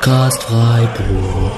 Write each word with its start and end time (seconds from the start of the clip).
Podcast 0.00 0.44
Freiburg. 0.44 1.52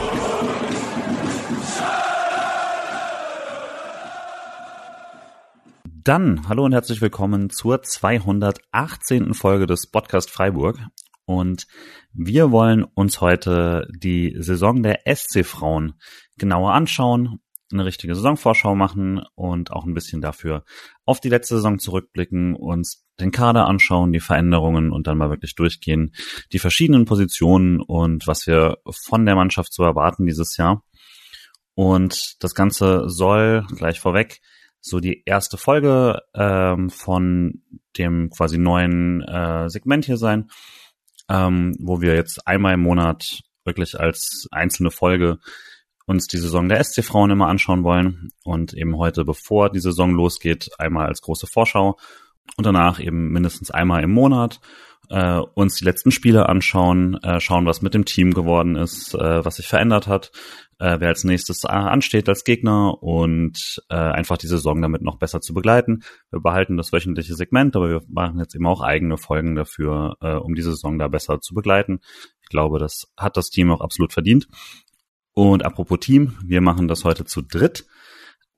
Dann 5.84 6.48
hallo 6.48 6.64
und 6.64 6.72
herzlich 6.72 7.02
willkommen 7.02 7.50
zur 7.50 7.82
218. 7.82 9.34
Folge 9.34 9.66
des 9.66 9.90
Podcast 9.90 10.30
Freiburg. 10.30 10.78
Und 11.26 11.66
wir 12.14 12.50
wollen 12.50 12.82
uns 12.82 13.20
heute 13.20 13.86
die 13.94 14.34
Saison 14.38 14.82
der 14.82 15.00
SC 15.04 15.44
Frauen 15.44 15.92
genauer 16.38 16.72
anschauen, 16.72 17.40
eine 17.72 17.84
richtige 17.84 18.14
Saisonvorschau 18.14 18.74
machen 18.74 19.22
und 19.34 19.72
auch 19.72 19.84
ein 19.84 19.94
bisschen 19.94 20.20
dafür 20.20 20.64
auf 21.04 21.20
die 21.20 21.28
letzte 21.28 21.56
Saison 21.56 21.78
zurückblicken, 21.78 22.54
uns 22.54 23.06
den 23.20 23.30
Kader 23.30 23.66
anschauen, 23.66 24.12
die 24.12 24.20
Veränderungen 24.20 24.92
und 24.92 25.06
dann 25.06 25.18
mal 25.18 25.30
wirklich 25.30 25.54
durchgehen, 25.54 26.14
die 26.52 26.58
verschiedenen 26.58 27.04
Positionen 27.04 27.80
und 27.80 28.26
was 28.26 28.46
wir 28.46 28.78
von 29.06 29.26
der 29.26 29.36
Mannschaft 29.36 29.72
zu 29.72 29.82
erwarten 29.82 30.26
dieses 30.26 30.56
Jahr. 30.56 30.84
Und 31.74 32.42
das 32.42 32.54
Ganze 32.54 33.08
soll 33.08 33.64
gleich 33.76 34.00
vorweg 34.00 34.40
so 34.80 35.00
die 35.00 35.22
erste 35.26 35.58
Folge 35.58 36.22
ähm, 36.34 36.90
von 36.90 37.62
dem 37.98 38.30
quasi 38.30 38.58
neuen 38.58 39.22
äh, 39.22 39.68
Segment 39.68 40.04
hier 40.06 40.16
sein, 40.16 40.50
ähm, 41.28 41.76
wo 41.78 42.00
wir 42.00 42.14
jetzt 42.14 42.46
einmal 42.46 42.74
im 42.74 42.80
Monat 42.80 43.42
wirklich 43.64 43.98
als 44.00 44.48
einzelne 44.50 44.90
Folge 44.90 45.38
uns 46.10 46.26
die 46.26 46.38
Saison 46.38 46.68
der 46.68 46.82
SC 46.82 47.04
Frauen 47.04 47.30
immer 47.30 47.46
anschauen 47.46 47.84
wollen 47.84 48.30
und 48.42 48.74
eben 48.74 48.96
heute, 48.96 49.24
bevor 49.24 49.70
die 49.70 49.78
Saison 49.78 50.10
losgeht, 50.10 50.68
einmal 50.76 51.06
als 51.06 51.22
große 51.22 51.46
Vorschau 51.46 51.98
und 52.56 52.66
danach 52.66 52.98
eben 52.98 53.30
mindestens 53.30 53.70
einmal 53.70 54.02
im 54.02 54.10
Monat 54.10 54.60
äh, 55.08 55.38
uns 55.54 55.76
die 55.76 55.84
letzten 55.84 56.10
Spiele 56.10 56.48
anschauen, 56.48 57.14
äh, 57.22 57.38
schauen, 57.38 57.64
was 57.64 57.80
mit 57.80 57.94
dem 57.94 58.04
Team 58.04 58.34
geworden 58.34 58.74
ist, 58.74 59.14
äh, 59.14 59.44
was 59.44 59.56
sich 59.56 59.68
verändert 59.68 60.08
hat, 60.08 60.32
äh, 60.80 60.98
wer 60.98 61.08
als 61.08 61.22
nächstes 61.22 61.62
äh, 61.62 61.68
ansteht 61.68 62.28
als 62.28 62.42
Gegner 62.42 63.00
und 63.00 63.80
äh, 63.88 63.94
einfach 63.94 64.36
die 64.36 64.48
Saison 64.48 64.82
damit 64.82 65.02
noch 65.02 65.16
besser 65.16 65.40
zu 65.40 65.54
begleiten. 65.54 66.02
Wir 66.32 66.40
behalten 66.40 66.76
das 66.76 66.92
wöchentliche 66.92 67.36
Segment, 67.36 67.76
aber 67.76 67.88
wir 67.88 68.02
machen 68.08 68.40
jetzt 68.40 68.56
eben 68.56 68.66
auch 68.66 68.80
eigene 68.80 69.16
Folgen 69.16 69.54
dafür, 69.54 70.16
äh, 70.20 70.34
um 70.34 70.56
die 70.56 70.62
Saison 70.62 70.98
da 70.98 71.06
besser 71.06 71.40
zu 71.40 71.54
begleiten. 71.54 72.00
Ich 72.42 72.48
glaube, 72.48 72.80
das 72.80 73.12
hat 73.16 73.36
das 73.36 73.50
Team 73.50 73.70
auch 73.70 73.80
absolut 73.80 74.12
verdient. 74.12 74.48
Und 75.34 75.64
apropos 75.64 76.00
Team, 76.00 76.36
wir 76.44 76.60
machen 76.60 76.88
das 76.88 77.04
heute 77.04 77.24
zu 77.24 77.42
dritt, 77.42 77.86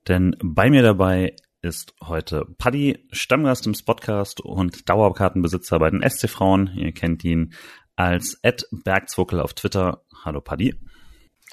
denn 0.08 0.36
bei 0.42 0.70
mir 0.70 0.82
dabei 0.82 1.36
ist 1.60 1.94
heute 2.02 2.46
Paddy, 2.58 3.06
Stammgast 3.12 3.66
im 3.66 3.74
Spotcast 3.74 4.40
und 4.40 4.88
Dauerkartenbesitzer 4.88 5.78
bei 5.78 5.90
den 5.90 6.02
SC 6.08 6.28
Frauen. 6.28 6.72
Ihr 6.74 6.92
kennt 6.92 7.22
ihn 7.24 7.54
als 7.94 8.38
Ed 8.42 8.66
Bergzwuckel 8.72 9.38
auf 9.40 9.54
Twitter. 9.54 10.04
Hallo 10.24 10.40
Paddy. 10.40 10.74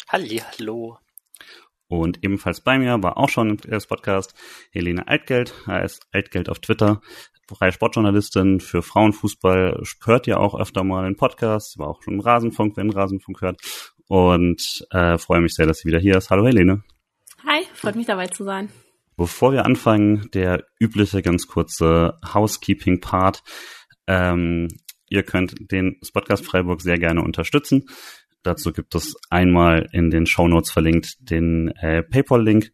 Halli, 0.07 0.41
hallo. 0.41 0.97
Und 1.87 2.23
ebenfalls 2.23 2.61
bei 2.61 2.79
mir 2.79 3.01
war 3.03 3.17
auch 3.17 3.29
schon 3.29 3.49
im 3.49 3.79
Podcast 3.87 4.33
Helene 4.71 5.07
Altgeld, 5.07 5.53
heißt 5.67 6.07
Altgeld 6.11 6.49
auf 6.49 6.59
Twitter, 6.59 7.01
freie 7.47 7.71
Sportjournalistin 7.71 8.59
für 8.59 8.83
Frauenfußball, 8.83 9.83
hört 10.05 10.27
ihr 10.27 10.39
auch 10.39 10.59
öfter 10.59 10.83
mal 10.83 11.07
in 11.07 11.17
Podcasts, 11.17 11.77
war 11.77 11.87
auch 11.87 12.03
schon 12.03 12.15
im 12.15 12.19
Rasenfunk, 12.19 12.77
wenn 12.77 12.91
Rasenfunk 12.91 13.41
hört 13.41 13.59
und 14.09 14.88
äh, 14.89 15.17
freue 15.19 15.39
mich 15.39 15.53
sehr, 15.53 15.67
dass 15.67 15.79
sie 15.79 15.88
wieder 15.88 15.99
hier 15.99 16.17
ist. 16.17 16.31
Hallo 16.31 16.45
Helene. 16.45 16.83
Hi, 17.45 17.63
freut 17.73 17.95
mich 17.95 18.07
dabei 18.07 18.27
zu 18.27 18.43
sein. 18.43 18.69
Bevor 19.15 19.53
wir 19.53 19.65
anfangen, 19.65 20.29
der 20.33 20.65
übliche 20.79 21.21
ganz 21.21 21.47
kurze 21.47 22.17
Housekeeping-Part. 22.33 23.43
Ähm, 24.08 24.67
ihr 25.09 25.23
könnt 25.23 25.71
den 25.71 25.99
Podcast 26.11 26.43
Freiburg 26.43 26.81
sehr 26.81 26.97
gerne 26.97 27.21
unterstützen. 27.21 27.86
Dazu 28.42 28.73
gibt 28.73 28.95
es 28.95 29.15
einmal 29.30 29.87
in 29.92 30.09
den 30.09 30.26
Show 30.26 30.47
Notes 30.47 30.71
verlinkt 30.71 31.17
den 31.20 31.67
äh, 31.77 32.02
PayPal-Link, 32.02 32.71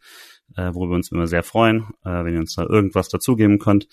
äh, 0.56 0.73
worüber 0.73 0.91
wir 0.91 0.97
uns 0.97 1.12
immer 1.12 1.28
sehr 1.28 1.44
freuen, 1.44 1.88
äh, 2.06 2.23
wenn 2.23 2.35
ihr 2.35 2.40
uns 2.40 2.56
da 2.56 2.63
irgendwas 2.63 3.09
dazugeben 3.09 3.59
könnt. 3.59 3.88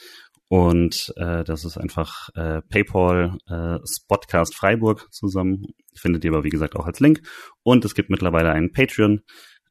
Und 0.53 1.15
äh, 1.17 1.45
das 1.45 1.65
ist 1.65 1.79
einfach 1.79 2.29
äh, 2.35 2.61
PayPal 2.61 3.39
äh, 3.49 3.79
Spotcast 3.87 4.55
Freiburg 4.55 5.11
zusammen. 5.11 5.69
Findet 5.95 6.27
ihr 6.27 6.31
aber, 6.31 6.45
wie 6.45 6.51
gesagt, 6.51 6.77
auch 6.77 6.85
als 6.85 7.01
Link. 7.01 7.23
Und 7.63 7.87
es 7.87 7.95
gibt 7.95 8.11
mittlerweile 8.11 8.53
einen 8.53 8.71
Patreon 8.71 9.23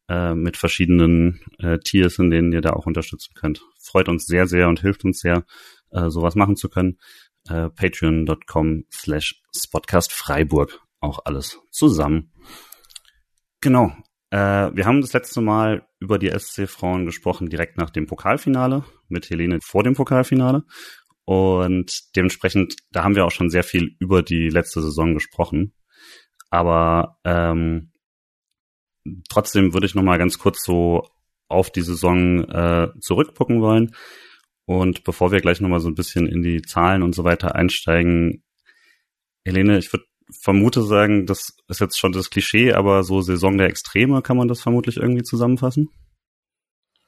äh, 0.09 0.34
mit 0.34 0.58
verschiedenen 0.58 1.40
äh, 1.59 1.78
Tiers, 1.78 2.18
in 2.18 2.31
denen 2.31 2.52
ihr 2.52 2.62
da 2.62 2.72
auch 2.72 2.88
unterstützen 2.88 3.36
könnt. 3.36 3.62
Freut 3.80 4.09
uns 4.09 4.25
sehr, 4.25 4.47
sehr 4.47 4.70
und 4.70 4.80
hilft 4.80 5.06
uns 5.06 5.20
sehr, 5.20 5.46
äh, 5.91 6.09
sowas 6.09 6.34
machen 6.34 6.56
zu 6.56 6.68
können. 6.68 6.97
Äh, 7.47 7.70
Patreon.com 7.70 8.86
slash 8.91 9.40
Spotcast 9.56 10.12
Freiburg. 10.12 10.81
Auch 11.00 11.20
alles 11.25 11.59
zusammen. 11.70 12.34
Genau. 13.59 13.96
Äh, 14.31 14.72
wir 14.74 14.88
haben 14.88 15.02
das 15.02 15.14
letzte 15.14 15.41
Mal 15.41 15.88
über 16.02 16.18
die 16.18 16.32
SC 16.38 16.68
Frauen 16.68 17.06
gesprochen, 17.06 17.48
direkt 17.48 17.78
nach 17.78 17.92
dem 17.92 18.08
Pokalfinale, 18.08 18.84
mit 19.08 19.30
Helene 19.30 19.60
vor 19.64 19.84
dem 19.84 19.94
Pokalfinale. 19.94 20.64
Und 21.26 22.16
dementsprechend, 22.16 22.76
da 22.92 23.04
haben 23.04 23.16
wir 23.16 23.26
auch 23.26 23.32
schon 23.32 23.50
sehr 23.50 23.64
viel 23.64 23.96
über 24.00 24.24
die 24.24 24.50
letzte 24.50 24.82
Saison 24.82 25.14
gesprochen. 25.14 25.74
Aber 26.50 27.20
ähm, 27.24 27.92
trotzdem 29.30 29.74
würde 29.74 29.86
ich 29.86 29.96
noch 29.96 30.04
mal 30.04 30.18
ganz 30.18 30.40
kurz 30.40 30.66
so 30.66 31.08
auf 31.48 31.70
die 31.70 31.84
Saison 31.84 32.50
äh, 32.50 32.90
zurückgucken 33.00 33.62
wollen. 33.62 33.96
Und 34.66 35.04
bevor 35.04 35.32
wir 35.32 35.40
gleich 35.40 35.62
noch 35.62 35.70
mal 35.70 35.80
so 35.80 35.90
ein 35.90 35.96
bisschen 35.96 36.28
in 36.28 36.42
die 36.42 36.62
Zahlen 36.64 37.04
und 37.04 37.14
so 37.14 37.24
weiter 37.24 37.56
einsteigen, 37.56 38.44
Helene, 39.46 39.78
ich 39.78 39.92
würde 39.94 40.06
vermute 40.40 40.84
sagen, 40.84 41.25
das 41.25 41.56
ist 41.68 41.81
jetzt 41.81 42.00
schon 42.00 42.12
das 42.12 42.30
Klischee, 42.30 42.74
aber 42.74 43.03
so 43.03 43.22
Saison 43.22 43.58
der 43.58 43.68
Extreme 43.68 44.22
kann 44.22 44.38
man 44.38 44.47
das 44.47 44.62
vermutlich 44.62 44.97
irgendwie 44.97 45.24
zusammenfassen? 45.24 45.90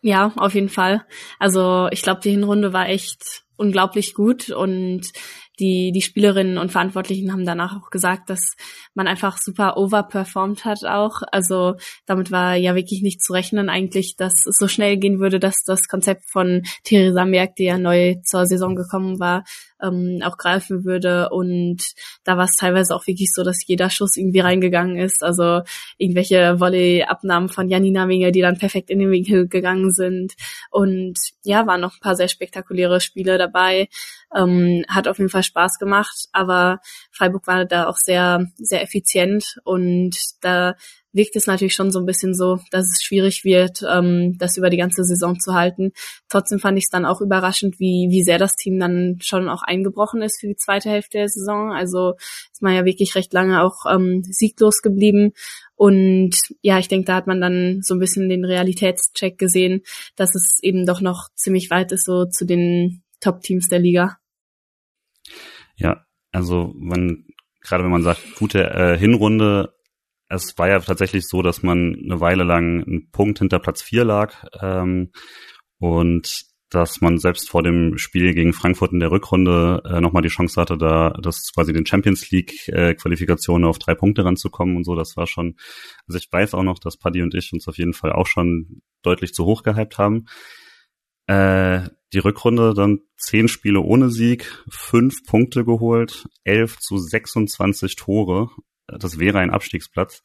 Ja, 0.01 0.33
auf 0.35 0.53
jeden 0.53 0.69
Fall. 0.69 1.05
Also 1.39 1.87
ich 1.91 2.01
glaube, 2.01 2.19
die 2.21 2.31
Hinrunde 2.31 2.73
war 2.73 2.89
echt 2.89 3.43
unglaublich 3.55 4.13
gut 4.13 4.49
und 4.49 5.13
die, 5.59 5.91
die 5.93 6.01
Spielerinnen 6.01 6.57
und 6.57 6.71
Verantwortlichen 6.71 7.31
haben 7.31 7.45
danach 7.45 7.77
auch 7.77 7.89
gesagt, 7.91 8.29
dass 8.29 8.55
man 8.95 9.07
einfach 9.07 9.37
super 9.37 9.77
overperformed 9.77 10.65
hat 10.65 10.83
auch. 10.83 11.21
Also 11.31 11.75
damit 12.05 12.31
war 12.31 12.55
ja 12.55 12.75
wirklich 12.75 13.03
nicht 13.03 13.21
zu 13.21 13.33
rechnen 13.33 13.69
eigentlich, 13.69 14.15
dass 14.17 14.45
es 14.47 14.57
so 14.57 14.67
schnell 14.67 14.97
gehen 14.97 15.19
würde, 15.19 15.39
dass 15.39 15.63
das 15.63 15.87
Konzept 15.87 16.23
von 16.31 16.63
Theresa 16.83 17.23
Merck, 17.23 17.55
die 17.55 17.65
ja 17.65 17.77
neu 17.77 18.15
zur 18.25 18.47
Saison 18.47 18.75
gekommen 18.75 19.19
war, 19.19 19.43
ähm, 19.83 20.21
auch 20.23 20.37
greifen 20.37 20.85
würde. 20.85 21.29
Und 21.29 21.83
da 22.23 22.37
war 22.37 22.45
es 22.45 22.55
teilweise 22.55 22.95
auch 22.95 23.05
wirklich 23.05 23.31
so, 23.33 23.43
dass 23.43 23.67
jeder 23.67 23.89
Schuss 23.89 24.17
irgendwie 24.17 24.39
reingegangen 24.39 24.97
ist. 24.97 25.23
Also 25.23 25.61
irgendwelche 25.97 26.59
Volley-Abnahmen 26.59 27.49
von 27.49 27.69
Janina 27.69 28.05
Minge, 28.05 28.31
die 28.31 28.41
dann 28.41 28.57
perfekt 28.57 28.89
in 28.89 28.99
den 28.99 29.11
Winkel 29.11 29.47
gegangen 29.47 29.91
sind. 29.91 30.33
Und 30.71 31.19
ja, 31.43 31.67
waren 31.67 31.81
noch 31.81 31.95
ein 31.95 32.01
paar 32.01 32.15
sehr 32.15 32.29
spektakuläre 32.29 33.01
Spiele 33.01 33.37
dabei. 33.37 33.89
Ähm, 34.35 34.83
hat 34.87 35.07
auf 35.07 35.19
jeden 35.19 35.29
Fall 35.29 35.43
Spaß 35.43 35.77
gemacht, 35.77 36.27
aber 36.31 36.79
Freiburg 37.11 37.45
war 37.45 37.65
da 37.65 37.87
auch 37.87 37.97
sehr, 37.97 38.47
sehr 38.57 38.81
effizient 38.81 39.57
und 39.63 40.17
da 40.41 40.75
wirkt 41.13 41.35
es 41.35 41.47
natürlich 41.47 41.75
schon 41.75 41.91
so 41.91 41.99
ein 41.99 42.05
bisschen 42.05 42.33
so, 42.33 42.59
dass 42.71 42.85
es 42.85 43.03
schwierig 43.03 43.43
wird, 43.43 43.83
ähm, 43.89 44.35
das 44.37 44.57
über 44.57 44.69
die 44.69 44.77
ganze 44.77 45.03
Saison 45.03 45.39
zu 45.39 45.53
halten. 45.53 45.91
Trotzdem 46.27 46.59
fand 46.59 46.77
ich 46.77 46.85
es 46.85 46.89
dann 46.89 47.05
auch 47.05 47.21
überraschend, 47.21 47.79
wie, 47.79 48.07
wie 48.09 48.23
sehr 48.23 48.39
das 48.39 48.55
Team 48.55 48.79
dann 48.79 49.19
schon 49.21 49.47
auch 49.47 49.61
eingebrochen 49.61 50.21
ist 50.21 50.41
für 50.41 50.47
die 50.47 50.55
zweite 50.55 50.89
Hälfte 50.89 51.19
der 51.19 51.29
Saison. 51.29 51.71
Also 51.71 52.15
ist 52.51 52.61
man 52.61 52.73
ja 52.73 52.83
wirklich 52.83 53.15
recht 53.15 53.31
lange 53.31 53.63
auch 53.63 53.85
ähm, 53.89 54.23
sieglos 54.23 54.81
geblieben. 54.81 55.33
Und 55.75 56.35
ja, 56.61 56.79
ich 56.79 56.87
denke, 56.87 57.05
da 57.05 57.15
hat 57.15 57.27
man 57.27 57.41
dann 57.41 57.79
so 57.81 57.93
ein 57.93 57.99
bisschen 57.99 58.27
den 58.29 58.45
Realitätscheck 58.45 59.37
gesehen, 59.37 59.81
dass 60.15 60.35
es 60.35 60.57
eben 60.61 60.85
doch 60.85 61.01
noch 61.01 61.29
ziemlich 61.35 61.69
weit 61.69 61.91
ist 61.91 62.05
so 62.05 62.25
zu 62.25 62.45
den 62.45 63.03
Top-Teams 63.19 63.69
der 63.69 63.79
Liga. 63.79 64.17
Ja, 65.75 66.05
also 66.31 66.73
man, 66.75 67.25
gerade 67.61 67.83
wenn 67.83 67.91
man 67.91 68.03
sagt, 68.03 68.35
gute 68.35 68.63
äh, 68.63 68.97
Hinrunde, 68.97 69.73
es 70.33 70.57
war 70.57 70.69
ja 70.69 70.79
tatsächlich 70.79 71.27
so, 71.27 71.41
dass 71.41 71.63
man 71.63 71.95
eine 71.95 72.19
Weile 72.19 72.43
lang 72.43 72.83
einen 72.83 73.11
Punkt 73.11 73.39
hinter 73.39 73.59
Platz 73.59 73.81
vier 73.81 74.05
lag 74.05 74.33
ähm, 74.61 75.11
und 75.79 76.45
dass 76.73 77.01
man 77.01 77.19
selbst 77.19 77.49
vor 77.49 77.61
dem 77.61 77.97
Spiel 77.97 78.33
gegen 78.33 78.51
Frankfurt 78.51 78.93
in 78.93 78.99
der 78.99 79.11
Rückrunde 79.11 79.83
äh, 79.85 80.01
nochmal 80.01 80.23
die 80.23 80.29
Chance 80.29 80.59
hatte, 80.59 80.77
da 80.77 81.11
das 81.21 81.51
quasi 81.53 81.71
den 81.71 81.85
Champions 81.85 82.31
League 82.31 82.67
äh, 82.67 82.95
Qualifikation 82.95 83.63
auf 83.63 83.77
drei 83.77 83.93
Punkte 83.93 84.25
ranzukommen 84.25 84.77
und 84.77 84.83
so. 84.83 84.95
Das 84.95 85.15
war 85.15 85.27
schon, 85.27 85.55
also 86.07 86.17
ich 86.17 86.31
weiß 86.31 86.55
auch 86.55 86.63
noch, 86.63 86.79
dass 86.79 86.97
Paddy 86.97 87.21
und 87.21 87.35
ich 87.35 87.53
uns 87.53 87.67
auf 87.67 87.77
jeden 87.77 87.93
Fall 87.93 88.11
auch 88.11 88.27
schon 88.27 88.81
deutlich 89.03 89.33
zu 89.33 89.45
hoch 89.45 89.61
gehypt 89.61 89.99
haben. 89.99 90.25
Äh, 91.27 91.89
die 92.11 92.19
Rückrunde 92.19 92.73
dann 92.73 93.01
zehn 93.17 93.47
Spiele 93.47 93.79
ohne 93.79 94.09
Sieg, 94.09 94.63
fünf 94.69 95.23
Punkte 95.25 95.65
geholt, 95.65 96.27
elf 96.43 96.77
zu 96.79 96.97
26 96.97 97.95
Tore. 97.95 98.49
Das 98.87 99.19
wäre 99.19 99.39
ein 99.39 99.51
Abstiegsplatz. 99.51 100.23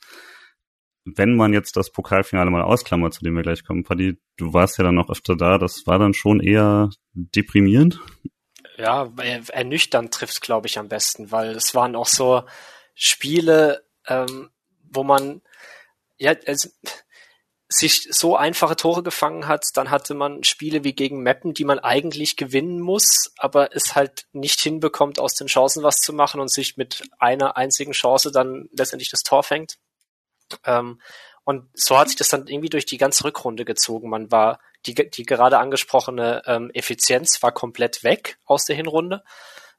Wenn 1.05 1.37
man 1.37 1.53
jetzt 1.53 1.77
das 1.77 1.91
Pokalfinale 1.91 2.51
mal 2.51 2.63
ausklammert, 2.63 3.15
zu 3.15 3.25
dem 3.25 3.35
wir 3.35 3.43
gleich 3.43 3.65
kommen, 3.65 3.85
Paddy, 3.85 4.19
du 4.37 4.53
warst 4.53 4.79
ja 4.79 4.85
dann 4.85 4.95
noch 4.95 5.11
öfter 5.11 5.37
da, 5.37 5.59
das 5.59 5.87
war 5.87 5.99
dann 5.99 6.13
schon 6.13 6.41
eher 6.41 6.91
deprimierend. 7.13 8.01
Ja, 8.77 9.11
ernüchternd 9.17 10.13
trifft 10.13 10.43
glaube 10.43 10.67
ich 10.67 10.79
am 10.79 10.89
besten, 10.89 11.33
weil 11.33 11.51
es 11.51 11.75
waren 11.75 11.97
auch 11.97 12.07
so 12.07 12.45
Spiele, 12.95 13.85
ähm, 14.07 14.51
wo 14.83 15.03
man 15.03 15.41
ja 16.19 16.35
also, 16.47 16.69
sich 17.69 18.09
so 18.11 18.35
einfache 18.35 18.77
Tore 18.77 19.03
gefangen 19.03 19.47
hat, 19.47 19.65
dann 19.75 19.91
hatte 19.91 20.15
man 20.15 20.43
Spiele 20.43 20.85
wie 20.85 20.95
gegen 20.95 21.23
Meppen, 21.23 21.53
die 21.53 21.65
man 21.65 21.79
eigentlich 21.79 22.37
gewinnen 22.37 22.81
muss, 22.81 23.33
aber 23.37 23.77
es 23.77 23.95
halt 23.95 24.27
nicht 24.33 24.61
hinbekommt, 24.61 25.19
aus 25.19 25.35
den 25.35 25.49
Chancen 25.49 25.83
was 25.83 25.97
zu 25.97 26.15
machen 26.15 26.41
und 26.41 26.51
sich 26.51 26.79
mit 26.79 27.03
einer 27.19 27.59
einzigen 27.59 27.93
Chance 27.93 28.33
dann 28.33 28.69
letztendlich 28.73 29.11
das 29.11 29.21
Tor 29.21 29.43
fängt. 29.43 29.77
Ähm, 30.65 31.01
und 31.45 31.69
so 31.75 31.99
hat 31.99 32.09
sich 32.09 32.17
das 32.17 32.29
dann 32.29 32.47
irgendwie 32.47 32.71
durch 32.71 32.87
die 32.87 32.97
ganze 32.97 33.25
Rückrunde 33.25 33.67
gezogen. 33.67 34.09
Man 34.09 34.31
war, 34.31 34.61
die, 34.87 34.95
die 34.95 35.25
gerade 35.25 35.59
angesprochene 35.59 36.43
ähm, 36.47 36.71
Effizienz 36.73 37.43
war 37.43 37.53
komplett 37.53 38.03
weg 38.03 38.39
aus 38.47 38.65
der 38.65 38.77
Hinrunde. 38.77 39.23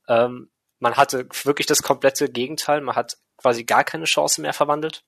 Ähm, 0.07 0.51
man 0.77 0.95
hatte 0.95 1.27
wirklich 1.44 1.65
das 1.65 1.81
komplette 1.81 2.30
Gegenteil. 2.30 2.81
Man 2.81 2.95
hat 2.95 3.18
quasi 3.38 3.63
gar 3.63 3.83
keine 3.83 4.06
Chance 4.06 4.42
mehr 4.42 4.53
verwandelt 4.53 5.03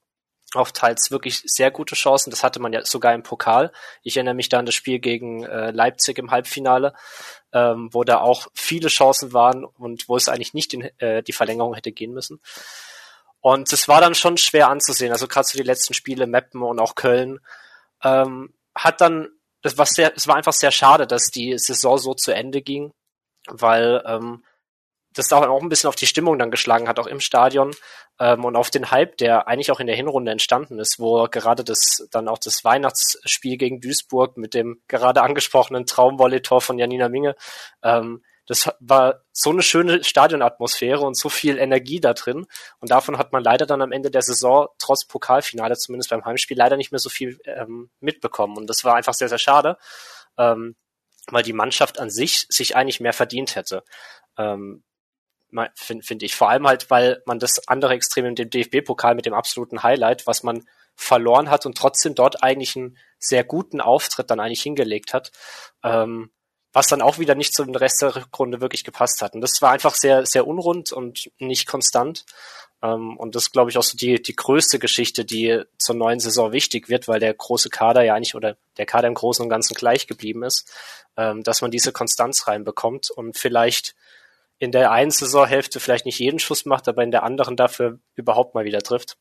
auf 0.53 0.71
teils 0.71 1.11
wirklich 1.11 1.41
sehr 1.45 1.71
gute 1.71 1.95
Chancen. 1.95 2.29
Das 2.29 2.43
hatte 2.43 2.59
man 2.59 2.73
ja 2.73 2.83
sogar 2.85 3.13
im 3.13 3.23
Pokal. 3.23 3.71
Ich 4.03 4.17
erinnere 4.17 4.35
mich 4.35 4.49
da 4.49 4.59
an 4.59 4.65
das 4.65 4.75
Spiel 4.75 4.99
gegen 4.99 5.43
äh, 5.43 5.71
Leipzig 5.71 6.17
im 6.17 6.31
Halbfinale, 6.31 6.93
ähm, 7.53 7.89
wo 7.91 8.03
da 8.03 8.19
auch 8.19 8.47
viele 8.53 8.89
Chancen 8.89 9.33
waren 9.33 9.63
und 9.63 10.09
wo 10.09 10.17
es 10.17 10.27
eigentlich 10.27 10.53
nicht 10.53 10.73
in 10.73 10.81
äh, 10.99 11.23
die 11.23 11.33
Verlängerung 11.33 11.73
hätte 11.73 11.91
gehen 11.91 12.13
müssen. 12.13 12.41
Und 13.39 13.73
es 13.73 13.87
war 13.87 14.01
dann 14.01 14.13
schon 14.13 14.37
schwer 14.37 14.69
anzusehen. 14.69 15.11
Also 15.11 15.27
gerade 15.27 15.47
so 15.47 15.57
die 15.57 15.63
letzten 15.63 15.93
Spiele, 15.93 16.27
Meppen 16.27 16.61
und 16.61 16.79
auch 16.79 16.95
Köln, 16.95 17.39
ähm, 18.03 18.53
hat 18.75 19.01
dann, 19.01 19.29
das 19.61 19.77
war 19.77 19.85
sehr, 19.85 20.13
es 20.15 20.27
war 20.27 20.35
einfach 20.35 20.53
sehr 20.53 20.71
schade, 20.71 21.07
dass 21.07 21.27
die 21.27 21.57
Saison 21.57 21.97
so 21.97 22.13
zu 22.13 22.33
Ende 22.33 22.61
ging, 22.61 22.93
weil 23.47 24.03
ähm, 24.05 24.43
das 25.13 25.31
auch, 25.33 25.61
ein 25.61 25.69
bisschen 25.69 25.87
auf 25.87 25.95
die 25.95 26.07
Stimmung 26.07 26.39
dann 26.39 26.51
geschlagen 26.51 26.87
hat, 26.87 26.99
auch 26.99 27.07
im 27.07 27.19
Stadion 27.19 27.71
ähm, 28.19 28.45
und 28.45 28.55
auf 28.55 28.69
den 28.69 28.91
Hype, 28.91 29.17
der 29.17 29.47
eigentlich 29.47 29.71
auch 29.71 29.79
in 29.79 29.87
der 29.87 29.95
Hinrunde 29.95 30.31
entstanden 30.31 30.79
ist, 30.79 30.99
wo 30.99 31.27
gerade 31.29 31.63
das 31.63 32.07
dann 32.11 32.27
auch 32.27 32.37
das 32.37 32.63
Weihnachtsspiel 32.63 33.57
gegen 33.57 33.81
Duisburg 33.81 34.37
mit 34.37 34.53
dem 34.53 34.81
gerade 34.87 35.21
angesprochenen 35.21 35.85
Traumvolley-Tor 35.85 36.61
von 36.61 36.77
Janina 36.77 37.09
Minge, 37.09 37.35
ähm, 37.83 38.23
das 38.47 38.69
war 38.79 39.21
so 39.31 39.51
eine 39.51 39.61
schöne 39.61 40.03
Stadionatmosphäre 40.03 40.99
und 41.01 41.17
so 41.17 41.29
viel 41.29 41.57
Energie 41.57 42.01
da 42.01 42.13
drin. 42.13 42.47
Und 42.79 42.91
davon 42.91 43.17
hat 43.17 43.31
man 43.31 43.43
leider 43.43 43.65
dann 43.65 43.81
am 43.81 43.93
Ende 43.93 44.11
der 44.11 44.23
Saison, 44.23 44.67
trotz 44.77 45.05
Pokalfinale, 45.05 45.77
zumindest 45.77 46.09
beim 46.09 46.25
Heimspiel, 46.25 46.57
leider 46.57 46.75
nicht 46.75 46.91
mehr 46.91 46.99
so 46.99 47.09
viel 47.09 47.39
ähm, 47.45 47.91
mitbekommen. 48.01 48.57
Und 48.57 48.67
das 48.67 48.83
war 48.83 48.95
einfach 48.95 49.13
sehr, 49.13 49.29
sehr 49.29 49.37
schade, 49.37 49.77
ähm, 50.37 50.75
weil 51.27 51.43
die 51.43 51.53
Mannschaft 51.53 51.97
an 51.99 52.09
sich 52.09 52.45
sich 52.49 52.75
eigentlich 52.75 52.99
mehr 52.99 53.13
verdient 53.13 53.55
hätte. 53.55 53.83
Ähm, 54.37 54.83
finde 55.75 56.03
find 56.03 56.23
ich. 56.23 56.35
Vor 56.35 56.49
allem 56.49 56.67
halt, 56.67 56.89
weil 56.89 57.21
man 57.25 57.39
das 57.39 57.67
andere 57.67 57.93
Extrem 57.93 58.25
in 58.25 58.35
dem 58.35 58.49
DFB-Pokal 58.49 59.15
mit 59.15 59.25
dem 59.25 59.33
absoluten 59.33 59.83
Highlight, 59.83 60.27
was 60.27 60.43
man 60.43 60.63
verloren 60.95 61.49
hat 61.49 61.65
und 61.65 61.77
trotzdem 61.77 62.15
dort 62.15 62.43
eigentlich 62.43 62.75
einen 62.75 62.97
sehr 63.19 63.43
guten 63.43 63.81
Auftritt 63.81 64.29
dann 64.29 64.39
eigentlich 64.39 64.61
hingelegt 64.61 65.13
hat, 65.13 65.31
ähm, 65.83 66.31
was 66.73 66.87
dann 66.87 67.01
auch 67.01 67.19
wieder 67.19 67.35
nicht 67.35 67.53
zum 67.53 67.73
Rest 67.75 68.01
der 68.01 68.15
Rückrunde 68.15 68.61
wirklich 68.61 68.83
gepasst 68.83 69.21
hat. 69.21 69.33
Und 69.33 69.41
das 69.41 69.61
war 69.61 69.71
einfach 69.71 69.95
sehr, 69.95 70.25
sehr 70.25 70.47
unrund 70.47 70.91
und 70.91 71.29
nicht 71.39 71.67
konstant. 71.67 72.25
Ähm, 72.81 73.17
und 73.17 73.35
das 73.35 73.51
glaube 73.51 73.69
ich 73.69 73.77
auch 73.77 73.83
so 73.83 73.97
die, 73.97 74.21
die 74.21 74.35
größte 74.35 74.79
Geschichte, 74.79 75.25
die 75.25 75.61
zur 75.77 75.95
neuen 75.95 76.19
Saison 76.19 76.51
wichtig 76.51 76.89
wird, 76.89 77.07
weil 77.07 77.19
der 77.19 77.33
große 77.33 77.69
Kader 77.69 78.03
ja 78.03 78.15
eigentlich 78.15 78.35
oder 78.35 78.57
der 78.77 78.85
Kader 78.85 79.07
im 79.07 79.13
Großen 79.13 79.43
und 79.43 79.49
Ganzen 79.49 79.73
gleich 79.73 80.07
geblieben 80.07 80.43
ist, 80.43 80.71
ähm, 81.17 81.43
dass 81.43 81.61
man 81.61 81.71
diese 81.71 81.91
Konstanz 81.91 82.47
reinbekommt 82.47 83.11
und 83.11 83.37
vielleicht 83.37 83.95
in 84.61 84.71
der 84.71 84.91
einen 84.91 85.09
Saisonhälfte 85.09 85.79
vielleicht 85.79 86.05
nicht 86.05 86.19
jeden 86.19 86.37
Schuss 86.37 86.65
macht, 86.65 86.87
aber 86.87 87.01
in 87.01 87.09
der 87.09 87.23
anderen 87.23 87.57
dafür 87.57 87.97
überhaupt 88.13 88.53
mal 88.53 88.63
wieder 88.63 88.83
trifft. 88.83 89.17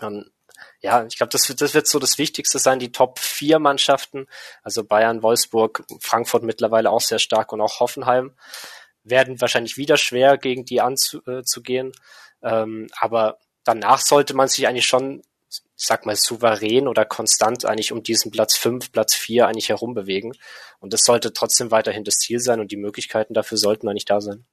Und 0.00 0.32
ja, 0.80 1.04
ich 1.04 1.18
glaube, 1.18 1.28
das, 1.28 1.46
wird, 1.46 1.60
das 1.60 1.74
wird 1.74 1.86
so 1.86 1.98
das 1.98 2.16
Wichtigste 2.16 2.58
sein, 2.58 2.78
die 2.78 2.90
Top 2.90 3.18
4 3.18 3.58
Mannschaften, 3.58 4.26
also 4.62 4.82
Bayern, 4.82 5.22
Wolfsburg, 5.22 5.84
Frankfurt 6.00 6.42
mittlerweile 6.42 6.88
auch 6.88 7.02
sehr 7.02 7.18
stark 7.18 7.52
und 7.52 7.60
auch 7.60 7.80
Hoffenheim, 7.80 8.34
werden 9.04 9.42
wahrscheinlich 9.42 9.76
wieder 9.76 9.98
schwer 9.98 10.38
gegen 10.38 10.64
die 10.64 10.80
anzugehen. 10.80 11.92
Äh, 12.40 12.62
ähm, 12.62 12.88
aber 12.98 13.40
danach 13.64 14.00
sollte 14.00 14.32
man 14.32 14.48
sich 14.48 14.66
eigentlich 14.66 14.86
schon, 14.86 15.20
ich 15.50 15.60
sag 15.76 16.06
mal, 16.06 16.16
souverän 16.16 16.88
oder 16.88 17.04
konstant 17.04 17.66
eigentlich 17.66 17.92
um 17.92 18.02
diesen 18.02 18.30
Platz 18.30 18.56
5, 18.56 18.90
Platz 18.90 19.14
4 19.14 19.48
eigentlich 19.48 19.68
herum 19.68 19.92
bewegen. 19.92 20.32
Und 20.80 20.94
das 20.94 21.02
sollte 21.02 21.34
trotzdem 21.34 21.70
weiterhin 21.70 22.04
das 22.04 22.14
Ziel 22.14 22.40
sein 22.40 22.58
und 22.58 22.72
die 22.72 22.78
Möglichkeiten 22.78 23.34
dafür 23.34 23.58
sollten 23.58 23.86
eigentlich 23.86 24.06
da 24.06 24.22
sein. 24.22 24.46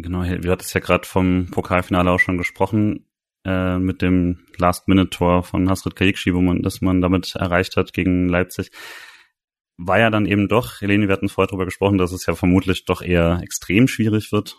Genau, 0.00 0.22
wir 0.22 0.52
hatten 0.52 0.62
es 0.62 0.72
ja 0.74 0.80
gerade 0.80 1.08
vom 1.08 1.48
Pokalfinale 1.50 2.12
auch 2.12 2.20
schon 2.20 2.38
gesprochen, 2.38 3.04
äh, 3.44 3.78
mit 3.78 4.00
dem 4.00 4.46
Last-Minute-Tor 4.56 5.42
von 5.42 5.68
Hasrit 5.68 5.96
Kayikshi, 5.96 6.34
wo 6.34 6.40
man, 6.40 6.62
das 6.62 6.80
man 6.80 7.00
damit 7.00 7.34
erreicht 7.34 7.76
hat 7.76 7.92
gegen 7.92 8.28
Leipzig. 8.28 8.70
War 9.76 9.98
ja 9.98 10.10
dann 10.10 10.26
eben 10.26 10.46
doch, 10.46 10.80
Helene, 10.80 11.08
wir 11.08 11.14
hatten 11.14 11.28
vorher 11.28 11.48
darüber 11.48 11.64
gesprochen, 11.64 11.98
dass 11.98 12.12
es 12.12 12.26
ja 12.26 12.36
vermutlich 12.36 12.84
doch 12.84 13.02
eher 13.02 13.40
extrem 13.42 13.88
schwierig 13.88 14.30
wird. 14.30 14.56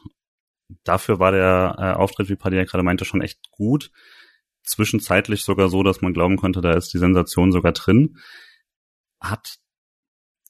Dafür 0.83 1.19
war 1.19 1.31
der 1.31 1.75
äh, 1.77 1.94
Auftritt, 1.94 2.27
wie 2.27 2.36
Paddy 2.36 2.65
gerade 2.65 2.83
meinte, 2.83 3.06
schon 3.06 3.21
echt 3.21 3.50
gut. 3.50 3.91
Zwischenzeitlich 4.63 5.45
sogar 5.45 5.69
so, 5.69 5.83
dass 5.83 6.01
man 6.01 6.13
glauben 6.13 6.36
konnte, 6.36 6.59
da 6.59 6.74
ist 6.74 6.94
die 6.94 7.00
Sensation 7.00 7.53
sogar 7.53 7.71
drin. 7.71 8.18
Hat 9.21 9.56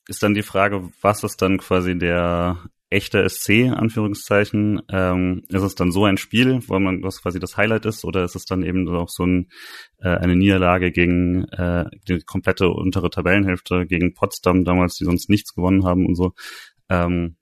ist 0.07 0.23
dann 0.23 0.33
die 0.33 0.41
Frage, 0.41 0.89
was 1.01 1.23
ist 1.23 1.43
dann 1.43 1.59
quasi 1.59 1.95
der 1.95 2.57
echter 2.89 3.27
SC, 3.27 3.69
Anführungszeichen? 3.71 4.81
Ähm, 4.89 5.43
ist 5.49 5.61
es 5.61 5.75
dann 5.75 5.91
so 5.91 6.05
ein 6.05 6.17
Spiel, 6.17 6.59
wo 6.67 6.79
man 6.79 7.03
was 7.03 7.21
quasi 7.21 7.39
das 7.39 7.57
Highlight 7.57 7.85
ist, 7.85 8.05
oder 8.05 8.23
ist 8.23 8.35
es 8.35 8.45
dann 8.45 8.63
eben 8.63 8.87
auch 8.89 9.09
so 9.09 9.25
ein, 9.25 9.49
äh, 9.99 10.09
eine 10.09 10.35
Niederlage 10.35 10.91
gegen 10.91 11.45
äh, 11.45 11.85
die 12.07 12.21
komplette 12.21 12.69
untere 12.69 13.09
Tabellenhälfte, 13.09 13.85
gegen 13.85 14.13
Potsdam 14.13 14.63
damals, 14.63 14.95
die 14.95 15.05
sonst 15.05 15.29
nichts 15.29 15.53
gewonnen 15.53 15.85
haben 15.85 16.05
und 16.05 16.15
so? 16.15 16.33
Ähm, 16.89 17.37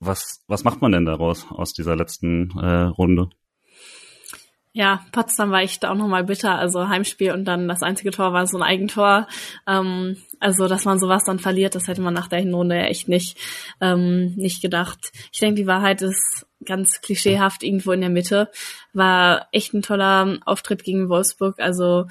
was, 0.00 0.42
was 0.46 0.64
macht 0.64 0.80
man 0.80 0.92
denn 0.92 1.04
daraus 1.04 1.46
aus 1.50 1.72
dieser 1.72 1.96
letzten 1.96 2.50
äh, 2.58 2.84
Runde? 2.84 3.30
Ja, 4.72 5.04
Potsdam 5.10 5.50
war 5.50 5.62
echt 5.62 5.84
auch 5.84 5.96
nochmal 5.96 6.24
bitter. 6.24 6.56
Also 6.56 6.88
Heimspiel 6.88 7.32
und 7.32 7.44
dann 7.44 7.66
das 7.66 7.82
einzige 7.82 8.12
Tor 8.12 8.32
war 8.32 8.46
so 8.46 8.56
ein 8.56 8.62
Eigentor. 8.62 9.26
Ähm, 9.66 10.16
also, 10.38 10.68
dass 10.68 10.84
man 10.84 11.00
sowas 11.00 11.24
dann 11.24 11.40
verliert, 11.40 11.74
das 11.74 11.88
hätte 11.88 12.02
man 12.02 12.14
nach 12.14 12.28
der 12.28 12.38
Hinrunde 12.38 12.76
ja 12.76 12.84
echt 12.84 13.08
nicht, 13.08 13.36
ähm, 13.80 14.34
nicht 14.36 14.62
gedacht. 14.62 15.10
Ich 15.32 15.40
denke, 15.40 15.56
die 15.60 15.66
Wahrheit 15.66 16.02
ist 16.02 16.46
ganz 16.64 17.00
klischeehaft 17.00 17.64
irgendwo 17.64 17.90
in 17.90 18.00
der 18.00 18.10
Mitte. 18.10 18.48
War 18.92 19.48
echt 19.50 19.74
ein 19.74 19.82
toller 19.82 20.38
Auftritt 20.44 20.84
gegen 20.84 21.08
Wolfsburg. 21.08 21.58
Also 21.58 22.06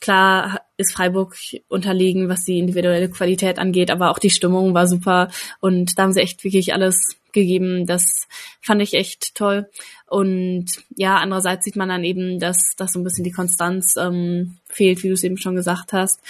Klar 0.00 0.60
ist 0.76 0.94
Freiburg 0.94 1.36
unterlegen, 1.66 2.28
was 2.28 2.44
die 2.44 2.60
individuelle 2.60 3.10
Qualität 3.10 3.58
angeht, 3.58 3.90
aber 3.90 4.10
auch 4.10 4.20
die 4.20 4.30
Stimmung 4.30 4.72
war 4.72 4.86
super 4.86 5.28
und 5.58 5.98
da 5.98 6.04
haben 6.04 6.12
sie 6.12 6.20
echt 6.20 6.44
wirklich 6.44 6.72
alles 6.72 7.16
gegeben. 7.32 7.86
Das 7.86 8.26
fand 8.60 8.82
ich 8.82 8.94
echt 8.94 9.34
toll. 9.34 9.68
Und 10.06 10.66
ja, 10.96 11.16
andererseits 11.16 11.64
sieht 11.64 11.76
man 11.76 11.88
dann 11.88 12.04
eben, 12.04 12.38
dass, 12.38 12.74
dass 12.76 12.92
so 12.92 13.00
ein 13.00 13.04
bisschen 13.04 13.24
die 13.24 13.32
Konstanz 13.32 13.96
ähm, 13.96 14.58
fehlt, 14.68 15.02
wie 15.02 15.08
du 15.08 15.14
es 15.14 15.24
eben 15.24 15.36
schon 15.36 15.56
gesagt 15.56 15.92
hast. 15.92 16.20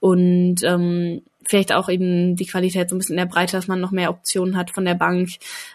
Und 0.00 0.62
ähm, 0.64 1.22
vielleicht 1.48 1.72
auch 1.72 1.88
eben 1.88 2.36
die 2.36 2.46
Qualität 2.46 2.90
so 2.90 2.94
ein 2.94 2.98
bisschen 2.98 3.14
in 3.14 3.24
der 3.24 3.32
Breite, 3.32 3.56
dass 3.56 3.68
man 3.68 3.80
noch 3.80 3.90
mehr 3.90 4.10
Optionen 4.10 4.56
hat 4.56 4.70
von 4.70 4.84
der 4.84 4.94
Bank. 4.94 5.30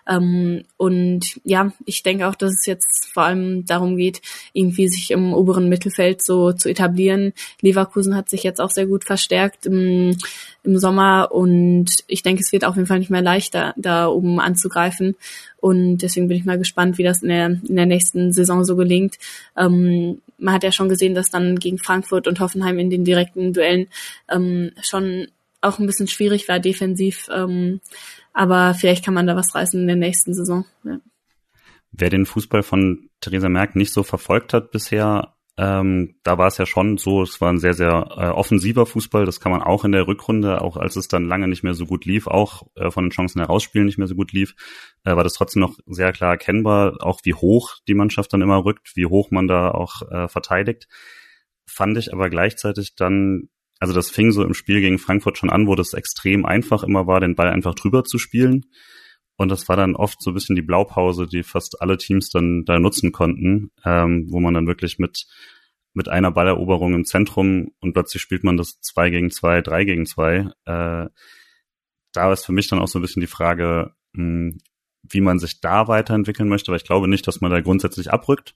Ähm, 0.07 0.63
und 0.77 1.39
ja, 1.43 1.73
ich 1.85 2.03
denke 2.03 2.27
auch, 2.27 2.35
dass 2.35 2.51
es 2.51 2.65
jetzt 2.65 3.09
vor 3.11 3.23
allem 3.23 3.65
darum 3.65 3.97
geht, 3.97 4.21
irgendwie 4.53 4.87
sich 4.87 5.11
im 5.11 5.33
oberen 5.33 5.69
Mittelfeld 5.69 6.23
so 6.23 6.53
zu 6.53 6.69
etablieren. 6.69 7.33
Leverkusen 7.61 8.15
hat 8.15 8.29
sich 8.29 8.43
jetzt 8.43 8.61
auch 8.61 8.69
sehr 8.69 8.85
gut 8.85 9.03
verstärkt 9.03 9.65
im, 9.65 10.15
im 10.63 10.77
Sommer 10.77 11.31
und 11.31 11.89
ich 12.07 12.21
denke, 12.21 12.41
es 12.41 12.51
wird 12.51 12.65
auf 12.65 12.75
jeden 12.75 12.87
Fall 12.87 12.99
nicht 12.99 13.09
mehr 13.09 13.21
leichter, 13.21 13.73
da 13.75 14.07
oben 14.07 14.39
anzugreifen. 14.39 15.15
Und 15.57 15.99
deswegen 15.99 16.27
bin 16.27 16.37
ich 16.37 16.45
mal 16.45 16.57
gespannt, 16.57 16.97
wie 16.97 17.03
das 17.03 17.23
in 17.23 17.29
der, 17.29 17.45
in 17.45 17.75
der 17.75 17.85
nächsten 17.85 18.31
Saison 18.31 18.63
so 18.63 18.75
gelingt. 18.75 19.17
Ähm, 19.57 20.21
man 20.37 20.53
hat 20.53 20.63
ja 20.63 20.71
schon 20.71 20.89
gesehen, 20.89 21.15
dass 21.15 21.29
dann 21.29 21.57
gegen 21.57 21.79
Frankfurt 21.79 22.27
und 22.27 22.39
Hoffenheim 22.39 22.77
in 22.77 22.89
den 22.89 23.05
direkten 23.05 23.53
Duellen 23.53 23.87
ähm, 24.29 24.71
schon 24.81 25.27
auch 25.63 25.79
ein 25.79 25.85
bisschen 25.85 26.07
schwierig 26.07 26.47
war 26.47 26.59
defensiv. 26.59 27.27
Ähm, 27.33 27.81
aber 28.33 28.73
vielleicht 28.73 29.05
kann 29.05 29.13
man 29.13 29.27
da 29.27 29.35
was 29.35 29.53
reißen 29.53 29.79
in 29.79 29.87
der 29.87 29.95
nächsten 29.95 30.33
Saison. 30.33 30.65
Ja. 30.83 30.99
Wer 31.91 32.09
den 32.09 32.25
Fußball 32.25 32.63
von 32.63 33.09
Theresa 33.21 33.49
Merck 33.49 33.75
nicht 33.75 33.93
so 33.93 34.03
verfolgt 34.03 34.53
hat 34.53 34.71
bisher, 34.71 35.35
ähm, 35.55 36.15
da 36.23 36.39
war 36.39 36.47
es 36.47 36.57
ja 36.57 36.65
schon 36.65 36.97
so, 36.97 37.21
es 37.21 37.39
war 37.39 37.51
ein 37.51 37.59
sehr, 37.59 37.75
sehr 37.75 38.07
äh, 38.17 38.29
offensiver 38.29 38.87
Fußball. 38.87 39.25
Das 39.25 39.39
kann 39.39 39.51
man 39.51 39.61
auch 39.61 39.85
in 39.85 39.91
der 39.91 40.07
Rückrunde, 40.07 40.61
auch 40.61 40.77
als 40.77 40.95
es 40.95 41.07
dann 41.07 41.25
lange 41.25 41.47
nicht 41.47 41.63
mehr 41.63 41.75
so 41.75 41.85
gut 41.85 42.05
lief, 42.05 42.25
auch 42.25 42.63
äh, 42.75 42.89
von 42.89 43.05
den 43.05 43.11
Chancen 43.11 43.39
herausspielen 43.39 43.85
nicht 43.85 43.99
mehr 43.99 44.07
so 44.07 44.15
gut 44.15 44.31
lief, 44.31 44.55
äh, 45.03 45.15
war 45.15 45.23
das 45.23 45.33
trotzdem 45.33 45.61
noch 45.61 45.77
sehr 45.85 46.11
klar 46.11 46.31
erkennbar, 46.31 46.97
auch 47.01 47.19
wie 47.23 47.35
hoch 47.35 47.75
die 47.87 47.93
Mannschaft 47.93 48.33
dann 48.33 48.41
immer 48.41 48.65
rückt, 48.65 48.95
wie 48.95 49.05
hoch 49.05 49.29
man 49.29 49.47
da 49.47 49.69
auch 49.69 50.01
äh, 50.09 50.27
verteidigt. 50.27 50.87
Fand 51.67 51.97
ich 51.99 52.11
aber 52.11 52.31
gleichzeitig 52.31 52.95
dann 52.95 53.49
also 53.83 53.93
das 53.93 54.09
fing 54.09 54.31
so 54.31 54.45
im 54.45 54.53
Spiel 54.53 54.79
gegen 54.79 54.97
Frankfurt 54.97 55.37
schon 55.37 55.49
an, 55.49 55.67
wo 55.67 55.75
das 55.75 55.93
extrem 55.93 56.45
einfach 56.45 56.83
immer 56.83 57.05
war, 57.05 57.19
den 57.19 57.35
Ball 57.35 57.49
einfach 57.49 57.75
drüber 57.75 58.05
zu 58.05 58.17
spielen. 58.17 58.65
Und 59.35 59.49
das 59.49 59.67
war 59.67 59.75
dann 59.75 59.97
oft 59.97 60.21
so 60.21 60.31
ein 60.31 60.33
bisschen 60.33 60.55
die 60.55 60.61
Blaupause, 60.61 61.27
die 61.27 61.43
fast 61.43 61.81
alle 61.81 61.97
Teams 61.97 62.29
dann 62.29 62.63
da 62.63 62.79
nutzen 62.79 63.11
konnten, 63.11 63.71
ähm, 63.83 64.27
wo 64.29 64.39
man 64.39 64.53
dann 64.53 64.67
wirklich 64.67 64.99
mit 64.99 65.25
mit 65.93 66.07
einer 66.07 66.31
Balleroberung 66.31 66.93
im 66.93 67.03
Zentrum 67.03 67.71
und 67.81 67.91
plötzlich 67.91 68.21
spielt 68.21 68.45
man 68.45 68.55
das 68.55 68.79
zwei 68.79 69.09
gegen 69.09 69.31
zwei, 69.31 69.59
drei 69.59 69.83
gegen 69.83 70.05
zwei. 70.05 70.49
Äh, 70.63 71.09
da 72.13 72.31
ist 72.31 72.45
für 72.45 72.53
mich 72.53 72.69
dann 72.69 72.79
auch 72.79 72.87
so 72.87 72.99
ein 72.99 73.01
bisschen 73.01 73.19
die 73.19 73.27
Frage, 73.27 73.91
mh, 74.13 74.23
hm, 74.23 74.57
wie 75.09 75.19
man 75.19 75.39
sich 75.39 75.59
da 75.59 75.89
weiterentwickeln 75.89 76.47
möchte, 76.47 76.71
weil 76.71 76.77
ich 76.77 76.85
glaube 76.85 77.09
nicht, 77.09 77.27
dass 77.27 77.41
man 77.41 77.51
da 77.51 77.59
grundsätzlich 77.59 78.13
abrückt. 78.13 78.55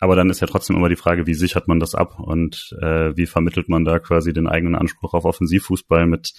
Aber 0.00 0.16
dann 0.16 0.30
ist 0.30 0.40
ja 0.40 0.46
trotzdem 0.46 0.76
immer 0.76 0.88
die 0.88 0.96
Frage, 0.96 1.26
wie 1.26 1.34
sichert 1.34 1.68
man 1.68 1.78
das 1.78 1.94
ab 1.94 2.18
und 2.18 2.74
äh, 2.80 3.14
wie 3.16 3.26
vermittelt 3.26 3.68
man 3.68 3.84
da 3.84 3.98
quasi 3.98 4.32
den 4.32 4.46
eigenen 4.46 4.74
Anspruch 4.74 5.12
auf 5.12 5.26
Offensivfußball 5.26 6.06
mit 6.06 6.32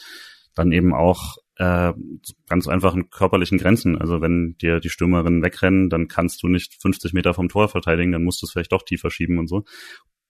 dann 0.56 0.72
eben 0.72 0.94
auch 0.94 1.38
äh, 1.58 1.94
ganz 2.50 2.68
einfachen 2.68 3.10
körperlichen 3.10 3.60
Grenzen. 3.60 3.98
Also 3.98 4.20
wenn 4.20 4.58
dir 4.58 4.80
die 4.80 4.89
Stürmerinnen 4.89 5.44
wegrennen, 5.44 5.89
dann 5.89 6.08
kannst 6.08 6.44
du 6.44 6.48
nicht 6.48 6.82
50 6.82 7.13
Meter 7.13 7.34
vom 7.34 7.50
Tor 7.50 7.70
verteidigen, 7.70 8.12
dann 8.12 8.24
musst 8.24 8.41
du 8.41 8.48
es 8.48 8.51
vielleicht 8.51 8.72
doch 8.72 8.84
tiefer 8.84 9.12
schieben 9.12 9.38
und 9.38 9.48
so. 9.48 9.63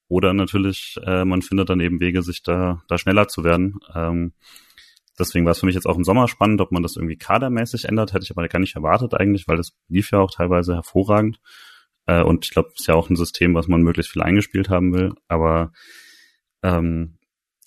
Oder 0.09 0.33
natürlich, 0.33 0.97
äh, 1.05 1.23
man 1.23 1.41
findet 1.41 1.69
dann 1.69 1.79
eben 1.79 2.01
Wege, 2.01 2.21
sich 2.21 2.43
da, 2.43 2.83
da 2.89 2.97
schneller 2.97 3.29
zu 3.29 3.45
werden. 3.45 3.79
Ähm, 3.95 4.33
deswegen 5.17 5.45
war 5.45 5.53
es 5.53 5.61
für 5.61 5.65
mich 5.65 5.75
jetzt 5.75 5.87
auch 5.87 5.95
im 5.95 6.03
Sommer 6.03 6.27
spannend, 6.27 6.59
ob 6.59 6.73
man 6.73 6.83
das 6.83 6.97
irgendwie 6.97 7.15
kadermäßig 7.15 7.85
ändert. 7.85 8.11
Hätte 8.11 8.25
ich 8.25 8.31
aber 8.31 8.45
gar 8.49 8.59
nicht 8.59 8.75
erwartet 8.75 9.13
eigentlich, 9.13 9.47
weil 9.47 9.55
das 9.55 9.71
lief 9.87 10.11
ja 10.11 10.19
auch 10.19 10.31
teilweise 10.31 10.75
hervorragend. 10.75 11.39
Äh, 12.05 12.23
und 12.23 12.45
ich 12.45 12.51
glaube, 12.51 12.69
es 12.73 12.81
ist 12.81 12.87
ja 12.87 12.95
auch 12.95 13.09
ein 13.09 13.15
System, 13.15 13.55
was 13.55 13.67
man 13.67 13.81
möglichst 13.81 14.11
viel 14.11 14.21
eingespielt 14.21 14.69
haben 14.69 14.93
will. 14.93 15.13
Aber 15.27 15.71
ähm, 16.63 17.17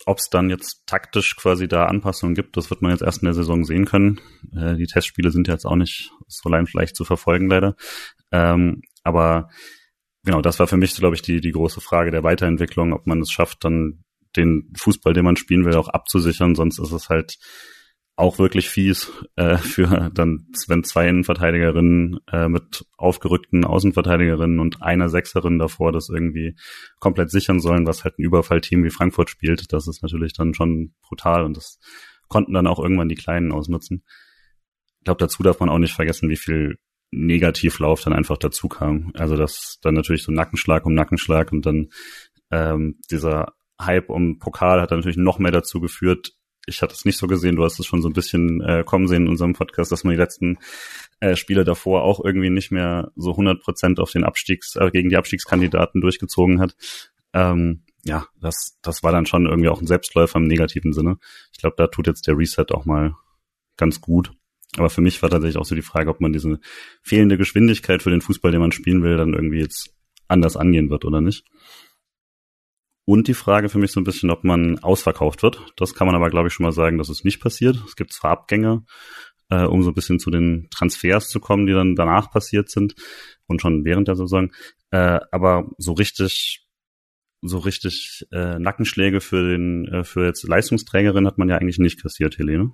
ob 0.06 0.18
es 0.18 0.28
dann 0.28 0.50
jetzt 0.50 0.86
taktisch 0.86 1.36
quasi 1.36 1.68
da 1.68 1.86
Anpassungen 1.86 2.34
gibt, 2.34 2.56
das 2.56 2.70
wird 2.70 2.82
man 2.82 2.90
jetzt 2.90 3.02
erst 3.02 3.22
in 3.22 3.26
der 3.26 3.34
Saison 3.34 3.64
sehen 3.64 3.86
können. 3.86 4.20
Äh, 4.54 4.76
die 4.76 4.86
Testspiele 4.86 5.30
sind 5.30 5.48
jetzt 5.48 5.64
auch 5.64 5.76
nicht 5.76 6.10
so 6.26 6.48
leicht 6.48 6.96
zu 6.96 7.04
verfolgen, 7.04 7.48
leider. 7.48 7.76
Ähm, 8.32 8.82
aber 9.02 9.48
genau, 10.24 10.42
das 10.42 10.58
war 10.58 10.66
für 10.66 10.76
mich, 10.76 10.94
glaube 10.94 11.16
ich, 11.16 11.22
die, 11.22 11.40
die 11.40 11.52
große 11.52 11.80
Frage 11.80 12.10
der 12.10 12.24
Weiterentwicklung, 12.24 12.92
ob 12.92 13.06
man 13.06 13.20
es 13.20 13.30
schafft, 13.30 13.64
dann 13.64 14.04
den 14.36 14.72
Fußball, 14.76 15.12
den 15.14 15.24
man 15.24 15.36
spielen 15.36 15.64
will, 15.64 15.76
auch 15.76 15.88
abzusichern. 15.88 16.54
Sonst 16.54 16.78
ist 16.78 16.92
es 16.92 17.08
halt 17.08 17.38
auch 18.16 18.38
wirklich 18.38 18.68
fies 18.68 19.11
äh, 19.37 19.56
für 19.56 20.11
dann, 20.14 20.47
wenn 20.68 20.85
zwei 20.85 21.09
Innenverteidigerinnen 21.09 22.21
äh, 22.30 22.49
mit 22.49 22.87
aufgerückten 22.97 23.64
Außenverteidigerinnen 23.64 24.61
und 24.61 24.83
einer 24.83 25.09
Sechserin 25.09 25.59
davor 25.59 25.90
das 25.90 26.09
irgendwie 26.09 26.54
komplett 27.00 27.30
sichern 27.30 27.61
sollen, 27.61 27.87
was 27.87 28.04
halt 28.04 28.18
ein 28.18 28.23
Überfallteam 28.23 28.85
wie 28.85 28.90
Frankfurt 28.90 29.30
spielt. 29.30 29.73
Das 29.73 29.88
ist 29.88 30.02
natürlich 30.02 30.33
dann 30.33 30.54
schon 30.54 30.94
brutal 31.02 31.44
und 31.44 31.56
das 31.56 31.80
konnten 32.28 32.52
dann 32.54 32.68
auch 32.68 32.78
irgendwann 32.78 33.09
die 33.09 33.16
Kleinen 33.16 33.52
ausnutzen. 33.52 34.04
Ich 35.00 35.04
glaube, 35.04 35.18
dazu 35.18 35.42
darf 35.42 35.59
man 35.61 35.68
auch 35.68 35.78
nicht 35.78 35.94
vergessen, 35.94 36.28
wie 36.28 36.37
viel 36.37 36.78
Negativlauf 37.11 38.00
dann 38.02 38.12
einfach 38.12 38.38
dazu 38.38 38.68
kam. 38.68 39.12
Also 39.14 39.37
das 39.37 39.78
dann 39.83 39.94
natürlich 39.94 40.23
so 40.23 40.33
Nackenschlag 40.33 40.87
um 40.87 40.94
Nackenschlag 40.94 41.52
und 41.52 41.66
dann 41.66 41.88
ähm, 42.50 43.00
dieser 43.11 43.54
Hype 43.80 44.09
um 44.09 44.38
Pokal 44.38 44.80
hat 44.80 44.92
dann 44.92 45.00
natürlich 45.00 45.16
noch 45.16 45.38
mehr 45.38 45.52
dazu 45.52 45.80
geführt, 45.80 46.33
ich 46.66 46.83
hatte 46.83 46.94
es 46.94 47.04
nicht 47.04 47.18
so 47.18 47.26
gesehen, 47.26 47.56
du 47.56 47.64
hast 47.64 47.78
es 47.78 47.87
schon 47.87 48.02
so 48.02 48.09
ein 48.09 48.14
bisschen 48.14 48.61
äh, 48.61 48.85
kommen 48.85 49.06
sehen 49.06 49.25
in 49.25 49.28
unserem 49.28 49.52
Podcast, 49.52 49.92
dass 49.92 50.04
man 50.04 50.12
die 50.12 50.21
letzten 50.21 50.59
äh, 51.21 51.37
Spiele 51.37 51.64
davor 51.64 52.02
auch 52.02 52.25
irgendwie 52.25 52.50
nicht 52.50 52.71
mehr 52.71 53.12
so 53.16 53.33
100 53.33 53.62
Prozent 53.62 54.00
auf 54.00 54.11
den 54.11 54.25
Abstiegs, 54.25 54.76
äh, 54.76 54.90
gegen 54.90 55.11
die 55.11 55.16
Abstiegskandidaten 55.16 56.00
durchgezogen 56.00 56.61
hat. 56.61 56.76
Ähm, 57.33 57.83
ja, 58.04 58.26
das, 58.40 58.78
das 58.83 59.02
war 59.02 59.12
dann 59.12 59.26
schon 59.26 59.47
irgendwie 59.47 59.68
auch 59.68 59.80
ein 59.80 59.87
Selbstläufer 59.87 60.38
im 60.38 60.47
negativen 60.47 60.92
Sinne. 60.92 61.18
Ich 61.52 61.59
glaube, 61.59 61.76
da 61.78 61.87
tut 61.87 62.06
jetzt 62.06 62.26
der 62.26 62.37
Reset 62.37 62.66
auch 62.71 62.85
mal 62.85 63.14
ganz 63.76 64.00
gut. 64.00 64.33
Aber 64.76 64.90
für 64.90 65.00
mich 65.00 65.23
war 65.23 65.30
tatsächlich 65.30 65.56
auch 65.56 65.64
so 65.64 65.75
die 65.75 65.83
Frage, 65.83 66.11
ob 66.11 66.21
man 66.21 66.33
diese 66.33 66.59
fehlende 67.02 67.38
Geschwindigkeit 67.38 68.02
für 68.02 68.11
den 68.11 68.21
Fußball, 68.21 68.52
den 68.52 68.61
man 68.61 68.73
spielen 68.73 69.02
will, 69.02 69.16
dann 69.16 69.35
irgendwie 69.35 69.61
jetzt 69.61 69.94
anders 70.28 70.56
angehen 70.56 70.90
wird 70.90 71.04
oder 71.04 71.21
nicht. 71.21 71.44
Und 73.06 73.28
die 73.28 73.34
Frage 73.34 73.68
für 73.68 73.78
mich 73.78 73.92
so 73.92 74.00
ein 74.00 74.04
bisschen, 74.04 74.30
ob 74.30 74.44
man 74.44 74.78
ausverkauft 74.78 75.42
wird. 75.42 75.61
Das 75.76 75.94
kann 75.94 76.06
man 76.06 76.16
aber, 76.16 76.30
glaube 76.30 76.49
ich, 76.49 76.54
schon 76.54 76.64
mal 76.64 76.73
sagen, 76.73 76.99
dass 76.99 77.11
es 77.11 77.25
nicht 77.25 77.40
passiert. 77.40 77.76
Es 77.87 77.96
gibt 77.96 78.12
zwar 78.12 78.30
Abgänge, 78.30 78.84
äh, 79.50 79.64
um 79.64 79.82
so 79.82 79.90
ein 79.90 79.94
bisschen 79.94 80.18
zu 80.18 80.30
den 80.30 80.68
Transfers 80.70 81.28
zu 81.28 81.38
kommen, 81.40 81.66
die 81.66 81.75
dann 81.75 81.96
danach 81.96 82.30
passiert 82.30 82.70
sind 82.70 82.94
und 83.46 83.61
schon 83.61 83.84
während 83.84 84.08
der 84.08 84.16
Saison. 84.16 84.50
Äh, 84.90 85.20
aber 85.30 85.70
so 85.78 85.92
richtig 85.92 86.61
so 87.46 87.58
richtig 87.58 88.26
äh, 88.32 88.58
Nackenschläge 88.58 89.20
für 89.20 89.50
den 89.50 89.87
äh, 89.88 90.04
für 90.04 90.25
jetzt 90.25 90.42
Leistungsträgerin 90.44 91.26
hat 91.26 91.37
man 91.37 91.50
ja 91.50 91.58
eigentlich 91.58 91.78
nicht 91.78 92.00
kassiert, 92.00 92.38
Helene. 92.38 92.73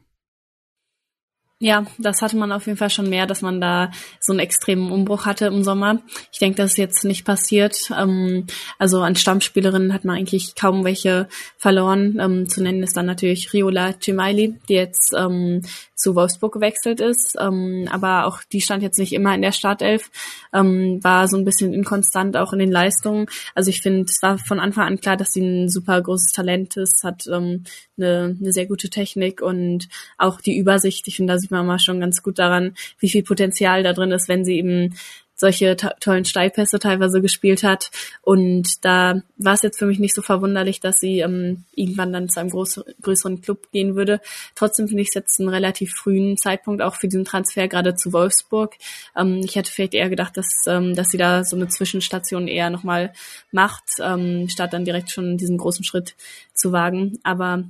Ja, 1.63 1.85
das 1.99 2.23
hatte 2.23 2.39
man 2.39 2.53
auf 2.53 2.65
jeden 2.65 2.79
Fall 2.79 2.89
schon 2.89 3.11
mehr, 3.11 3.27
dass 3.27 3.43
man 3.43 3.61
da 3.61 3.91
so 4.19 4.33
einen 4.33 4.39
extremen 4.39 4.91
Umbruch 4.91 5.27
hatte 5.27 5.45
im 5.45 5.63
Sommer. 5.63 6.01
Ich 6.33 6.39
denke, 6.39 6.57
das 6.57 6.71
ist 6.71 6.79
jetzt 6.79 7.05
nicht 7.05 7.27
passiert. 7.27 7.91
Ähm, 7.95 8.47
also 8.79 9.03
an 9.03 9.15
Stammspielerinnen 9.15 9.93
hat 9.93 10.07
man 10.07 10.17
eigentlich 10.17 10.55
kaum 10.55 10.85
welche 10.85 11.29
verloren. 11.59 12.19
Ähm, 12.19 12.49
zu 12.49 12.63
nennen 12.63 12.83
ist 12.83 12.97
dann 12.97 13.05
natürlich 13.05 13.53
Riola 13.53 13.93
Cimaili, 14.01 14.59
die 14.71 14.73
jetzt 14.73 15.13
ähm, 15.15 15.61
zu 15.95 16.15
Wolfsburg 16.15 16.55
gewechselt 16.55 16.99
ist. 17.03 17.39
Aber 17.39 18.25
auch 18.25 18.43
die 18.51 18.63
stand 18.63 18.83
jetzt 18.83 18.99
nicht 18.99 19.13
immer 19.13 19.35
in 19.35 19.43
der 19.43 19.53
Startelf, 19.53 20.11
war 20.51 21.29
so 21.29 21.37
ein 21.37 21.45
bisschen 21.45 21.75
inkonstant 21.75 22.39
auch 22.39 22.55
in 22.55 22.59
den 22.59 22.71
Leistungen. 22.73 23.27
Also 23.55 23.69
ich 23.69 23.83
finde, 23.83 24.07
es 24.09 24.23
war 24.23 24.39
von 24.39 24.61
Anfang 24.61 24.87
an 24.87 24.99
klar, 24.99 25.19
dass 25.19 25.33
sie 25.33 25.43
ein 25.43 25.69
super 25.69 26.01
großes 26.01 26.33
Talent 26.33 26.79
ist, 26.79 27.05
hat 27.05 27.29
eine, 27.29 27.65
eine 27.99 28.53
sehr 28.53 28.65
gute 28.65 28.89
Technik 28.89 29.43
und 29.43 29.89
auch 30.17 30.41
die 30.41 30.57
Übersicht. 30.57 31.07
Ich 31.07 31.17
finde, 31.17 31.35
man 31.51 31.67
mal 31.67 31.79
schon 31.79 32.01
ganz 32.01 32.23
gut 32.23 32.39
daran, 32.39 32.75
wie 32.99 33.09
viel 33.09 33.23
Potenzial 33.23 33.83
da 33.83 33.93
drin 33.93 34.13
ist, 34.13 34.29
wenn 34.29 34.45
sie 34.45 34.57
eben 34.57 34.95
solche 35.41 35.75
tollen 35.77 36.27
Steilpässe 36.27 36.79
teilweise 36.79 37.23
gespielt 37.23 37.63
hat. 37.63 37.91
Und 38.23 38.85
da 38.85 39.23
war 39.39 39.55
es 39.55 39.63
jetzt 39.63 39.79
für 39.79 39.87
mich 39.87 39.99
nicht 39.99 40.15
so 40.15 40.23
verwunderlich, 40.23 40.81
dass 40.81 41.01
sie 41.01 41.21
ähm, 41.21 41.65
irgendwann 41.75 42.13
dann 42.13 42.29
zu 42.29 42.39
einem 42.39 42.51
groß, 42.51 42.85
größeren 43.01 43.41
Club 43.41 43.71
gehen 43.73 43.97
würde. 43.97 44.21
Trotzdem 44.55 44.87
finde 44.87 45.03
ich 45.03 45.09
es 45.09 45.15
jetzt 45.15 45.41
einen 45.41 45.49
relativ 45.49 45.95
frühen 45.95 46.37
Zeitpunkt 46.37 46.83
auch 46.83 46.95
für 46.95 47.09
diesen 47.09 47.25
Transfer 47.25 47.67
gerade 47.69 47.95
zu 47.95 48.13
Wolfsburg. 48.13 48.77
Ähm, 49.17 49.41
ich 49.43 49.57
hätte 49.57 49.73
vielleicht 49.73 49.95
eher 49.95 50.11
gedacht, 50.11 50.37
dass, 50.37 50.47
ähm, 50.69 50.95
dass 50.95 51.09
sie 51.09 51.19
da 51.19 51.43
so 51.43 51.57
eine 51.57 51.69
Zwischenstation 51.69 52.47
eher 52.47 52.69
nochmal 52.69 53.13
macht, 53.51 53.85
ähm, 54.01 54.47
statt 54.49 54.75
dann 54.75 54.85
direkt 54.85 55.11
schon 55.11 55.39
diesen 55.39 55.57
großen 55.57 55.85
Schritt 55.85 56.17
zu 56.53 56.71
wagen. 56.71 57.19
Aber 57.23 57.65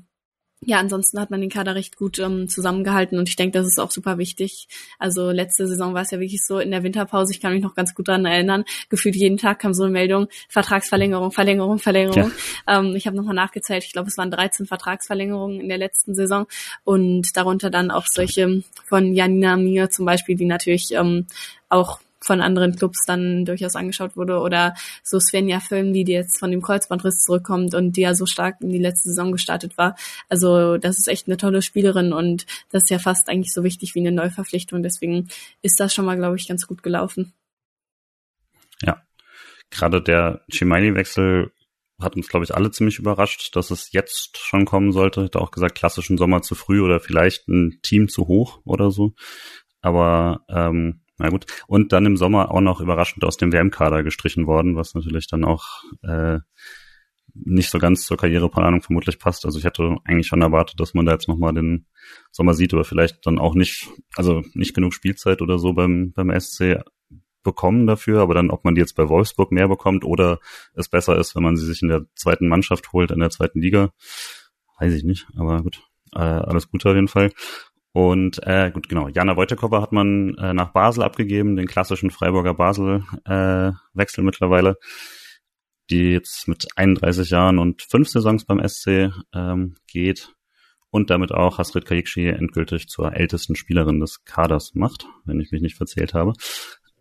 ja, 0.62 0.78
ansonsten 0.78 1.18
hat 1.18 1.30
man 1.30 1.40
den 1.40 1.48
Kader 1.48 1.74
recht 1.74 1.96
gut 1.96 2.18
ähm, 2.18 2.46
zusammengehalten 2.48 3.18
und 3.18 3.30
ich 3.30 3.36
denke, 3.36 3.58
das 3.58 3.66
ist 3.66 3.80
auch 3.80 3.90
super 3.90 4.18
wichtig. 4.18 4.68
Also 4.98 5.30
letzte 5.30 5.66
Saison 5.66 5.94
war 5.94 6.02
es 6.02 6.10
ja 6.10 6.20
wirklich 6.20 6.44
so 6.44 6.58
in 6.58 6.70
der 6.70 6.82
Winterpause, 6.82 7.32
ich 7.32 7.40
kann 7.40 7.54
mich 7.54 7.62
noch 7.62 7.74
ganz 7.74 7.94
gut 7.94 8.08
daran 8.08 8.26
erinnern, 8.26 8.64
gefühlt 8.90 9.16
jeden 9.16 9.38
Tag 9.38 9.58
kam 9.58 9.72
so 9.72 9.84
eine 9.84 9.92
Meldung, 9.92 10.28
Vertragsverlängerung, 10.50 11.32
Verlängerung, 11.32 11.78
Verlängerung. 11.78 12.30
Ja. 12.68 12.80
Ähm, 12.80 12.94
ich 12.94 13.06
habe 13.06 13.16
nochmal 13.16 13.34
nachgezählt, 13.34 13.84
ich 13.84 13.92
glaube, 13.92 14.08
es 14.08 14.18
waren 14.18 14.30
13 14.30 14.66
Vertragsverlängerungen 14.66 15.60
in 15.60 15.68
der 15.70 15.78
letzten 15.78 16.14
Saison 16.14 16.46
und 16.84 17.36
darunter 17.38 17.70
dann 17.70 17.90
auch 17.90 18.06
solche 18.06 18.62
von 18.84 19.14
Janina 19.14 19.56
Mir 19.56 19.88
zum 19.88 20.04
Beispiel, 20.04 20.36
die 20.36 20.44
natürlich 20.44 20.92
ähm, 20.92 21.26
auch 21.70 22.00
von 22.22 22.40
anderen 22.40 22.76
Clubs 22.76 23.04
dann 23.06 23.44
durchaus 23.44 23.76
angeschaut 23.76 24.16
wurde 24.16 24.38
oder 24.40 24.74
so 25.02 25.18
Svenja 25.18 25.60
Film, 25.60 25.92
die 25.92 26.02
jetzt 26.02 26.38
von 26.38 26.50
dem 26.50 26.62
Kreuzbandriss 26.62 27.22
zurückkommt 27.22 27.74
und 27.74 27.96
die 27.96 28.02
ja 28.02 28.14
so 28.14 28.26
stark 28.26 28.60
in 28.60 28.70
die 28.70 28.78
letzte 28.78 29.08
Saison 29.08 29.32
gestartet 29.32 29.78
war. 29.78 29.96
Also 30.28 30.76
das 30.76 30.98
ist 30.98 31.08
echt 31.08 31.26
eine 31.26 31.36
tolle 31.36 31.62
Spielerin 31.62 32.12
und 32.12 32.46
das 32.70 32.84
ist 32.84 32.90
ja 32.90 32.98
fast 32.98 33.28
eigentlich 33.28 33.52
so 33.52 33.64
wichtig 33.64 33.94
wie 33.94 34.00
eine 34.00 34.12
Neuverpflichtung. 34.12 34.82
Deswegen 34.82 35.28
ist 35.62 35.80
das 35.80 35.94
schon 35.94 36.04
mal, 36.04 36.16
glaube 36.16 36.36
ich, 36.36 36.46
ganz 36.46 36.66
gut 36.66 36.82
gelaufen. 36.82 37.32
Ja, 38.82 39.02
gerade 39.70 40.02
der 40.02 40.44
Chimaili-Wechsel 40.50 41.52
hat 42.00 42.16
uns, 42.16 42.28
glaube 42.28 42.44
ich, 42.44 42.54
alle 42.54 42.70
ziemlich 42.70 42.98
überrascht, 42.98 43.54
dass 43.56 43.70
es 43.70 43.92
jetzt 43.92 44.38
schon 44.38 44.64
kommen 44.64 44.92
sollte. 44.92 45.24
Hätte 45.24 45.40
auch 45.40 45.50
gesagt, 45.50 45.76
klassischen 45.76 46.16
Sommer 46.16 46.42
zu 46.42 46.54
früh 46.54 46.80
oder 46.80 47.00
vielleicht 47.00 47.48
ein 47.48 47.78
Team 47.82 48.08
zu 48.08 48.26
hoch 48.26 48.60
oder 48.64 48.90
so. 48.90 49.12
Aber 49.82 50.44
ähm, 50.48 50.99
na 51.20 51.28
gut. 51.28 51.46
Und 51.66 51.92
dann 51.92 52.06
im 52.06 52.16
Sommer 52.16 52.50
auch 52.50 52.60
noch 52.60 52.80
überraschend 52.80 53.24
aus 53.24 53.36
dem 53.36 53.52
WM-Kader 53.52 54.02
gestrichen 54.02 54.46
worden, 54.46 54.76
was 54.76 54.94
natürlich 54.94 55.26
dann 55.28 55.44
auch 55.44 55.64
äh, 56.02 56.38
nicht 57.34 57.70
so 57.70 57.78
ganz 57.78 58.04
zur 58.06 58.16
Karriereplanung 58.16 58.82
vermutlich 58.82 59.18
passt. 59.18 59.44
Also 59.44 59.58
ich 59.58 59.64
hätte 59.64 59.96
eigentlich 60.04 60.26
schon 60.26 60.42
erwartet, 60.42 60.80
dass 60.80 60.94
man 60.94 61.06
da 61.06 61.12
jetzt 61.12 61.28
nochmal 61.28 61.52
den 61.52 61.86
Sommer 62.32 62.54
sieht, 62.54 62.74
aber 62.74 62.84
vielleicht 62.84 63.26
dann 63.26 63.38
auch 63.38 63.54
nicht, 63.54 63.88
also 64.16 64.42
nicht 64.54 64.74
genug 64.74 64.94
Spielzeit 64.94 65.42
oder 65.42 65.58
so 65.58 65.72
beim, 65.72 66.12
beim 66.12 66.38
SC 66.38 66.82
bekommen 67.42 67.86
dafür, 67.86 68.20
aber 68.20 68.34
dann, 68.34 68.50
ob 68.50 68.64
man 68.64 68.74
die 68.74 68.80
jetzt 68.80 68.96
bei 68.96 69.08
Wolfsburg 69.08 69.52
mehr 69.52 69.68
bekommt 69.68 70.04
oder 70.04 70.40
es 70.74 70.88
besser 70.88 71.16
ist, 71.16 71.34
wenn 71.36 71.42
man 71.42 71.56
sie 71.56 71.66
sich 71.66 71.82
in 71.82 71.88
der 71.88 72.04
zweiten 72.14 72.48
Mannschaft 72.48 72.92
holt, 72.92 73.10
in 73.10 73.20
der 73.20 73.30
zweiten 73.30 73.60
Liga, 73.60 73.90
weiß 74.78 74.92
ich 74.94 75.04
nicht, 75.04 75.26
aber 75.36 75.62
gut, 75.62 75.82
äh, 76.14 76.18
alles 76.18 76.70
Gute 76.70 76.90
auf 76.90 76.94
jeden 76.94 77.08
Fall. 77.08 77.30
Und 77.92 78.40
äh, 78.46 78.70
gut, 78.70 78.88
genau, 78.88 79.08
Jana 79.08 79.36
Wojtekova 79.36 79.82
hat 79.82 79.92
man 79.92 80.36
äh, 80.38 80.54
nach 80.54 80.72
Basel 80.72 81.02
abgegeben, 81.02 81.56
den 81.56 81.66
klassischen 81.66 82.10
Freiburger 82.10 82.54
Basel-Wechsel 82.54 84.20
äh, 84.20 84.24
mittlerweile, 84.24 84.76
die 85.90 86.12
jetzt 86.12 86.46
mit 86.46 86.68
31 86.76 87.30
Jahren 87.30 87.58
und 87.58 87.82
fünf 87.82 88.08
Saisons 88.08 88.44
beim 88.44 88.66
SC 88.66 89.12
ähm, 89.34 89.76
geht 89.88 90.32
und 90.90 91.10
damit 91.10 91.32
auch 91.32 91.58
Hasrit 91.58 91.84
Kayikshi 91.84 92.28
endgültig 92.28 92.88
zur 92.88 93.14
ältesten 93.14 93.56
Spielerin 93.56 94.00
des 94.00 94.24
Kaders 94.24 94.74
macht, 94.74 95.06
wenn 95.24 95.40
ich 95.40 95.50
mich 95.50 95.62
nicht 95.62 95.76
verzählt 95.76 96.14
habe. 96.14 96.34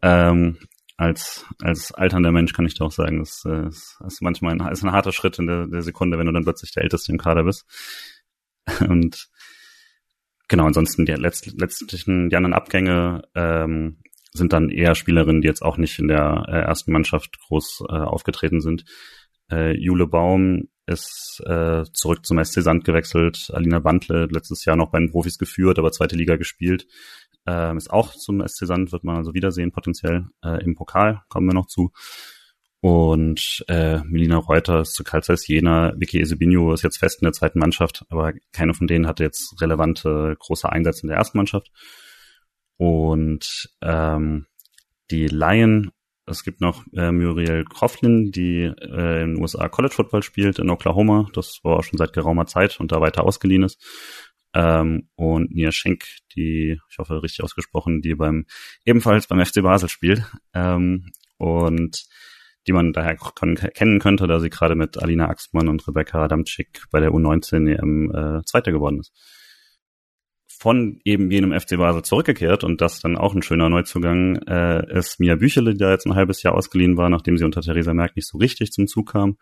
Ähm, 0.02 0.58
als, 0.98 1.46
als 1.62 1.94
alternder 1.94 2.32
Mensch 2.32 2.54
kann 2.54 2.66
ich 2.66 2.80
auch 2.82 2.92
sagen, 2.92 3.20
das, 3.20 3.42
das 3.44 3.96
ist 4.06 4.22
manchmal 4.22 4.60
ein, 4.60 4.72
ist 4.72 4.84
ein 4.84 4.92
harter 4.92 5.14
Schritt 5.14 5.40
in 5.40 5.48
der, 5.48 5.68
der 5.68 5.82
Sekunde, 5.82 6.18
wenn 6.18 6.26
du 6.26 6.34
dann 6.34 6.44
plötzlich 6.44 6.72
der 6.72 6.84
Älteste 6.84 7.12
im 7.12 7.18
Kader 7.18 7.44
bist. 7.44 7.66
Und 8.88 9.30
genau, 10.50 10.66
ansonsten 10.66 11.06
die 11.06 11.14
letztlichen, 11.14 12.30
die 12.30 12.36
anderen 12.36 12.54
Abgänge 12.54 13.22
ähm, 13.36 14.00
sind 14.34 14.52
dann 14.54 14.70
eher 14.70 14.96
Spielerinnen, 14.96 15.42
die 15.42 15.48
jetzt 15.48 15.62
auch 15.62 15.78
nicht 15.78 15.98
in 16.00 16.10
der 16.10 16.46
äh, 16.48 16.60
ersten 16.60 16.92
Mannschaft 16.92 17.40
groß 17.40 17.84
äh, 17.90 17.94
aufgetreten 17.94 18.60
sind. 18.60 18.84
Äh, 19.50 19.78
Jule 19.78 20.08
Baum 20.08 20.68
ist 20.86 21.42
äh, 21.46 21.84
zurück 21.94 22.26
zum 22.26 22.44
SC 22.44 22.62
Sand 22.62 22.84
gewechselt. 22.84 23.52
Alina 23.54 23.84
Wandle 23.84 24.28
letztes 24.32 24.66
Jahr 24.66 24.76
noch 24.76 24.92
bei 24.92 25.00
den 25.00 25.12
Profis 25.12 25.38
geführt, 25.38 25.80
aber 25.80 25.92
zweite 25.92 26.16
Liga 26.16 26.36
gespielt. 26.36 26.88
Ähm, 27.46 27.78
ist 27.78 27.92
auch 27.92 28.14
zum 28.14 28.46
SC 28.46 28.66
Sand, 28.66 28.92
wird 28.92 29.04
man 29.04 29.18
also 29.18 29.34
wiedersehen 29.34 29.72
potenziell. 29.72 30.28
Äh, 30.44 30.64
Im 30.64 30.76
Pokal 30.76 31.22
kommen 31.30 31.48
wir 31.48 31.54
noch 31.54 31.68
zu. 31.68 31.92
Und 32.82 33.66
äh, 33.68 34.00
Melina 34.06 34.38
Reuter 34.38 34.82
ist 34.82 34.94
zu 34.94 35.04
Karl 35.04 35.22
Zeiss 35.22 35.48
Jena. 35.48 35.94
Vicky 35.98 36.22
Esebinho 36.22 36.74
ist 36.74 36.84
jetzt 36.84 36.98
fest 36.98 37.22
in 37.22 37.26
der 37.26 37.34
zweiten 37.34 37.60
Mannschaft, 37.60 38.06
aber 38.10 38.34
keine 38.54 38.74
von 38.74 38.88
denen 38.88 39.06
hatte 39.06 39.24
jetzt 39.24 39.62
relevante 39.62 40.36
große 40.40 40.72
Einsätze 40.72 41.02
in 41.04 41.10
der 41.10 41.18
ersten 41.18 41.38
Mannschaft. 41.38 41.72
Und 42.78 43.70
ähm, 43.82 44.46
die 45.12 45.28
Lion, 45.28 45.92
es 46.26 46.44
gibt 46.46 46.62
noch 46.62 46.86
äh, 46.96 47.12
Muriel 47.12 47.66
Coughlin, 47.66 48.32
die 48.32 48.62
äh, 48.62 49.24
in 49.24 49.36
den 49.36 49.42
USA 49.42 49.68
College 49.68 49.96
Football 49.96 50.24
spielt, 50.24 50.60
in 50.60 50.70
Oklahoma. 50.70 51.28
Das 51.34 51.60
war 51.64 51.78
auch 51.78 51.84
schon 51.84 51.98
seit 51.98 52.14
geraumer 52.14 52.46
Zeit 52.46 52.80
und 52.80 52.94
da 52.94 53.02
weiter 53.02 53.26
ausgeliehen 53.26 53.64
ist. 53.64 53.84
Ähm, 54.54 55.10
und 55.16 55.54
Nia 55.54 55.74
Schenk, 55.74 56.06
die, 56.34 56.80
ich 56.90 56.98
hoffe 56.98 57.22
richtig 57.22 57.44
ausgesprochen, 57.44 58.02
die 58.02 58.16
beim 58.16 58.46
ebenfalls 58.86 59.28
beim 59.28 59.44
FC 59.46 59.62
Basel 59.62 59.90
spielt. 59.90 60.24
Ähm, 60.54 61.12
und 61.38 62.08
die 62.70 62.74
man 62.74 62.94
daher 62.94 63.18
kennen 63.18 64.00
könnte, 64.00 64.28
da 64.28 64.40
sie 64.40 64.52
gerade 64.52 64.76
mit 64.76 65.02
Alina 65.02 65.28
Axmann 65.28 65.68
und 65.68 65.88
Rebecca 65.88 66.24
Adamczyk 66.24 66.84
bei 66.92 67.00
der 67.00 67.10
U19 67.10 67.68
EM 67.68 68.12
äh, 68.14 68.46
Zweiter 68.46 68.72
geworden 68.72 69.00
ist 69.00 69.12
von 70.60 71.00
eben 71.06 71.32
jenem 71.32 71.58
FC 71.58 71.78
Basel 71.78 72.04
zurückgekehrt 72.04 72.66
und 72.66 72.82
das 72.82 73.00
dann 73.00 73.16
auch 73.16 73.34
ein 73.34 73.42
schöner 73.42 73.70
Neuzugang 73.70 74.36
äh, 74.46 74.98
ist 74.98 75.20
Mia 75.20 75.36
Büchele, 75.36 75.72
die 75.72 75.80
da 75.80 75.92
jetzt 75.92 76.06
ein 76.06 76.16
halbes 76.16 76.44
Jahr 76.44 76.54
ausgeliehen 76.54 76.98
war, 76.98 77.10
nachdem 77.10 77.38
sie 77.38 77.46
unter 77.46 77.62
Theresa 77.62 77.94
Merck 77.94 78.18
nicht 78.18 78.28
so 78.28 78.38
richtig 78.38 78.74
zum 78.74 78.86
Zug 78.86 79.14
kam. 79.14 79.38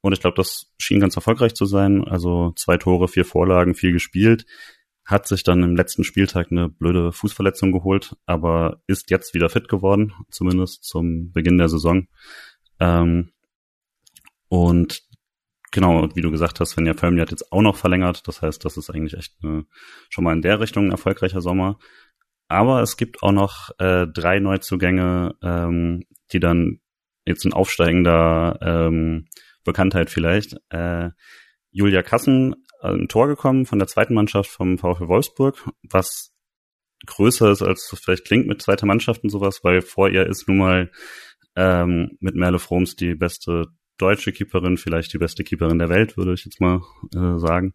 Und 0.00 0.12
ich 0.12 0.20
glaube, 0.20 0.36
das 0.36 0.72
schien 0.76 0.98
ganz 0.98 1.14
erfolgreich 1.14 1.54
zu 1.54 1.66
sein. 1.66 2.04
Also 2.04 2.52
zwei 2.56 2.78
Tore, 2.78 3.06
vier 3.06 3.24
Vorlagen, 3.24 3.76
viel 3.76 3.92
gespielt. 3.92 4.44
Hat 5.04 5.28
sich 5.28 5.44
dann 5.44 5.62
im 5.62 5.76
letzten 5.76 6.02
Spieltag 6.02 6.50
eine 6.50 6.68
blöde 6.68 7.12
Fußverletzung 7.12 7.70
geholt, 7.70 8.16
aber 8.26 8.82
ist 8.88 9.10
jetzt 9.10 9.34
wieder 9.34 9.50
fit 9.50 9.68
geworden, 9.68 10.14
zumindest 10.30 10.84
zum 10.84 11.32
Beginn 11.32 11.58
der 11.58 11.68
Saison. 11.68 12.08
Ähm, 12.80 13.32
und 14.48 15.02
Genau, 15.72 16.08
wie 16.14 16.20
du 16.20 16.32
gesagt 16.32 16.58
hast, 16.58 16.70
Svenja 16.70 16.94
Pölmli 16.94 17.20
hat 17.20 17.30
jetzt 17.30 17.52
auch 17.52 17.62
noch 17.62 17.76
verlängert. 17.76 18.26
Das 18.26 18.42
heißt, 18.42 18.64
das 18.64 18.76
ist 18.76 18.90
eigentlich 18.90 19.14
echt 19.14 19.34
eine, 19.42 19.66
schon 20.08 20.24
mal 20.24 20.32
in 20.32 20.42
der 20.42 20.58
Richtung 20.58 20.86
ein 20.86 20.90
erfolgreicher 20.90 21.40
Sommer. 21.40 21.78
Aber 22.48 22.82
es 22.82 22.96
gibt 22.96 23.22
auch 23.22 23.30
noch 23.30 23.70
äh, 23.78 24.06
drei 24.08 24.40
Neuzugänge, 24.40 25.36
ähm, 25.42 26.04
die 26.32 26.40
dann 26.40 26.80
jetzt 27.24 27.44
in 27.44 27.52
aufsteigender 27.52 28.58
ähm, 28.60 29.28
Bekanntheit 29.64 30.10
vielleicht. 30.10 30.56
Äh, 30.70 31.10
Julia 31.70 32.02
Kassen 32.02 32.56
äh, 32.82 32.90
im 32.90 33.06
Tor 33.06 33.28
gekommen 33.28 33.66
von 33.66 33.78
der 33.78 33.86
zweiten 33.86 34.14
Mannschaft 34.14 34.50
vom 34.50 34.76
VfL 34.76 35.06
Wolfsburg, 35.06 35.70
was 35.88 36.32
größer 37.06 37.52
ist, 37.52 37.62
als 37.62 37.92
es 37.92 38.00
vielleicht 38.00 38.24
klingt 38.24 38.48
mit 38.48 38.60
zweiter 38.60 38.86
Mannschaft 38.86 39.22
und 39.22 39.30
sowas, 39.30 39.60
weil 39.62 39.82
vor 39.82 40.08
ihr 40.08 40.26
ist 40.26 40.48
nun 40.48 40.58
mal 40.58 40.90
ähm, 41.56 42.16
mit 42.20 42.34
Merle 42.34 42.58
Froms 42.58 42.96
die 42.96 43.14
beste 43.14 43.66
deutsche 43.98 44.32
Keeperin, 44.32 44.76
vielleicht 44.76 45.12
die 45.12 45.18
beste 45.18 45.44
Keeperin 45.44 45.78
der 45.78 45.88
Welt, 45.88 46.16
würde 46.16 46.32
ich 46.32 46.44
jetzt 46.44 46.60
mal 46.60 46.82
äh, 47.14 47.38
sagen. 47.38 47.74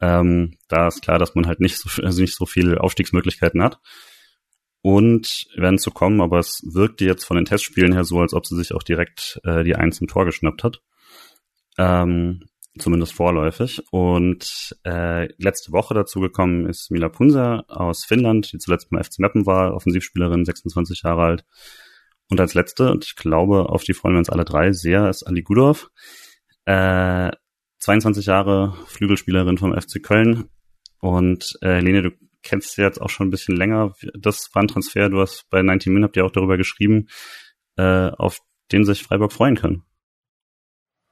Ähm, 0.00 0.56
da 0.68 0.88
ist 0.88 1.02
klar, 1.02 1.18
dass 1.18 1.34
man 1.34 1.46
halt 1.46 1.60
nicht 1.60 1.76
so, 1.76 2.02
also 2.02 2.20
nicht 2.22 2.34
so 2.34 2.46
viele 2.46 2.80
Aufstiegsmöglichkeiten 2.80 3.62
hat. 3.62 3.78
Und 4.82 5.44
werden 5.56 5.78
zu 5.78 5.90
kommen, 5.90 6.22
aber 6.22 6.38
es 6.38 6.62
wirkte 6.64 7.04
jetzt 7.04 7.24
von 7.24 7.36
den 7.36 7.44
Testspielen 7.44 7.92
her 7.92 8.04
so, 8.04 8.20
als 8.20 8.32
ob 8.32 8.46
sie 8.46 8.56
sich 8.56 8.72
auch 8.72 8.82
direkt 8.82 9.38
äh, 9.44 9.62
die 9.62 9.76
Eins 9.76 10.00
im 10.00 10.08
Tor 10.08 10.24
geschnappt 10.24 10.64
hat. 10.64 10.80
Ähm, 11.76 12.44
zumindest 12.78 13.12
vorläufig. 13.12 13.82
Und 13.90 14.74
äh, 14.86 15.28
letzte 15.36 15.72
Woche 15.72 15.92
dazu 15.92 16.20
gekommen 16.20 16.66
ist 16.66 16.90
Mila 16.90 17.10
Punsa 17.10 17.64
aus 17.68 18.04
Finnland, 18.06 18.52
die 18.52 18.58
zuletzt 18.58 18.88
beim 18.88 19.02
FC 19.02 19.18
Meppen 19.18 19.44
war, 19.44 19.74
Offensivspielerin, 19.74 20.46
26 20.46 21.02
Jahre 21.02 21.22
alt. 21.22 21.44
Und 22.30 22.40
als 22.40 22.54
letzte, 22.54 22.90
und 22.90 23.04
ich 23.04 23.16
glaube, 23.16 23.68
auf 23.68 23.82
die 23.82 23.92
freuen 23.92 24.14
wir 24.14 24.20
uns 24.20 24.30
alle 24.30 24.44
drei 24.44 24.72
sehr, 24.72 25.10
ist 25.10 25.24
Ali 25.24 25.42
Gudorf. 25.42 25.90
Äh, 26.64 27.30
22 27.80 28.26
Jahre 28.26 28.76
Flügelspielerin 28.86 29.58
vom 29.58 29.78
FC 29.78 30.02
Köln. 30.02 30.48
Und 31.00 31.58
äh, 31.62 31.80
Lene, 31.80 32.02
du 32.02 32.10
kennst 32.42 32.74
sie 32.74 32.82
jetzt 32.82 33.00
auch 33.00 33.10
schon 33.10 33.28
ein 33.28 33.30
bisschen 33.30 33.56
länger. 33.56 33.92
Das 34.18 34.48
war 34.52 34.62
ein 34.62 34.68
Transfer, 34.68 35.08
du 35.08 35.20
hast 35.20 35.48
bei 35.50 35.62
90 35.62 35.92
Min 35.92 36.04
habt 36.04 36.16
ihr 36.16 36.24
auch 36.24 36.30
darüber 36.30 36.56
geschrieben, 36.56 37.08
äh, 37.76 38.10
auf 38.10 38.38
den 38.70 38.84
sich 38.84 39.02
Freiburg 39.02 39.32
freuen 39.32 39.56
kann. 39.56 39.82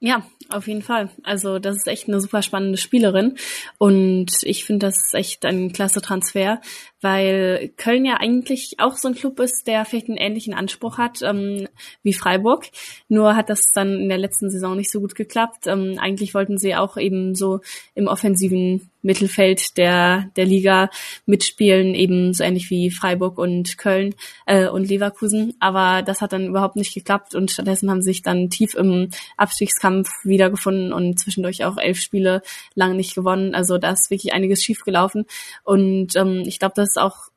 Ja, 0.01 0.23
auf 0.47 0.67
jeden 0.69 0.81
Fall. 0.81 1.09
Also 1.23 1.59
das 1.59 1.75
ist 1.75 1.87
echt 1.87 2.07
eine 2.07 2.21
super 2.21 2.41
spannende 2.41 2.77
Spielerin 2.77 3.35
und 3.79 4.31
ich 4.43 4.63
finde, 4.63 4.85
das 4.85 5.13
echt 5.13 5.43
ein 5.43 5.73
klasse 5.73 6.01
Transfer, 6.01 6.61
weil 7.01 7.73
Köln 7.75 8.05
ja 8.05 8.15
eigentlich 8.15 8.75
auch 8.77 8.95
so 8.95 9.09
ein 9.09 9.15
Club 9.15 9.41
ist, 9.41 9.67
der 9.67 9.83
vielleicht 9.83 10.07
einen 10.07 10.17
ähnlichen 10.17 10.53
Anspruch 10.53 10.97
hat 10.97 11.21
ähm, 11.21 11.67
wie 12.01 12.13
Freiburg. 12.13 12.67
Nur 13.09 13.35
hat 13.35 13.49
das 13.49 13.65
dann 13.75 13.99
in 13.99 14.07
der 14.07 14.17
letzten 14.17 14.49
Saison 14.49 14.77
nicht 14.77 14.89
so 14.89 15.01
gut 15.01 15.15
geklappt. 15.15 15.67
Ähm, 15.67 15.97
eigentlich 15.99 16.33
wollten 16.33 16.57
sie 16.57 16.75
auch 16.77 16.95
eben 16.95 17.35
so 17.35 17.59
im 17.93 18.07
offensiven 18.07 18.89
Mittelfeld 19.01 19.77
der, 19.77 20.29
der 20.35 20.45
Liga 20.45 20.89
mitspielen, 21.25 21.95
eben 21.95 22.33
so 22.33 22.43
ähnlich 22.43 22.69
wie 22.69 22.91
Freiburg 22.91 23.37
und 23.37 23.77
Köln 23.77 24.15
äh, 24.45 24.67
und 24.67 24.89
Leverkusen. 24.89 25.55
Aber 25.59 26.01
das 26.01 26.21
hat 26.21 26.33
dann 26.33 26.47
überhaupt 26.47 26.75
nicht 26.75 26.93
geklappt 26.93 27.35
und 27.35 27.51
stattdessen 27.51 27.89
haben 27.89 28.01
sie 28.01 28.09
sich 28.11 28.21
dann 28.21 28.49
tief 28.49 28.73
im 28.75 29.09
Abstiegskampf 29.37 30.09
wiedergefunden 30.23 30.93
und 30.93 31.19
zwischendurch 31.19 31.63
auch 31.63 31.77
elf 31.77 31.99
Spiele 31.99 32.41
lang 32.75 32.95
nicht 32.95 33.15
gewonnen. 33.15 33.55
Also 33.55 33.77
da 33.77 33.91
ist 33.91 34.09
wirklich 34.09 34.33
einiges 34.33 34.63
schiefgelaufen. 34.63 35.25
Und 35.63 36.15
ähm, 36.15 36.43
ich 36.45 36.59
glaube, 36.59 36.73
das 36.75 36.89
ist 36.89 36.99
auch 36.99 37.28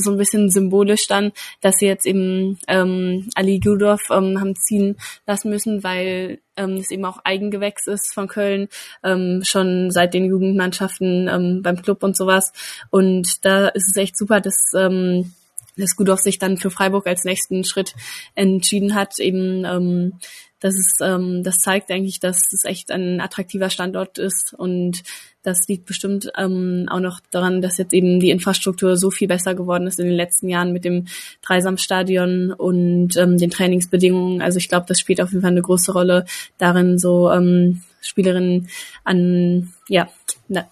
so 0.00 0.10
ein 0.10 0.18
bisschen 0.18 0.50
symbolisch 0.50 1.06
dann, 1.06 1.32
dass 1.60 1.76
sie 1.76 1.86
jetzt 1.86 2.06
eben 2.06 2.58
ähm, 2.68 3.28
Ali 3.34 3.60
Gudorf 3.60 4.02
ähm, 4.10 4.40
haben 4.40 4.56
ziehen 4.56 4.96
lassen 5.26 5.50
müssen, 5.50 5.84
weil 5.84 6.40
ähm, 6.56 6.74
es 6.74 6.90
eben 6.90 7.04
auch 7.04 7.18
Eigengewächs 7.24 7.86
ist 7.86 8.12
von 8.14 8.28
Köln, 8.28 8.68
ähm, 9.04 9.42
schon 9.44 9.90
seit 9.90 10.14
den 10.14 10.26
Jugendmannschaften 10.26 11.28
ähm, 11.28 11.62
beim 11.62 11.80
Club 11.82 12.02
und 12.02 12.16
sowas. 12.16 12.52
Und 12.90 13.44
da 13.44 13.68
ist 13.68 13.90
es 13.90 13.96
echt 13.96 14.16
super, 14.16 14.40
dass 14.40 14.72
ähm, 14.76 15.32
dass 15.76 15.96
Gudorf 15.96 16.20
sich 16.20 16.38
dann 16.38 16.58
für 16.58 16.70
Freiburg 16.70 17.06
als 17.06 17.24
nächsten 17.24 17.64
Schritt 17.64 17.94
entschieden 18.34 18.94
hat, 18.94 19.18
eben 19.18 19.64
ähm, 19.64 20.18
das 20.60 20.74
ist, 20.74 21.00
ähm, 21.02 21.42
das 21.42 21.58
zeigt 21.58 21.90
eigentlich, 21.90 22.20
dass 22.20 22.52
es 22.52 22.64
echt 22.64 22.90
ein 22.90 23.20
attraktiver 23.20 23.70
Standort 23.70 24.18
ist 24.18 24.54
und 24.56 25.02
das 25.42 25.66
liegt 25.68 25.86
bestimmt 25.86 26.30
ähm, 26.36 26.86
auch 26.90 27.00
noch 27.00 27.20
daran, 27.30 27.62
dass 27.62 27.78
jetzt 27.78 27.94
eben 27.94 28.20
die 28.20 28.30
Infrastruktur 28.30 28.96
so 28.96 29.10
viel 29.10 29.26
besser 29.26 29.54
geworden 29.54 29.86
ist 29.86 29.98
in 29.98 30.06
den 30.06 30.14
letzten 30.14 30.48
Jahren 30.48 30.72
mit 30.72 30.84
dem 30.84 31.06
Dreisamstadion 31.42 32.52
und 32.52 33.16
ähm, 33.16 33.38
den 33.38 33.50
Trainingsbedingungen. 33.50 34.42
Also 34.42 34.58
ich 34.58 34.68
glaube, 34.68 34.84
das 34.86 35.00
spielt 35.00 35.20
auf 35.20 35.30
jeden 35.30 35.40
Fall 35.40 35.52
eine 35.52 35.62
große 35.62 35.92
Rolle 35.92 36.26
darin, 36.58 36.98
so 36.98 37.30
ähm, 37.30 37.82
Spielerinnen 38.02 38.68
an 39.04 39.72
ja 39.88 40.08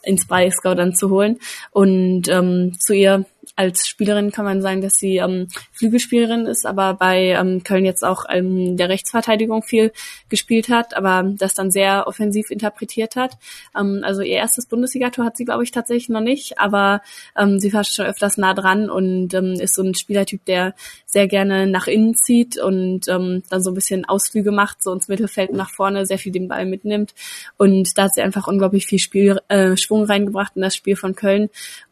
ins 0.03 0.27
Breisgau 0.27 0.75
dann 0.75 0.95
zu 0.95 1.11
holen 1.11 1.39
und 1.71 2.29
ähm, 2.29 2.73
zu 2.79 2.95
ihr 2.95 3.25
als 3.59 3.89
Spielerin 3.89 4.31
kann 4.31 4.45
man 4.45 4.63
sagen, 4.63 4.83
dass 4.83 4.95
sie 4.95 5.17
ähm, 5.17 5.49
Flügelspielerin 5.73 6.47
ist, 6.47 6.65
aber 6.65 6.95
bei 6.95 7.31
ähm, 7.31 7.65
Köln 7.65 7.85
jetzt 7.85 8.05
auch 8.05 8.25
ähm, 8.31 8.77
der 8.77 8.89
Rechtsverteidigung 8.89 9.65
viel 9.65 9.93
gespielt 10.29 10.69
hat, 10.69 10.97
aber 10.97 11.25
das 11.25 11.55
dann 11.55 11.73
sehr 11.73 12.07
offensiv 12.07 12.53
interpretiert 12.53 13.17
hat. 13.17 13.37
Ähm, 13.77 14.03
also 14.05 14.23
ihr 14.23 14.37
erstes 14.37 14.67
Bundesligator 14.67 15.25
hat 15.25 15.37
sie, 15.37 15.45
glaube 15.45 15.65
ich, 15.65 15.73
tatsächlich 15.73 16.09
noch 16.09 16.21
nicht, 16.21 16.61
aber 16.61 17.03
ähm, 17.37 17.59
sie 17.59 17.73
war 17.73 17.83
schon 17.83 18.07
öfters 18.07 18.37
nah 18.37 18.55
dran 18.55 18.89
und 18.89 19.35
ähm, 19.35 19.55
ist 19.55 19.75
so 19.75 19.83
ein 19.83 19.97
Spielertyp, 19.97 20.45
der 20.45 20.75
sehr 21.11 21.27
gerne 21.27 21.67
nach 21.67 21.87
innen 21.87 22.15
zieht 22.15 22.59
und 22.59 23.09
ähm, 23.09 23.43
dann 23.49 23.63
so 23.63 23.71
ein 23.71 23.75
bisschen 23.75 24.05
Ausflüge 24.05 24.53
macht, 24.53 24.83
so 24.83 24.93
ins 24.93 25.09
Mittelfeld 25.09 25.53
nach 25.53 25.71
vorne, 25.71 26.05
sehr 26.05 26.19
viel 26.19 26.33
den 26.33 26.49
Ball 26.49 26.67
mitnimmt. 26.67 27.15
Und 27.57 27.97
da 27.97 28.05
hat 28.05 28.15
sie 28.15 28.21
einfach 28.21 28.47
unglaublich 28.47 28.87
viel 28.87 28.99
Spiel, 28.99 29.41
äh, 29.49 29.77
Schwung 29.77 30.05
reingebracht 30.05 30.53
in 30.55 30.63
das 30.63 30.77
Spiel 30.77 30.97
von 30.97 31.15
Köln 31.15 31.49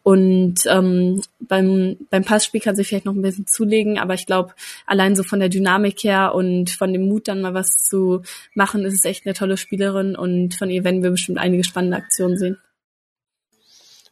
und 0.07 0.61
ähm, 0.69 1.21
beim, 1.41 1.97
beim 2.11 2.25
Passspiel 2.25 2.61
kann 2.61 2.77
sie 2.77 2.85
vielleicht 2.85 3.07
noch 3.07 3.15
ein 3.15 3.23
bisschen 3.23 3.49
zulegen, 3.49 3.99
aber 3.99 4.15
ich 4.15 4.25
glaube, 4.25 4.55
allein 4.87 5.17
so 5.17 5.25
von 5.25 5.41
der 5.41 5.49
Dynamik 5.49 6.05
her 6.05 6.33
und 6.33 6.71
von 6.71 6.93
dem 6.93 7.09
Mut, 7.09 7.27
dann 7.27 7.41
mal 7.41 7.55
was 7.55 7.71
zu 7.71 8.23
machen, 8.55 8.85
ist 8.85 8.95
es 8.95 9.05
echt 9.05 9.27
eine 9.27 9.35
tolle 9.35 9.57
Spielerin 9.57 10.15
und 10.15 10.55
von 10.55 10.71
ihr 10.71 10.85
werden 10.85 11.03
wir 11.03 11.11
bestimmt 11.11 11.39
einige 11.39 11.65
spannende 11.65 11.97
Aktionen 11.97 12.37
sehen. 12.37 12.59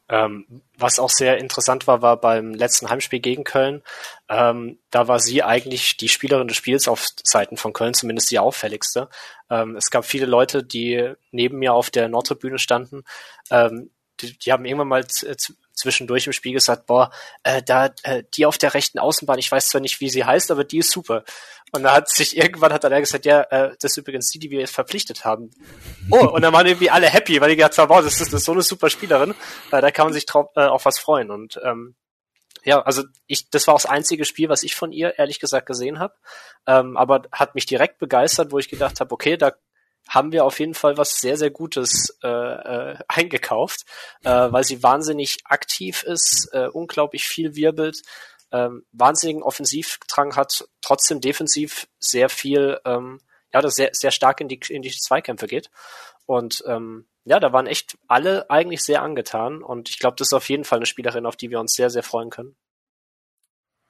Ähm, 0.08 0.62
was 0.76 0.98
auch 0.98 1.10
sehr 1.10 1.38
interessant 1.38 1.86
war, 1.86 2.02
war 2.02 2.20
beim 2.20 2.52
letzten 2.54 2.90
Heimspiel 2.90 3.20
gegen 3.20 3.44
Köln. 3.44 3.82
Ähm, 4.28 4.78
da 4.90 5.08
war 5.08 5.20
sie 5.20 5.42
eigentlich 5.42 5.96
die 5.96 6.08
Spielerin 6.08 6.48
des 6.48 6.56
Spiels 6.56 6.88
auf 6.88 7.08
Seiten 7.22 7.56
von 7.56 7.72
Köln, 7.72 7.94
zumindest 7.94 8.30
die 8.30 8.38
auffälligste. 8.38 9.08
Ähm, 9.50 9.76
es 9.76 9.90
gab 9.90 10.04
viele 10.04 10.26
Leute, 10.26 10.64
die 10.64 11.14
neben 11.30 11.58
mir 11.58 11.74
auf 11.74 11.90
der 11.90 12.08
Nordtribüne 12.08 12.58
standen. 12.58 13.04
Ähm, 13.50 13.90
die, 14.20 14.38
die, 14.38 14.52
haben 14.52 14.64
irgendwann 14.64 14.88
mal 14.88 15.06
zwischendurch 15.74 16.26
im 16.26 16.32
Spiel 16.32 16.52
gesagt, 16.52 16.86
boah, 16.86 17.10
äh, 17.42 17.62
da 17.62 17.90
äh, 18.02 18.22
die 18.34 18.46
auf 18.46 18.58
der 18.58 18.74
rechten 18.74 18.98
Außenbahn, 18.98 19.38
ich 19.38 19.50
weiß 19.50 19.68
zwar 19.68 19.80
nicht, 19.80 20.00
wie 20.00 20.08
sie 20.08 20.24
heißt, 20.24 20.50
aber 20.50 20.64
die 20.64 20.78
ist 20.78 20.90
super. 20.90 21.24
Und 21.72 21.82
da 21.82 21.92
hat 21.92 22.08
sich 22.08 22.36
irgendwann 22.36 22.72
hat 22.72 22.84
dann 22.84 22.92
er 22.92 23.00
gesagt, 23.00 23.24
ja, 23.26 23.42
äh, 23.42 23.74
das 23.80 23.92
ist 23.92 23.96
übrigens 23.96 24.30
die, 24.30 24.38
die 24.38 24.50
wir 24.50 24.60
jetzt 24.60 24.74
verpflichtet 24.74 25.24
haben. 25.24 25.50
Oh, 26.10 26.28
und 26.28 26.42
dann 26.42 26.52
waren 26.52 26.66
irgendwie 26.66 26.90
alle 26.90 27.08
happy, 27.08 27.40
weil 27.40 27.50
die 27.50 27.56
gesagt 27.56 27.78
haben, 27.78 27.88
wow, 27.88 28.02
das 28.02 28.20
ist, 28.20 28.32
das 28.32 28.40
ist 28.40 28.44
so 28.44 28.52
eine 28.52 28.62
super 28.62 28.90
Spielerin, 28.90 29.34
äh, 29.72 29.80
da 29.80 29.90
kann 29.90 30.06
man 30.06 30.12
sich 30.12 30.26
drauf, 30.26 30.50
äh, 30.54 30.60
auf 30.60 30.84
was 30.84 30.98
freuen. 30.98 31.30
Und 31.30 31.60
ähm, 31.64 31.96
ja, 32.64 32.80
also 32.80 33.02
ich, 33.26 33.50
das 33.50 33.66
war 33.66 33.74
auch 33.74 33.82
das 33.82 33.90
einzige 33.90 34.24
Spiel, 34.24 34.48
was 34.48 34.62
ich 34.62 34.74
von 34.74 34.92
ihr 34.92 35.18
ehrlich 35.18 35.40
gesagt 35.40 35.66
gesehen 35.66 35.98
habe, 35.98 36.14
ähm, 36.66 36.96
aber 36.96 37.22
hat 37.32 37.54
mich 37.54 37.66
direkt 37.66 37.98
begeistert, 37.98 38.52
wo 38.52 38.58
ich 38.58 38.68
gedacht 38.68 39.00
habe, 39.00 39.12
okay, 39.12 39.36
da 39.36 39.52
haben 40.08 40.32
wir 40.32 40.44
auf 40.44 40.60
jeden 40.60 40.74
Fall 40.74 40.96
was 40.96 41.20
sehr, 41.20 41.36
sehr 41.36 41.50
Gutes 41.50 42.18
äh, 42.22 42.28
äh, 42.28 42.98
eingekauft, 43.08 43.84
äh, 44.22 44.30
weil 44.30 44.64
sie 44.64 44.82
wahnsinnig 44.82 45.38
aktiv 45.44 46.02
ist, 46.02 46.48
äh, 46.52 46.68
unglaublich 46.68 47.24
viel 47.24 47.54
wirbelt, 47.54 48.02
ähm, 48.52 48.84
wahnsinnigen 48.92 49.42
Offensivdrang 49.42 50.36
hat, 50.36 50.68
trotzdem 50.80 51.20
defensiv 51.20 51.88
sehr 51.98 52.28
viel, 52.28 52.78
ähm, 52.84 53.20
ja, 53.52 53.60
das 53.60 53.74
sehr, 53.74 53.90
sehr 53.92 54.10
stark 54.10 54.40
in 54.40 54.48
die, 54.48 54.60
in 54.68 54.82
die 54.82 54.90
Zweikämpfe 54.90 55.46
geht. 55.46 55.70
Und 56.26 56.62
ähm, 56.66 57.06
ja, 57.24 57.40
da 57.40 57.52
waren 57.52 57.66
echt 57.66 57.96
alle 58.06 58.50
eigentlich 58.50 58.82
sehr 58.82 59.02
angetan 59.02 59.62
und 59.62 59.88
ich 59.88 59.98
glaube, 59.98 60.16
das 60.16 60.28
ist 60.28 60.34
auf 60.34 60.48
jeden 60.48 60.64
Fall 60.64 60.78
eine 60.78 60.86
Spielerin, 60.86 61.26
auf 61.26 61.36
die 61.36 61.50
wir 61.50 61.58
uns 61.58 61.72
sehr, 61.74 61.90
sehr 61.90 62.02
freuen 62.02 62.30
können. 62.30 62.56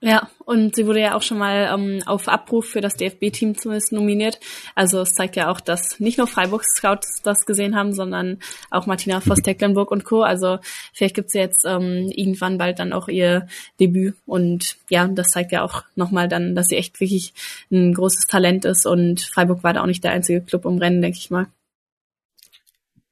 Ja, 0.00 0.28
und 0.44 0.76
sie 0.76 0.86
wurde 0.86 1.00
ja 1.00 1.14
auch 1.14 1.22
schon 1.22 1.38
mal 1.38 1.70
ähm, 1.72 2.02
auf 2.04 2.28
Abruf 2.28 2.66
für 2.66 2.82
das 2.82 2.96
DFB-Team 2.96 3.56
zumindest 3.56 3.90
nominiert. 3.90 4.38
Also 4.74 5.00
es 5.00 5.14
zeigt 5.14 5.34
ja 5.34 5.50
auch, 5.50 5.60
dass 5.60 5.98
nicht 5.98 6.18
nur 6.18 6.26
Freiburg-Scouts 6.26 7.22
das 7.22 7.46
gesehen 7.46 7.74
haben, 7.74 7.94
sondern 7.94 8.38
auch 8.70 8.84
Martina 8.84 9.20
Voss-Tecklenburg 9.22 9.90
und 9.90 10.04
Co. 10.04 10.20
Also 10.20 10.58
vielleicht 10.92 11.14
gibt's 11.14 11.32
jetzt 11.32 11.64
ähm, 11.64 12.10
irgendwann 12.14 12.58
bald 12.58 12.80
dann 12.80 12.92
auch 12.92 13.08
ihr 13.08 13.46
Debüt. 13.80 14.16
Und 14.26 14.76
ja, 14.90 15.08
das 15.08 15.30
zeigt 15.30 15.52
ja 15.52 15.62
auch 15.62 15.84
nochmal 15.94 16.28
dann, 16.28 16.54
dass 16.54 16.68
sie 16.68 16.76
echt 16.76 17.00
wirklich 17.00 17.32
ein 17.72 17.94
großes 17.94 18.26
Talent 18.26 18.66
ist. 18.66 18.86
Und 18.86 19.22
Freiburg 19.22 19.62
war 19.64 19.72
da 19.72 19.80
auch 19.80 19.86
nicht 19.86 20.04
der 20.04 20.12
einzige 20.12 20.42
Club 20.42 20.66
im 20.66 20.76
Rennen, 20.76 21.00
denke 21.00 21.16
ich 21.18 21.30
mal. 21.30 21.46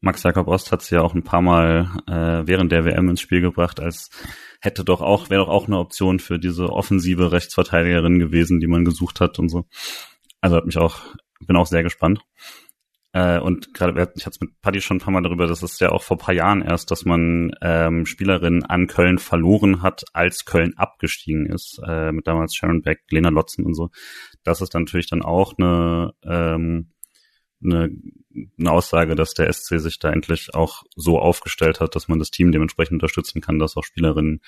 Max 0.02 0.24
Jakob 0.24 0.48
Ost 0.48 0.72
hat 0.72 0.82
sie 0.82 0.96
ja 0.96 1.02
auch 1.02 1.14
ein 1.14 1.22
paar 1.22 1.42
Mal 1.42 1.88
äh, 2.08 2.46
während 2.46 2.72
der 2.72 2.84
WM 2.84 3.08
ins 3.08 3.20
Spiel 3.20 3.40
gebracht 3.40 3.80
als 3.80 4.10
hätte 4.60 4.84
doch 4.84 5.00
auch, 5.00 5.30
wäre 5.30 5.44
doch 5.44 5.48
auch 5.48 5.66
eine 5.66 5.78
Option 5.78 6.18
für 6.18 6.38
diese 6.38 6.70
offensive 6.70 7.32
Rechtsverteidigerin 7.32 8.18
gewesen, 8.18 8.60
die 8.60 8.66
man 8.66 8.84
gesucht 8.84 9.20
hat 9.20 9.38
und 9.38 9.48
so. 9.48 9.64
Also 10.40 10.56
hat 10.56 10.66
mich 10.66 10.76
auch, 10.76 11.00
bin 11.46 11.56
auch 11.56 11.66
sehr 11.66 11.84
gespannt. 11.84 12.20
Äh, 13.12 13.38
und 13.38 13.74
gerade, 13.74 13.92
ich 14.16 14.26
hatte 14.26 14.34
es 14.36 14.40
mit 14.40 14.60
Paddy 14.60 14.80
schon 14.80 14.96
ein 14.96 15.00
paar 15.00 15.12
Mal 15.12 15.22
darüber, 15.22 15.46
das 15.46 15.62
ist 15.62 15.80
ja 15.80 15.90
auch 15.90 16.02
vor 16.02 16.18
paar 16.18 16.34
Jahren 16.34 16.62
erst, 16.62 16.90
dass 16.90 17.04
man 17.04 17.52
ähm, 17.60 18.06
Spielerinnen 18.06 18.64
an 18.64 18.88
Köln 18.88 19.18
verloren 19.18 19.82
hat, 19.82 20.04
als 20.14 20.46
Köln 20.46 20.74
abgestiegen 20.76 21.46
ist, 21.46 21.80
äh, 21.86 22.10
mit 22.10 22.26
damals 22.26 22.54
Sharon 22.54 22.82
Beck, 22.82 23.02
Lena 23.10 23.28
Lotzen 23.28 23.64
und 23.66 23.74
so. 23.74 23.90
Das 24.42 24.62
ist 24.62 24.74
dann 24.74 24.82
natürlich 24.82 25.10
dann 25.10 25.22
auch 25.22 25.54
eine 25.58 26.12
ähm, 26.24 26.92
eine, 27.64 27.90
eine 28.58 28.70
Aussage, 28.70 29.14
dass 29.14 29.34
der 29.34 29.52
SC 29.52 29.78
sich 29.78 29.98
da 29.98 30.10
endlich 30.10 30.54
auch 30.54 30.84
so 30.96 31.18
aufgestellt 31.18 31.80
hat, 31.80 31.94
dass 31.94 32.08
man 32.08 32.18
das 32.18 32.30
Team 32.30 32.52
dementsprechend 32.52 32.94
unterstützen 32.94 33.40
kann, 33.40 33.58
dass 33.58 33.76
auch 33.76 33.84
Spielerinnen 33.84 34.40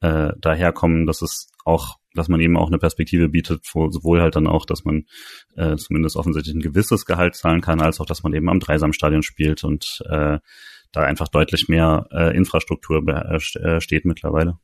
äh, 0.00 0.32
daherkommen, 0.38 1.06
dass 1.06 1.22
es 1.22 1.50
auch, 1.64 1.98
dass 2.14 2.28
man 2.28 2.40
eben 2.40 2.56
auch 2.56 2.68
eine 2.68 2.78
Perspektive 2.78 3.28
bietet, 3.28 3.64
wo, 3.72 3.90
sowohl 3.90 4.20
halt 4.20 4.36
dann 4.36 4.46
auch, 4.46 4.64
dass 4.64 4.84
man 4.84 5.06
äh, 5.56 5.76
zumindest 5.76 6.16
offensichtlich 6.16 6.54
ein 6.54 6.60
gewisses 6.60 7.04
Gehalt 7.04 7.34
zahlen 7.34 7.60
kann, 7.60 7.80
als 7.80 8.00
auch, 8.00 8.06
dass 8.06 8.22
man 8.22 8.32
eben 8.34 8.48
am 8.48 8.60
Dreisamstadion 8.60 9.22
spielt 9.22 9.64
und 9.64 10.02
äh, 10.08 10.38
da 10.92 11.02
einfach 11.02 11.28
deutlich 11.28 11.68
mehr 11.68 12.06
äh, 12.10 12.36
Infrastruktur 12.36 13.06
äh, 13.06 13.80
steht 13.80 14.04
mittlerweile. 14.04 14.58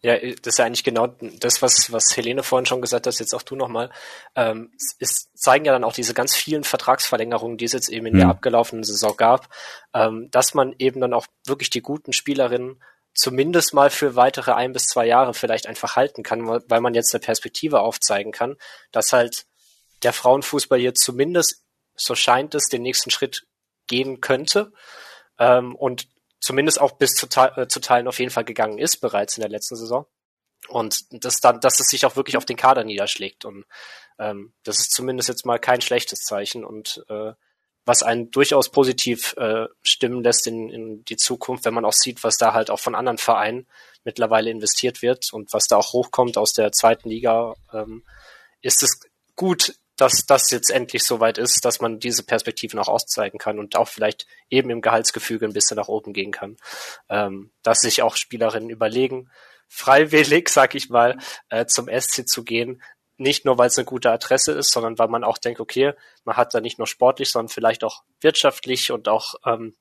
Ja, 0.00 0.16
das 0.16 0.54
ist 0.54 0.58
ja 0.58 0.64
eigentlich 0.64 0.84
genau 0.84 1.08
das, 1.40 1.60
was, 1.60 1.90
was 1.90 2.16
Helene 2.16 2.44
vorhin 2.44 2.66
schon 2.66 2.80
gesagt 2.80 3.08
hat, 3.08 3.18
jetzt 3.18 3.34
auch 3.34 3.42
du 3.42 3.56
nochmal. 3.56 3.90
Ähm, 4.36 4.72
es 5.00 5.28
zeigen 5.34 5.64
ja 5.64 5.72
dann 5.72 5.82
auch 5.82 5.92
diese 5.92 6.14
ganz 6.14 6.36
vielen 6.36 6.62
Vertragsverlängerungen, 6.62 7.58
die 7.58 7.64
es 7.64 7.72
jetzt 7.72 7.88
eben 7.88 8.06
in 8.06 8.14
mhm. 8.14 8.18
der 8.18 8.28
abgelaufenen 8.28 8.84
Saison 8.84 9.16
gab, 9.16 9.48
ähm, 9.94 10.30
dass 10.30 10.54
man 10.54 10.74
eben 10.78 11.00
dann 11.00 11.12
auch 11.12 11.26
wirklich 11.46 11.70
die 11.70 11.82
guten 11.82 12.12
Spielerinnen 12.12 12.80
zumindest 13.12 13.74
mal 13.74 13.90
für 13.90 14.14
weitere 14.14 14.52
ein 14.52 14.72
bis 14.72 14.86
zwei 14.86 15.04
Jahre 15.04 15.34
vielleicht 15.34 15.66
einfach 15.66 15.96
halten 15.96 16.22
kann, 16.22 16.46
weil 16.46 16.80
man 16.80 16.94
jetzt 16.94 17.12
eine 17.12 17.20
Perspektive 17.20 17.80
aufzeigen 17.80 18.30
kann, 18.30 18.56
dass 18.92 19.12
halt 19.12 19.46
der 20.04 20.12
Frauenfußball 20.12 20.78
hier 20.78 20.94
zumindest, 20.94 21.64
so 21.96 22.14
scheint 22.14 22.54
es, 22.54 22.68
den 22.68 22.82
nächsten 22.82 23.10
Schritt 23.10 23.48
gehen 23.88 24.20
könnte. 24.20 24.72
Ähm, 25.40 25.74
und 25.74 26.06
zumindest 26.40 26.80
auch 26.80 26.92
bis 26.92 27.14
zu, 27.14 27.26
äh, 27.56 27.68
zu 27.68 27.80
Teilen 27.80 28.08
auf 28.08 28.18
jeden 28.18 28.30
Fall 28.30 28.44
gegangen 28.44 28.78
ist 28.78 28.98
bereits 28.98 29.36
in 29.36 29.42
der 29.42 29.50
letzten 29.50 29.76
Saison. 29.76 30.06
Und 30.68 31.04
das 31.24 31.40
dann, 31.40 31.60
dass 31.60 31.80
es 31.80 31.88
sich 31.88 32.04
auch 32.04 32.16
wirklich 32.16 32.36
auf 32.36 32.44
den 32.44 32.56
Kader 32.56 32.84
niederschlägt. 32.84 33.44
Und 33.44 33.64
ähm, 34.18 34.52
das 34.64 34.80
ist 34.80 34.92
zumindest 34.92 35.28
jetzt 35.28 35.46
mal 35.46 35.58
kein 35.58 35.80
schlechtes 35.80 36.20
Zeichen 36.20 36.64
und 36.64 37.04
äh, 37.08 37.32
was 37.84 38.02
einen 38.02 38.30
durchaus 38.30 38.70
positiv 38.70 39.34
äh, 39.38 39.66
stimmen 39.82 40.22
lässt 40.22 40.46
in, 40.46 40.68
in 40.68 41.04
die 41.06 41.16
Zukunft, 41.16 41.64
wenn 41.64 41.72
man 41.72 41.86
auch 41.86 41.94
sieht, 41.94 42.22
was 42.22 42.36
da 42.36 42.52
halt 42.52 42.70
auch 42.70 42.80
von 42.80 42.94
anderen 42.94 43.16
Vereinen 43.16 43.66
mittlerweile 44.04 44.50
investiert 44.50 45.00
wird 45.00 45.32
und 45.32 45.52
was 45.54 45.64
da 45.68 45.76
auch 45.76 45.94
hochkommt 45.94 46.36
aus 46.36 46.52
der 46.52 46.70
zweiten 46.72 47.08
Liga, 47.08 47.54
ähm, 47.72 48.04
ist 48.60 48.82
es 48.82 49.00
gut, 49.36 49.74
dass 49.98 50.24
das 50.26 50.50
jetzt 50.50 50.70
endlich 50.70 51.02
soweit 51.02 51.38
ist, 51.38 51.64
dass 51.64 51.80
man 51.80 51.98
diese 51.98 52.22
Perspektiven 52.22 52.78
auch 52.78 52.88
auszeigen 52.88 53.38
kann 53.38 53.58
und 53.58 53.76
auch 53.76 53.88
vielleicht 53.88 54.26
eben 54.48 54.70
im 54.70 54.80
Gehaltsgefüge 54.80 55.44
ein 55.44 55.52
bisschen 55.52 55.76
nach 55.76 55.88
oben 55.88 56.12
gehen 56.12 56.30
kann. 56.30 56.56
Ähm, 57.10 57.50
dass 57.62 57.80
sich 57.80 58.00
auch 58.00 58.16
Spielerinnen 58.16 58.70
überlegen, 58.70 59.28
freiwillig, 59.68 60.48
sag 60.50 60.76
ich 60.76 60.88
mal, 60.88 61.18
äh, 61.50 61.66
zum 61.66 61.88
SC 61.88 62.26
zu 62.26 62.44
gehen. 62.44 62.80
Nicht 63.16 63.44
nur, 63.44 63.58
weil 63.58 63.66
es 63.66 63.76
eine 63.76 63.84
gute 63.84 64.12
Adresse 64.12 64.52
ist, 64.52 64.70
sondern 64.70 64.98
weil 65.00 65.08
man 65.08 65.24
auch 65.24 65.38
denkt, 65.38 65.58
okay, 65.58 65.94
man 66.24 66.36
hat 66.36 66.54
da 66.54 66.60
nicht 66.60 66.78
nur 66.78 66.86
sportlich, 66.86 67.30
sondern 67.30 67.48
vielleicht 67.48 67.82
auch 67.82 68.04
wirtschaftlich 68.20 68.92
und 68.92 69.08
auch 69.08 69.34
ähm, 69.44 69.74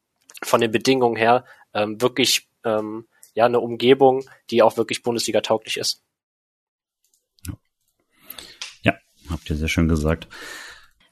von 0.43 0.61
den 0.61 0.71
Bedingungen 0.71 1.15
her 1.15 1.45
ähm, 1.75 2.01
wirklich 2.01 2.49
ähm, 2.63 3.07
ja 3.35 3.45
eine 3.45 3.59
Umgebung, 3.59 4.27
die 4.49 4.63
auch 4.63 4.77
wirklich 4.77 5.03
Bundesliga 5.03 5.41
tauglich 5.41 5.77
ist. 5.77 6.01
Habt 9.29 9.49
ihr 9.49 9.55
sehr 9.55 9.67
schön 9.67 9.87
gesagt. 9.87 10.27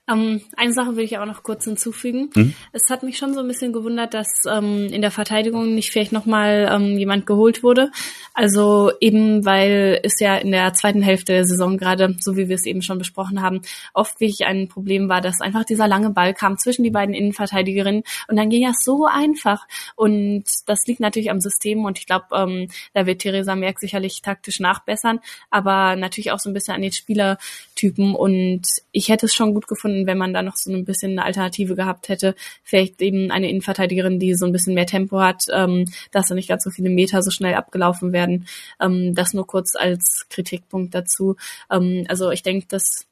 Ähm, 0.07 0.41
eine 0.55 0.71
Sache 0.71 0.95
will 0.95 1.03
ich 1.03 1.17
auch 1.17 1.25
noch 1.25 1.41
kurz 1.41 1.63
hinzufügen. 1.65 2.29
Mhm. 2.35 2.53
Es 2.71 2.89
hat 2.91 3.01
mich 3.01 3.17
schon 3.17 3.33
so 3.33 3.39
ein 3.39 3.47
bisschen 3.47 3.73
gewundert, 3.73 4.13
dass 4.13 4.43
ähm, 4.47 4.87
in 4.91 5.01
der 5.01 5.09
Verteidigung 5.09 5.73
nicht 5.73 5.89
vielleicht 5.89 6.11
nochmal 6.11 6.69
ähm, 6.71 6.97
jemand 6.97 7.25
geholt 7.25 7.63
wurde. 7.63 7.91
Also 8.35 8.91
eben, 9.01 9.45
weil 9.45 9.99
es 10.03 10.19
ja 10.19 10.35
in 10.35 10.51
der 10.51 10.73
zweiten 10.73 11.01
Hälfte 11.01 11.33
der 11.33 11.45
Saison 11.45 11.77
gerade, 11.77 12.15
so 12.19 12.37
wie 12.37 12.49
wir 12.49 12.55
es 12.55 12.67
eben 12.67 12.83
schon 12.83 12.99
besprochen 12.99 13.41
haben, 13.41 13.61
oft 13.93 14.19
wirklich 14.19 14.45
ein 14.45 14.67
Problem 14.67 15.09
war, 15.09 15.21
dass 15.21 15.41
einfach 15.41 15.65
dieser 15.65 15.87
lange 15.87 16.11
Ball 16.11 16.35
kam 16.35 16.57
zwischen 16.59 16.83
die 16.83 16.91
beiden 16.91 17.15
Innenverteidigerinnen 17.15 18.03
und 18.27 18.35
dann 18.35 18.49
ging 18.49 18.63
das 18.63 18.83
so 18.83 19.05
einfach. 19.05 19.67
Und 19.95 20.43
das 20.67 20.85
liegt 20.85 20.99
natürlich 20.99 21.31
am 21.31 21.41
System 21.41 21.83
und 21.83 21.97
ich 21.97 22.05
glaube, 22.05 22.25
ähm, 22.33 22.67
da 22.93 23.07
wird 23.07 23.21
Theresa 23.21 23.55
Merck 23.55 23.79
sicherlich 23.79 24.21
taktisch 24.21 24.59
nachbessern, 24.59 25.19
aber 25.49 25.95
natürlich 25.95 26.31
auch 26.31 26.39
so 26.39 26.49
ein 26.49 26.53
bisschen 26.53 26.75
an 26.75 26.81
den 26.83 26.91
Spielertypen 26.91 28.13
und 28.13 28.61
ich 28.91 29.09
hätte 29.09 29.25
es 29.25 29.33
schon 29.33 29.53
gut 29.53 29.67
gefunden, 29.67 29.94
wenn 30.05 30.17
man 30.17 30.33
da 30.33 30.41
noch 30.41 30.55
so 30.55 30.71
ein 30.71 30.85
bisschen 30.85 31.13
eine 31.13 31.25
Alternative 31.25 31.75
gehabt 31.75 32.09
hätte. 32.09 32.35
Vielleicht 32.63 33.01
eben 33.01 33.31
eine 33.31 33.49
Innenverteidigerin, 33.49 34.19
die 34.19 34.35
so 34.35 34.45
ein 34.45 34.51
bisschen 34.51 34.75
mehr 34.75 34.85
Tempo 34.85 35.19
hat, 35.19 35.45
ähm, 35.53 35.85
dass 36.11 36.27
da 36.27 36.35
nicht 36.35 36.49
ganz 36.49 36.63
so 36.63 36.69
viele 36.69 36.89
Meter 36.89 37.21
so 37.21 37.31
schnell 37.31 37.55
abgelaufen 37.55 38.13
werden. 38.13 38.47
Ähm, 38.81 39.15
das 39.15 39.33
nur 39.33 39.47
kurz 39.47 39.75
als 39.75 40.27
Kritikpunkt 40.29 40.93
dazu. 40.93 41.35
Ähm, 41.71 42.05
also 42.07 42.31
ich 42.31 42.43
denke, 42.43 42.67
das 42.69 43.05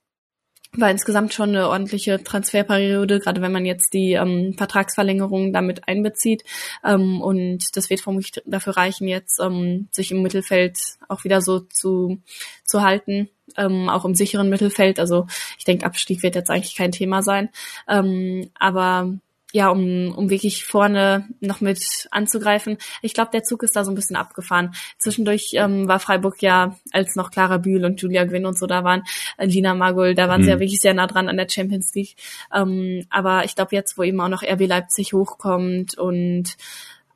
war 0.75 0.89
insgesamt 0.89 1.33
schon 1.33 1.49
eine 1.49 1.69
ordentliche 1.69 2.23
Transferperiode, 2.23 3.19
gerade 3.19 3.41
wenn 3.41 3.51
man 3.51 3.65
jetzt 3.65 3.93
die 3.93 4.13
ähm, 4.13 4.55
Vertragsverlängerung 4.57 5.53
damit 5.53 5.87
einbezieht. 5.87 6.43
Ähm, 6.83 7.21
und 7.21 7.75
das 7.75 7.89
wird 7.89 8.01
vermutlich 8.01 8.41
dafür 8.45 8.75
reichen, 8.75 9.07
jetzt 9.07 9.39
ähm, 9.39 9.87
sich 9.91 10.11
im 10.11 10.21
Mittelfeld 10.21 10.77
auch 11.07 11.23
wieder 11.23 11.41
so 11.41 11.59
zu, 11.59 12.21
zu 12.65 12.81
halten, 12.81 13.29
ähm, 13.57 13.89
auch 13.89 14.05
im 14.05 14.15
sicheren 14.15 14.49
Mittelfeld. 14.49 14.99
Also 14.99 15.27
ich 15.57 15.65
denke, 15.65 15.85
Abstieg 15.85 16.23
wird 16.23 16.35
jetzt 16.35 16.49
eigentlich 16.49 16.75
kein 16.75 16.91
Thema 16.91 17.21
sein. 17.21 17.49
Ähm, 17.87 18.49
aber 18.59 19.13
ja, 19.53 19.69
um, 19.69 20.11
um 20.15 20.31
wirklich 20.31 20.65
vorne 20.65 21.27
noch 21.39 21.61
mit 21.61 22.07
anzugreifen. 22.09 22.77
Ich 23.03 23.13
glaube, 23.13 23.29
der 23.31 23.43
Zug 23.43 23.61
ist 23.61 23.75
da 23.75 23.85
so 23.85 23.91
ein 23.91 23.95
bisschen 23.95 24.15
abgefahren. 24.15 24.73
Zwischendurch 24.97 25.51
ähm, 25.53 25.87
war 25.87 25.99
Freiburg 25.99 26.41
ja, 26.41 26.75
als 26.91 27.15
noch 27.15 27.29
Clara 27.29 27.57
Bühl 27.57 27.85
und 27.85 28.01
Julia 28.01 28.25
Gwynn 28.25 28.47
und 28.47 28.57
so 28.57 28.65
da 28.65 28.83
waren, 28.83 29.03
äh, 29.37 29.45
Lina 29.45 29.75
Magul, 29.75 30.15
da 30.15 30.27
waren 30.27 30.41
mhm. 30.41 30.45
sie 30.45 30.49
ja 30.49 30.55
mhm. 30.55 30.61
wirklich 30.61 30.81
sehr 30.81 30.95
nah 30.95 31.05
dran 31.05 31.29
an 31.29 31.37
der 31.37 31.47
Champions 31.47 31.93
League. 31.93 32.15
Ähm, 32.51 33.05
aber 33.11 33.45
ich 33.45 33.55
glaube 33.55 33.75
jetzt, 33.75 33.95
wo 33.95 34.01
eben 34.01 34.19
auch 34.21 34.27
noch 34.27 34.41
RB 34.41 34.61
Leipzig 34.61 35.13
hochkommt 35.13 35.99
und 35.99 36.57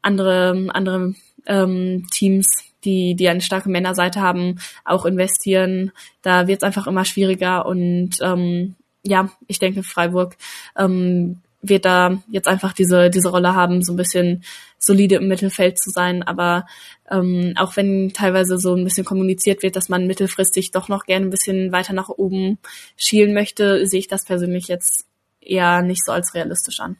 andere, 0.03 0.67
andere 0.69 1.15
ähm, 1.47 2.05
Teams, 2.11 2.47
die, 2.87 3.13
die 3.13 3.29
eine 3.29 3.41
starke 3.41 3.69
Männerseite 3.69 4.21
haben, 4.21 4.59
auch 4.83 5.05
investieren. 5.05 5.91
Da 6.23 6.47
wird 6.47 6.61
es 6.61 6.63
einfach 6.63 6.87
immer 6.87 7.05
schwieriger 7.05 7.67
und 7.67 8.11
ähm, 8.21 8.75
ja, 9.03 9.29
ich 9.47 9.59
denke, 9.59 9.83
Freiburg 9.83 10.35
ähm, 10.75 11.41
wird 11.61 11.85
da 11.85 12.21
jetzt 12.29 12.47
einfach 12.47 12.73
diese, 12.73 13.09
diese 13.09 13.29
Rolle 13.29 13.55
haben, 13.55 13.83
so 13.83 13.93
ein 13.93 13.97
bisschen 13.97 14.43
solide 14.79 15.15
im 15.15 15.27
Mittelfeld 15.27 15.79
zu 15.79 15.89
sein. 15.89 16.23
Aber 16.23 16.65
ähm, 17.09 17.53
auch 17.57 17.75
wenn 17.75 18.13
teilweise 18.13 18.57
so 18.57 18.75
ein 18.75 18.83
bisschen 18.83 19.05
kommuniziert 19.05 19.63
wird, 19.63 19.75
dass 19.75 19.89
man 19.89 20.07
mittelfristig 20.07 20.71
doch 20.71 20.87
noch 20.87 21.05
gerne 21.05 21.25
ein 21.25 21.31
bisschen 21.31 21.71
weiter 21.71 21.93
nach 21.93 22.09
oben 22.09 22.59
schielen 22.95 23.33
möchte, 23.33 23.85
sehe 23.87 23.99
ich 23.99 24.07
das 24.07 24.25
persönlich 24.25 24.67
jetzt 24.67 25.05
eher 25.41 25.81
nicht 25.81 26.05
so 26.05 26.11
als 26.11 26.33
realistisch 26.33 26.79
an. 26.79 26.97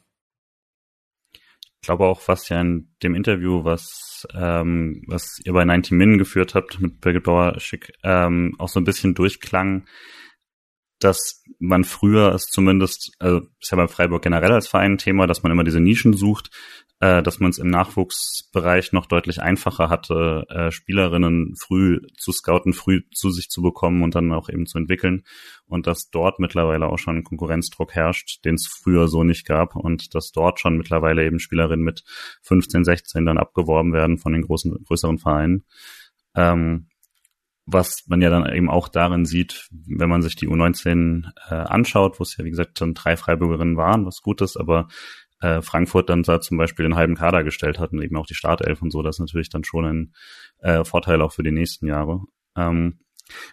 Ich 1.88 1.90
glaube 1.90 2.04
auch, 2.04 2.20
was 2.28 2.50
ja 2.50 2.60
in 2.60 2.90
dem 3.02 3.16
Interview, 3.16 3.64
was, 3.64 4.28
ähm, 4.36 5.04
was 5.08 5.40
ihr 5.46 5.54
bei 5.54 5.64
90 5.64 5.94
Min 5.94 6.18
geführt 6.18 6.54
habt 6.54 6.82
mit 6.82 7.00
Birgit 7.00 7.24
Bauer-Schick, 7.24 7.94
ähm, 8.04 8.56
auch 8.58 8.68
so 8.68 8.82
ein 8.82 8.84
bisschen 8.84 9.16
durchklang, 9.16 9.86
dass 11.00 11.44
man 11.60 11.84
früher 11.84 12.34
es 12.34 12.46
zumindest, 12.46 13.12
also 13.20 13.42
ist 13.60 13.72
ja 13.72 13.78
bei 13.78 13.88
Freiburg 13.88 14.24
generell 14.24 14.52
als 14.52 14.68
Verein 14.68 14.94
ein 14.94 14.98
Thema, 14.98 15.28
dass 15.28 15.44
man 15.44 15.52
immer 15.52 15.64
diese 15.64 15.80
Nischen 15.80 16.14
sucht, 16.14 16.50
äh, 17.00 17.22
dass 17.22 17.40
man 17.40 17.52
es 17.52 17.60
im 17.60 17.70
Nachwuchsbereich 17.70 18.92
noch 18.92 19.06
deutlich 19.06 19.42
einfacher 19.42 19.90
hatte, 19.90 20.46
äh, 20.50 20.72
Spielerinnen 20.72 21.56
früh 21.56 22.00
zu 22.18 22.32
scouten, 22.32 22.74
früh 22.74 23.02
zu 23.14 23.30
sich 23.30 23.50
zu 23.50 23.62
bekommen 23.62 24.02
und 24.02 24.16
dann 24.16 24.34
auch 24.34 24.50
eben 24.50 24.66
zu 24.66 24.80
entwickeln. 24.80 25.24
Und 25.68 25.86
dass 25.86 26.10
dort 26.10 26.40
mittlerweile 26.40 26.88
auch 26.88 26.98
schon 26.98 27.24
Konkurrenzdruck 27.24 27.94
herrscht, 27.94 28.44
den 28.46 28.56
es 28.56 28.68
früher 28.68 29.08
so 29.08 29.24
nicht 29.24 29.46
gab 29.46 29.76
und 29.76 30.16
dass 30.16 30.32
dort 30.32 30.60
schon 30.60 30.78
mittlerweile 30.78 31.26
eben 31.26 31.40
Spielerinnen 31.40 31.86
mit 31.86 32.04
15, 32.42 32.84
16 32.84 33.26
dann 33.26 33.38
abgeworben 33.38 33.94
werden 33.94 34.18
von 34.18 34.34
den 34.34 34.42
großen, 34.42 34.84
größeren 34.86 35.20
Vereinen. 35.20 35.66
Ähm, 36.36 36.88
was 37.68 38.06
man 38.08 38.22
ja 38.22 38.30
dann 38.30 38.50
eben 38.52 38.70
auch 38.70 38.88
darin 38.88 39.26
sieht, 39.26 39.68
wenn 39.72 40.10
man 40.10 40.22
sich 40.22 40.36
die 40.36 40.48
U19 40.48 41.30
äh, 41.50 41.54
anschaut, 41.54 42.18
wo 42.18 42.24
es 42.24 42.36
ja 42.38 42.46
wie 42.46 42.50
gesagt 42.50 42.80
dann 42.82 42.94
drei 42.94 43.18
Freiburgerinnen 43.18 43.76
waren, 43.76 44.06
was 44.06 44.22
gut 44.22 44.42
ist, 44.42 44.56
aber 44.58 44.88
äh, 45.42 45.62
Frankfurt 45.62 46.10
dann 46.10 46.24
da 46.24 46.40
zum 46.40 46.58
Beispiel 46.58 46.84
den 46.84 46.96
halben 46.96 47.16
Kader 47.16 47.44
gestellt 47.44 47.78
hat 47.78 47.92
und 47.92 48.02
eben 48.02 48.16
auch 48.16 48.26
die 48.26 48.36
Startelf 48.36 48.82
und 48.82 48.92
so, 48.92 49.04
das 49.04 49.18
ist 49.18 49.20
natürlich 49.20 49.50
dann 49.50 49.66
schon 49.66 49.86
ein 49.86 50.14
äh, 50.60 50.86
Vorteil 50.86 51.22
auch 51.22 51.34
für 51.34 51.44
die 51.44 51.52
nächsten 51.52 51.88
Jahre. 51.88 52.22
Ähm, 52.56 53.00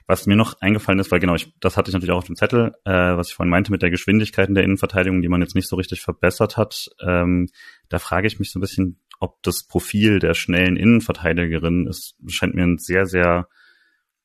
was 0.06 0.26
mir 0.26 0.36
noch 0.36 0.60
eingefallen 0.60 1.00
ist, 1.00 1.10
weil 1.10 1.18
genau, 1.18 1.34
ich, 1.34 1.52
das 1.58 1.76
hatte 1.76 1.90
ich 1.90 1.94
natürlich 1.94 2.12
auch 2.12 2.18
auf 2.18 2.26
dem 2.26 2.36
Zettel, 2.36 2.72
äh, 2.84 3.16
was 3.16 3.30
ich 3.30 3.34
vorhin 3.34 3.50
meinte 3.50 3.72
mit 3.72 3.82
der 3.82 3.90
Geschwindigkeit 3.90 4.48
in 4.48 4.54
der 4.54 4.62
Innenverteidigung, 4.62 5.20
die 5.20 5.28
man 5.28 5.40
jetzt 5.40 5.56
nicht 5.56 5.68
so 5.68 5.74
richtig 5.74 6.00
verbessert 6.00 6.56
hat. 6.56 6.88
Ähm, 7.04 7.48
da 7.88 7.98
frage 7.98 8.28
ich 8.28 8.38
mich 8.38 8.52
so 8.52 8.60
ein 8.60 8.62
bisschen, 8.62 9.00
ob 9.18 9.42
das 9.42 9.66
Profil 9.66 10.20
der 10.20 10.34
schnellen 10.34 10.76
Innenverteidigerin 10.76 11.88
ist, 11.88 12.14
scheint 12.28 12.54
mir 12.54 12.62
ein 12.62 12.78
sehr, 12.78 13.06
sehr 13.06 13.48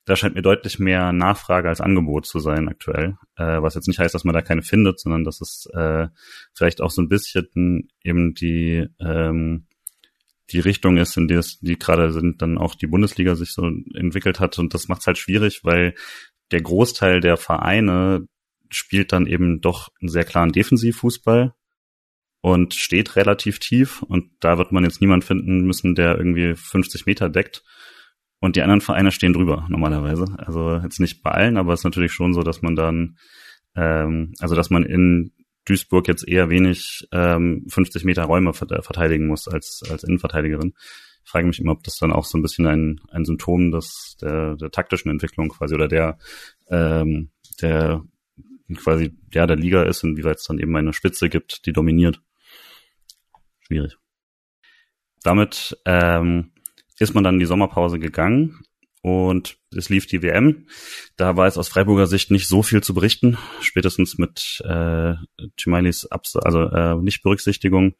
da 0.09 0.15
scheint 0.15 0.35
mir 0.35 0.41
deutlich 0.41 0.79
mehr 0.79 1.13
Nachfrage 1.13 1.69
als 1.69 1.81
Angebot 1.81 2.25
zu 2.25 2.39
sein 2.39 2.67
aktuell. 2.67 3.17
Äh, 3.35 3.61
was 3.61 3.75
jetzt 3.75 3.87
nicht 3.87 3.99
heißt, 3.99 4.15
dass 4.15 4.23
man 4.23 4.33
da 4.33 4.41
keine 4.41 4.63
findet, 4.63 4.99
sondern 4.99 5.23
dass 5.23 5.39
es 5.39 5.69
äh, 5.73 6.07
vielleicht 6.53 6.81
auch 6.81 6.89
so 6.89 7.01
ein 7.01 7.09
bisschen 7.09 7.89
eben 8.03 8.33
die 8.33 8.87
ähm, 8.99 9.67
die 10.51 10.59
Richtung 10.59 10.97
ist, 10.97 11.15
in 11.15 11.27
der 11.27 11.39
es, 11.39 11.59
die 11.59 11.77
gerade 11.77 12.11
sind, 12.11 12.41
dann 12.41 12.57
auch 12.57 12.73
die 12.73 12.87
Bundesliga 12.87 13.35
sich 13.35 13.51
so 13.51 13.69
entwickelt 13.93 14.39
hat. 14.39 14.57
Und 14.57 14.73
das 14.73 14.87
macht 14.87 15.01
es 15.01 15.07
halt 15.07 15.19
schwierig, 15.19 15.61
weil 15.63 15.93
der 16.51 16.61
Großteil 16.61 17.19
der 17.19 17.37
Vereine 17.37 18.27
spielt 18.69 19.11
dann 19.11 19.27
eben 19.27 19.61
doch 19.61 19.89
einen 20.01 20.09
sehr 20.09 20.23
klaren 20.23 20.51
Defensivfußball 20.51 21.53
und 22.41 22.73
steht 22.73 23.15
relativ 23.15 23.59
tief. 23.59 24.01
Und 24.01 24.31
da 24.39 24.57
wird 24.57 24.71
man 24.71 24.83
jetzt 24.83 25.01
niemand 25.01 25.23
finden 25.23 25.65
müssen, 25.65 25.93
der 25.93 26.17
irgendwie 26.17 26.55
50 26.55 27.05
Meter 27.05 27.29
deckt. 27.29 27.63
Und 28.39 28.55
die 28.55 28.61
anderen 28.61 28.81
Vereine 28.81 29.11
stehen 29.11 29.33
drüber 29.33 29.65
normalerweise. 29.69 30.25
Also 30.37 30.77
jetzt 30.77 30.99
nicht 30.99 31.21
bei 31.23 31.31
allen, 31.31 31.57
aber 31.57 31.73
es 31.73 31.81
ist 31.81 31.85
natürlich 31.85 32.13
schon 32.13 32.33
so, 32.33 32.41
dass 32.41 32.61
man 32.61 32.75
dann, 32.75 33.17
ähm, 33.75 34.33
also 34.39 34.55
dass 34.55 34.69
man 34.69 34.83
in 34.83 35.33
Duisburg 35.65 36.07
jetzt 36.07 36.27
eher 36.27 36.49
wenig 36.49 37.07
ähm, 37.11 37.65
50 37.69 38.03
Meter 38.05 38.23
Räume 38.23 38.53
verteidigen 38.53 39.27
muss 39.27 39.47
als, 39.47 39.81
als 39.89 40.03
Innenverteidigerin. 40.03 40.73
Ich 41.23 41.31
frage 41.31 41.45
mich 41.45 41.59
immer, 41.59 41.73
ob 41.73 41.83
das 41.83 41.97
dann 41.97 42.11
auch 42.11 42.25
so 42.25 42.37
ein 42.37 42.41
bisschen 42.41 42.65
ein, 42.65 43.01
ein 43.11 43.25
Symptom 43.25 43.71
des, 43.71 44.17
der, 44.21 44.55
der 44.55 44.71
taktischen 44.71 45.11
Entwicklung 45.11 45.49
quasi 45.49 45.75
oder 45.75 45.87
der, 45.87 46.17
ähm, 46.69 47.29
der 47.61 48.03
quasi 48.75 49.15
ja 49.33 49.45
der 49.45 49.57
Liga 49.57 49.83
ist, 49.83 50.03
inwieweit 50.03 50.37
es 50.37 50.45
dann 50.45 50.59
eben 50.59 50.75
eine 50.75 50.93
Spitze 50.93 51.29
gibt, 51.29 51.65
die 51.65 51.73
dominiert. 51.73 52.21
Schwierig. 53.59 53.97
Damit 55.23 55.77
ähm, 55.85 56.51
ist 56.99 57.13
man 57.13 57.23
dann 57.23 57.35
in 57.35 57.39
die 57.39 57.45
Sommerpause 57.45 57.99
gegangen 57.99 58.59
und 59.01 59.57
es 59.75 59.89
lief 59.89 60.07
die 60.07 60.21
WM. 60.21 60.67
Da 61.15 61.37
war 61.37 61.47
es 61.47 61.57
aus 61.57 61.69
Freiburger 61.69 62.07
Sicht 62.07 62.31
nicht 62.31 62.47
so 62.47 62.63
viel 62.63 62.81
zu 62.81 62.93
berichten, 62.93 63.37
spätestens 63.61 64.17
mit 64.17 64.61
äh, 64.65 65.13
Chimailis 65.57 66.05
Abs 66.05 66.35
also 66.35 66.63
äh, 66.63 66.95
Nichtberücksichtigung 66.95 67.95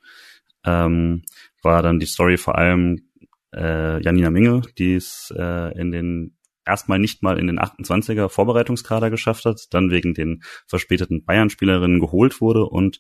ähm, 0.66 1.24
war 1.62 1.82
dann 1.82 2.00
die 2.00 2.06
Story 2.06 2.38
vor 2.38 2.58
allem 2.58 3.10
äh, 3.56 4.02
Janina 4.04 4.30
Minge, 4.30 4.62
die 4.78 4.96
es 4.96 5.34
äh, 5.36 5.80
in 5.80 5.92
den 5.92 6.36
erstmal 6.66 7.00
nicht 7.00 7.24
mal 7.24 7.40
in 7.40 7.48
den 7.48 7.60
28er 7.60 8.30
Vorbereitungskader 8.30 9.10
geschafft 9.10 9.46
hat, 9.46 9.68
dann 9.72 9.90
wegen 9.90 10.14
den 10.14 10.44
verspäteten 10.68 11.26
Bayern-Spielerinnen 11.26 12.00
geholt 12.00 12.42
wurde 12.42 12.66
und 12.66 13.00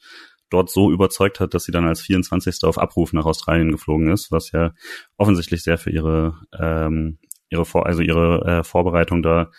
dort 0.49 0.69
so 0.69 0.91
überzeugt 0.91 1.39
hat, 1.39 1.53
dass 1.53 1.63
sie 1.63 1.71
dann 1.71 1.88
als 1.88 2.01
24. 2.01 2.63
auf 2.63 2.77
Abruf 2.77 3.13
nach 3.13 3.25
Australien 3.25 3.71
geflogen 3.71 4.09
ist, 4.12 4.31
was 4.31 4.51
ja 4.51 4.71
offensichtlich 5.17 5.63
sehr 5.63 5.77
für 5.77 5.91
ihre 5.91 6.39
ähm, 6.57 7.19
ihre 7.49 7.65
Vor 7.65 7.85
also 7.85 8.01
ihre 8.01 8.45
äh, 8.45 8.63
Vorbereitung 8.63 9.23
da 9.23 9.51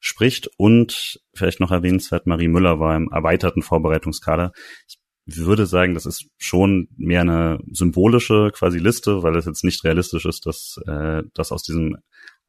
spricht 0.00 0.50
und 0.58 1.20
vielleicht 1.34 1.60
noch 1.60 1.70
erwähnenswert 1.70 2.26
Marie 2.26 2.48
Müller 2.48 2.78
war 2.78 2.94
im 2.96 3.08
erweiterten 3.10 3.62
Vorbereitungskader. 3.62 4.52
Ich 4.86 4.98
würde 5.26 5.64
sagen, 5.64 5.94
das 5.94 6.04
ist 6.04 6.26
schon 6.36 6.88
mehr 6.98 7.22
eine 7.22 7.58
symbolische 7.70 8.50
quasi 8.52 8.78
Liste, 8.78 9.22
weil 9.22 9.34
es 9.36 9.46
jetzt 9.46 9.64
nicht 9.64 9.82
realistisch 9.82 10.26
ist, 10.26 10.44
dass 10.44 10.78
äh, 10.86 11.22
dass 11.32 11.52
aus 11.52 11.62
diesem 11.62 11.96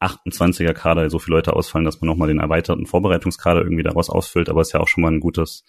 28er 0.02 0.74
Kader 0.74 1.10
so 1.10 1.20
viele 1.20 1.38
Leute 1.38 1.54
ausfallen, 1.54 1.86
dass 1.86 2.02
man 2.02 2.08
nochmal 2.10 2.28
den 2.28 2.40
erweiterten 2.40 2.86
Vorbereitungskader 2.86 3.62
irgendwie 3.62 3.84
daraus 3.84 4.10
ausfüllt, 4.10 4.50
aber 4.50 4.62
es 4.62 4.68
ist 4.68 4.74
ja 4.74 4.82
auch 4.82 4.90
schon 4.90 5.04
mal 5.04 5.12
ein 5.12 5.22
gutes 5.22 5.64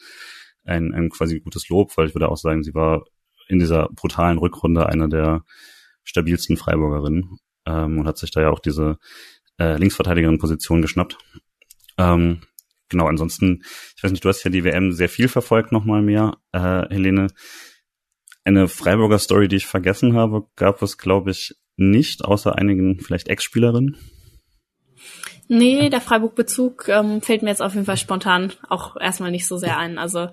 ein, 0.67 0.95
ein 0.95 1.11
quasi 1.11 1.41
gutes 1.41 1.69
Lob, 1.69 1.97
weil 1.97 2.09
ich 2.09 2.15
würde 2.15 2.29
auch 2.29 2.37
sagen, 2.37 2.63
sie 2.63 2.75
war 2.75 3.05
in 3.49 3.59
dieser 3.59 3.89
brutalen 3.95 4.39
Rückrunde 4.39 4.87
eine 4.87 5.09
der 5.09 5.45
stabilsten 6.05 6.57
Freiburgerinnen 6.57 7.39
ähm, 7.67 7.99
und 7.99 8.07
hat 8.07 8.19
sich 8.19 8.31
da 8.31 8.41
ja 8.41 8.51
auch 8.51 8.61
diese 8.61 8.99
äh, 9.59 9.77
Linksverteidigerin-Position 9.77 10.83
geschnappt. 10.83 11.19
Ähm, 11.99 12.41
genau, 12.89 13.07
ansonsten, 13.07 13.63
ich 13.97 14.03
weiß 14.03 14.11
nicht, 14.11 14.25
du 14.25 14.29
hast 14.29 14.45
ja 14.45 14.51
die 14.51 14.65
WM 14.65 14.93
sehr 14.93 15.09
viel 15.09 15.29
verfolgt 15.29 15.73
nochmal 15.73 16.03
mehr, 16.03 16.37
äh, 16.53 16.89
Helene. 16.89 17.29
Eine 18.45 18.69
Freiburger 18.69 19.19
Story, 19.19 19.49
die 19.49 19.57
ich 19.57 19.67
vergessen 19.67 20.15
habe, 20.15 20.47
gab 20.55 20.83
es, 20.83 20.99
glaube 20.99 21.33
ich, 21.33 21.57
nicht, 21.77 22.25
außer 22.25 22.57
einigen 22.57 23.01
vielleicht 23.01 23.29
Ex-Spielerinnen. 23.29 23.97
Nee, 25.49 25.91
der 25.91 26.01
Freiburg-Bezug 26.01 26.89
ähm, 26.89 27.23
fällt 27.23 27.43
mir 27.43 27.51
jetzt 27.51 27.63
auf 27.63 27.75
jeden 27.75 27.87
Fall 27.87 27.97
spontan 27.97 28.53
auch 28.69 28.97
erstmal 28.97 29.31
nicht 29.31 29.47
so 29.47 29.57
sehr 29.57 29.79
ein. 29.79 29.99
Also 29.99 30.29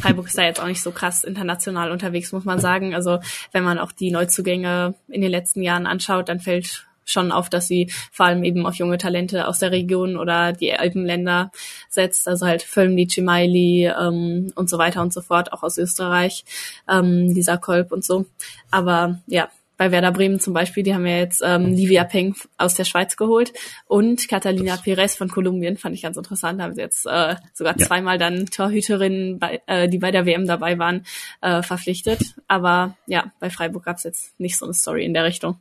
Freiburg 0.00 0.26
ist 0.26 0.38
da 0.38 0.42
jetzt 0.42 0.60
auch 0.60 0.66
nicht 0.66 0.82
so 0.82 0.90
krass 0.90 1.22
international 1.22 1.90
unterwegs, 1.90 2.32
muss 2.32 2.44
man 2.44 2.58
sagen. 2.58 2.94
Also 2.94 3.18
wenn 3.52 3.64
man 3.64 3.78
auch 3.78 3.92
die 3.92 4.10
Neuzugänge 4.10 4.94
in 5.08 5.20
den 5.20 5.30
letzten 5.30 5.62
Jahren 5.62 5.86
anschaut, 5.86 6.28
dann 6.28 6.40
fällt 6.40 6.86
schon 7.04 7.32
auf, 7.32 7.50
dass 7.50 7.68
sie 7.68 7.90
vor 8.10 8.26
allem 8.26 8.44
eben 8.44 8.66
auf 8.66 8.76
junge 8.76 8.98
Talente 8.98 9.46
aus 9.46 9.58
der 9.58 9.70
Region 9.70 10.16
oder 10.16 10.52
die 10.52 10.72
Alpenländer 10.72 11.52
setzt, 11.88 12.26
also 12.28 12.46
halt 12.46 12.62
Fölmli, 12.62 13.06
Cimaili 13.06 13.86
ähm, 13.86 14.52
und 14.54 14.70
so 14.70 14.78
weiter 14.78 15.02
und 15.02 15.12
so 15.12 15.20
fort, 15.20 15.52
auch 15.52 15.62
aus 15.62 15.78
Österreich, 15.78 16.44
ähm, 16.88 17.28
Lisa 17.28 17.56
Kolb 17.56 17.92
und 17.92 18.04
so. 18.04 18.26
Aber 18.70 19.20
ja, 19.26 19.48
bei 19.76 19.90
Werder 19.90 20.12
Bremen 20.12 20.40
zum 20.40 20.54
Beispiel, 20.54 20.82
die 20.82 20.94
haben 20.94 21.06
ja 21.06 21.18
jetzt 21.18 21.42
ähm, 21.44 21.72
Livia 21.72 22.04
Peng 22.04 22.34
aus 22.58 22.74
der 22.74 22.84
Schweiz 22.84 23.16
geholt 23.16 23.52
und 23.86 24.28
Catalina 24.28 24.76
Perez 24.76 25.14
von 25.14 25.28
Kolumbien, 25.28 25.76
fand 25.76 25.94
ich 25.94 26.02
ganz 26.02 26.16
interessant, 26.16 26.60
da 26.60 26.64
haben 26.64 26.74
sie 26.74 26.80
jetzt 26.80 27.06
äh, 27.06 27.36
sogar 27.52 27.78
ja. 27.78 27.86
zweimal 27.86 28.18
dann 28.18 28.46
Torhüterinnen, 28.46 29.38
bei, 29.38 29.60
äh, 29.66 29.88
die 29.88 29.98
bei 29.98 30.10
der 30.10 30.26
WM 30.26 30.46
dabei 30.46 30.78
waren, 30.78 31.04
äh, 31.40 31.62
verpflichtet. 31.62 32.34
Aber 32.48 32.96
ja, 33.06 33.32
bei 33.40 33.50
Freiburg 33.50 33.84
gab 33.84 33.96
es 33.96 34.04
jetzt 34.04 34.38
nicht 34.38 34.56
so 34.56 34.66
eine 34.66 34.74
Story 34.74 35.04
in 35.04 35.14
der 35.14 35.24
Richtung. 35.24 35.58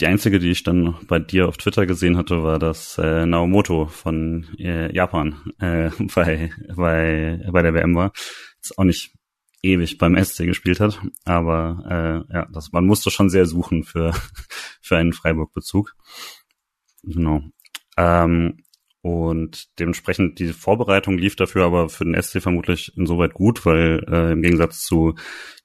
Die 0.00 0.06
einzige, 0.06 0.38
die 0.38 0.50
ich 0.50 0.62
dann 0.62 0.94
bei 1.08 1.18
dir 1.18 1.48
auf 1.48 1.56
Twitter 1.56 1.84
gesehen 1.84 2.16
hatte, 2.16 2.44
war 2.44 2.60
das 2.60 2.98
äh, 2.98 3.26
Naomoto 3.26 3.86
von 3.86 4.46
äh, 4.58 4.94
Japan 4.94 5.52
äh, 5.58 5.90
bei, 6.14 6.52
bei, 6.74 7.40
bei 7.50 7.62
der 7.62 7.74
WM 7.74 7.96
war. 7.96 8.12
Ist 8.62 8.78
auch 8.78 8.84
nicht 8.84 9.17
ewig 9.62 9.98
beim 9.98 10.22
SC 10.22 10.44
gespielt 10.44 10.80
hat. 10.80 11.00
Aber 11.24 12.26
äh, 12.30 12.34
ja, 12.34 12.46
das, 12.52 12.72
man 12.72 12.86
musste 12.86 13.10
schon 13.10 13.30
sehr 13.30 13.46
suchen 13.46 13.84
für, 13.84 14.12
für 14.80 14.96
einen 14.96 15.12
Freiburg-Bezug. 15.12 15.94
Genau. 17.02 17.42
Ähm, 17.96 18.58
und 19.00 19.78
dementsprechend 19.78 20.38
die 20.38 20.52
Vorbereitung 20.52 21.18
lief 21.18 21.36
dafür 21.36 21.64
aber 21.64 21.88
für 21.88 22.04
den 22.04 22.20
SC 22.20 22.42
vermutlich 22.42 22.96
insoweit 22.96 23.32
gut, 23.32 23.64
weil 23.64 24.04
äh, 24.08 24.32
im 24.32 24.42
Gegensatz 24.42 24.82
zu 24.82 25.14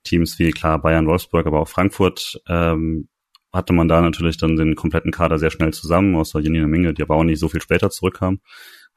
Teams 0.04 0.38
wie 0.40 0.52
klar 0.52 0.82
Bayern, 0.82 1.08
Wolfsburg, 1.08 1.48
aber 1.48 1.60
auch 1.60 1.68
Frankfurt 1.68 2.42
ähm, 2.48 3.10
hatte 3.52 3.74
man 3.74 3.88
da 3.88 4.02
natürlich 4.02 4.38
dann 4.38 4.56
den 4.56 4.76
kompletten 4.76 5.12
Kader 5.12 5.38
sehr 5.40 5.52
schnell 5.52 5.74
zusammen, 5.74 6.16
außer 6.16 6.40
Janina 6.40 6.68
Minge, 6.68 6.94
die 6.94 7.04
aber 7.04 7.16
auch 7.16 7.24
nicht 7.24 7.40
so 7.40 7.50
viel 7.50 7.62
später 7.62 7.90
zurückkam. 7.90 8.40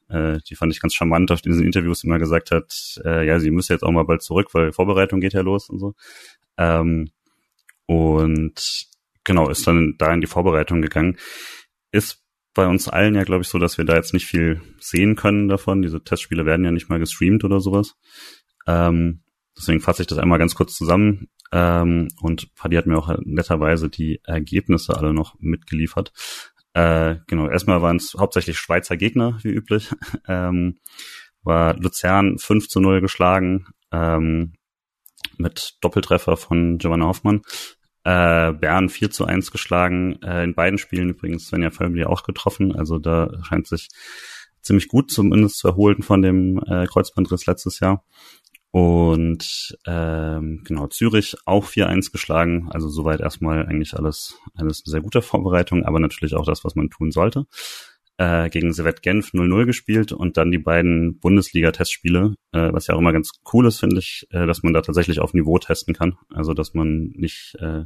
Äh, 0.08 0.38
die 0.48 0.54
fand 0.54 0.72
ich 0.72 0.80
ganz 0.80 0.94
charmant 0.94 1.30
auf 1.32 1.42
diesen 1.42 1.64
Interviews 1.64 2.04
immer 2.04 2.18
gesagt 2.18 2.50
hat, 2.50 3.00
äh, 3.04 3.26
ja, 3.26 3.40
sie 3.40 3.50
müsste 3.50 3.74
jetzt 3.74 3.82
auch 3.82 3.90
mal 3.90 4.04
bald 4.04 4.22
zurück, 4.22 4.48
weil 4.52 4.72
Vorbereitung 4.72 5.20
geht 5.20 5.32
ja 5.32 5.40
los 5.40 5.68
und 5.68 5.78
so. 5.78 5.94
Ähm, 6.58 7.10
und 7.86 8.86
genau, 9.24 9.48
ist 9.48 9.66
dann 9.66 9.94
da 9.98 10.12
in 10.12 10.20
die 10.20 10.26
Vorbereitung 10.26 10.82
gegangen. 10.82 11.16
Ist 11.92 12.22
bei 12.54 12.66
uns 12.66 12.88
allen 12.88 13.14
ja, 13.14 13.24
glaube 13.24 13.42
ich, 13.42 13.48
so, 13.48 13.58
dass 13.58 13.78
wir 13.78 13.84
da 13.84 13.94
jetzt 13.94 14.14
nicht 14.14 14.26
viel 14.26 14.60
sehen 14.80 15.14
können 15.14 15.48
davon. 15.48 15.82
Diese 15.82 16.02
Testspiele 16.02 16.46
werden 16.46 16.64
ja 16.64 16.70
nicht 16.72 16.88
mal 16.88 16.98
gestreamt 16.98 17.44
oder 17.44 17.60
sowas. 17.60 17.94
Ähm, 18.66 19.22
deswegen 19.56 19.80
fasse 19.80 20.02
ich 20.02 20.08
das 20.08 20.18
einmal 20.18 20.38
ganz 20.38 20.54
kurz 20.54 20.74
zusammen. 20.74 21.28
Ähm, 21.52 22.08
und 22.20 22.54
Paddy 22.54 22.76
hat 22.76 22.86
mir 22.86 22.98
auch 22.98 23.14
netterweise 23.22 23.88
die 23.88 24.20
Ergebnisse 24.24 24.96
alle 24.96 25.12
noch 25.12 25.36
mitgeliefert. 25.38 26.12
Äh, 26.76 27.20
genau, 27.26 27.48
erstmal 27.48 27.80
waren 27.80 27.96
es 27.96 28.14
hauptsächlich 28.18 28.58
Schweizer 28.58 28.98
Gegner, 28.98 29.38
wie 29.42 29.48
üblich. 29.48 29.90
ähm, 30.28 30.78
war 31.42 31.74
Luzern 31.78 32.38
5 32.38 32.68
zu 32.68 32.80
0 32.80 33.00
geschlagen, 33.00 33.68
ähm, 33.92 34.52
mit 35.38 35.78
Doppeltreffer 35.80 36.36
von 36.36 36.76
Giovanna 36.76 37.06
Hoffmann. 37.06 37.40
Äh, 38.04 38.52
Bern 38.52 38.90
4 38.90 39.10
zu 39.10 39.24
1 39.24 39.52
geschlagen. 39.52 40.20
Äh, 40.20 40.44
in 40.44 40.54
beiden 40.54 40.76
Spielen 40.76 41.08
übrigens 41.08 41.46
Svenja 41.46 41.70
Völmli 41.70 42.04
auch 42.04 42.24
getroffen. 42.24 42.76
Also 42.76 42.98
da 42.98 43.30
scheint 43.42 43.66
sich 43.66 43.88
ziemlich 44.60 44.88
gut 44.88 45.10
zumindest 45.10 45.56
zu 45.56 45.68
erholen 45.68 46.02
von 46.02 46.20
dem 46.20 46.58
äh, 46.66 46.84
Kreuzbandriss 46.84 47.46
letztes 47.46 47.80
Jahr. 47.80 48.04
Und 48.76 49.74
ähm, 49.86 50.60
genau, 50.62 50.86
Zürich 50.88 51.34
auch 51.46 51.64
4-1 51.64 52.12
geschlagen. 52.12 52.68
Also 52.70 52.90
soweit 52.90 53.20
erstmal 53.20 53.64
eigentlich 53.64 53.94
alles, 53.94 54.38
alles 54.54 54.82
eine 54.84 54.90
sehr 54.92 55.00
gute 55.00 55.22
Vorbereitung, 55.22 55.86
aber 55.86 55.98
natürlich 55.98 56.34
auch 56.34 56.44
das, 56.44 56.62
was 56.62 56.74
man 56.74 56.90
tun 56.90 57.10
sollte 57.10 57.46
äh, 58.18 58.50
gegen 58.50 58.74
Servette 58.74 59.00
Genf 59.00 59.32
0-0 59.32 59.64
gespielt 59.66 60.12
und 60.12 60.36
dann 60.36 60.50
die 60.50 60.58
beiden 60.58 61.18
Bundesliga-Testspiele, 61.20 62.34
äh, 62.52 62.72
was 62.72 62.86
ja 62.86 62.94
auch 62.94 62.98
immer 62.98 63.14
ganz 63.14 63.32
cool 63.52 63.66
ist, 63.66 63.80
finde 63.80 63.98
ich, 63.98 64.26
äh, 64.30 64.46
dass 64.46 64.62
man 64.62 64.72
da 64.72 64.82
tatsächlich 64.82 65.20
auf 65.20 65.34
Niveau 65.34 65.58
testen 65.58 65.94
kann. 65.94 66.18
Also 66.34 66.54
dass 66.54 66.74
man 66.74 67.12
nicht 67.14 67.56
äh, 67.60 67.84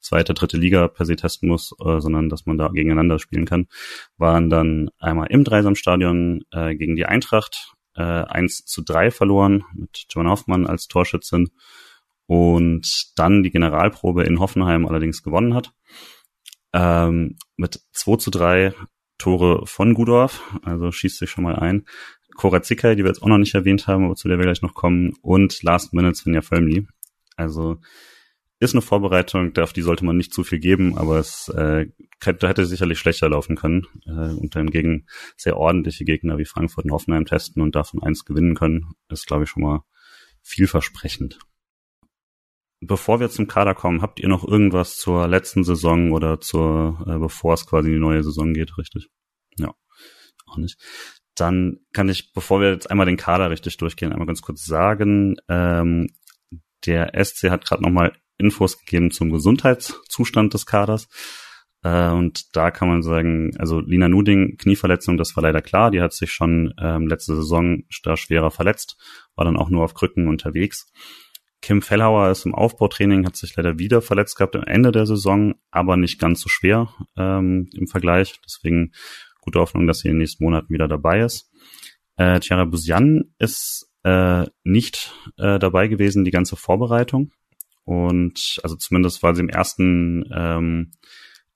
zweite, 0.00 0.34
dritte 0.34 0.56
Liga 0.56 0.86
per 0.86 1.04
se 1.04 1.16
testen 1.16 1.48
muss, 1.48 1.72
äh, 1.84 2.00
sondern 2.00 2.28
dass 2.28 2.46
man 2.46 2.58
da 2.58 2.68
gegeneinander 2.68 3.18
spielen 3.18 3.44
kann, 3.44 3.66
waren 4.16 4.50
dann 4.50 4.90
einmal 4.98 5.28
im 5.30 5.42
Dreisamstadion 5.42 6.44
äh, 6.52 6.76
gegen 6.76 6.96
die 6.96 7.06
Eintracht 7.06 7.74
äh, 7.98 8.02
1 8.02 8.64
zu 8.64 8.82
3 8.82 9.10
verloren 9.10 9.64
mit 9.74 10.06
John 10.08 10.28
Hoffmann 10.28 10.66
als 10.66 10.86
Torschützin 10.86 11.50
und 12.26 13.12
dann 13.16 13.42
die 13.42 13.50
Generalprobe 13.50 14.22
in 14.24 14.38
Hoffenheim 14.38 14.86
allerdings 14.86 15.22
gewonnen 15.22 15.54
hat. 15.54 15.72
Ähm, 16.72 17.36
mit 17.56 17.80
2 17.92 18.16
zu 18.16 18.30
3 18.30 18.72
Tore 19.18 19.66
von 19.66 19.94
Gudorf, 19.94 20.42
also 20.62 20.92
schießt 20.92 21.18
sich 21.18 21.30
schon 21.30 21.42
mal 21.42 21.56
ein. 21.56 21.86
Cora 22.36 22.62
Zickay, 22.62 22.94
die 22.94 23.02
wir 23.02 23.08
jetzt 23.08 23.22
auch 23.22 23.26
noch 23.26 23.38
nicht 23.38 23.54
erwähnt 23.54 23.88
haben, 23.88 24.04
aber 24.04 24.14
zu 24.14 24.28
der 24.28 24.38
wir 24.38 24.44
gleich 24.44 24.62
noch 24.62 24.74
kommen, 24.74 25.14
und 25.22 25.60
Last 25.64 25.92
Minutes 25.92 26.20
von 26.20 26.40
Völmli. 26.40 26.86
Also 27.36 27.78
ist 28.60 28.74
eine 28.74 28.82
Vorbereitung, 28.82 29.56
auf 29.58 29.72
die 29.72 29.82
sollte 29.82 30.04
man 30.04 30.16
nicht 30.16 30.34
zu 30.34 30.42
viel 30.42 30.58
geben, 30.58 30.98
aber 30.98 31.18
es 31.18 31.48
äh, 31.48 31.86
hätte, 32.22 32.48
hätte 32.48 32.66
sicherlich 32.66 32.98
schlechter 32.98 33.28
laufen 33.28 33.56
können 33.56 33.86
äh, 34.06 34.34
und 34.34 34.56
dann 34.56 34.70
gegen 34.70 35.06
sehr 35.36 35.56
ordentliche 35.56 36.04
Gegner 36.04 36.38
wie 36.38 36.44
Frankfurt 36.44 36.84
und 36.84 36.90
Hoffenheim 36.90 37.24
testen 37.24 37.62
und 37.62 37.76
davon 37.76 38.02
eins 38.02 38.24
gewinnen 38.24 38.56
können, 38.56 38.94
ist, 39.08 39.26
glaube 39.26 39.44
ich, 39.44 39.50
schon 39.50 39.62
mal 39.62 39.84
vielversprechend. 40.42 41.38
Bevor 42.80 43.20
wir 43.20 43.28
zum 43.28 43.46
Kader 43.46 43.74
kommen, 43.74 44.02
habt 44.02 44.20
ihr 44.20 44.28
noch 44.28 44.46
irgendwas 44.46 44.96
zur 44.96 45.28
letzten 45.28 45.62
Saison 45.64 46.12
oder 46.12 46.40
zur, 46.40 47.04
äh, 47.06 47.18
bevor 47.18 47.54
es 47.54 47.66
quasi 47.66 47.88
in 47.88 47.94
die 47.94 48.00
neue 48.00 48.22
Saison 48.24 48.54
geht, 48.54 48.76
richtig? 48.76 49.08
Ja, 49.56 49.74
auch 50.46 50.56
nicht. 50.56 50.80
Dann 51.36 51.78
kann 51.92 52.08
ich, 52.08 52.32
bevor 52.32 52.60
wir 52.60 52.72
jetzt 52.72 52.90
einmal 52.90 53.06
den 53.06 53.16
Kader 53.16 53.50
richtig 53.50 53.76
durchgehen, 53.76 54.12
einmal 54.12 54.26
ganz 54.26 54.42
kurz 54.42 54.64
sagen, 54.64 55.36
ähm, 55.48 56.08
der 56.86 57.12
SC 57.24 57.50
hat 57.50 57.64
gerade 57.64 57.82
nochmal 57.82 58.12
Infos 58.38 58.78
gegeben 58.78 59.10
zum 59.10 59.30
Gesundheitszustand 59.30 60.54
des 60.54 60.66
Kaders. 60.66 61.08
Äh, 61.82 62.10
und 62.10 62.56
da 62.56 62.70
kann 62.70 62.88
man 62.88 63.02
sagen, 63.02 63.52
also 63.58 63.80
Lina 63.80 64.08
Nuding, 64.08 64.56
Knieverletzung, 64.56 65.16
das 65.16 65.36
war 65.36 65.42
leider 65.42 65.62
klar. 65.62 65.90
Die 65.90 66.00
hat 66.00 66.12
sich 66.12 66.32
schon 66.32 66.74
ähm, 66.80 67.06
letzte 67.06 67.36
Saison 67.36 67.84
da 68.02 68.16
schwerer 68.16 68.50
verletzt, 68.50 68.96
war 69.36 69.44
dann 69.44 69.56
auch 69.56 69.70
nur 69.70 69.84
auf 69.84 69.94
Krücken 69.94 70.28
unterwegs. 70.28 70.90
Kim 71.60 71.82
Fellhauer 71.82 72.30
ist 72.30 72.46
im 72.46 72.54
Aufbautraining, 72.54 73.26
hat 73.26 73.36
sich 73.36 73.56
leider 73.56 73.78
wieder 73.78 74.00
verletzt 74.00 74.36
gehabt 74.36 74.54
am 74.54 74.62
Ende 74.62 74.92
der 74.92 75.06
Saison, 75.06 75.56
aber 75.70 75.96
nicht 75.96 76.20
ganz 76.20 76.40
so 76.40 76.48
schwer 76.48 76.94
ähm, 77.16 77.68
im 77.74 77.88
Vergleich. 77.88 78.40
Deswegen 78.44 78.92
gute 79.40 79.58
Hoffnung, 79.58 79.86
dass 79.86 80.00
sie 80.00 80.08
in 80.08 80.14
den 80.14 80.18
nächsten 80.18 80.44
Monaten 80.44 80.72
wieder 80.72 80.86
dabei 80.86 81.20
ist. 81.20 81.50
Äh, 82.16 82.40
Tiara 82.40 82.64
Busian 82.64 83.34
ist 83.38 83.90
äh, 84.04 84.46
nicht 84.62 85.12
äh, 85.36 85.58
dabei 85.58 85.88
gewesen, 85.88 86.24
die 86.24 86.30
ganze 86.30 86.56
Vorbereitung. 86.56 87.32
Und 87.88 88.60
also 88.62 88.76
zumindest 88.76 89.22
war 89.22 89.34
sie 89.34 89.40
im 89.40 89.48
ersten, 89.48 90.28
ähm, 90.30 90.90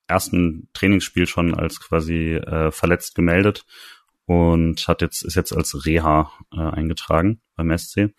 ersten 0.07 0.71
Trainingsspiel 0.73 1.27
schon 1.27 1.55
als 1.55 1.79
quasi 1.79 2.37
äh, 2.37 2.71
verletzt 2.71 3.15
gemeldet 3.15 3.67
und 4.25 4.89
hat 4.89 5.03
jetzt, 5.03 5.27
ist 5.27 5.35
jetzt 5.35 5.53
als 5.53 5.85
Reha 5.85 6.33
äh, 6.51 6.57
eingetragen 6.59 7.43
beim 7.55 7.77
SC. 7.77 8.15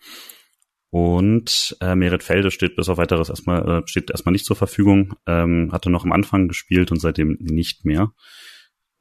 Und 0.90 1.76
äh, 1.80 1.96
Merit 1.96 2.22
Felde 2.22 2.52
steht 2.52 2.76
bis 2.76 2.88
auf 2.88 2.98
weiteres 2.98 3.30
erstmal, 3.30 3.68
äh, 3.68 3.82
steht 3.88 4.12
erstmal 4.12 4.32
nicht 4.32 4.46
zur 4.46 4.54
Verfügung, 4.54 5.14
ähm, 5.26 5.70
hatte 5.72 5.90
noch 5.90 6.04
am 6.04 6.12
Anfang 6.12 6.46
gespielt 6.46 6.92
und 6.92 7.00
seitdem 7.00 7.36
nicht 7.40 7.84
mehr. 7.84 8.12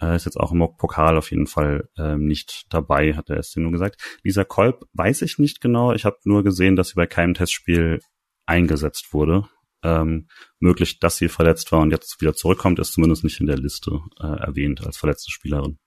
Äh, 0.02 0.16
ist 0.16 0.26
jetzt 0.26 0.40
auch 0.40 0.52
im 0.52 0.68
Pokal 0.76 1.18
auf 1.20 1.30
jeden 1.30 1.46
Fall 1.46 1.88
ähm, 2.00 2.26
nicht 2.26 2.66
dabei, 2.74 3.14
hat 3.14 3.30
der 3.30 3.44
SC 3.44 3.58
nur 3.58 3.72
gesagt. 3.72 4.02
Lisa 4.24 4.44
Kolb 4.44 4.86
weiß 4.94 5.22
ich 5.22 5.38
nicht 5.38 5.62
genau. 5.62 5.94
Ich 5.94 6.04
habe 6.04 6.18
nur 6.24 6.44
gesehen, 6.44 6.76
dass 6.76 6.88
sie 6.88 6.96
bei 6.96 7.06
keinem 7.06 7.36
Testspiel 7.36 8.00
eingesetzt 8.46 9.14
wurde. 9.14 9.48
Ähm, 9.84 10.28
möglich, 10.60 11.00
dass 11.00 11.18
sie 11.18 11.28
verletzt 11.28 11.72
war 11.72 11.82
und 11.82 11.92
jetzt 11.92 12.22
wieder 12.22 12.34
zurückkommt, 12.34 12.80
ist 12.80 12.94
zumindest 12.94 13.24
nicht 13.24 13.40
in 13.42 13.48
der 13.48 13.58
Liste 13.58 14.00
äh, 14.20 14.28
erwähnt 14.28 14.86
als 14.86 14.98
verletzte 14.98 15.30
Spielerin. 15.30 15.78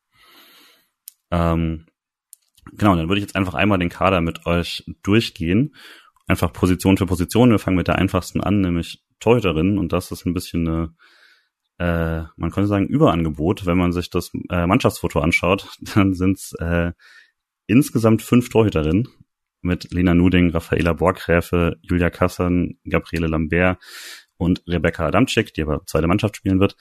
Ähm, 1.30 1.86
Genau, 2.72 2.96
dann 2.96 3.08
würde 3.08 3.20
ich 3.20 3.26
jetzt 3.26 3.36
einfach 3.36 3.54
einmal 3.54 3.78
den 3.78 3.88
Kader 3.88 4.20
mit 4.20 4.46
euch 4.46 4.84
durchgehen. 5.02 5.74
Einfach 6.26 6.52
Position 6.52 6.96
für 6.96 7.06
Position. 7.06 7.50
Wir 7.50 7.58
fangen 7.58 7.76
mit 7.76 7.88
der 7.88 7.96
einfachsten 7.96 8.40
an, 8.40 8.60
nämlich 8.60 9.04
Torhüterin. 9.20 9.78
Und 9.78 9.92
das 9.92 10.10
ist 10.10 10.26
ein 10.26 10.34
bisschen 10.34 10.66
eine, 10.66 10.94
äh, 11.78 12.26
man 12.36 12.50
könnte 12.50 12.66
sagen, 12.66 12.88
Überangebot. 12.88 13.66
Wenn 13.66 13.78
man 13.78 13.92
sich 13.92 14.10
das 14.10 14.32
äh, 14.50 14.66
Mannschaftsfoto 14.66 15.20
anschaut, 15.20 15.68
dann 15.94 16.14
sind 16.14 16.38
es 16.38 16.52
äh, 16.58 16.92
insgesamt 17.66 18.22
fünf 18.22 18.48
Torhüterinnen 18.48 19.08
mit 19.66 19.92
Lena 19.92 20.14
Nuding, 20.14 20.50
Raffaela 20.50 20.92
Borgräfe, 20.94 21.76
Julia 21.82 22.10
Kassan, 22.10 22.78
Gabriele 22.88 23.26
Lambert 23.26 23.78
und 24.36 24.62
Rebecca 24.66 25.06
Adamczyk, 25.06 25.52
die 25.54 25.62
aber 25.62 25.84
zweite 25.86 26.06
Mannschaft 26.06 26.36
spielen 26.36 26.60
wird. 26.60 26.76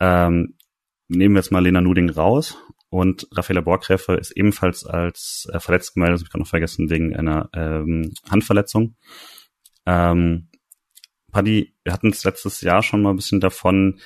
Ähm, 0.00 0.56
nehmen 1.08 1.34
wir 1.34 1.40
jetzt 1.40 1.52
mal 1.52 1.62
Lena 1.62 1.80
Nuding 1.80 2.10
raus 2.10 2.58
und 2.88 3.28
Raffaella 3.32 3.60
Borgräfe 3.60 4.14
ist 4.14 4.32
ebenfalls 4.32 4.84
als 4.84 5.48
äh, 5.52 5.60
verletzt 5.60 5.94
gemeldet, 5.94 6.14
das 6.14 6.20
habe 6.20 6.26
ich 6.26 6.32
gerade 6.32 6.42
noch 6.42 6.48
vergessen, 6.48 6.90
wegen 6.90 7.16
einer 7.16 7.48
ähm, 7.54 8.12
Handverletzung. 8.28 8.96
Ähm, 9.86 10.48
Paddy, 11.32 11.74
wir 11.84 11.92
hatten 11.92 12.08
es 12.08 12.24
letztes 12.24 12.60
Jahr 12.60 12.82
schon 12.82 13.02
mal 13.02 13.10
ein 13.10 13.16
bisschen 13.16 13.40
davon, 13.40 14.00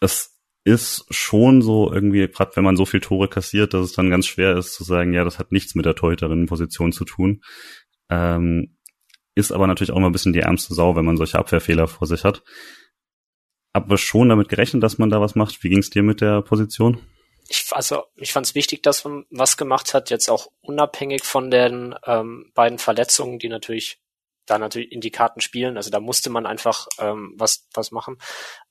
es 0.00 0.37
ist 0.68 1.06
schon 1.10 1.62
so 1.62 1.92
irgendwie, 1.92 2.28
gerade 2.28 2.54
wenn 2.54 2.64
man 2.64 2.76
so 2.76 2.84
viel 2.84 3.00
Tore 3.00 3.28
kassiert, 3.28 3.74
dass 3.74 3.86
es 3.86 3.92
dann 3.92 4.10
ganz 4.10 4.26
schwer 4.26 4.56
ist 4.56 4.74
zu 4.74 4.84
sagen, 4.84 5.14
ja, 5.14 5.24
das 5.24 5.38
hat 5.38 5.50
nichts 5.50 5.74
mit 5.74 5.86
der 5.86 5.94
Torhüterinnenposition 5.94 6.92
zu 6.92 7.04
tun. 7.04 7.42
Ähm, 8.10 8.76
ist 9.34 9.52
aber 9.52 9.66
natürlich 9.66 9.92
auch 9.92 9.98
mal 9.98 10.06
ein 10.06 10.12
bisschen 10.12 10.32
die 10.32 10.40
ärmste 10.40 10.74
Sau, 10.74 10.94
wenn 10.96 11.04
man 11.04 11.16
solche 11.16 11.38
Abwehrfehler 11.38 11.88
vor 11.88 12.06
sich 12.06 12.24
hat. 12.24 12.42
Aber 13.72 13.96
schon 13.96 14.28
damit 14.28 14.48
gerechnet, 14.48 14.82
dass 14.82 14.98
man 14.98 15.10
da 15.10 15.20
was 15.20 15.34
macht. 15.34 15.62
Wie 15.62 15.68
ging 15.68 15.78
es 15.78 15.90
dir 15.90 16.02
mit 16.02 16.20
der 16.20 16.42
Position? 16.42 17.00
ich, 17.48 17.66
also 17.70 18.04
ich 18.16 18.32
fand 18.32 18.46
es 18.46 18.54
wichtig, 18.54 18.82
dass 18.82 19.04
man 19.04 19.24
was 19.30 19.56
gemacht 19.56 19.94
hat, 19.94 20.10
jetzt 20.10 20.28
auch 20.28 20.48
unabhängig 20.60 21.24
von 21.24 21.50
den 21.50 21.94
ähm, 22.04 22.52
beiden 22.54 22.78
Verletzungen, 22.78 23.38
die 23.38 23.48
natürlich 23.48 24.00
da 24.44 24.58
natürlich 24.58 24.92
in 24.92 25.00
die 25.00 25.10
Karten 25.10 25.40
spielen. 25.40 25.76
Also 25.76 25.90
da 25.90 26.00
musste 26.00 26.30
man 26.30 26.46
einfach 26.46 26.86
ähm, 26.98 27.34
was 27.36 27.66
was 27.72 27.90
machen. 27.90 28.18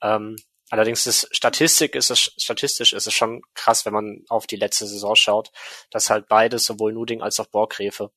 Ähm, 0.02 0.36
allerdings 0.70 1.08
ist 1.08 1.28
Statistik 1.36 1.96
ist 1.96 2.12
es 2.12 2.34
statistisch 2.38 2.94
ist 2.94 3.08
es 3.08 3.14
schon 3.14 3.42
krass, 3.54 3.86
wenn 3.86 3.94
man 3.94 4.24
auf 4.30 4.48
die 4.48 4.56
letzte 4.56 4.88
Saison 4.88 5.16
schaut, 5.16 5.52
dass 5.92 6.10
halt 6.10 6.28
beides 6.28 6.66
sowohl 6.66 6.94
Nuding 6.94 7.22
als 7.22 7.40
auch 7.40 7.48
Borgrefe 7.48 8.12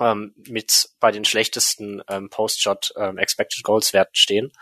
ähm, 0.00 0.34
mit 0.36 0.90
bei 1.00 1.12
den 1.12 1.24
schlechtesten 1.24 2.02
ähm, 2.08 2.30
Post-Shot 2.30 2.92
ähm, 2.96 3.18
Expected 3.18 3.62
Goals 3.62 3.92
Werten 3.92 4.14
stehen. 4.14 4.52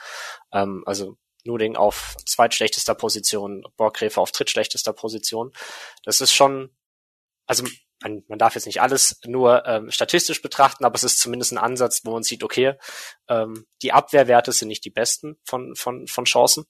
Ähm, 0.53 0.83
also 0.87 1.17
Nuding 1.45 1.77
auf 1.77 2.17
zweitschlechtester 2.27 2.95
Position, 2.95 3.65
Borgräfe 3.77 4.21
auf 4.21 4.33
drittschlechtester 4.33 4.93
Position. 4.93 5.53
Das 6.03 6.21
ist 6.21 6.33
schon, 6.33 6.75
also 7.47 7.65
man, 8.03 8.23
man 8.29 8.39
darf 8.39 8.55
jetzt 8.55 8.67
nicht 8.67 8.81
alles 8.81 9.21
nur 9.27 9.67
ähm, 9.67 9.91
statistisch 9.91 10.43
betrachten, 10.43 10.85
aber 10.85 10.95
es 10.95 11.05
ist 11.05 11.19
zumindest 11.19 11.53
ein 11.53 11.59
Ansatz, 11.59 12.03
wo 12.05 12.13
man 12.13 12.23
sieht, 12.23 12.43
okay, 12.43 12.75
ähm, 13.29 13.67
die 13.83 13.93
Abwehrwerte 13.93 14.53
sind 14.53 14.69
nicht 14.69 14.85
die 14.85 14.91
besten 14.91 15.39
von, 15.45 15.75
von, 15.77 16.07
von 16.07 16.25
Chancen. 16.25 16.65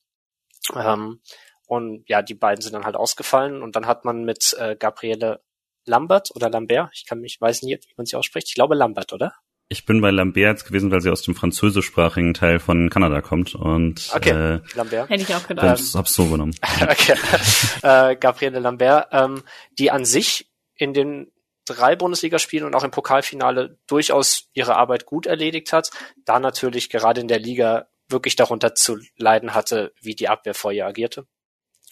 Ähm, 0.75 1.21
und 1.67 2.05
ja, 2.09 2.23
die 2.23 2.35
beiden 2.35 2.63
sind 2.63 2.75
dann 2.75 2.85
halt 2.85 2.97
ausgefallen 2.97 3.63
und 3.63 3.77
dann 3.77 3.87
hat 3.87 4.05
man 4.05 4.25
mit 4.25 4.55
äh, 4.59 4.77
Gabriele 4.77 5.41
Lambert 5.87 6.31
oder 6.35 6.51
Lambert, 6.51 6.91
ich 6.95 7.07
kann 7.07 7.21
mich, 7.21 7.41
weiß 7.41 7.63
nicht, 7.63 7.85
wie 7.87 7.95
man 7.97 8.07
sie 8.07 8.17
ausspricht, 8.17 8.49
ich 8.49 8.55
glaube 8.55 8.75
Lambert, 8.75 9.13
oder? 9.13 9.35
Ich 9.69 9.87
bin 9.87 10.01
bei 10.01 10.11
Lambert 10.11 10.37
jetzt 10.37 10.67
gewesen, 10.67 10.91
weil 10.91 11.01
sie 11.01 11.11
aus 11.11 11.23
dem 11.23 11.35
französischsprachigen 11.35 12.35
Teil 12.35 12.59
von 12.59 12.91
Kanada 12.91 13.23
kommt 13.23 13.55
und 13.55 14.11
okay, 14.15 14.31
äh, 14.31 14.61
Lambert. 14.75 15.09
Hätte 15.09 15.23
ich 15.23 15.35
auch 15.35 15.47
gedacht. 15.47 15.67
hab's, 15.67 15.95
hab's 15.95 16.15
so 16.15 16.27
genommen. 16.27 16.55
okay. 16.83 17.17
äh, 17.83 18.17
Gabriele 18.17 18.59
Lambert, 18.61 19.09
ähm, 19.13 19.43
die 19.79 19.91
an 19.91 20.05
sich 20.05 20.51
in 20.77 20.93
den 20.93 21.33
drei 21.65 21.97
Bundesligaspielen 21.97 22.67
und 22.67 22.75
auch 22.75 22.85
im 22.85 22.91
Pokalfinale 22.91 23.79
durchaus 23.87 24.51
ihre 24.53 24.77
Arbeit 24.77 25.07
gut 25.07 25.27
erledigt 25.27 25.73
hat, 25.73 25.91
da 26.25 26.39
natürlich 26.39 26.91
gerade 26.91 27.23
in 27.23 27.29
der 27.29 27.39
Liga 27.39 27.87
wirklich 28.09 28.37
darunter 28.37 28.75
zu 28.75 28.99
leiden 29.17 29.55
hatte, 29.55 29.93
wie 30.01 30.15
die 30.15 30.29
Abwehr 30.29 30.55
vor 30.55 30.73
ihr 30.73 30.87
agierte. 30.87 31.27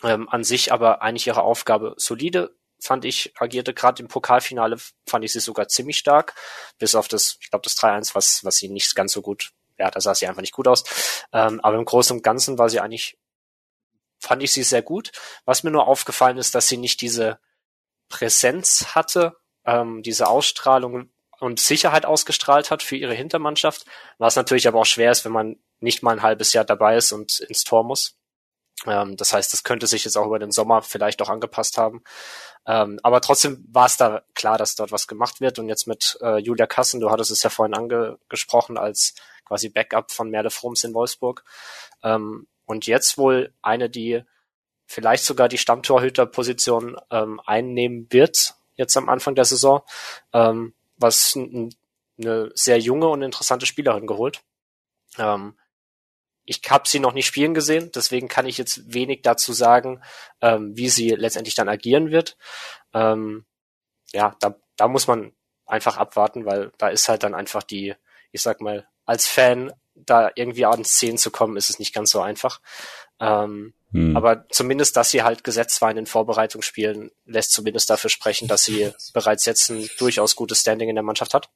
Ähm, 0.02 0.28
an 0.28 0.44
sich 0.44 0.72
aber 0.72 1.02
eigentlich 1.02 1.26
ihre 1.26 1.42
Aufgabe 1.42 1.94
solide 1.96 2.54
fand 2.80 3.04
ich, 3.04 3.32
agierte 3.38 3.74
gerade 3.74 4.02
im 4.02 4.08
Pokalfinale, 4.08 4.76
fand 5.06 5.24
ich 5.24 5.32
sie 5.32 5.40
sogar 5.40 5.68
ziemlich 5.68 5.98
stark, 5.98 6.34
bis 6.78 6.94
auf 6.94 7.06
das, 7.06 7.38
ich 7.40 7.50
glaube, 7.50 7.62
das 7.62 7.76
3-1, 7.76 8.14
was, 8.14 8.44
was 8.44 8.56
sie 8.56 8.68
nicht 8.68 8.94
ganz 8.96 9.12
so 9.12 9.22
gut, 9.22 9.52
ja, 9.78 9.90
da 9.90 10.00
sah 10.00 10.14
sie 10.14 10.26
einfach 10.26 10.40
nicht 10.40 10.52
gut 10.52 10.66
aus. 10.66 10.84
Ähm, 11.32 11.60
aber 11.60 11.78
im 11.78 11.84
Großen 11.84 12.16
und 12.16 12.22
Ganzen 12.22 12.58
war 12.58 12.68
sie 12.68 12.80
eigentlich, 12.80 13.18
fand 14.18 14.42
ich 14.42 14.52
sie 14.52 14.64
sehr 14.64 14.82
gut. 14.82 15.12
Was 15.44 15.62
mir 15.62 15.70
nur 15.70 15.86
aufgefallen 15.86 16.38
ist, 16.38 16.54
dass 16.54 16.66
sie 16.66 16.76
nicht 16.76 17.00
diese 17.00 17.38
Präsenz 18.08 18.94
hatte, 18.94 19.36
ähm, 19.64 20.02
diese 20.02 20.26
Ausstrahlung 20.26 21.10
und 21.38 21.60
Sicherheit 21.60 22.04
ausgestrahlt 22.04 22.70
hat 22.70 22.82
für 22.82 22.96
ihre 22.96 23.14
Hintermannschaft, 23.14 23.86
was 24.18 24.36
natürlich 24.36 24.68
aber 24.68 24.80
auch 24.80 24.86
schwer 24.86 25.12
ist, 25.12 25.24
wenn 25.24 25.32
man 25.32 25.56
nicht 25.82 26.02
mal 26.02 26.12
ein 26.12 26.22
halbes 26.22 26.52
Jahr 26.52 26.64
dabei 26.64 26.96
ist 26.96 27.12
und 27.12 27.40
ins 27.40 27.64
Tor 27.64 27.84
muss. 27.84 28.16
Ähm, 28.86 29.16
das 29.16 29.32
heißt, 29.32 29.52
das 29.52 29.62
könnte 29.62 29.86
sich 29.86 30.04
jetzt 30.04 30.16
auch 30.16 30.26
über 30.26 30.38
den 30.38 30.50
Sommer 30.50 30.82
vielleicht 30.82 31.22
auch 31.22 31.28
angepasst 31.28 31.78
haben. 31.78 32.02
Ähm, 32.66 32.98
aber 33.02 33.20
trotzdem 33.20 33.64
war 33.70 33.86
es 33.86 33.96
da 33.96 34.22
klar, 34.34 34.58
dass 34.58 34.74
dort 34.74 34.92
was 34.92 35.08
gemacht 35.08 35.40
wird. 35.40 35.58
Und 35.58 35.68
jetzt 35.68 35.86
mit 35.86 36.18
äh, 36.20 36.38
Julia 36.38 36.66
Kassen, 36.66 37.00
du 37.00 37.10
hattest 37.10 37.30
es 37.30 37.42
ja 37.42 37.50
vorhin 37.50 37.74
angesprochen, 37.74 38.78
als 38.78 39.14
quasi 39.44 39.68
Backup 39.68 40.12
von 40.12 40.30
Merle 40.30 40.50
Frums 40.50 40.84
in 40.84 40.94
Wolfsburg. 40.94 41.44
Ähm, 42.02 42.46
und 42.64 42.86
jetzt 42.86 43.18
wohl 43.18 43.52
eine, 43.62 43.90
die 43.90 44.22
vielleicht 44.86 45.24
sogar 45.24 45.48
die 45.48 45.58
Stammtorhüterposition 45.58 46.96
ähm, 47.10 47.40
einnehmen 47.44 48.06
wird, 48.10 48.54
jetzt 48.76 48.96
am 48.96 49.08
Anfang 49.08 49.34
der 49.34 49.44
Saison, 49.44 49.82
ähm, 50.32 50.74
was 50.96 51.36
eine 51.36 52.50
sehr 52.54 52.78
junge 52.78 53.08
und 53.08 53.22
interessante 53.22 53.66
Spielerin 53.66 54.06
geholt. 54.06 54.42
Ähm, 55.18 55.54
ich 56.44 56.60
habe 56.68 56.88
sie 56.88 56.98
noch 56.98 57.12
nicht 57.12 57.26
spielen 57.26 57.54
gesehen, 57.54 57.90
deswegen 57.94 58.28
kann 58.28 58.46
ich 58.46 58.58
jetzt 58.58 58.92
wenig 58.92 59.22
dazu 59.22 59.52
sagen, 59.52 60.02
ähm, 60.40 60.76
wie 60.76 60.88
sie 60.88 61.10
letztendlich 61.10 61.54
dann 61.54 61.68
agieren 61.68 62.10
wird. 62.10 62.36
Ähm, 62.92 63.44
ja, 64.12 64.36
da, 64.40 64.56
da 64.76 64.88
muss 64.88 65.06
man 65.06 65.32
einfach 65.66 65.96
abwarten, 65.96 66.44
weil 66.44 66.72
da 66.78 66.88
ist 66.88 67.08
halt 67.08 67.22
dann 67.22 67.34
einfach 67.34 67.62
die, 67.62 67.94
ich 68.32 68.42
sag 68.42 68.60
mal, 68.60 68.86
als 69.04 69.26
Fan 69.26 69.72
da 69.94 70.30
irgendwie 70.34 70.66
an 70.66 70.84
Szenen 70.84 71.18
zu 71.18 71.30
kommen, 71.30 71.56
ist 71.56 71.70
es 71.70 71.78
nicht 71.78 71.94
ganz 71.94 72.10
so 72.10 72.20
einfach. 72.20 72.60
Ähm, 73.20 73.74
hm. 73.92 74.16
Aber 74.16 74.48
zumindest, 74.48 74.96
dass 74.96 75.10
sie 75.10 75.22
halt 75.22 75.44
gesetzt 75.44 75.80
war 75.80 75.90
in 75.90 75.96
den 75.96 76.06
Vorbereitungsspielen, 76.06 77.10
lässt 77.24 77.52
zumindest 77.52 77.90
dafür 77.90 78.10
sprechen, 78.10 78.48
dass 78.48 78.64
sie 78.64 78.92
bereits 79.12 79.44
jetzt 79.44 79.70
ein 79.70 79.88
durchaus 79.98 80.34
gutes 80.34 80.60
Standing 80.60 80.88
in 80.88 80.96
der 80.96 81.04
Mannschaft 81.04 81.34
hat. 81.34 81.50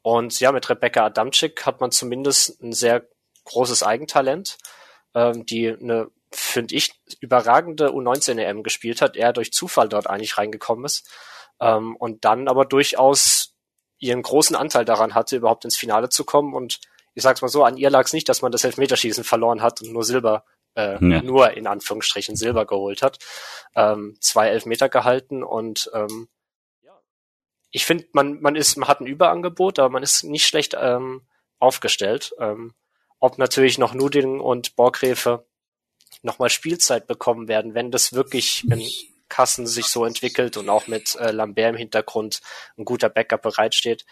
Und 0.00 0.40
ja, 0.40 0.52
mit 0.52 0.68
Rebecca 0.68 1.04
Adamczyk 1.06 1.66
hat 1.66 1.80
man 1.80 1.92
zumindest 1.92 2.60
ein 2.62 2.72
sehr 2.72 3.08
großes 3.44 3.82
Eigentalent, 3.82 4.58
ähm, 5.14 5.46
die 5.46 5.68
eine, 5.68 6.10
finde 6.30 6.74
ich, 6.74 6.94
überragende 7.20 7.90
U19-EM 7.90 8.62
gespielt 8.62 9.02
hat, 9.02 9.16
er 9.16 9.32
durch 9.32 9.52
Zufall 9.52 9.88
dort 9.88 10.08
eigentlich 10.08 10.38
reingekommen 10.38 10.84
ist 10.84 11.08
ähm, 11.60 11.96
und 11.96 12.24
dann 12.24 12.48
aber 12.48 12.64
durchaus 12.64 13.54
ihren 13.98 14.22
großen 14.22 14.56
Anteil 14.56 14.84
daran 14.84 15.14
hatte, 15.14 15.36
überhaupt 15.36 15.64
ins 15.64 15.76
Finale 15.76 16.08
zu 16.08 16.24
kommen 16.24 16.54
und 16.54 16.80
ich 17.14 17.22
sag's 17.22 17.42
mal 17.42 17.48
so, 17.48 17.64
an 17.64 17.76
ihr 17.76 17.90
lag 17.90 18.06
es 18.06 18.12
nicht, 18.12 18.28
dass 18.28 18.42
man 18.42 18.52
das 18.52 18.64
Elfmeterschießen 18.64 19.24
verloren 19.24 19.62
hat 19.62 19.82
und 19.82 19.92
nur 19.92 20.02
Silber, 20.02 20.44
äh, 20.74 20.92
ja. 20.92 21.22
nur 21.22 21.52
in 21.52 21.66
Anführungsstrichen 21.66 22.36
Silber 22.36 22.64
geholt 22.64 23.02
hat. 23.02 23.18
Ähm, 23.76 24.16
zwei 24.20 24.48
Elfmeter 24.48 24.88
gehalten 24.88 25.42
und 25.42 25.90
ähm, 25.94 26.28
ich 27.72 27.86
finde, 27.86 28.06
man, 28.12 28.40
man 28.40 28.54
ist, 28.54 28.76
man 28.76 28.88
hat 28.88 29.00
ein 29.00 29.06
Überangebot, 29.06 29.78
aber 29.78 29.88
man 29.88 30.02
ist 30.02 30.24
nicht 30.24 30.46
schlecht 30.46 30.76
ähm, 30.78 31.22
aufgestellt. 31.58 32.34
Ähm, 32.38 32.74
ob 33.22 33.38
natürlich 33.38 33.78
noch 33.78 33.94
Nuding 33.94 34.40
und 34.40 34.74
Borgräfe 34.74 35.46
nochmal 36.22 36.50
Spielzeit 36.50 37.06
bekommen 37.06 37.46
werden, 37.46 37.72
wenn 37.72 37.92
das 37.92 38.12
wirklich, 38.12 38.64
wenn 38.66 38.84
Kassen 39.28 39.68
sich 39.68 39.86
so 39.86 40.04
entwickelt 40.04 40.56
und 40.56 40.68
auch 40.68 40.88
mit 40.88 41.14
äh, 41.14 41.30
Lambert 41.30 41.70
im 41.70 41.76
Hintergrund 41.76 42.40
ein 42.76 42.84
guter 42.84 43.08
Backup 43.08 43.42
bereitsteht, 43.42 44.04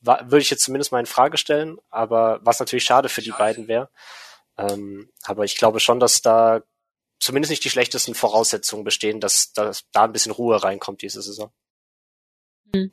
würde 0.00 0.38
ich 0.38 0.48
jetzt 0.48 0.62
zumindest 0.62 0.92
mal 0.92 1.00
in 1.00 1.06
Frage 1.06 1.38
stellen, 1.38 1.78
aber 1.90 2.38
was 2.42 2.60
natürlich 2.60 2.84
schade 2.84 3.08
für 3.08 3.20
die 3.20 3.32
beiden 3.32 3.66
wäre. 3.66 3.90
Ähm, 4.56 5.10
aber 5.24 5.44
ich 5.44 5.56
glaube 5.56 5.80
schon, 5.80 5.98
dass 5.98 6.22
da 6.22 6.62
zumindest 7.18 7.50
nicht 7.50 7.64
die 7.64 7.70
schlechtesten 7.70 8.14
Voraussetzungen 8.14 8.84
bestehen, 8.84 9.18
dass, 9.18 9.52
dass 9.52 9.90
da 9.90 10.04
ein 10.04 10.12
bisschen 10.12 10.30
Ruhe 10.30 10.62
reinkommt 10.62 11.02
diese 11.02 11.20
Saison. 11.20 11.50
Mhm. 12.72 12.92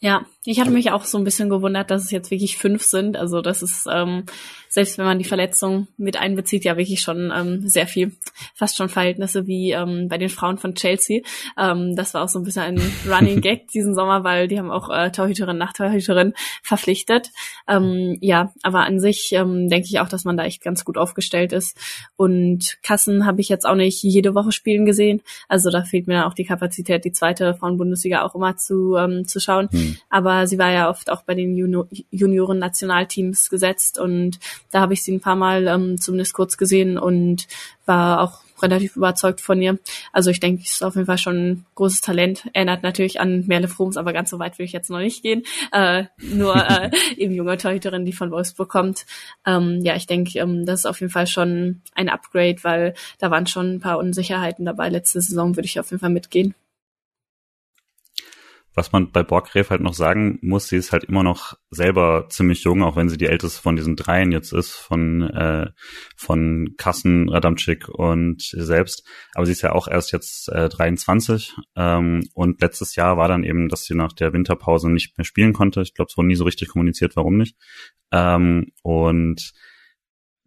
Ja, 0.00 0.26
ich 0.44 0.60
hatte 0.60 0.70
mich 0.70 0.90
auch 0.90 1.04
so 1.04 1.16
ein 1.16 1.24
bisschen 1.24 1.48
gewundert, 1.48 1.90
dass 1.90 2.04
es 2.04 2.10
jetzt 2.10 2.30
wirklich 2.30 2.58
fünf 2.58 2.82
sind. 2.82 3.16
Also 3.16 3.40
das 3.40 3.62
ist, 3.62 3.86
ähm, 3.90 4.24
selbst 4.68 4.98
wenn 4.98 5.06
man 5.06 5.18
die 5.18 5.24
Verletzung 5.24 5.88
mit 5.96 6.18
einbezieht, 6.18 6.64
ja 6.64 6.76
wirklich 6.76 7.00
schon 7.00 7.32
ähm, 7.34 7.66
sehr 7.66 7.86
viel. 7.86 8.12
Fast 8.54 8.76
schon 8.76 8.90
Verhältnisse 8.90 9.46
wie 9.46 9.70
ähm, 9.70 10.08
bei 10.08 10.18
den 10.18 10.28
Frauen 10.28 10.58
von 10.58 10.74
Chelsea. 10.74 11.22
Ähm, 11.58 11.96
das 11.96 12.12
war 12.12 12.22
auch 12.22 12.28
so 12.28 12.38
ein 12.38 12.44
bisschen 12.44 12.62
ein 12.62 12.92
Running 13.08 13.40
Gag 13.40 13.68
diesen 13.68 13.94
Sommer, 13.94 14.24
weil 14.24 14.48
die 14.48 14.58
haben 14.58 14.70
auch 14.70 14.90
äh, 14.90 15.10
Torhüterin 15.10 15.56
nach 15.56 15.72
Torhüterin 15.72 16.34
verpflichtet. 16.62 17.30
Ähm, 17.66 18.18
ja, 18.20 18.52
aber 18.62 18.80
an 18.80 19.00
sich 19.00 19.32
ähm, 19.32 19.70
denke 19.70 19.88
ich 19.88 20.00
auch, 20.00 20.08
dass 20.08 20.24
man 20.24 20.36
da 20.36 20.44
echt 20.44 20.62
ganz 20.62 20.84
gut 20.84 20.98
aufgestellt 20.98 21.54
ist. 21.54 21.78
Und 22.16 22.76
Kassen 22.82 23.24
habe 23.24 23.40
ich 23.40 23.48
jetzt 23.48 23.64
auch 23.64 23.76
nicht 23.76 24.02
jede 24.02 24.34
Woche 24.34 24.52
spielen 24.52 24.84
gesehen. 24.84 25.22
Also 25.48 25.70
da 25.70 25.84
fehlt 25.84 26.08
mir 26.08 26.26
auch 26.26 26.34
die 26.34 26.44
Kapazität, 26.44 27.06
die 27.06 27.12
zweite 27.12 27.54
Frauenbundesliga 27.54 28.22
auch 28.22 28.34
immer 28.34 28.56
zu, 28.56 28.96
ähm, 28.96 29.26
zu 29.26 29.40
schauen. 29.40 29.68
Hm. 29.84 29.96
Aber 30.10 30.46
sie 30.46 30.58
war 30.58 30.70
ja 30.70 30.90
oft 30.90 31.10
auch 31.10 31.22
bei 31.22 31.34
den 31.34 31.56
Junior 31.56 31.88
Junioren-Nationalteams 32.10 33.50
gesetzt 33.50 33.98
und 33.98 34.38
da 34.70 34.80
habe 34.80 34.94
ich 34.94 35.02
sie 35.02 35.12
ein 35.12 35.20
paar 35.20 35.36
Mal 35.36 35.66
ähm, 35.66 36.00
zumindest 36.00 36.34
kurz 36.34 36.56
gesehen 36.56 36.98
und 36.98 37.46
war 37.86 38.20
auch 38.20 38.44
relativ 38.62 38.96
überzeugt 38.96 39.40
von 39.40 39.60
ihr. 39.60 39.78
Also 40.12 40.30
ich 40.30 40.40
denke, 40.40 40.62
ist 40.62 40.82
auf 40.82 40.94
jeden 40.94 41.06
Fall 41.06 41.18
schon 41.18 41.36
ein 41.36 41.66
großes 41.74 42.00
Talent. 42.00 42.48
Erinnert 42.52 42.82
natürlich 42.82 43.20
an 43.20 43.44
Merle 43.46 43.68
Froms, 43.68 43.96
aber 43.96 44.12
ganz 44.12 44.30
so 44.30 44.38
weit 44.38 44.58
will 44.58 44.66
ich 44.66 44.72
jetzt 44.72 44.90
noch 44.90 44.98
nicht 44.98 45.22
gehen. 45.22 45.42
Äh, 45.72 46.04
nur 46.18 46.54
äh, 46.70 46.90
eben 47.16 47.34
junge 47.34 47.56
Torhüterin, 47.56 48.04
die 48.04 48.12
von 48.12 48.30
Wolfsburg 48.30 48.68
kommt. 48.68 49.06
Ähm, 49.46 49.80
ja, 49.82 49.96
ich 49.96 50.06
denke, 50.06 50.38
ähm, 50.38 50.66
das 50.66 50.80
ist 50.80 50.86
auf 50.86 51.00
jeden 51.00 51.12
Fall 51.12 51.26
schon 51.26 51.82
ein 51.94 52.08
Upgrade, 52.08 52.56
weil 52.62 52.94
da 53.18 53.30
waren 53.30 53.46
schon 53.46 53.74
ein 53.74 53.80
paar 53.80 53.98
Unsicherheiten 53.98 54.64
dabei. 54.64 54.88
Letzte 54.88 55.20
Saison 55.20 55.56
würde 55.56 55.66
ich 55.66 55.78
auf 55.80 55.90
jeden 55.90 56.00
Fall 56.00 56.10
mitgehen. 56.10 56.54
Was 58.74 58.90
man 58.90 59.12
bei 59.12 59.22
Borgräf 59.22 59.70
halt 59.70 59.80
noch 59.80 59.94
sagen 59.94 60.38
muss, 60.42 60.68
sie 60.68 60.76
ist 60.76 60.90
halt 60.90 61.04
immer 61.04 61.22
noch 61.22 61.54
selber 61.70 62.26
ziemlich 62.28 62.64
jung, 62.64 62.82
auch 62.82 62.96
wenn 62.96 63.08
sie 63.08 63.16
die 63.16 63.26
älteste 63.26 63.62
von 63.62 63.76
diesen 63.76 63.94
dreien 63.94 64.32
jetzt 64.32 64.52
ist, 64.52 64.72
von, 64.72 65.22
äh, 65.22 65.70
von 66.16 66.74
Kassen, 66.76 67.28
Radamczyk 67.28 67.88
und 67.88 68.42
selbst. 68.42 69.06
Aber 69.34 69.46
sie 69.46 69.52
ist 69.52 69.62
ja 69.62 69.72
auch 69.72 69.86
erst 69.86 70.12
jetzt 70.12 70.48
äh, 70.48 70.68
23 70.68 71.54
ähm, 71.76 72.28
und 72.34 72.60
letztes 72.60 72.96
Jahr 72.96 73.16
war 73.16 73.28
dann 73.28 73.44
eben, 73.44 73.68
dass 73.68 73.84
sie 73.84 73.94
nach 73.94 74.12
der 74.12 74.32
Winterpause 74.32 74.90
nicht 74.90 75.16
mehr 75.16 75.24
spielen 75.24 75.52
konnte. 75.52 75.80
Ich 75.82 75.94
glaube, 75.94 76.08
es 76.10 76.16
wurde 76.16 76.28
nie 76.28 76.36
so 76.36 76.44
richtig 76.44 76.68
kommuniziert, 76.68 77.14
warum 77.14 77.36
nicht. 77.36 77.56
Ähm, 78.10 78.72
und 78.82 79.52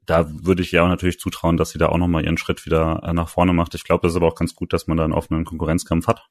da 0.05 0.25
würde 0.29 0.63
ich 0.63 0.71
ja 0.71 0.83
auch 0.83 0.87
natürlich 0.87 1.19
zutrauen, 1.19 1.57
dass 1.57 1.69
sie 1.69 1.77
da 1.77 1.87
auch 1.87 1.97
nochmal 1.97 2.25
ihren 2.25 2.37
Schritt 2.37 2.65
wieder 2.65 3.01
äh, 3.03 3.13
nach 3.13 3.29
vorne 3.29 3.53
macht. 3.53 3.75
Ich 3.75 3.83
glaube, 3.83 4.01
das 4.01 4.13
ist 4.13 4.17
aber 4.17 4.27
auch 4.27 4.35
ganz 4.35 4.55
gut, 4.55 4.73
dass 4.73 4.87
man 4.87 4.97
da 4.97 5.03
einen 5.03 5.13
offenen 5.13 5.45
Konkurrenzkampf 5.45 6.07
hat. 6.07 6.27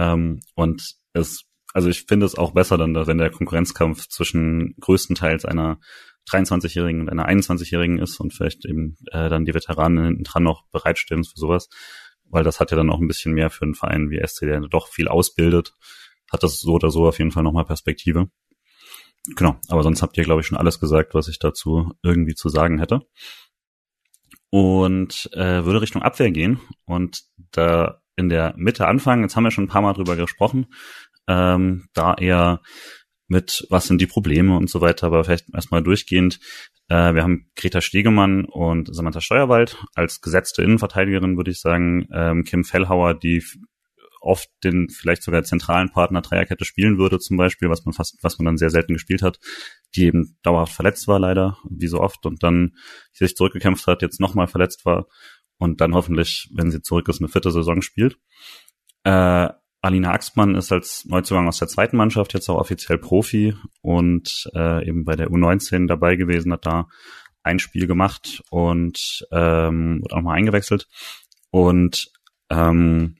Ähm, 0.00 0.40
und 0.54 0.96
es, 1.12 1.44
also 1.74 1.88
ich 1.88 2.04
finde 2.04 2.24
es 2.24 2.34
auch 2.34 2.52
besser 2.52 2.78
dann, 2.78 2.94
wenn 2.94 3.18
der 3.18 3.30
Konkurrenzkampf 3.30 4.08
zwischen 4.08 4.74
größtenteils 4.80 5.44
einer 5.44 5.78
23-Jährigen 6.28 7.02
und 7.02 7.10
einer 7.10 7.28
21-Jährigen 7.28 7.98
ist 7.98 8.18
und 8.18 8.32
vielleicht 8.32 8.64
eben 8.64 8.96
äh, 9.12 9.28
dann 9.28 9.44
die 9.44 9.52
Veteranen 9.52 10.04
hinten 10.04 10.24
dran 10.24 10.42
noch 10.42 10.66
bereitstellen 10.70 11.24
für 11.24 11.36
sowas, 11.36 11.68
weil 12.24 12.44
das 12.44 12.60
hat 12.60 12.70
ja 12.70 12.78
dann 12.78 12.90
auch 12.90 12.98
ein 12.98 13.08
bisschen 13.08 13.34
mehr 13.34 13.50
für 13.50 13.62
einen 13.62 13.74
Verein 13.74 14.10
wie 14.10 14.26
SC, 14.26 14.46
der 14.46 14.60
doch 14.60 14.88
viel 14.88 15.06
ausbildet, 15.06 15.74
hat 16.32 16.42
das 16.42 16.60
so 16.60 16.74
oder 16.74 16.90
so 16.90 17.06
auf 17.06 17.18
jeden 17.18 17.30
Fall 17.32 17.42
nochmal 17.42 17.66
Perspektive. 17.66 18.30
Genau, 19.36 19.56
aber 19.68 19.82
sonst 19.82 20.00
habt 20.00 20.16
ihr, 20.16 20.24
glaube 20.24 20.40
ich, 20.40 20.46
schon 20.46 20.56
alles 20.56 20.80
gesagt, 20.80 21.12
was 21.12 21.28
ich 21.28 21.38
dazu 21.38 21.92
irgendwie 22.02 22.34
zu 22.34 22.48
sagen 22.48 22.78
hätte. 22.78 23.06
Und 24.48 25.28
äh, 25.34 25.64
würde 25.64 25.82
Richtung 25.82 26.02
Abwehr 26.02 26.30
gehen. 26.30 26.58
Und 26.86 27.24
da 27.52 28.00
in 28.20 28.28
der 28.28 28.54
Mitte 28.56 28.86
anfangen. 28.86 29.22
Jetzt 29.22 29.34
haben 29.34 29.44
wir 29.44 29.50
schon 29.50 29.64
ein 29.64 29.68
paar 29.68 29.82
Mal 29.82 29.94
drüber 29.94 30.14
gesprochen. 30.14 30.66
Ähm, 31.26 31.88
da 31.92 32.14
eher 32.14 32.60
mit, 33.26 33.66
was 33.70 33.86
sind 33.86 34.00
die 34.00 34.06
Probleme 34.06 34.56
und 34.56 34.68
so 34.68 34.80
weiter, 34.80 35.06
aber 35.06 35.24
vielleicht 35.24 35.52
erstmal 35.54 35.82
durchgehend. 35.82 36.40
Äh, 36.88 37.14
wir 37.14 37.22
haben 37.22 37.50
Greta 37.54 37.80
Stegemann 37.80 38.44
und 38.44 38.94
Samantha 38.94 39.20
Steuerwald 39.20 39.76
als 39.94 40.20
gesetzte 40.20 40.62
Innenverteidigerin, 40.62 41.36
würde 41.36 41.52
ich 41.52 41.60
sagen. 41.60 42.08
Ähm, 42.12 42.44
Kim 42.44 42.64
Fellhauer, 42.64 43.14
die 43.14 43.44
oft 44.20 44.48
den 44.64 44.88
vielleicht 44.90 45.22
sogar 45.22 45.44
zentralen 45.44 45.90
Partner 45.90 46.20
Dreierkette 46.20 46.64
spielen 46.64 46.98
würde, 46.98 47.18
zum 47.18 47.36
Beispiel, 47.36 47.70
was 47.70 47.84
man 47.84 47.94
fast, 47.94 48.18
was 48.22 48.38
man 48.38 48.46
dann 48.46 48.58
sehr 48.58 48.70
selten 48.70 48.92
gespielt 48.94 49.22
hat, 49.22 49.38
die 49.94 50.04
eben 50.06 50.36
dauerhaft 50.42 50.74
verletzt 50.74 51.08
war, 51.08 51.18
leider, 51.18 51.56
wie 51.68 51.86
so 51.86 52.00
oft, 52.00 52.26
und 52.26 52.42
dann 52.42 52.74
sich 53.12 53.34
zurückgekämpft 53.34 53.86
hat, 53.86 54.02
jetzt 54.02 54.20
nochmal 54.20 54.46
verletzt 54.46 54.84
war 54.84 55.06
und 55.60 55.80
dann 55.80 55.94
hoffentlich, 55.94 56.50
wenn 56.52 56.72
sie 56.72 56.82
zurück 56.82 57.08
ist, 57.08 57.20
eine 57.20 57.28
vierte 57.28 57.52
Saison 57.52 57.82
spielt. 57.82 58.18
Äh, 59.04 59.48
Alina 59.82 60.12
Axmann 60.12 60.56
ist 60.56 60.72
als 60.72 61.04
Neuzugang 61.06 61.48
aus 61.48 61.58
der 61.58 61.68
zweiten 61.68 61.96
Mannschaft 61.96 62.34
jetzt 62.34 62.48
auch 62.48 62.58
offiziell 62.58 62.98
Profi 62.98 63.54
und 63.80 64.50
äh, 64.54 64.86
eben 64.86 65.04
bei 65.04 65.16
der 65.16 65.28
U19 65.28 65.86
dabei 65.86 66.16
gewesen, 66.16 66.52
hat 66.52 66.66
da 66.66 66.88
ein 67.42 67.58
Spiel 67.58 67.86
gemacht 67.86 68.42
und 68.50 69.24
ähm, 69.32 70.00
wird 70.02 70.12
auch 70.12 70.20
mal 70.20 70.34
eingewechselt. 70.34 70.86
Und 71.50 72.10
ähm, 72.50 73.16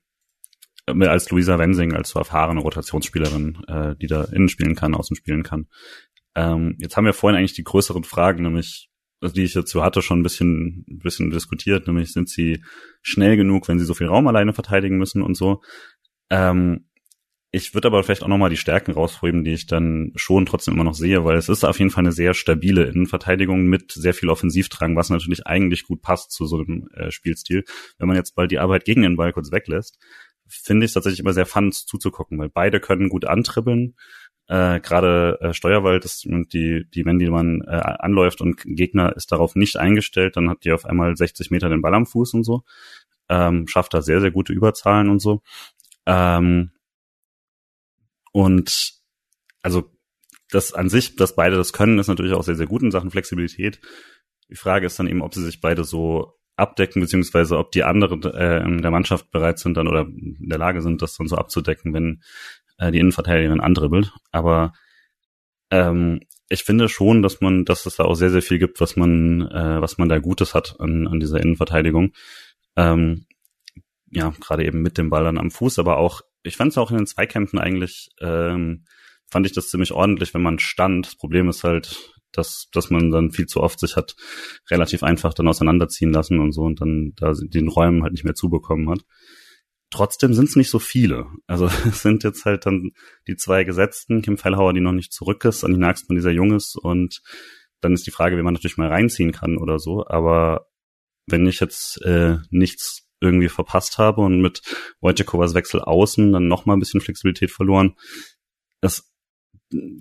als 0.86 1.30
Luisa 1.30 1.59
Wensing, 1.59 1.95
als 1.95 2.11
so 2.11 2.18
erfahrene 2.18 2.61
Rotationsspielerin, 2.61 3.64
äh, 3.66 3.97
die 3.97 4.07
da 4.07 4.24
innen 4.24 4.49
spielen 4.49 4.74
kann, 4.74 4.95
außen 4.95 5.16
spielen 5.16 5.43
kann. 5.43 5.66
Ähm, 6.34 6.76
jetzt 6.78 6.97
haben 6.97 7.07
wir 7.07 7.12
vorhin 7.12 7.38
eigentlich 7.38 7.55
die 7.55 7.64
größeren 7.64 8.05
Fragen, 8.05 8.43
nämlich, 8.43 8.89
also 9.20 9.34
die 9.34 9.44
ich 9.44 9.52
dazu 9.52 9.82
hatte, 9.82 10.02
schon 10.02 10.20
ein 10.20 10.22
bisschen, 10.22 10.84
ein 10.88 10.98
bisschen 10.98 11.30
diskutiert, 11.30 11.86
nämlich 11.86 12.12
sind 12.12 12.28
sie 12.28 12.62
schnell 13.02 13.36
genug, 13.36 13.68
wenn 13.68 13.78
sie 13.78 13.84
so 13.84 13.94
viel 13.94 14.08
Raum 14.08 14.26
alleine 14.26 14.52
verteidigen 14.52 14.98
müssen 14.98 15.22
und 15.22 15.36
so. 15.36 15.62
Ähm, 16.30 16.86
ich 17.52 17.74
würde 17.74 17.88
aber 17.88 18.04
vielleicht 18.04 18.22
auch 18.22 18.28
nochmal 18.28 18.50
die 18.50 18.56
Stärken 18.56 18.92
rausheben, 18.92 19.42
die 19.42 19.52
ich 19.52 19.66
dann 19.66 20.12
schon 20.14 20.46
trotzdem 20.46 20.74
immer 20.74 20.84
noch 20.84 20.94
sehe, 20.94 21.24
weil 21.24 21.36
es 21.36 21.48
ist 21.48 21.64
auf 21.64 21.80
jeden 21.80 21.90
Fall 21.90 22.04
eine 22.04 22.12
sehr 22.12 22.32
stabile 22.32 22.84
Innenverteidigung 22.84 23.64
mit 23.64 23.90
sehr 23.90 24.14
viel 24.14 24.28
Offensivdrang, 24.28 24.94
was 24.94 25.10
natürlich 25.10 25.46
eigentlich 25.48 25.84
gut 25.84 26.00
passt 26.00 26.30
zu 26.30 26.46
so 26.46 26.58
einem 26.58 26.88
äh, 26.94 27.10
Spielstil. 27.10 27.64
Wenn 27.98 28.06
man 28.06 28.16
jetzt 28.16 28.36
bald 28.36 28.52
die 28.52 28.60
Arbeit 28.60 28.84
gegen 28.84 29.02
den 29.02 29.16
Ball 29.16 29.32
kurz 29.32 29.50
weglässt, 29.50 29.98
finde 30.46 30.84
ich 30.84 30.90
es 30.90 30.94
tatsächlich 30.94 31.20
immer 31.20 31.32
sehr 31.32 31.46
fun 31.46 31.72
zuzugucken, 31.72 32.38
weil 32.38 32.50
beide 32.50 32.78
können 32.78 33.08
gut 33.08 33.24
antribbeln. 33.24 33.96
Äh, 34.51 34.80
Gerade 34.80 35.38
äh, 35.40 35.55
Steuerwald 35.55 36.05
ist 36.05 36.24
die, 36.24 36.84
die, 36.92 37.07
wenn 37.07 37.20
die 37.20 37.30
man 37.30 37.61
äh, 37.68 37.70
anläuft 37.70 38.40
und 38.40 38.61
Gegner 38.64 39.14
ist 39.14 39.30
darauf 39.30 39.55
nicht 39.55 39.76
eingestellt, 39.76 40.36
dann 40.36 40.51
hat 40.51 40.64
die 40.64 40.72
auf 40.72 40.86
einmal 40.86 41.16
60 41.16 41.53
Meter 41.53 41.68
den 41.68 41.82
Ball 41.82 41.94
am 41.94 42.05
Fuß 42.05 42.34
und 42.34 42.42
so. 42.42 42.64
Ähm, 43.28 43.68
schafft 43.68 43.94
da 43.94 44.03
sehr, 44.03 44.20
sehr 44.20 44.32
gute 44.32 44.53
Überzahlen 44.53 45.09
und 45.09 45.20
so. 45.20 45.42
Ähm, 46.05 46.72
und 48.32 48.94
also 49.62 49.88
das 50.51 50.72
an 50.74 50.88
sich, 50.88 51.14
dass 51.14 51.36
beide 51.36 51.55
das 51.55 51.72
können, 51.72 52.01
ist 52.01 52.09
natürlich 52.09 52.32
auch 52.32 52.42
sehr, 52.42 52.57
sehr 52.57 52.66
gut 52.66 52.82
in 52.82 52.90
Sachen 52.90 53.12
Flexibilität. 53.12 53.80
Die 54.48 54.57
Frage 54.57 54.86
ist 54.86 54.98
dann 54.98 55.07
eben, 55.07 55.22
ob 55.22 55.32
sie 55.32 55.44
sich 55.44 55.61
beide 55.61 55.84
so 55.84 56.40
abdecken, 56.57 57.01
beziehungsweise 57.01 57.57
ob 57.57 57.70
die 57.70 57.84
anderen 57.84 58.20
äh, 58.24 58.64
in 58.64 58.82
der 58.82 58.90
Mannschaft 58.90 59.30
bereit 59.30 59.61
sind 59.61 59.76
dann 59.76 59.86
oder 59.86 60.01
in 60.01 60.48
der 60.48 60.59
Lage 60.59 60.82
sind, 60.82 61.03
das 61.03 61.16
dann 61.16 61.28
so 61.28 61.36
abzudecken, 61.36 61.94
wenn 61.94 62.22
äh, 62.81 62.91
die 62.91 62.99
Innenverteidigerin 62.99 63.61
andribbelt. 63.61 64.12
Aber 64.33 64.72
ähm, 65.70 66.20
ich 66.49 66.64
finde 66.64 66.89
schon, 66.89 67.22
dass 67.22 67.41
man, 67.41 67.64
dass 67.64 67.87
es 67.87 67.97
da 67.97 68.05
auch 68.05 68.16
sehr, 68.16 68.31
sehr 68.31 68.43
viel 68.43 68.59
gibt, 68.59 68.81
was 68.81 68.97
man, 68.97 69.43
äh, 69.43 69.81
was 69.81 69.99
man 69.99 70.09
da 70.09 70.18
Gutes 70.18 70.55
hat 70.55 70.81
an, 70.81 71.07
an 71.07 71.20
dieser 71.20 71.41
Innenverteidigung. 71.41 72.12
Ähm, 72.76 73.26
ja, 74.11 74.33
gerade 74.41 74.64
eben 74.64 74.83
mit 74.83 74.99
dem 74.99 75.11
Ball 75.11 75.22
dann 75.22 75.39
am 75.39 75.53
Fuß, 75.53 75.78
aber 75.78 75.99
auch, 75.99 76.22
ich 76.43 76.57
fand 76.57 76.72
es 76.72 76.78
auch 76.78 76.91
in 76.91 76.97
den 76.97 77.07
Zweikämpfen 77.07 77.61
eigentlich, 77.61 78.11
ähm, 78.20 78.85
fand 79.28 79.47
ich 79.47 79.53
das 79.53 79.68
ziemlich 79.68 79.93
ordentlich, 79.93 80.35
wenn 80.35 80.43
man 80.43 80.59
stand. 80.59 81.07
Das 81.07 81.14
Problem 81.14 81.49
ist 81.49 81.62
halt, 81.62 81.97
dass, 82.33 82.68
dass 82.72 82.91
man 82.91 83.12
dann 83.12 83.31
viel 83.31 83.47
zu 83.47 83.61
oft 83.61 83.78
sich 83.78 83.95
hat 83.95 84.16
relativ 84.70 85.05
einfach 85.05 85.35
dann 85.35 85.47
auseinanderziehen 85.47 86.12
lassen 86.12 86.41
und 86.41 86.53
so 86.53 86.62
und 86.62 86.81
dann 86.81 87.12
da 87.16 87.33
den 87.33 87.68
Räumen 87.68 88.03
halt 88.03 88.12
nicht 88.12 88.24
mehr 88.24 88.35
zubekommen 88.35 88.91
hat. 88.91 89.05
Trotzdem 89.91 90.34
sind 90.34 90.49
es 90.49 90.57
nicht 90.57 90.70
so 90.70 90.78
viele. 90.78 91.26
Also 91.47 91.66
es 91.86 92.03
sind 92.03 92.24
jetzt 92.24 92.45
halt 92.45 92.66
dann 92.66 92.93
die 93.26 93.36
zwei 93.36 93.64
Gesetzten, 93.64 94.22
Kim 94.22 94.38
Fellhauer, 94.38 94.72
die 94.72 94.80
noch 94.80 94.93
nicht 94.93 95.12
zurück 95.12 95.45
ist, 95.45 95.64
an 95.64 95.74
die 95.74 95.84
Axtmann, 95.84 96.16
dieser 96.16 96.30
Jung 96.30 96.55
ist 96.55 96.76
und 96.76 97.22
dann 97.80 97.93
ist 97.93 98.07
die 98.07 98.11
Frage, 98.11 98.36
wie 98.36 98.43
man 98.43 98.55
natürlich 98.55 98.76
mal 98.76 98.88
reinziehen 98.88 99.32
kann 99.32 99.57
oder 99.57 99.78
so. 99.78 100.07
Aber 100.07 100.66
wenn 101.26 101.47
ich 101.47 101.61
jetzt 101.61 102.01
äh, 102.03 102.36
nichts 102.51 103.09
irgendwie 103.20 103.49
verpasst 103.49 103.99
habe 103.99 104.22
und 104.22 104.41
mit 104.41 104.62
Wojciechowas 105.01 105.55
Wechsel 105.55 105.80
außen 105.80 106.32
dann 106.32 106.49
noch 106.49 106.66
mal 106.66 106.74
ein 106.74 106.78
bisschen 106.78 107.01
Flexibilität 107.01 107.51
verloren, 107.51 107.95
das 108.80 109.11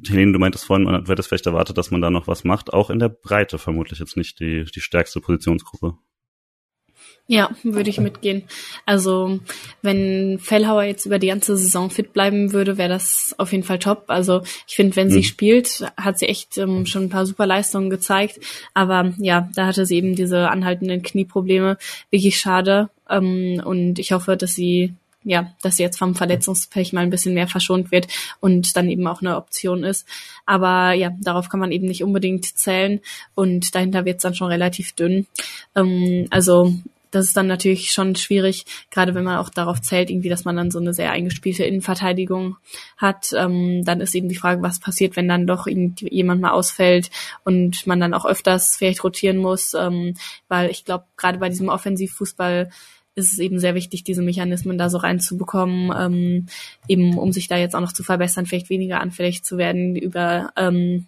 Helene, 0.07 0.33
du 0.33 0.39
meintest 0.39 0.65
vorhin, 0.65 0.85
man 0.85 1.05
hätte 1.05 1.23
vielleicht 1.23 1.45
erwartet, 1.45 1.77
dass 1.77 1.91
man 1.91 2.01
da 2.01 2.09
noch 2.09 2.27
was 2.27 2.43
macht. 2.43 2.73
Auch 2.73 2.89
in 2.89 2.99
der 2.99 3.09
Breite 3.09 3.59
vermutlich 3.59 3.99
jetzt 3.99 4.17
nicht 4.17 4.39
die, 4.39 4.65
die 4.65 4.81
stärkste 4.81 5.21
Positionsgruppe. 5.21 5.97
Ja, 7.31 7.51
würde 7.61 7.91
ich 7.91 7.99
mitgehen. 7.99 8.45
Also 8.87 9.39
wenn 9.83 10.39
Fellhauer 10.39 10.81
jetzt 10.81 11.05
über 11.05 11.19
die 11.19 11.27
ganze 11.27 11.55
Saison 11.57 11.91
fit 11.91 12.11
bleiben 12.11 12.53
würde, 12.53 12.79
wäre 12.79 12.89
das 12.89 13.35
auf 13.37 13.51
jeden 13.51 13.63
Fall 13.63 13.77
top. 13.77 14.05
Also 14.07 14.41
ich 14.67 14.75
finde, 14.75 14.95
wenn 14.95 15.11
sie 15.11 15.19
mhm. 15.19 15.23
spielt, 15.23 15.85
hat 15.95 16.17
sie 16.17 16.25
echt 16.25 16.57
ähm, 16.57 16.87
schon 16.87 17.03
ein 17.03 17.09
paar 17.09 17.27
super 17.27 17.45
Leistungen 17.45 17.91
gezeigt. 17.91 18.39
Aber 18.73 19.13
ja, 19.19 19.47
da 19.53 19.67
hatte 19.67 19.85
sie 19.85 19.97
eben 19.97 20.15
diese 20.15 20.49
anhaltenden 20.49 21.03
Knieprobleme. 21.03 21.77
Wirklich 22.09 22.39
schade. 22.39 22.89
Ähm, 23.07 23.61
und 23.63 23.99
ich 23.99 24.11
hoffe, 24.11 24.35
dass 24.35 24.55
sie 24.55 24.95
ja, 25.23 25.53
dass 25.61 25.75
sie 25.75 25.83
jetzt 25.83 25.99
vom 25.99 26.15
Verletzungspech 26.15 26.93
mal 26.93 27.01
ein 27.01 27.11
bisschen 27.11 27.35
mehr 27.35 27.47
verschont 27.47 27.91
wird 27.91 28.07
und 28.39 28.75
dann 28.75 28.89
eben 28.89 29.05
auch 29.05 29.21
eine 29.21 29.35
Option 29.35 29.83
ist. 29.83 30.07
Aber 30.47 30.93
ja, 30.93 31.11
darauf 31.19 31.49
kann 31.49 31.59
man 31.59 31.71
eben 31.71 31.85
nicht 31.85 32.03
unbedingt 32.03 32.45
zählen 32.57 33.01
und 33.35 33.75
dahinter 33.75 34.05
wird 34.05 34.15
es 34.15 34.23
dann 34.23 34.33
schon 34.33 34.47
relativ 34.47 34.93
dünn. 34.93 35.27
Ähm, 35.75 36.25
also 36.31 36.73
das 37.11 37.25
ist 37.25 37.37
dann 37.37 37.47
natürlich 37.47 37.91
schon 37.91 38.15
schwierig, 38.15 38.65
gerade 38.91 39.15
wenn 39.15 39.23
man 39.23 39.37
auch 39.37 39.49
darauf 39.49 39.81
zählt, 39.81 40.09
irgendwie, 40.09 40.29
dass 40.29 40.45
man 40.45 40.55
dann 40.55 40.71
so 40.71 40.79
eine 40.79 40.93
sehr 40.93 41.11
eingespielte 41.11 41.63
Innenverteidigung 41.63 42.57
hat. 42.97 43.31
Ähm, 43.35 43.83
dann 43.83 44.01
ist 44.01 44.15
eben 44.15 44.29
die 44.29 44.35
Frage, 44.35 44.61
was 44.61 44.79
passiert, 44.79 45.15
wenn 45.15 45.27
dann 45.27 45.47
doch 45.47 45.67
jemand 45.67 46.41
mal 46.41 46.51
ausfällt 46.51 47.09
und 47.43 47.87
man 47.87 47.99
dann 47.99 48.13
auch 48.13 48.25
öfters 48.25 48.77
vielleicht 48.77 49.03
rotieren 49.03 49.37
muss, 49.37 49.73
ähm, 49.73 50.15
weil 50.47 50.69
ich 50.69 50.85
glaube, 50.85 51.05
gerade 51.17 51.39
bei 51.39 51.49
diesem 51.49 51.69
Offensivfußball 51.69 52.69
ist 53.15 53.33
es 53.33 53.39
eben 53.39 53.59
sehr 53.59 53.75
wichtig, 53.75 54.03
diese 54.03 54.21
Mechanismen 54.21 54.77
da 54.77 54.89
so 54.89 54.97
reinzubekommen, 54.97 55.91
ähm, 55.97 56.45
eben 56.87 57.17
um 57.17 57.31
sich 57.31 57.47
da 57.47 57.57
jetzt 57.57 57.75
auch 57.75 57.81
noch 57.81 57.93
zu 57.93 58.03
verbessern, 58.03 58.45
vielleicht 58.45 58.69
weniger 58.69 59.01
anfällig 59.01 59.43
zu 59.43 59.57
werden 59.57 59.95
über 59.95 60.51
ähm, 60.55 61.07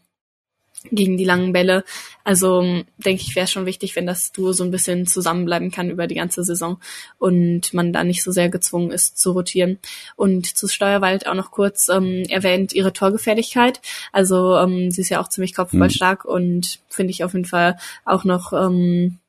gegen 0.90 1.18
die 1.18 1.26
langen 1.26 1.54
Bälle. 1.54 1.84
Also 2.24 2.62
denke 2.98 3.24
ich, 3.24 3.36
wäre 3.36 3.48
schon 3.48 3.66
wichtig, 3.66 3.96
wenn 3.96 4.06
das 4.06 4.32
Duo 4.32 4.54
so 4.54 4.64
ein 4.64 4.72
bisschen 4.72 5.06
zusammenbleiben 5.06 5.72
kann 5.72 5.90
über 5.90 6.08
die 6.08 6.16
ganze 6.16 6.44
Saison 6.44 6.80
und 7.20 7.74
man 7.74 7.94
da 7.94 8.04
nicht 8.04 8.24
so 8.24 8.32
sehr 8.32 8.50
gezwungen 8.50 8.92
ist 8.92 9.18
zu 9.18 9.32
rotieren. 9.32 9.80
Und 10.16 10.58
zu 10.58 10.68
Steuerwald 10.68 11.28
auch 11.28 11.36
noch 11.36 11.52
kurz 11.52 11.90
ähm, 11.90 12.24
erwähnt 12.30 12.74
ihre 12.74 12.94
Torgefährlichkeit. 12.94 13.82
Also 14.12 14.58
ähm, 14.58 14.92
sie 14.92 15.02
ist 15.02 15.10
ja 15.10 15.22
auch 15.22 15.30
ziemlich 15.30 15.54
kopfballstark 15.54 16.26
mhm. 16.26 16.32
und 16.32 16.80
finde 16.90 17.12
ich 17.12 17.24
auf 17.24 17.34
jeden 17.34 17.46
Fall 17.46 17.78
auch 18.06 18.24
noch 18.24 18.54
ähm, 18.54 19.20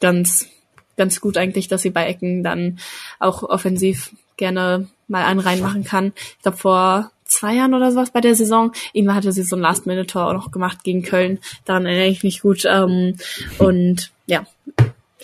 ganz 0.00 0.48
ganz 0.96 1.20
gut 1.20 1.36
eigentlich, 1.36 1.68
dass 1.68 1.82
sie 1.82 1.90
bei 1.90 2.06
Ecken 2.06 2.42
dann 2.42 2.78
auch 3.18 3.42
offensiv 3.42 4.14
gerne 4.36 4.88
mal 5.08 5.24
einen 5.24 5.40
reinmachen 5.40 5.84
kann. 5.84 6.12
Ich 6.36 6.42
glaube, 6.42 6.58
vor 6.58 7.10
zwei 7.32 7.54
Jahren 7.54 7.74
oder 7.74 7.90
sowas 7.90 8.12
bei 8.12 8.20
der 8.20 8.34
Saison. 8.34 8.72
Irgendwann 8.92 9.16
hatte 9.16 9.32
sie 9.32 9.42
so 9.42 9.56
ein 9.56 9.62
Last-Minute-Tor 9.62 10.28
auch 10.28 10.32
noch 10.32 10.50
gemacht 10.50 10.84
gegen 10.84 11.02
Köln. 11.02 11.38
Daran 11.64 11.86
erinnere 11.86 12.08
ich 12.08 12.22
mich 12.22 12.42
gut. 12.42 12.64
Ähm, 12.64 13.16
und 13.58 14.12
ja, 14.26 14.46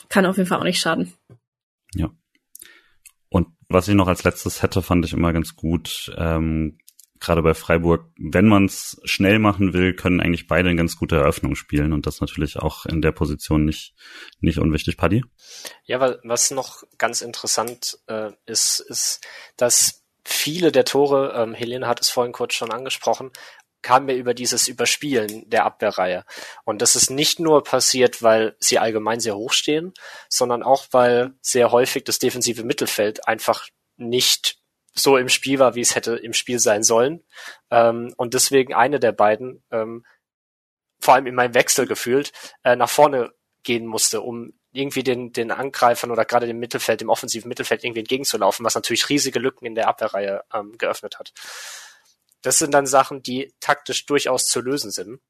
kann 0.09 0.26
auf 0.26 0.36
jeden 0.36 0.48
Fall 0.48 0.59
auch 0.59 0.64
nicht 0.64 0.80
schaden. 0.80 1.12
Ja. 1.94 2.11
Und 3.28 3.48
was 3.68 3.88
ich 3.88 3.94
noch 3.94 4.09
als 4.09 4.24
letztes 4.24 4.62
hätte, 4.62 4.82
fand 4.82 5.04
ich 5.04 5.12
immer 5.12 5.32
ganz 5.32 5.54
gut. 5.54 6.12
Ähm, 6.16 6.78
gerade 7.20 7.42
bei 7.42 7.54
Freiburg, 7.54 8.06
wenn 8.16 8.46
man 8.46 8.66
es 8.66 9.00
schnell 9.04 9.38
machen 9.38 9.72
will, 9.72 9.94
können 9.94 10.20
eigentlich 10.20 10.46
beide 10.46 10.68
eine 10.68 10.78
ganz 10.78 10.96
gute 10.96 11.16
Eröffnung 11.16 11.54
spielen 11.54 11.92
und 11.92 12.06
das 12.06 12.20
natürlich 12.20 12.56
auch 12.56 12.86
in 12.86 13.02
der 13.02 13.12
Position 13.12 13.64
nicht, 13.64 13.94
nicht 14.40 14.59
unwichtig, 14.59 14.96
Paddy. 14.96 15.24
Ja, 15.84 16.16
was 16.22 16.50
noch 16.50 16.84
ganz 16.96 17.20
interessant 17.20 17.98
äh, 18.06 18.30
ist, 18.46 18.80
ist, 18.80 19.26
dass 19.56 20.04
viele 20.29 20.72
der 20.72 20.85
Tore, 20.85 21.33
ähm, 21.35 21.55
Helene 21.55 21.87
hat 21.87 22.01
es 22.01 22.11
vorhin 22.11 22.33
kurz 22.33 22.55
schon 22.55 22.70
angesprochen, 22.70 23.31
kamen 23.83 24.09
ja 24.09 24.14
über 24.16 24.35
dieses 24.35 24.68
Überspielen 24.68 25.49
der 25.49 25.64
Abwehrreihe. 25.64 26.24
Und 26.64 26.83
das 26.83 26.97
ist 26.97 27.11
nicht 27.11 27.41
nur 27.41 27.62
passiert, 27.64 28.22
weil 28.22 28.57
sie 28.59 28.79
allgemein 28.79 29.20
sehr 29.20 29.37
hoch 29.37 29.53
stehen, 29.53 29.95
sondern 30.29 30.62
auch, 30.62 30.87
weil 30.91 31.33
sehr 31.41 31.70
häufig 31.70 32.05
das 32.05 32.18
defensive 32.18 32.64
Mittelfeld 32.64 33.26
einfach 33.26 33.68
nicht 33.97 34.59
so 34.93 35.16
im 35.16 35.29
Spiel 35.29 35.59
war, 35.59 35.74
wie 35.74 35.81
es 35.81 35.95
hätte 35.95 36.16
im 36.16 36.33
Spiel 36.33 36.59
sein 36.59 36.83
sollen. 36.83 37.24
Ähm, 37.70 38.12
und 38.16 38.35
deswegen 38.35 38.74
eine 38.74 39.01
der 39.01 39.12
beiden, 39.12 39.62
ähm, 39.70 40.05
vor 41.01 41.14
allem 41.14 41.26
in 41.26 41.37
meinem 41.37 41.55
Wechsel 41.55 41.87
gefühlt, 41.87 42.33
äh, 42.64 42.74
nach 42.74 42.91
vorne 42.91 43.33
gehen 43.62 43.87
musste, 43.87 44.20
um 44.20 44.57
irgendwie 44.72 45.02
den, 45.02 45.32
den 45.32 45.50
Angreifern 45.50 46.10
oder 46.10 46.24
gerade 46.24 46.46
dem 46.46 46.58
Mittelfeld, 46.58 47.00
dem 47.00 47.08
offensiven 47.08 47.48
Mittelfeld 47.48 47.84
irgendwie 47.84 48.00
entgegenzulaufen, 48.00 48.64
was 48.64 48.74
natürlich 48.74 49.08
riesige 49.08 49.38
Lücken 49.38 49.66
in 49.66 49.74
der 49.74 49.88
Abwehrreihe 49.88 50.44
ähm, 50.52 50.76
geöffnet 50.78 51.18
hat. 51.18 51.32
Das 52.42 52.58
sind 52.58 52.72
dann 52.72 52.86
Sachen, 52.86 53.22
die 53.22 53.52
taktisch 53.60 54.06
durchaus 54.06 54.46
zu 54.46 54.60
lösen 54.60 54.90
sind. 54.90 55.20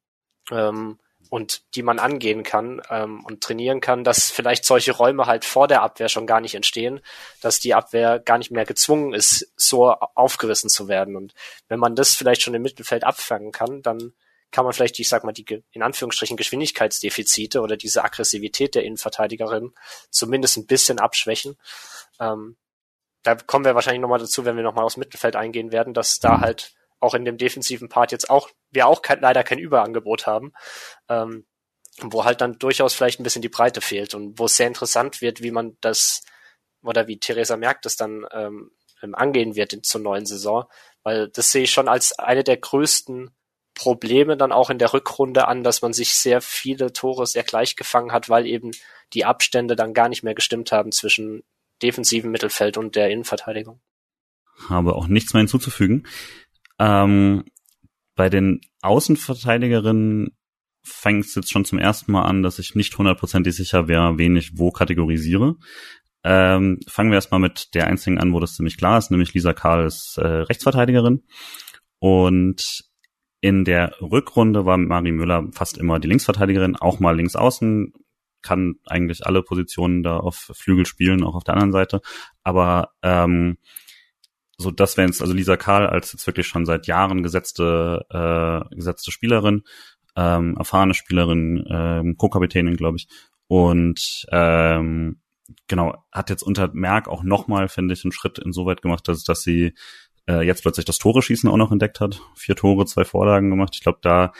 Ähm, 0.50 0.98
und 1.30 1.74
die 1.74 1.82
man 1.82 1.98
angehen 1.98 2.42
kann 2.42 2.80
ähm, 2.90 3.24
und 3.24 3.42
trainieren 3.42 3.80
kann, 3.80 4.04
dass 4.04 4.30
vielleicht 4.30 4.64
solche 4.64 4.92
Räume 4.92 5.26
halt 5.26 5.44
vor 5.44 5.68
der 5.68 5.82
Abwehr 5.82 6.08
schon 6.08 6.26
gar 6.26 6.40
nicht 6.40 6.54
entstehen, 6.54 7.00
dass 7.40 7.60
die 7.60 7.74
Abwehr 7.74 8.18
gar 8.18 8.38
nicht 8.38 8.50
mehr 8.50 8.64
gezwungen 8.64 9.12
ist, 9.12 9.52
so 9.56 9.90
aufgerissen 9.90 10.70
zu 10.70 10.88
werden. 10.88 11.16
Und 11.16 11.34
wenn 11.68 11.80
man 11.80 11.94
das 11.94 12.14
vielleicht 12.14 12.42
schon 12.42 12.54
im 12.54 12.62
Mittelfeld 12.62 13.04
abfangen 13.04 13.52
kann, 13.52 13.82
dann 13.82 14.14
kann 14.50 14.64
man 14.64 14.72
vielleicht, 14.72 14.98
ich 14.98 15.08
sag 15.08 15.24
mal, 15.24 15.32
die 15.32 15.62
in 15.72 15.82
Anführungsstrichen 15.82 16.36
Geschwindigkeitsdefizite 16.36 17.60
oder 17.60 17.76
diese 17.76 18.04
Aggressivität 18.04 18.74
der 18.74 18.84
Innenverteidigerin 18.84 19.74
zumindest 20.10 20.56
ein 20.56 20.66
bisschen 20.66 20.98
abschwächen. 20.98 21.56
Ähm, 22.18 22.56
da 23.22 23.34
kommen 23.34 23.64
wir 23.64 23.74
wahrscheinlich 23.74 24.00
nochmal 24.00 24.20
dazu, 24.20 24.44
wenn 24.44 24.56
wir 24.56 24.62
nochmal 24.62 24.84
aufs 24.84 24.96
Mittelfeld 24.96 25.36
eingehen 25.36 25.72
werden, 25.72 25.92
dass 25.92 26.18
da 26.18 26.40
halt 26.40 26.74
auch 27.00 27.14
in 27.14 27.24
dem 27.24 27.38
defensiven 27.38 27.88
Part 27.88 28.12
jetzt 28.12 28.30
auch, 28.30 28.50
wir 28.70 28.86
auch 28.86 29.02
kein, 29.02 29.20
leider 29.20 29.44
kein 29.44 29.58
Überangebot 29.58 30.26
haben, 30.26 30.52
ähm, 31.08 31.46
wo 32.00 32.24
halt 32.24 32.40
dann 32.40 32.58
durchaus 32.58 32.94
vielleicht 32.94 33.20
ein 33.20 33.24
bisschen 33.24 33.42
die 33.42 33.48
Breite 33.48 33.80
fehlt 33.80 34.14
und 34.14 34.38
wo 34.38 34.46
es 34.46 34.56
sehr 34.56 34.66
interessant 34.66 35.20
wird, 35.20 35.42
wie 35.42 35.50
man 35.50 35.76
das 35.80 36.22
oder 36.82 37.06
wie 37.06 37.18
Theresa 37.18 37.56
merkt, 37.56 37.84
das 37.84 37.96
dann 37.96 38.26
ähm, 38.32 38.70
angehen 39.00 39.54
wird 39.56 39.72
in, 39.72 39.82
zur 39.82 40.00
neuen 40.00 40.26
Saison, 40.26 40.64
weil 41.02 41.28
das 41.28 41.50
sehe 41.50 41.64
ich 41.64 41.70
schon 41.70 41.88
als 41.88 42.18
eine 42.18 42.44
der 42.44 42.56
größten 42.56 43.30
Probleme 43.78 44.36
dann 44.36 44.52
auch 44.52 44.70
in 44.70 44.78
der 44.78 44.92
Rückrunde 44.92 45.48
an, 45.48 45.62
dass 45.62 45.80
man 45.80 45.92
sich 45.92 46.14
sehr 46.14 46.40
viele 46.40 46.92
Tore 46.92 47.26
sehr 47.26 47.44
gleich 47.44 47.76
gefangen 47.76 48.12
hat, 48.12 48.28
weil 48.28 48.46
eben 48.46 48.72
die 49.14 49.24
Abstände 49.24 49.76
dann 49.76 49.94
gar 49.94 50.08
nicht 50.08 50.22
mehr 50.22 50.34
gestimmt 50.34 50.72
haben 50.72 50.92
zwischen 50.92 51.44
defensiven 51.82 52.30
Mittelfeld 52.30 52.76
und 52.76 52.96
der 52.96 53.10
Innenverteidigung. 53.10 53.80
Habe 54.68 54.96
auch 54.96 55.06
nichts 55.06 55.32
mehr 55.32 55.40
hinzuzufügen. 55.40 56.06
Ähm, 56.78 57.44
bei 58.16 58.28
den 58.28 58.60
Außenverteidigerinnen 58.82 60.36
fängt 60.82 61.26
es 61.26 61.34
jetzt 61.36 61.52
schon 61.52 61.64
zum 61.64 61.78
ersten 61.78 62.10
Mal 62.10 62.22
an, 62.22 62.42
dass 62.42 62.58
ich 62.58 62.74
nicht 62.74 62.96
hundertprozentig 62.98 63.54
sicher 63.54 63.86
wäre, 63.86 64.18
wen 64.18 64.36
ich 64.36 64.58
wo 64.58 64.72
kategorisiere. 64.72 65.56
Ähm, 66.24 66.80
fangen 66.88 67.10
wir 67.10 67.16
erstmal 67.16 67.40
mit 67.40 67.74
der 67.74 67.86
einzigen 67.86 68.18
an, 68.18 68.32
wo 68.32 68.40
das 68.40 68.56
ziemlich 68.56 68.76
klar 68.76 68.98
ist, 68.98 69.10
nämlich 69.10 69.34
Lisa 69.34 69.52
Karl 69.52 69.86
ist 69.86 70.18
äh, 70.18 70.26
Rechtsverteidigerin. 70.26 71.22
Und 72.00 72.87
in 73.40 73.64
der 73.64 73.94
Rückrunde 74.00 74.66
war 74.66 74.76
Marie 74.76 75.12
Müller 75.12 75.46
fast 75.52 75.78
immer 75.78 76.00
die 76.00 76.08
Linksverteidigerin, 76.08 76.76
auch 76.76 76.98
mal 77.00 77.16
links 77.16 77.36
außen, 77.36 77.92
kann 78.42 78.76
eigentlich 78.86 79.26
alle 79.26 79.42
Positionen 79.42 80.02
da 80.02 80.16
auf 80.16 80.50
Flügel 80.54 80.86
spielen, 80.86 81.24
auch 81.24 81.34
auf 81.34 81.44
der 81.44 81.54
anderen 81.54 81.72
Seite. 81.72 82.00
Aber 82.42 82.90
ähm, 83.02 83.58
so 84.56 84.70
das 84.70 84.96
wäre 84.96 85.06
jetzt 85.06 85.22
also 85.22 85.34
Lisa 85.34 85.56
Karl 85.56 85.86
als 85.86 86.12
jetzt 86.12 86.26
wirklich 86.26 86.46
schon 86.48 86.66
seit 86.66 86.86
Jahren 86.86 87.22
gesetzte 87.22 88.06
äh, 88.10 88.74
gesetzte 88.74 89.12
Spielerin, 89.12 89.62
ähm, 90.16 90.56
erfahrene 90.56 90.94
Spielerin, 90.94 91.64
ähm, 91.70 92.16
Co-Kapitänin, 92.16 92.76
glaube 92.76 92.96
ich. 92.96 93.08
Und 93.46 94.26
ähm, 94.30 95.20
genau, 95.68 95.94
hat 96.12 96.30
jetzt 96.30 96.42
unter 96.42 96.70
Merck 96.72 97.08
auch 97.08 97.22
nochmal, 97.22 97.68
finde 97.68 97.94
ich, 97.94 98.04
einen 98.04 98.12
Schritt 98.12 98.38
insoweit 98.38 98.82
gemacht, 98.82 99.06
dass, 99.08 99.22
dass 99.22 99.42
sie 99.42 99.74
äh, 100.28 100.42
jetzt 100.42 100.62
plötzlich 100.62 100.84
das 100.84 100.98
Tore 100.98 101.22
schießen 101.22 101.48
auch 101.48 101.56
noch 101.56 101.72
entdeckt 101.72 102.00
hat. 102.00 102.20
Vier 102.36 102.54
Tore, 102.54 102.84
zwei 102.86 103.04
Vorlagen 103.04 103.50
gemacht. 103.50 103.70
Ich 103.74 103.82
glaube, 103.82 103.98
da 104.02 104.32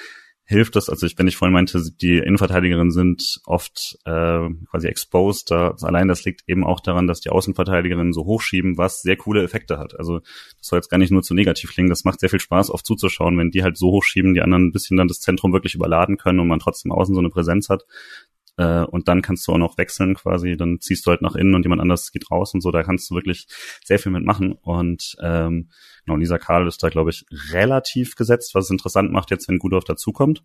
hilft 0.48 0.76
das, 0.76 0.88
also 0.88 1.04
ich, 1.04 1.18
wenn 1.18 1.26
ich 1.26 1.36
vorhin 1.36 1.52
meinte, 1.52 1.78
die 2.00 2.16
Innenverteidigerinnen 2.16 2.90
sind 2.90 3.38
oft 3.44 3.98
äh, 4.06 4.48
quasi 4.70 4.88
exposed, 4.88 5.50
da, 5.50 5.74
allein 5.82 6.08
das 6.08 6.24
liegt 6.24 6.48
eben 6.48 6.64
auch 6.64 6.80
daran, 6.80 7.06
dass 7.06 7.20
die 7.20 7.28
Außenverteidigerinnen 7.28 8.14
so 8.14 8.24
hochschieben, 8.24 8.78
was 8.78 9.02
sehr 9.02 9.18
coole 9.18 9.42
Effekte 9.42 9.78
hat. 9.78 9.98
Also 9.98 10.20
das 10.20 10.56
soll 10.62 10.78
jetzt 10.78 10.88
gar 10.88 10.96
nicht 10.96 11.10
nur 11.10 11.22
zu 11.22 11.34
negativ 11.34 11.72
klingen, 11.72 11.90
das 11.90 12.04
macht 12.04 12.20
sehr 12.20 12.30
viel 12.30 12.40
Spaß 12.40 12.70
oft 12.70 12.86
zuzuschauen, 12.86 13.36
wenn 13.36 13.50
die 13.50 13.62
halt 13.62 13.76
so 13.76 13.88
hochschieben, 13.88 14.32
die 14.32 14.40
anderen 14.40 14.68
ein 14.68 14.72
bisschen 14.72 14.96
dann 14.96 15.08
das 15.08 15.20
Zentrum 15.20 15.52
wirklich 15.52 15.74
überladen 15.74 16.16
können 16.16 16.40
und 16.40 16.48
man 16.48 16.60
trotzdem 16.60 16.92
außen 16.92 17.14
so 17.14 17.20
eine 17.20 17.28
Präsenz 17.28 17.68
hat. 17.68 17.84
Äh, 18.58 18.82
und 18.82 19.08
dann 19.08 19.22
kannst 19.22 19.46
du 19.46 19.52
auch 19.52 19.58
noch 19.58 19.78
wechseln 19.78 20.16
quasi, 20.16 20.56
dann 20.56 20.80
ziehst 20.80 21.06
du 21.06 21.10
halt 21.10 21.22
nach 21.22 21.36
innen 21.36 21.54
und 21.54 21.62
jemand 21.64 21.80
anderes 21.80 22.10
geht 22.10 22.30
raus 22.30 22.52
und 22.54 22.60
so, 22.60 22.72
da 22.72 22.82
kannst 22.82 23.08
du 23.08 23.14
wirklich 23.14 23.46
sehr 23.84 24.00
viel 24.00 24.12
mitmachen. 24.12 24.52
Und 24.52 25.16
ähm, 25.22 25.70
genau, 26.04 26.18
Lisa 26.18 26.38
Karl 26.38 26.66
ist 26.66 26.82
da, 26.82 26.88
glaube 26.88 27.10
ich, 27.10 27.24
relativ 27.52 28.16
gesetzt, 28.16 28.54
was 28.54 28.64
es 28.64 28.70
interessant 28.70 29.12
macht 29.12 29.30
jetzt, 29.30 29.48
wenn 29.48 29.58
Gudorf 29.58 29.84
dazukommt. 29.84 30.44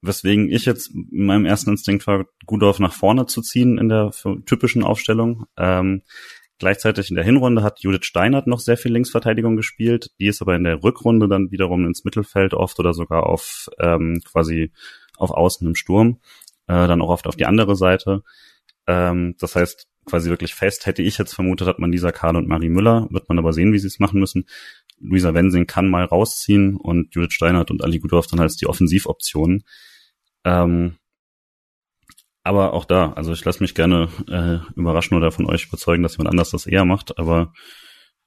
Weswegen 0.00 0.50
ich 0.50 0.64
jetzt 0.64 0.90
in 0.94 1.26
meinem 1.26 1.44
ersten 1.44 1.70
Instinkt 1.70 2.06
war, 2.06 2.24
Gudorf 2.46 2.78
nach 2.78 2.94
vorne 2.94 3.26
zu 3.26 3.42
ziehen 3.42 3.78
in 3.78 3.88
der 3.88 4.12
typischen 4.46 4.82
Aufstellung. 4.82 5.44
Ähm, 5.56 6.02
Gleichzeitig 6.60 7.10
in 7.10 7.14
der 7.14 7.24
Hinrunde 7.24 7.62
hat 7.62 7.78
Judith 7.84 8.04
Steinert 8.04 8.48
noch 8.48 8.58
sehr 8.58 8.76
viel 8.76 8.92
Linksverteidigung 8.92 9.54
gespielt. 9.54 10.10
Die 10.18 10.26
ist 10.26 10.42
aber 10.42 10.56
in 10.56 10.64
der 10.64 10.82
Rückrunde 10.82 11.28
dann 11.28 11.52
wiederum 11.52 11.86
ins 11.86 12.04
Mittelfeld 12.04 12.52
oft 12.52 12.80
oder 12.80 12.94
sogar 12.94 13.26
auf 13.26 13.68
ähm, 13.78 14.20
quasi 14.24 14.72
auf 15.16 15.30
Außen 15.30 15.64
im 15.68 15.76
Sturm 15.76 16.18
äh, 16.68 16.86
dann 16.86 17.02
auch 17.02 17.08
oft 17.08 17.26
auf 17.26 17.36
die 17.36 17.46
andere 17.46 17.76
Seite. 17.76 18.22
Ähm, 18.86 19.34
das 19.38 19.56
heißt, 19.56 19.88
quasi 20.04 20.30
wirklich 20.30 20.54
fest, 20.54 20.86
hätte 20.86 21.02
ich 21.02 21.18
jetzt 21.18 21.34
vermutet, 21.34 21.68
hat 21.68 21.78
man 21.78 21.92
Lisa 21.92 22.12
Karl 22.12 22.36
und 22.36 22.48
Marie 22.48 22.68
Müller, 22.70 23.08
wird 23.10 23.28
man 23.28 23.38
aber 23.38 23.52
sehen, 23.52 23.72
wie 23.72 23.78
sie 23.78 23.88
es 23.88 23.98
machen 23.98 24.20
müssen. 24.20 24.46
Luisa 25.00 25.34
Wensing 25.34 25.66
kann 25.66 25.88
mal 25.88 26.04
rausziehen 26.04 26.76
und 26.76 27.14
Judith 27.14 27.34
Steinert 27.34 27.70
und 27.70 27.84
Ali 27.84 27.98
Gudorf 27.98 28.26
dann 28.26 28.40
als 28.40 28.56
die 28.56 28.66
Offensivoptionen. 28.66 29.64
Ähm, 30.44 30.96
aber 32.42 32.72
auch 32.72 32.86
da, 32.86 33.12
also 33.12 33.32
ich 33.32 33.44
lasse 33.44 33.62
mich 33.62 33.74
gerne 33.74 34.08
äh, 34.28 34.58
überraschen 34.74 35.16
oder 35.16 35.30
von 35.30 35.46
euch 35.46 35.66
überzeugen, 35.66 36.02
dass 36.02 36.16
jemand 36.16 36.30
anders 36.30 36.50
das 36.50 36.66
eher 36.66 36.84
macht, 36.84 37.18
aber 37.18 37.52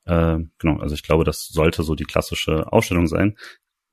äh, 0.05 0.37
genau, 0.59 0.79
also 0.79 0.93
ich 0.93 1.03
glaube, 1.03 1.23
das 1.23 1.47
sollte 1.47 1.83
so 1.83 1.95
die 1.95 2.05
klassische 2.05 2.71
Aufstellung 2.71 3.07
sein. 3.07 3.37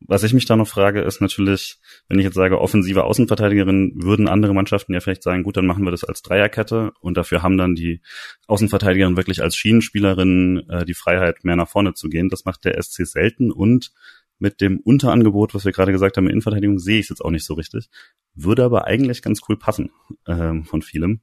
Was 0.00 0.22
ich 0.22 0.32
mich 0.32 0.46
da 0.46 0.56
noch 0.56 0.68
frage, 0.68 1.00
ist 1.00 1.20
natürlich, 1.20 1.78
wenn 2.08 2.18
ich 2.18 2.24
jetzt 2.24 2.36
sage, 2.36 2.60
offensive 2.60 3.04
Außenverteidigerin, 3.04 3.92
würden 3.96 4.28
andere 4.28 4.54
Mannschaften 4.54 4.94
ja 4.94 5.00
vielleicht 5.00 5.24
sagen, 5.24 5.42
gut, 5.42 5.56
dann 5.56 5.66
machen 5.66 5.84
wir 5.84 5.90
das 5.90 6.04
als 6.04 6.22
Dreierkette 6.22 6.92
und 7.00 7.16
dafür 7.16 7.42
haben 7.42 7.58
dann 7.58 7.74
die 7.74 8.00
Außenverteidigerin 8.46 9.16
wirklich 9.16 9.42
als 9.42 9.56
Schienenspielerin 9.56 10.64
äh, 10.68 10.84
die 10.84 10.94
Freiheit, 10.94 11.44
mehr 11.44 11.56
nach 11.56 11.68
vorne 11.68 11.94
zu 11.94 12.08
gehen. 12.08 12.28
Das 12.28 12.44
macht 12.44 12.64
der 12.64 12.80
SC 12.80 13.06
selten 13.06 13.50
und 13.50 13.92
mit 14.38 14.60
dem 14.60 14.78
Unterangebot, 14.78 15.54
was 15.54 15.64
wir 15.64 15.72
gerade 15.72 15.92
gesagt 15.92 16.16
haben, 16.16 16.26
in 16.26 16.32
Innenverteidigung, 16.32 16.78
sehe 16.78 17.00
ich 17.00 17.06
es 17.06 17.10
jetzt 17.10 17.24
auch 17.24 17.30
nicht 17.30 17.44
so 17.44 17.54
richtig. 17.54 17.88
Würde 18.34 18.64
aber 18.64 18.86
eigentlich 18.86 19.20
ganz 19.20 19.40
cool 19.48 19.58
passen 19.58 19.90
ähm, 20.26 20.64
von 20.64 20.82
vielem. 20.82 21.22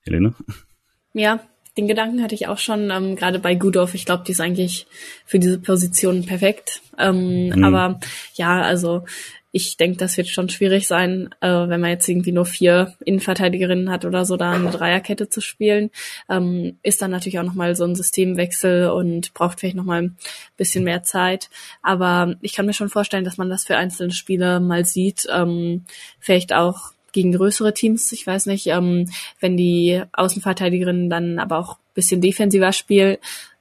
Helene? 0.00 0.34
Ja, 1.12 1.40
den 1.76 1.88
Gedanken 1.88 2.22
hatte 2.22 2.34
ich 2.34 2.48
auch 2.48 2.58
schon, 2.58 2.90
ähm, 2.90 3.16
gerade 3.16 3.38
bei 3.38 3.54
Gudorf. 3.54 3.94
Ich 3.94 4.06
glaube, 4.06 4.24
die 4.26 4.32
ist 4.32 4.40
eigentlich 4.40 4.86
für 5.24 5.38
diese 5.38 5.58
Position 5.58 6.24
perfekt. 6.24 6.80
Ähm, 6.98 7.48
mhm. 7.48 7.64
Aber 7.64 8.00
ja, 8.34 8.62
also 8.62 9.04
ich 9.56 9.78
denke, 9.78 9.96
das 9.96 10.18
wird 10.18 10.28
schon 10.28 10.50
schwierig 10.50 10.86
sein, 10.86 11.30
äh, 11.40 11.48
wenn 11.48 11.80
man 11.80 11.88
jetzt 11.88 12.06
irgendwie 12.06 12.32
nur 12.32 12.44
vier 12.44 12.94
Innenverteidigerinnen 13.04 13.90
hat 13.90 14.04
oder 14.04 14.26
so, 14.26 14.36
da 14.36 14.52
eine 14.52 14.70
Dreierkette 14.70 15.30
zu 15.30 15.40
spielen. 15.40 15.90
Ähm, 16.28 16.76
ist 16.82 17.00
dann 17.00 17.10
natürlich 17.10 17.38
auch 17.38 17.44
nochmal 17.44 17.74
so 17.74 17.84
ein 17.84 17.94
Systemwechsel 17.94 18.90
und 18.90 19.32
braucht 19.32 19.60
vielleicht 19.60 19.76
nochmal 19.76 20.02
ein 20.02 20.16
bisschen 20.58 20.84
mehr 20.84 21.04
Zeit. 21.04 21.48
Aber 21.80 22.34
ich 22.42 22.52
kann 22.52 22.66
mir 22.66 22.74
schon 22.74 22.90
vorstellen, 22.90 23.24
dass 23.24 23.38
man 23.38 23.48
das 23.48 23.64
für 23.64 23.78
einzelne 23.78 24.12
Spiele 24.12 24.60
mal 24.60 24.84
sieht. 24.84 25.26
Ähm, 25.32 25.84
vielleicht 26.20 26.52
auch 26.52 26.92
gegen 27.16 27.32
größere 27.32 27.72
Teams. 27.72 28.12
Ich 28.12 28.26
weiß 28.26 28.44
nicht, 28.44 28.66
ähm, 28.66 29.08
wenn 29.40 29.56
die 29.56 30.02
Außenverteidigerinnen 30.12 31.08
dann 31.08 31.38
aber 31.38 31.56
auch 31.56 31.78
bisschen 31.94 32.20
defensiver 32.20 32.72
spielen 32.72 33.16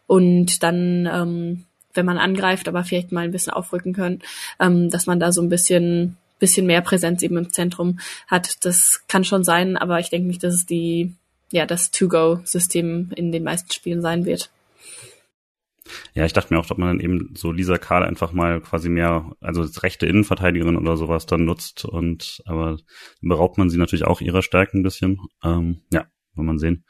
und 0.07 0.61
dann, 0.61 1.09
ähm, 1.09 1.63
wenn 1.93 2.05
man 2.05 2.17
angreift, 2.17 2.67
aber 2.67 2.83
vielleicht 2.83 3.13
mal 3.13 3.23
ein 3.23 3.31
bisschen 3.31 3.53
aufrücken 3.53 3.93
können, 3.93 4.19
ähm, 4.59 4.89
dass 4.89 5.05
man 5.05 5.21
da 5.21 5.31
so 5.31 5.41
ein 5.41 5.47
bisschen 5.47 6.17
bisschen 6.37 6.65
mehr 6.65 6.81
Präsenz 6.81 7.23
eben 7.23 7.37
im 7.37 7.53
Zentrum 7.53 7.99
hat. 8.27 8.65
Das 8.65 9.03
kann 9.07 9.23
schon 9.23 9.45
sein, 9.45 9.77
aber 9.77 10.01
ich 10.01 10.09
denke 10.09 10.27
nicht, 10.27 10.43
dass 10.43 10.53
es 10.53 10.65
die 10.65 11.13
ja 11.49 11.65
das 11.65 11.91
To-Go-System 11.91 13.11
in 13.15 13.31
den 13.31 13.43
meisten 13.43 13.71
Spielen 13.71 14.01
sein 14.01 14.25
wird. 14.25 14.49
Ja, 16.13 16.25
ich 16.25 16.33
dachte 16.33 16.53
mir 16.53 16.59
auch, 16.59 16.69
ob 16.69 16.77
man 16.77 16.89
dann 16.89 16.99
eben 16.99 17.33
so 17.35 17.51
Lisa 17.51 17.77
Karl 17.77 18.03
einfach 18.03 18.31
mal 18.31 18.61
quasi 18.61 18.89
mehr, 18.89 19.31
also 19.39 19.61
als 19.61 19.83
rechte 19.83 20.05
Innenverteidigerin 20.05 20.77
oder 20.77 20.97
sowas 20.97 21.25
dann 21.25 21.45
nutzt 21.45 21.85
und 21.85 22.41
aber 22.45 22.77
beraubt 23.21 23.57
man 23.57 23.69
sie 23.69 23.77
natürlich 23.77 24.05
auch 24.05 24.21
ihrer 24.21 24.41
Stärken 24.41 24.79
ein 24.79 24.83
bisschen. 24.83 25.19
Ähm, 25.43 25.81
ja, 25.91 26.07
will 26.33 26.45
man 26.45 26.57
sehen. 26.59 26.85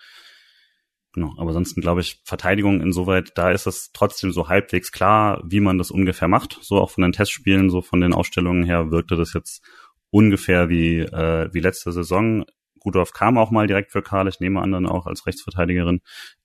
Genau, 1.14 1.34
aber 1.38 1.50
ansonsten 1.50 1.80
glaube 1.80 2.02
ich, 2.02 2.22
Verteidigung 2.26 2.82
insoweit, 2.82 3.32
da 3.36 3.52
ist 3.52 3.68
es 3.68 3.92
trotzdem 3.94 4.32
so 4.32 4.50
halbwegs 4.50 4.92
klar, 4.92 5.42
wie 5.46 5.62
man 5.62 5.78
das 5.78 5.90
ungefähr 5.90 6.28
macht. 6.28 6.60
So 6.62 6.82
auch 6.82 6.90
von 6.92 7.04
den 7.04 7.14
Testspielen, 7.14 7.70
so 7.70 7.82
von 7.82 8.02
den 8.02 8.14
Ausstellungen 8.14 8.66
her 8.66 8.92
wirkte 8.92 9.16
das 9.16 9.34
jetzt 9.34 9.64
ungefähr 10.10 10.68
wie, 10.68 11.00
äh, 11.00 11.50
wie 11.54 11.62
letzte 11.62 11.94
Saison. 11.94 12.44
Rudolf 12.86 13.12
kam 13.14 13.38
auch 13.38 13.52
mal 13.52 13.68
direkt 13.68 13.92
für 13.92 14.02
Karl, 14.02 14.28
ich 14.28 14.40
nehme 14.40 14.62
an 14.62 14.72
dann 14.72 14.86
auch 14.86 15.06
als 15.06 15.26
Rechtsverteidigerin. 15.26 16.02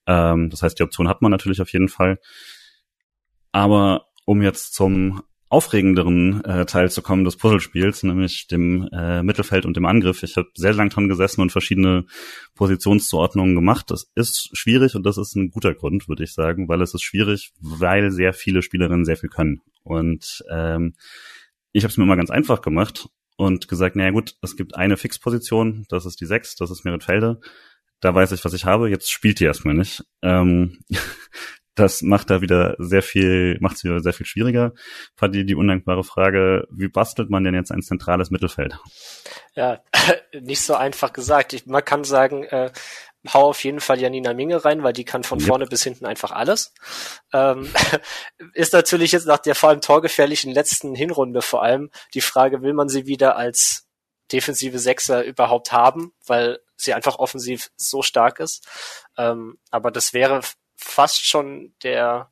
Ähm, 0.07 0.49
das 0.49 0.63
heißt, 0.63 0.79
die 0.79 0.83
Option 0.83 1.07
hat 1.07 1.21
man 1.21 1.31
natürlich 1.31 1.61
auf 1.61 1.71
jeden 1.71 1.89
Fall. 1.89 2.19
Aber 3.51 4.07
um 4.25 4.41
jetzt 4.41 4.73
zum 4.73 5.21
aufregenderen 5.51 6.43
äh, 6.45 6.65
Teil 6.65 6.89
zu 6.89 7.01
kommen 7.01 7.25
des 7.25 7.35
Puzzlespiels, 7.35 8.03
nämlich 8.03 8.47
dem 8.47 8.87
äh, 8.93 9.21
Mittelfeld 9.21 9.65
und 9.65 9.75
dem 9.75 9.85
Angriff. 9.85 10.23
Ich 10.23 10.37
habe 10.37 10.47
sehr 10.55 10.73
lang 10.73 10.89
dran 10.89 11.09
gesessen 11.09 11.41
und 11.41 11.51
verschiedene 11.51 12.05
Positionszuordnungen 12.55 13.53
gemacht. 13.53 13.91
Das 13.91 14.09
ist 14.15 14.49
schwierig 14.53 14.95
und 14.95 15.05
das 15.05 15.17
ist 15.17 15.35
ein 15.35 15.51
guter 15.51 15.73
Grund, 15.73 16.07
würde 16.07 16.23
ich 16.23 16.33
sagen, 16.33 16.69
weil 16.69 16.81
es 16.81 16.93
ist 16.93 17.03
schwierig, 17.03 17.51
weil 17.59 18.11
sehr 18.11 18.31
viele 18.31 18.61
Spielerinnen 18.61 19.03
sehr 19.03 19.17
viel 19.17 19.27
können. 19.29 19.59
Und 19.83 20.41
ähm, 20.49 20.93
ich 21.73 21.83
habe 21.83 21.91
es 21.91 21.97
mir 21.97 22.05
immer 22.05 22.15
ganz 22.15 22.29
einfach 22.29 22.61
gemacht 22.61 23.09
und 23.41 23.67
gesagt, 23.67 23.95
naja 23.95 24.11
gut, 24.11 24.35
es 24.43 24.55
gibt 24.55 24.75
eine 24.75 24.97
Fixposition, 24.97 25.87
das 25.89 26.05
ist 26.05 26.21
die 26.21 26.27
sechs, 26.27 26.55
das 26.55 26.69
ist 26.69 26.85
Meritfelde. 26.85 27.39
Da 27.99 28.13
weiß 28.13 28.33
ich, 28.33 28.45
was 28.45 28.53
ich 28.53 28.65
habe. 28.65 28.87
Jetzt 28.87 29.09
spielt 29.09 29.39
die 29.39 29.45
erstmal 29.45 29.73
nicht. 29.73 30.03
Ähm, 30.21 30.77
das 31.75 32.03
macht 32.03 32.29
da 32.29 32.41
wieder 32.41 32.75
sehr 32.77 33.01
viel, 33.01 33.57
macht 33.59 33.77
es 33.77 33.83
wieder 33.83 33.99
sehr 33.99 34.13
viel 34.13 34.27
schwieriger. 34.27 34.73
Paddy, 35.15 35.43
die 35.43 35.55
undankbare 35.55 36.03
Frage, 36.03 36.67
wie 36.69 36.87
bastelt 36.87 37.31
man 37.31 37.43
denn 37.43 37.55
jetzt 37.55 37.71
ein 37.71 37.81
zentrales 37.81 38.29
Mittelfeld? 38.29 38.77
Ja, 39.55 39.81
nicht 40.39 40.61
so 40.61 40.75
einfach 40.75 41.11
gesagt. 41.11 41.53
Ich, 41.53 41.65
man 41.65 41.83
kann 41.83 42.03
sagen, 42.03 42.43
äh, 42.43 42.69
hau 43.27 43.49
auf 43.49 43.63
jeden 43.63 43.79
Fall 43.79 43.99
Janina 43.99 44.33
Minge 44.33 44.63
rein, 44.63 44.83
weil 44.83 44.93
die 44.93 45.05
kann 45.05 45.23
von 45.23 45.39
yep. 45.39 45.47
vorne 45.47 45.65
bis 45.67 45.83
hinten 45.83 46.05
einfach 46.05 46.31
alles. 46.31 46.73
Ähm, 47.33 47.71
ist 48.53 48.73
natürlich 48.73 49.11
jetzt 49.11 49.27
nach 49.27 49.37
der 49.37 49.55
vor 49.55 49.69
allem 49.69 49.81
torgefährlichen 49.81 50.51
letzten 50.51 50.95
Hinrunde 50.95 51.41
vor 51.41 51.63
allem 51.63 51.91
die 52.13 52.21
Frage, 52.21 52.61
will 52.61 52.73
man 52.73 52.89
sie 52.89 53.05
wieder 53.05 53.35
als 53.35 53.87
defensive 54.31 54.79
Sechser 54.79 55.23
überhaupt 55.23 55.71
haben, 55.71 56.13
weil 56.25 56.59
sie 56.75 56.93
einfach 56.93 57.19
offensiv 57.19 57.69
so 57.75 58.01
stark 58.01 58.39
ist. 58.39 58.67
Ähm, 59.17 59.59
aber 59.69 59.91
das 59.91 60.13
wäre 60.13 60.41
fast 60.75 61.25
schon 61.25 61.75
der, 61.83 62.31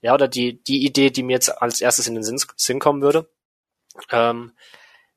ja, 0.00 0.14
oder 0.14 0.28
die, 0.28 0.62
die 0.64 0.84
Idee, 0.84 1.10
die 1.10 1.22
mir 1.22 1.34
jetzt 1.34 1.50
als 1.62 1.80
erstes 1.80 2.08
in 2.08 2.14
den 2.14 2.24
Sinn, 2.24 2.40
Sinn 2.56 2.80
kommen 2.80 3.02
würde. 3.02 3.30
Ähm, 4.10 4.52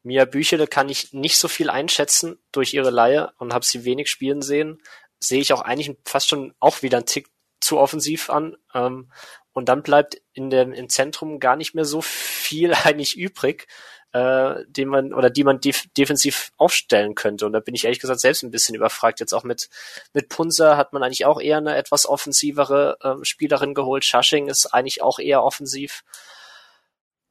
Mia 0.03 0.25
Büchele 0.25 0.67
kann 0.67 0.89
ich 0.89 1.13
nicht 1.13 1.37
so 1.37 1.47
viel 1.47 1.69
einschätzen 1.69 2.37
durch 2.51 2.73
ihre 2.73 2.89
Laie 2.89 3.31
und 3.37 3.53
habe 3.53 3.65
sie 3.65 3.85
wenig 3.85 4.09
spielen 4.09 4.41
sehen. 4.41 4.81
Sehe 5.19 5.39
ich 5.41 5.53
auch 5.53 5.61
eigentlich 5.61 5.97
fast 6.05 6.27
schon 6.27 6.53
auch 6.59 6.81
wieder 6.81 6.97
einen 6.97 7.05
Tick 7.05 7.29
zu 7.61 7.79
offensiv 7.79 8.29
an. 8.29 8.57
Ähm, 8.73 9.09
und 9.53 9.69
dann 9.69 9.83
bleibt 9.83 10.21
in 10.33 10.49
dem, 10.49 10.73
im 10.73 10.89
Zentrum 10.89 11.39
gar 11.39 11.55
nicht 11.55 11.73
mehr 11.73 11.85
so 11.85 12.01
viel 12.01 12.73
eigentlich 12.83 13.17
übrig, 13.17 13.67
äh, 14.11 14.55
den 14.67 14.89
man 14.89 15.13
oder 15.13 15.29
die 15.29 15.45
man 15.45 15.61
def 15.61 15.85
defensiv 15.97 16.51
aufstellen 16.57 17.15
könnte. 17.15 17.45
Und 17.45 17.53
da 17.53 17.61
bin 17.61 17.73
ich 17.73 17.85
ehrlich 17.85 17.99
gesagt 17.99 18.19
selbst 18.19 18.43
ein 18.43 18.51
bisschen 18.51 18.75
überfragt. 18.75 19.21
Jetzt 19.21 19.33
auch 19.33 19.43
mit 19.43 19.69
mit 20.13 20.27
Punzer 20.27 20.75
hat 20.75 20.91
man 20.91 21.01
eigentlich 21.01 21.25
auch 21.25 21.39
eher 21.39 21.57
eine 21.57 21.77
etwas 21.77 22.07
offensivere 22.07 22.97
äh, 23.01 23.23
Spielerin 23.23 23.73
geholt. 23.73 24.03
Shushing 24.03 24.49
ist 24.49 24.73
eigentlich 24.73 25.01
auch 25.01 25.19
eher 25.19 25.43
offensiv 25.43 26.03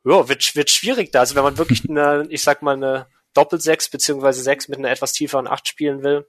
ja, 0.05 0.29
wird, 0.29 0.57
wird 0.57 0.71
schwierig 0.71 1.13
da. 1.13 1.21
Also 1.21 1.35
wenn 1.35 1.45
man 1.45 1.59
wirklich 1.59 1.89
eine, 1.89 2.27
ich 2.31 2.43
sag 2.43 2.63
mal, 2.63 2.75
eine 2.75 3.07
Doppel-Sechs 3.35 3.89
beziehungsweise 3.89 4.43
Sechs 4.43 4.69
mit 4.69 4.79
einer 4.79 4.91
etwas 4.91 5.13
tieferen 5.13 5.47
Acht 5.47 5.69
spielen 5.69 6.03
will, 6.03 6.27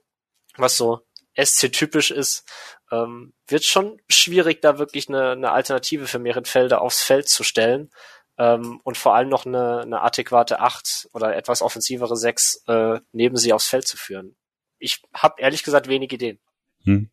was 0.56 0.76
so 0.76 1.00
SC-typisch 1.36 2.10
ist, 2.10 2.48
ähm, 2.90 3.34
wird 3.48 3.64
schon 3.64 4.00
schwierig, 4.08 4.62
da 4.62 4.78
wirklich 4.78 5.08
eine, 5.08 5.30
eine 5.30 5.50
Alternative 5.50 6.06
für 6.06 6.18
Meritfelder 6.18 6.80
aufs 6.80 7.02
Feld 7.02 7.28
zu 7.28 7.42
stellen. 7.42 7.90
Ähm, 8.36 8.80
und 8.82 8.96
vor 8.96 9.14
allem 9.14 9.28
noch 9.28 9.46
eine, 9.46 9.80
eine 9.80 10.02
adäquate 10.02 10.60
Acht 10.60 11.08
oder 11.12 11.36
etwas 11.36 11.62
offensivere 11.62 12.16
Sechs 12.16 12.62
äh, 12.66 13.00
neben 13.12 13.36
sie 13.36 13.52
aufs 13.52 13.68
Feld 13.68 13.86
zu 13.86 13.96
führen. 13.96 14.36
Ich 14.78 15.02
habe 15.14 15.40
ehrlich 15.40 15.62
gesagt 15.62 15.88
wenig 15.88 16.12
Ideen. 16.12 16.40
Hm. 16.84 17.10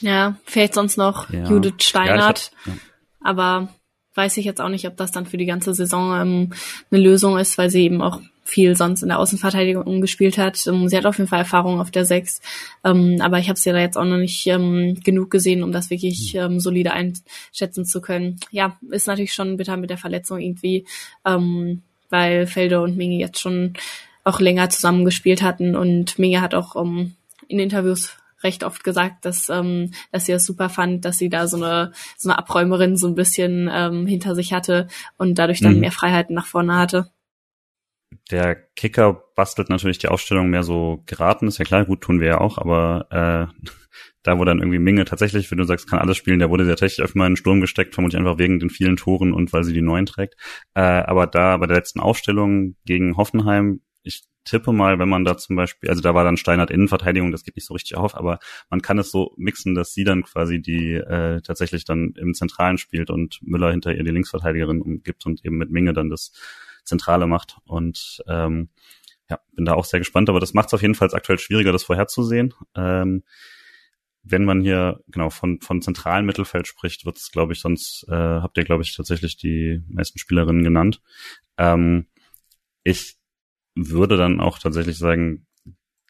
Ja, 0.00 0.36
fehlt 0.44 0.74
sonst 0.74 0.96
noch 0.96 1.30
ja. 1.30 1.44
Judith 1.44 1.84
Steinert. 1.84 2.50
Ja, 2.50 2.58
hab, 2.58 2.66
ja. 2.66 2.72
Aber 3.20 3.74
weiß 4.14 4.36
ich 4.36 4.44
jetzt 4.44 4.60
auch 4.60 4.68
nicht, 4.68 4.86
ob 4.86 4.96
das 4.96 5.12
dann 5.12 5.26
für 5.26 5.36
die 5.36 5.46
ganze 5.46 5.74
Saison 5.74 6.14
ähm, 6.20 6.52
eine 6.90 7.00
Lösung 7.00 7.38
ist, 7.38 7.58
weil 7.58 7.70
sie 7.70 7.82
eben 7.82 8.02
auch 8.02 8.20
viel 8.44 8.76
sonst 8.76 9.02
in 9.02 9.08
der 9.08 9.18
Außenverteidigung 9.18 10.00
gespielt 10.00 10.36
hat. 10.36 10.66
Ähm, 10.66 10.88
sie 10.88 10.96
hat 10.96 11.06
auf 11.06 11.16
jeden 11.18 11.28
Fall 11.28 11.40
Erfahrung 11.40 11.80
auf 11.80 11.90
der 11.90 12.04
Sechs, 12.04 12.40
ähm, 12.84 13.18
aber 13.20 13.38
ich 13.38 13.48
habe 13.48 13.58
sie 13.58 13.70
da 13.70 13.78
jetzt 13.78 13.96
auch 13.96 14.04
noch 14.04 14.18
nicht 14.18 14.46
ähm, 14.46 15.00
genug 15.02 15.30
gesehen, 15.30 15.62
um 15.62 15.72
das 15.72 15.90
wirklich 15.90 16.34
hm. 16.34 16.40
ähm, 16.40 16.60
solide 16.60 16.92
einschätzen 16.92 17.84
zu 17.84 18.00
können. 18.00 18.38
Ja, 18.50 18.76
ist 18.90 19.06
natürlich 19.06 19.32
schon 19.32 19.56
bitter 19.56 19.76
mit 19.76 19.90
der 19.90 19.98
Verletzung 19.98 20.40
irgendwie, 20.40 20.84
ähm, 21.24 21.82
weil 22.10 22.46
Felder 22.46 22.82
und 22.82 22.96
Minge 22.96 23.16
jetzt 23.16 23.40
schon 23.40 23.74
auch 24.24 24.38
länger 24.38 24.70
zusammengespielt 24.70 25.42
hatten 25.42 25.74
und 25.74 26.18
Minge 26.18 26.40
hat 26.40 26.54
auch 26.54 26.76
ähm, 26.76 27.14
in 27.48 27.58
Interviews 27.58 28.16
recht 28.44 28.64
oft 28.64 28.84
gesagt, 28.84 29.24
dass, 29.24 29.48
ähm, 29.48 29.92
dass 30.10 30.26
sie 30.26 30.32
das 30.32 30.44
super 30.44 30.68
fand, 30.68 31.04
dass 31.04 31.18
sie 31.18 31.28
da 31.28 31.46
so 31.46 31.56
eine, 31.56 31.92
so 32.16 32.28
eine 32.28 32.38
Abräumerin 32.38 32.96
so 32.96 33.06
ein 33.06 33.14
bisschen 33.14 33.70
ähm, 33.72 34.06
hinter 34.06 34.34
sich 34.34 34.52
hatte 34.52 34.88
und 35.16 35.38
dadurch 35.38 35.60
dann 35.60 35.74
mhm. 35.74 35.80
mehr 35.80 35.92
Freiheiten 35.92 36.34
nach 36.34 36.46
vorne 36.46 36.76
hatte. 36.76 37.10
Der 38.30 38.54
Kicker 38.76 39.24
bastelt 39.34 39.70
natürlich 39.70 39.98
die 39.98 40.08
Aufstellung 40.08 40.50
mehr 40.50 40.62
so 40.62 41.02
geraten, 41.06 41.48
ist 41.48 41.58
ja 41.58 41.64
klar, 41.64 41.84
gut 41.84 42.02
tun 42.02 42.20
wir 42.20 42.28
ja 42.28 42.40
auch, 42.40 42.58
aber 42.58 43.06
äh, 43.10 43.66
da 44.22 44.38
wo 44.38 44.44
dann 44.44 44.58
irgendwie 44.58 44.78
Minge 44.78 45.04
tatsächlich, 45.04 45.50
wenn 45.50 45.58
du 45.58 45.64
sagst, 45.64 45.88
kann 45.88 45.98
alles 45.98 46.16
spielen, 46.16 46.38
der 46.38 46.50
wurde 46.50 46.64
ja 46.64 46.70
tatsächlich 46.70 47.04
öfter 47.04 47.18
mal 47.18 47.26
in 47.26 47.32
den 47.32 47.36
Sturm 47.36 47.60
gesteckt, 47.60 47.94
vermutlich 47.94 48.18
einfach 48.18 48.38
wegen 48.38 48.60
den 48.60 48.70
vielen 48.70 48.96
Toren 48.96 49.32
und 49.32 49.52
weil 49.52 49.64
sie 49.64 49.72
die 49.72 49.82
neuen 49.82 50.06
trägt. 50.06 50.36
Äh, 50.74 50.80
aber 50.80 51.26
da 51.26 51.56
bei 51.56 51.66
der 51.66 51.76
letzten 51.76 52.00
Aufstellung 52.00 52.76
gegen 52.84 53.16
Hoffenheim, 53.16 53.80
ich 54.02 54.24
tippe 54.44 54.72
mal, 54.72 54.98
wenn 54.98 55.08
man 55.08 55.24
da 55.24 55.36
zum 55.36 55.56
Beispiel, 55.56 55.88
also 55.88 56.02
da 56.02 56.14
war 56.14 56.24
dann 56.24 56.36
Steinert 56.36 56.70
Innenverteidigung, 56.70 57.30
das 57.30 57.44
geht 57.44 57.56
nicht 57.56 57.66
so 57.66 57.74
richtig 57.74 57.96
auf, 57.96 58.16
aber 58.16 58.38
man 58.70 58.82
kann 58.82 58.98
es 58.98 59.10
so 59.10 59.34
mixen, 59.36 59.74
dass 59.74 59.94
sie 59.94 60.04
dann 60.04 60.22
quasi 60.22 60.60
die 60.60 60.94
äh, 60.94 61.40
tatsächlich 61.42 61.84
dann 61.84 62.14
im 62.16 62.34
Zentralen 62.34 62.78
spielt 62.78 63.10
und 63.10 63.38
Müller 63.42 63.70
hinter 63.70 63.94
ihr 63.94 64.04
die 64.04 64.10
Linksverteidigerin 64.10 64.82
umgibt 64.82 65.26
und 65.26 65.44
eben 65.44 65.58
mit 65.58 65.70
Minge 65.70 65.92
dann 65.92 66.10
das 66.10 66.32
Zentrale 66.84 67.26
macht. 67.26 67.58
Und 67.64 68.22
ähm, 68.26 68.68
ja, 69.30 69.38
bin 69.52 69.64
da 69.64 69.74
auch 69.74 69.84
sehr 69.84 70.00
gespannt, 70.00 70.28
aber 70.28 70.40
das 70.40 70.54
macht 70.54 70.68
es 70.68 70.74
auf 70.74 70.82
jeden 70.82 70.94
Fall 70.94 71.08
aktuell 71.12 71.38
schwieriger, 71.38 71.72
das 71.72 71.84
vorherzusehen. 71.84 72.54
Ähm, 72.74 73.22
wenn 74.24 74.44
man 74.44 74.60
hier 74.60 75.00
genau 75.08 75.30
von 75.30 75.60
von 75.60 75.82
zentralen 75.82 76.26
Mittelfeld 76.26 76.66
spricht, 76.68 77.04
wird 77.04 77.16
es, 77.16 77.30
glaube 77.32 77.52
ich, 77.52 77.60
sonst 77.60 78.06
äh, 78.08 78.14
habt 78.14 78.56
ihr, 78.56 78.64
glaube 78.64 78.82
ich, 78.82 78.94
tatsächlich 78.96 79.36
die 79.36 79.82
meisten 79.88 80.18
Spielerinnen 80.18 80.62
genannt. 80.62 81.00
Ähm, 81.58 82.06
ich 82.84 83.16
würde 83.74 84.16
dann 84.16 84.40
auch 84.40 84.58
tatsächlich 84.58 84.98
sagen, 84.98 85.46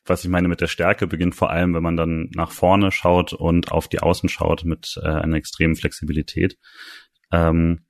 was 0.04 0.24
ich 0.24 0.30
meine 0.30 0.48
mit 0.48 0.60
der 0.60 0.66
Stärke 0.66 1.06
beginnt 1.06 1.34
vor 1.34 1.50
allem, 1.50 1.74
wenn 1.74 1.82
man 1.82 1.96
dann 1.96 2.28
nach 2.34 2.50
vorne 2.50 2.90
schaut 2.90 3.32
und 3.32 3.70
auf 3.70 3.88
die 3.88 4.00
Außen 4.00 4.28
schaut 4.28 4.64
mit 4.64 4.98
äh, 5.02 5.06
einer 5.08 5.36
extremen 5.36 5.76
Flexibilität. 5.76 6.58
Ähm, 7.30 7.84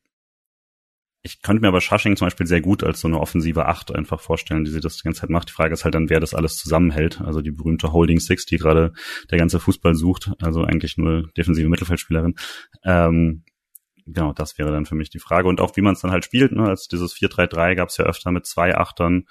ich 1.25 1.41
könnte 1.41 1.63
mir 1.63 1.69
aber 1.69 1.81
Shushing 1.81 2.17
zum 2.17 2.27
Beispiel 2.27 2.47
sehr 2.47 2.61
gut 2.61 2.83
als 2.83 3.01
so 3.01 3.07
eine 3.07 3.21
offensive 3.21 3.67
Acht 3.67 3.95
einfach 3.95 4.21
vorstellen, 4.21 4.65
die 4.65 4.73
sie 4.73 4.81
das 4.81 4.97
die 4.97 5.05
ganze 5.05 5.21
Zeit 5.21 5.31
macht. 5.31 5.49
Die 5.49 5.53
Frage 5.53 5.73
ist 5.73 5.85
halt 5.85 5.95
dann, 5.95 6.11
wer 6.11 6.19
das 6.19 6.35
alles 6.35 6.57
zusammenhält. 6.57 7.21
Also 7.21 7.43
die 7.43 7.53
berühmte 7.53 7.93
Holding 7.93 8.19
Six, 8.19 8.45
die 8.45 8.57
gerade 8.57 8.93
der 9.31 9.39
ganze 9.39 9.61
Fußball 9.61 9.95
sucht, 9.95 10.33
also 10.41 10.65
eigentlich 10.65 10.99
nur 10.99 11.31
defensive 11.37 11.69
Mittelfeldspielerin. 11.69 12.35
Ähm, 12.85 13.45
genau, 14.07 14.33
das 14.33 14.59
wäre 14.59 14.71
dann 14.71 14.87
für 14.87 14.95
mich 14.95 15.11
die 15.11 15.19
Frage. 15.19 15.49
Und 15.49 15.61
auch 15.61 15.77
wie 15.77 15.83
man 15.83 15.95
es 15.95 16.01
dann 16.01 16.11
halt 16.11 16.25
spielt, 16.25 16.53
ne? 16.53 16.69
als 16.69 16.89
dieses 16.89 17.15
4-3-3 17.15 17.75
gab 17.75 17.89
es 17.89 17.97
ja 17.97 18.05
öfter 18.05 18.31
mit 18.31 18.47
zwei 18.47 18.77
Achtern, 18.77 19.27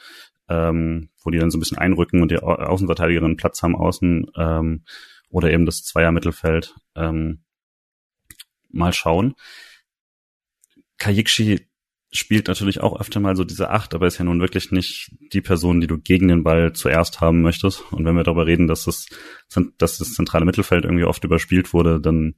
ähm, 0.50 1.10
wo 1.24 1.30
die 1.30 1.40
dann 1.40 1.52
so 1.52 1.58
ein 1.58 1.62
bisschen 1.62 1.78
einrücken 1.78 2.22
und 2.22 2.32
die 2.32 2.42
Au 2.42 2.54
Außenverteidigerinnen 2.54 3.38
Platz 3.38 3.64
haben 3.64 3.76
außen 3.76 4.32
ähm, 4.36 4.84
oder 5.30 5.52
eben 5.52 5.66
das 5.66 5.84
Zweier-Mittelfeld. 5.84 6.76
Ähm, 6.96 7.44
mal 8.70 8.94
schauen. 8.94 9.36
Kajikshi 10.98 11.68
spielt 12.12 12.48
natürlich 12.48 12.82
auch 12.82 13.00
öfter 13.00 13.20
mal 13.20 13.36
so 13.36 13.44
diese 13.44 13.70
Acht, 13.70 13.94
aber 13.94 14.08
ist 14.08 14.18
ja 14.18 14.26
nun 14.26 14.42
wirklich 14.42 14.72
nicht 14.72 15.12
die 15.34 15.42
Person, 15.42 15.80
die 15.80 15.88
du 15.88 15.98
gegen 15.98 16.28
den 16.28 16.44
Ball 16.44 16.74
zuerst 16.74 17.22
haben 17.22 17.42
möchtest. 17.42 17.84
Und 17.92 18.06
wenn 18.06 18.16
wir 18.16 18.24
darüber 18.24 18.46
reden, 18.46 18.68
dass 18.68 18.84
das, 18.84 19.08
dass 19.78 19.98
das 19.98 20.14
zentrale 20.14 20.46
Mittelfeld 20.46 20.84
irgendwie 20.84 21.06
oft 21.06 21.24
überspielt 21.24 21.74
wurde, 21.74 22.02
dann 22.02 22.36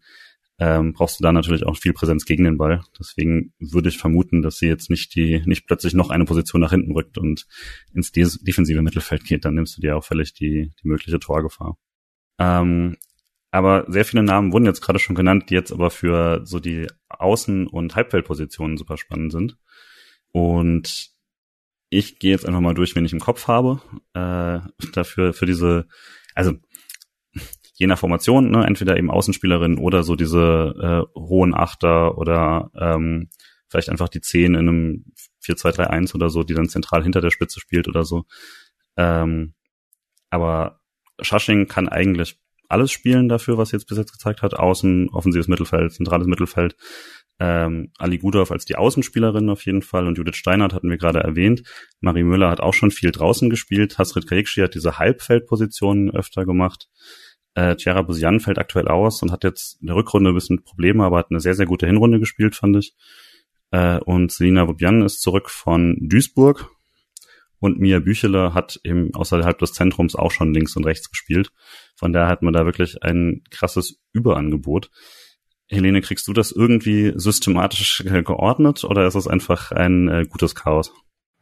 ähm, 0.59 0.93
brauchst 0.93 1.19
du 1.19 1.23
da 1.23 1.31
natürlich 1.31 1.65
auch 1.65 1.77
viel 1.77 1.93
Präsenz 1.93 2.25
gegen 2.25 2.43
den 2.43 2.57
Ball. 2.57 2.81
Deswegen 2.99 3.53
würde 3.59 3.89
ich 3.89 3.97
vermuten, 3.97 4.41
dass 4.41 4.57
sie 4.57 4.67
jetzt 4.67 4.89
nicht 4.89 5.15
die, 5.15 5.41
nicht 5.45 5.65
plötzlich 5.65 5.93
noch 5.93 6.09
eine 6.09 6.25
Position 6.25 6.61
nach 6.61 6.71
hinten 6.71 6.91
rückt 6.91 7.17
und 7.17 7.47
ins 7.93 8.11
defensive 8.11 8.81
Mittelfeld 8.81 9.25
geht. 9.25 9.45
Dann 9.45 9.55
nimmst 9.55 9.77
du 9.77 9.81
dir 9.81 9.97
auch 9.97 10.03
völlig 10.03 10.33
die, 10.33 10.71
die 10.81 10.87
mögliche 10.87 11.19
Torgefahr. 11.19 11.77
Ähm, 12.39 12.97
aber 13.51 13.85
sehr 13.87 14.05
viele 14.05 14.23
Namen 14.23 14.51
wurden 14.51 14.65
jetzt 14.65 14.81
gerade 14.81 14.99
schon 14.99 15.15
genannt, 15.15 15.49
die 15.49 15.53
jetzt 15.53 15.71
aber 15.71 15.91
für 15.91 16.41
so 16.45 16.59
die 16.59 16.87
Außen- 17.09 17.67
und 17.67 17.95
Halbfeldpositionen 17.95 18.77
super 18.77 18.97
spannend 18.97 19.31
sind. 19.31 19.57
Und 20.31 21.11
ich 21.89 22.17
gehe 22.17 22.31
jetzt 22.31 22.47
einfach 22.47 22.61
mal 22.61 22.73
durch, 22.73 22.95
wenn 22.95 23.05
ich 23.05 23.13
im 23.13 23.19
Kopf 23.19 23.47
habe. 23.47 23.81
Äh, 24.13 24.59
dafür, 24.93 25.33
für 25.33 25.45
diese, 25.45 25.87
also 26.33 26.53
je 27.83 27.87
nach 27.87 27.99
Formation, 27.99 28.49
ne, 28.49 28.65
entweder 28.65 28.97
eben 28.97 29.11
Außenspielerin 29.11 29.77
oder 29.77 30.03
so 30.03 30.15
diese 30.15 31.05
äh, 31.15 31.19
hohen 31.19 31.53
Achter 31.53 32.17
oder 32.17 32.71
ähm, 32.79 33.29
vielleicht 33.69 33.89
einfach 33.89 34.09
die 34.09 34.21
Zehn 34.21 34.55
in 34.55 34.69
einem 34.69 35.05
4-2-3-1 35.45 36.15
oder 36.15 36.29
so, 36.29 36.43
die 36.43 36.53
dann 36.53 36.69
zentral 36.69 37.03
hinter 37.03 37.19
der 37.19 37.31
Spitze 37.31 37.59
spielt 37.59 37.87
oder 37.89 38.05
so. 38.05 38.23
Ähm, 38.95 39.53
aber 40.29 40.79
Shushing 41.21 41.67
kann 41.67 41.89
eigentlich 41.89 42.39
alles 42.69 42.91
spielen 42.91 43.27
dafür, 43.27 43.57
was 43.57 43.71
jetzt 43.71 43.87
bis 43.87 43.97
jetzt 43.97 44.13
gezeigt 44.13 44.41
hat. 44.41 44.53
Außen, 44.53 45.09
offensives 45.09 45.49
Mittelfeld, 45.49 45.91
zentrales 45.91 46.27
Mittelfeld. 46.27 46.75
Ähm, 47.39 47.91
Ali 47.97 48.19
Gudorf 48.19 48.51
als 48.51 48.63
die 48.63 48.77
Außenspielerin 48.77 49.49
auf 49.49 49.65
jeden 49.65 49.81
Fall 49.81 50.07
und 50.07 50.17
Judith 50.17 50.37
Steinert 50.37 50.73
hatten 50.73 50.89
wir 50.89 50.97
gerade 50.97 51.19
erwähnt. 51.19 51.63
Marie 51.99 52.23
Müller 52.23 52.49
hat 52.49 52.61
auch 52.61 52.73
schon 52.73 52.91
viel 52.91 53.11
draußen 53.11 53.49
gespielt. 53.49 53.97
Hasrit 53.97 54.27
Kayikshi 54.27 54.61
hat 54.61 54.75
diese 54.75 54.97
Halbfeldpositionen 54.97 56.11
öfter 56.11 56.45
gemacht. 56.45 56.87
Äh, 57.55 57.75
Tiara 57.75 58.01
Busian 58.01 58.39
fällt 58.39 58.57
aktuell 58.57 58.87
aus 58.87 59.21
und 59.21 59.31
hat 59.31 59.43
jetzt 59.43 59.79
in 59.81 59.87
der 59.87 59.95
Rückrunde 59.95 60.31
ein 60.31 60.35
bisschen 60.35 60.63
Probleme, 60.63 61.03
aber 61.03 61.19
hat 61.19 61.29
eine 61.29 61.39
sehr, 61.39 61.55
sehr 61.55 61.65
gute 61.65 61.85
Hinrunde 61.85 62.19
gespielt, 62.19 62.55
fand 62.55 62.77
ich. 62.77 62.95
Äh, 63.71 63.99
und 63.99 64.31
Selina 64.31 64.65
Bobian 64.65 65.01
ist 65.03 65.21
zurück 65.21 65.49
von 65.49 65.97
Duisburg. 65.99 66.69
Und 67.59 67.79
Mia 67.79 67.99
Büchele 67.99 68.53
hat 68.53 68.79
eben 68.83 69.13
außerhalb 69.13 69.57
des 69.57 69.71
Zentrums 69.71 70.15
auch 70.15 70.31
schon 70.31 70.53
links 70.53 70.75
und 70.75 70.85
rechts 70.85 71.09
gespielt. 71.09 71.53
Von 71.95 72.11
daher 72.11 72.27
hat 72.27 72.41
man 72.41 72.53
da 72.53 72.65
wirklich 72.65 73.03
ein 73.03 73.41
krasses 73.51 74.01
Überangebot. 74.11 74.91
Helene, 75.69 76.01
kriegst 76.01 76.27
du 76.27 76.33
das 76.33 76.51
irgendwie 76.51 77.13
systematisch 77.15 78.03
geordnet 78.05 78.83
oder 78.83 79.07
ist 79.07 79.15
es 79.15 79.27
einfach 79.27 79.71
ein 79.71 80.09
äh, 80.09 80.25
gutes 80.29 80.55
Chaos? 80.55 80.91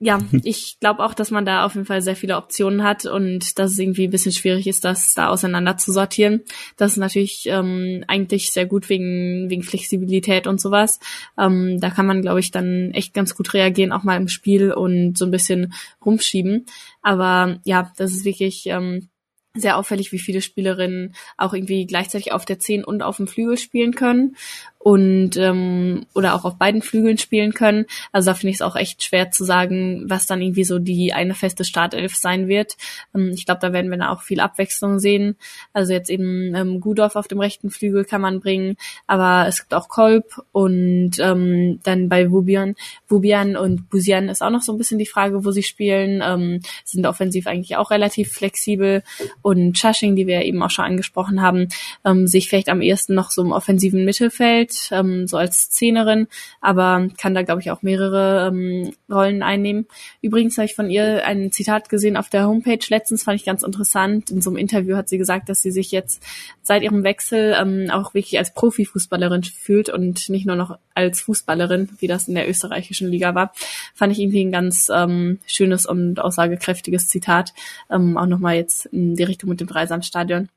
Ja, 0.04 0.20
ich 0.44 0.80
glaube 0.80 1.04
auch, 1.06 1.14
dass 1.14 1.30
man 1.30 1.46
da 1.46 1.64
auf 1.64 1.76
jeden 1.76 1.86
Fall 1.86 2.02
sehr 2.02 2.16
viele 2.16 2.36
Optionen 2.36 2.82
hat 2.82 3.06
und 3.06 3.60
dass 3.60 3.74
es 3.74 3.78
irgendwie 3.78 4.08
ein 4.08 4.10
bisschen 4.10 4.32
schwierig 4.32 4.66
ist, 4.66 4.84
das 4.84 5.14
da 5.14 5.28
auseinander 5.28 5.78
zu 5.78 5.92
sortieren. 5.92 6.42
Das 6.76 6.94
ist 6.94 6.98
natürlich 6.98 7.44
ähm, 7.46 8.04
eigentlich 8.08 8.52
sehr 8.52 8.66
gut 8.66 8.90
wegen, 8.90 9.52
wegen 9.52 9.62
Flexibilität 9.62 10.48
und 10.48 10.60
sowas. 10.60 11.00
Ähm, 11.38 11.80
da 11.80 11.92
kann 11.92 12.08
man, 12.08 12.24
glaube 12.24 12.40
ich, 12.40 12.50
dann 12.50 12.90
echt 12.96 13.14
ganz 13.14 13.36
gut 13.36 13.54
reagieren, 13.54 13.92
auch 13.92 14.02
mal 14.02 14.18
im 14.18 14.28
Spiel 14.28 14.74
und 14.74 15.20
so 15.20 15.26
ein 15.26 15.32
bisschen 15.32 15.72
rumschieben. 16.04 16.66
Aber 17.04 17.60
ja, 17.64 17.92
das 17.96 18.12
ist 18.12 18.26
wirklich 18.26 18.66
ähm, 18.66 19.08
sehr 19.54 19.78
auffällig, 19.78 20.12
wie 20.12 20.20
viele 20.20 20.42
Spielerinnen 20.42 21.14
auch 21.38 21.54
irgendwie 21.54 21.86
gleichzeitig 21.86 22.32
auf 22.32 22.46
der 22.46 22.58
10 22.58 22.84
und 22.84 23.04
auf 23.04 23.18
dem 23.18 23.28
Flügel 23.28 23.58
spielen 23.58 23.94
können 23.94 24.36
und 24.84 25.38
ähm, 25.38 26.06
oder 26.16 26.34
auch 26.34 26.44
auf 26.44 26.58
beiden 26.58 26.82
Flügeln 26.82 27.18
spielen 27.18 27.54
können. 27.54 27.86
Also 28.12 28.32
da 28.32 28.36
finde 28.36 28.52
ich 28.52 28.58
es 28.58 28.62
auch 28.62 28.76
echt 28.76 29.04
schwer 29.04 29.30
zu 29.32 29.44
sagen, 29.44 30.06
was 30.08 30.26
dann 30.26 30.42
irgendwie 30.42 30.64
so 30.64 30.80
die 30.80 31.14
eine 31.14 31.36
feste 31.36 31.64
Startelf 31.64 32.16
sein 32.16 32.48
wird. 32.48 32.78
Ähm, 33.16 33.32
ich 33.34 33.46
glaube, 33.46 33.62
da 33.62 33.74
werden 33.74 33.92
wir 33.92 33.98
dann 33.98 34.08
auch 34.08 34.22
viel 34.22 34.40
Abwechslung 34.40 35.00
sehen. 35.00 35.36
Also 35.74 35.94
jetzt 35.94 36.10
eben 36.10 36.56
ähm, 36.56 36.80
Gudorf 36.80 37.16
auf 37.16 37.28
dem 37.28 37.40
rechten 37.40 37.70
Flügel 37.70 38.06
kann 38.06 38.22
man 38.22 38.40
bringen, 38.40 38.76
aber 39.06 39.46
es 39.48 39.60
gibt 39.60 39.74
auch 39.74 39.88
Kolb 39.88 40.42
und 40.52 41.12
ähm, 41.20 41.80
dann 41.84 42.10
bei 42.10 42.32
Wubian, 42.32 42.76
Wubian 43.08 43.56
und 43.56 43.90
Busian 43.90 44.30
ist 44.30 44.42
auch 44.42 44.50
noch 44.50 44.62
so 44.62 44.72
ein 44.72 44.78
bisschen 44.78 44.98
die 44.98 45.06
Frage, 45.06 45.46
wo 45.46 45.52
sie 45.52 45.64
spielen. 45.64 46.22
Ähm, 46.24 46.62
sind 46.86 47.06
offensiv 47.06 47.46
eigentlich 47.46 47.78
auch 47.78 47.92
relativ 47.92 48.32
flexibel 48.32 49.04
und 49.42 49.74
Chushing, 49.74 50.16
die 50.16 50.28
wir 50.28 50.44
eben 50.44 50.62
auch 50.64 50.72
schon 50.72 50.86
angesprochen 50.86 51.42
haben, 51.42 51.68
ähm, 52.04 52.26
sich 52.26 52.50
vielleicht 52.50 52.70
am 52.70 52.82
ehesten 52.82 53.14
noch 53.14 53.30
so 53.32 53.44
im 53.44 53.52
offensiven 53.52 54.06
Mittelfeld 54.06 54.71
Welt, 54.72 54.90
ähm, 54.92 55.28
so 55.28 55.38
als 55.38 55.64
Szenerin, 55.64 56.28
aber 56.60 57.08
kann 57.18 57.34
da, 57.34 57.44
glaube 57.44 57.62
ich, 57.62 57.72
auch 57.72 57.82
mehrere 57.82 58.48
ähm, 58.48 58.94
Rollen 59.10 59.44
einnehmen. 59.44 59.88
Übrigens 60.22 60.58
habe 60.58 60.66
ich 60.66 60.76
von 60.76 60.90
ihr 60.90 61.26
ein 61.26 61.52
Zitat 61.52 61.90
gesehen 61.90 62.18
auf 62.18 62.30
der 62.30 62.48
Homepage 62.48 62.80
letztens, 62.90 63.24
fand 63.24 63.40
ich 63.40 63.46
ganz 63.46 63.64
interessant. 63.64 64.32
In 64.32 64.42
so 64.42 64.50
einem 64.50 64.58
Interview 64.58 64.96
hat 64.96 65.10
sie 65.10 65.18
gesagt, 65.18 65.50
dass 65.50 65.62
sie 65.62 65.72
sich 65.72 65.92
jetzt 65.92 66.24
seit 66.62 66.84
ihrem 66.84 67.04
Wechsel 67.04 67.56
ähm, 67.60 67.90
auch 67.92 68.14
wirklich 68.14 68.38
als 68.38 68.54
Profifußballerin 68.54 69.44
fühlt 69.44 69.90
und 69.90 70.30
nicht 70.30 70.46
nur 70.46 70.56
noch 70.56 70.78
als 70.94 71.22
Fußballerin, 71.22 71.90
wie 72.00 72.08
das 72.08 72.28
in 72.28 72.36
der 72.36 72.50
österreichischen 72.50 73.10
Liga 73.10 73.36
war. 73.36 73.54
Fand 73.94 74.12
ich 74.14 74.20
irgendwie 74.20 74.44
ein 74.44 74.52
ganz 74.52 74.90
ähm, 74.94 75.40
schönes 75.46 75.86
und 75.86 76.20
aussagekräftiges 76.20 77.08
Zitat. 77.08 77.54
Ähm, 77.90 78.18
auch 78.18 78.26
nochmal 78.26 78.56
jetzt 78.56 78.86
in 78.88 79.16
die 79.16 79.24
Richtung 79.24 79.50
mit 79.50 79.60
dem 79.60 79.68
Dreisamstadion. 79.68 80.50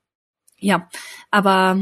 Ja, 0.58 0.88
aber 1.30 1.78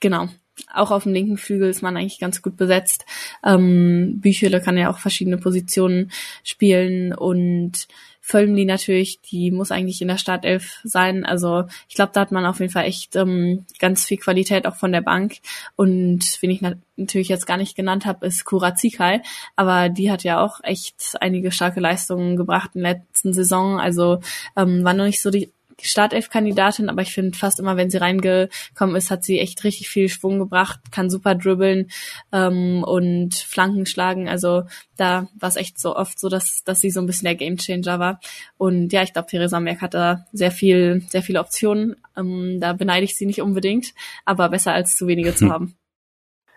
genau 0.00 0.28
auch 0.72 0.90
auf 0.90 1.04
dem 1.04 1.12
linken 1.12 1.36
Flügel 1.36 1.68
ist 1.68 1.82
man 1.82 1.96
eigentlich 1.96 2.20
ganz 2.20 2.42
gut 2.42 2.56
besetzt. 2.56 3.04
Ähm, 3.44 4.20
Büchele 4.20 4.60
kann 4.60 4.78
ja 4.78 4.90
auch 4.90 4.98
verschiedene 4.98 5.38
Positionen 5.38 6.10
spielen 6.42 7.14
und 7.14 7.86
Völmli 8.26 8.64
natürlich, 8.64 9.20
die 9.20 9.50
muss 9.50 9.70
eigentlich 9.70 10.00
in 10.00 10.08
der 10.08 10.16
Startelf 10.16 10.80
sein. 10.82 11.26
Also 11.26 11.64
ich 11.90 11.94
glaube, 11.94 12.12
da 12.14 12.22
hat 12.22 12.32
man 12.32 12.46
auf 12.46 12.58
jeden 12.58 12.72
Fall 12.72 12.86
echt 12.86 13.16
ähm, 13.16 13.66
ganz 13.78 14.06
viel 14.06 14.16
Qualität 14.16 14.66
auch 14.66 14.76
von 14.76 14.92
der 14.92 15.02
Bank. 15.02 15.40
Und 15.76 16.38
wen 16.40 16.50
ich 16.50 16.62
nat 16.62 16.78
natürlich 16.96 17.28
jetzt 17.28 17.46
gar 17.46 17.58
nicht 17.58 17.76
genannt 17.76 18.06
habe, 18.06 18.26
ist 18.26 18.46
Kurazikai. 18.46 19.20
Aber 19.56 19.90
die 19.90 20.10
hat 20.10 20.24
ja 20.24 20.42
auch 20.42 20.60
echt 20.62 21.18
einige 21.20 21.52
starke 21.52 21.80
Leistungen 21.80 22.36
gebracht 22.36 22.70
in 22.72 22.84
der 22.84 22.94
letzten 22.94 23.34
Saison. 23.34 23.78
Also 23.78 24.20
ähm, 24.56 24.84
war 24.84 24.94
noch 24.94 25.04
nicht 25.04 25.20
so 25.20 25.30
die 25.30 25.50
Startelf-Kandidatin, 25.80 26.88
aber 26.88 27.02
ich 27.02 27.12
finde 27.12 27.36
fast 27.36 27.60
immer, 27.60 27.76
wenn 27.76 27.90
sie 27.90 27.98
reingekommen 27.98 28.96
ist, 28.96 29.10
hat 29.10 29.24
sie 29.24 29.38
echt 29.38 29.64
richtig 29.64 29.88
viel 29.88 30.08
Schwung 30.08 30.38
gebracht, 30.38 30.80
kann 30.90 31.10
super 31.10 31.34
dribbeln 31.34 31.90
ähm, 32.32 32.84
und 32.84 33.34
Flanken 33.34 33.86
schlagen. 33.86 34.28
Also 34.28 34.64
da 34.96 35.28
war 35.38 35.48
es 35.48 35.56
echt 35.56 35.80
so 35.80 35.96
oft 35.96 36.18
so, 36.18 36.28
dass, 36.28 36.62
dass 36.64 36.80
sie 36.80 36.90
so 36.90 37.00
ein 37.00 37.06
bisschen 37.06 37.26
der 37.26 37.34
Gamechanger 37.34 37.98
war. 37.98 38.20
Und 38.56 38.92
ja, 38.92 39.02
ich 39.02 39.12
glaube, 39.12 39.28
Theresa 39.28 39.60
Merck 39.60 39.82
hat 39.82 39.94
da 39.94 40.26
sehr 40.32 40.50
viel, 40.50 41.02
sehr 41.08 41.22
viele 41.22 41.40
Optionen. 41.40 41.96
Ähm, 42.16 42.58
da 42.60 42.72
beneide 42.72 43.04
ich 43.04 43.16
sie 43.16 43.26
nicht 43.26 43.40
unbedingt, 43.40 43.94
aber 44.24 44.48
besser 44.48 44.72
als 44.72 44.96
zu 44.96 45.06
wenige 45.06 45.34
zu 45.34 45.48
haben. 45.50 45.76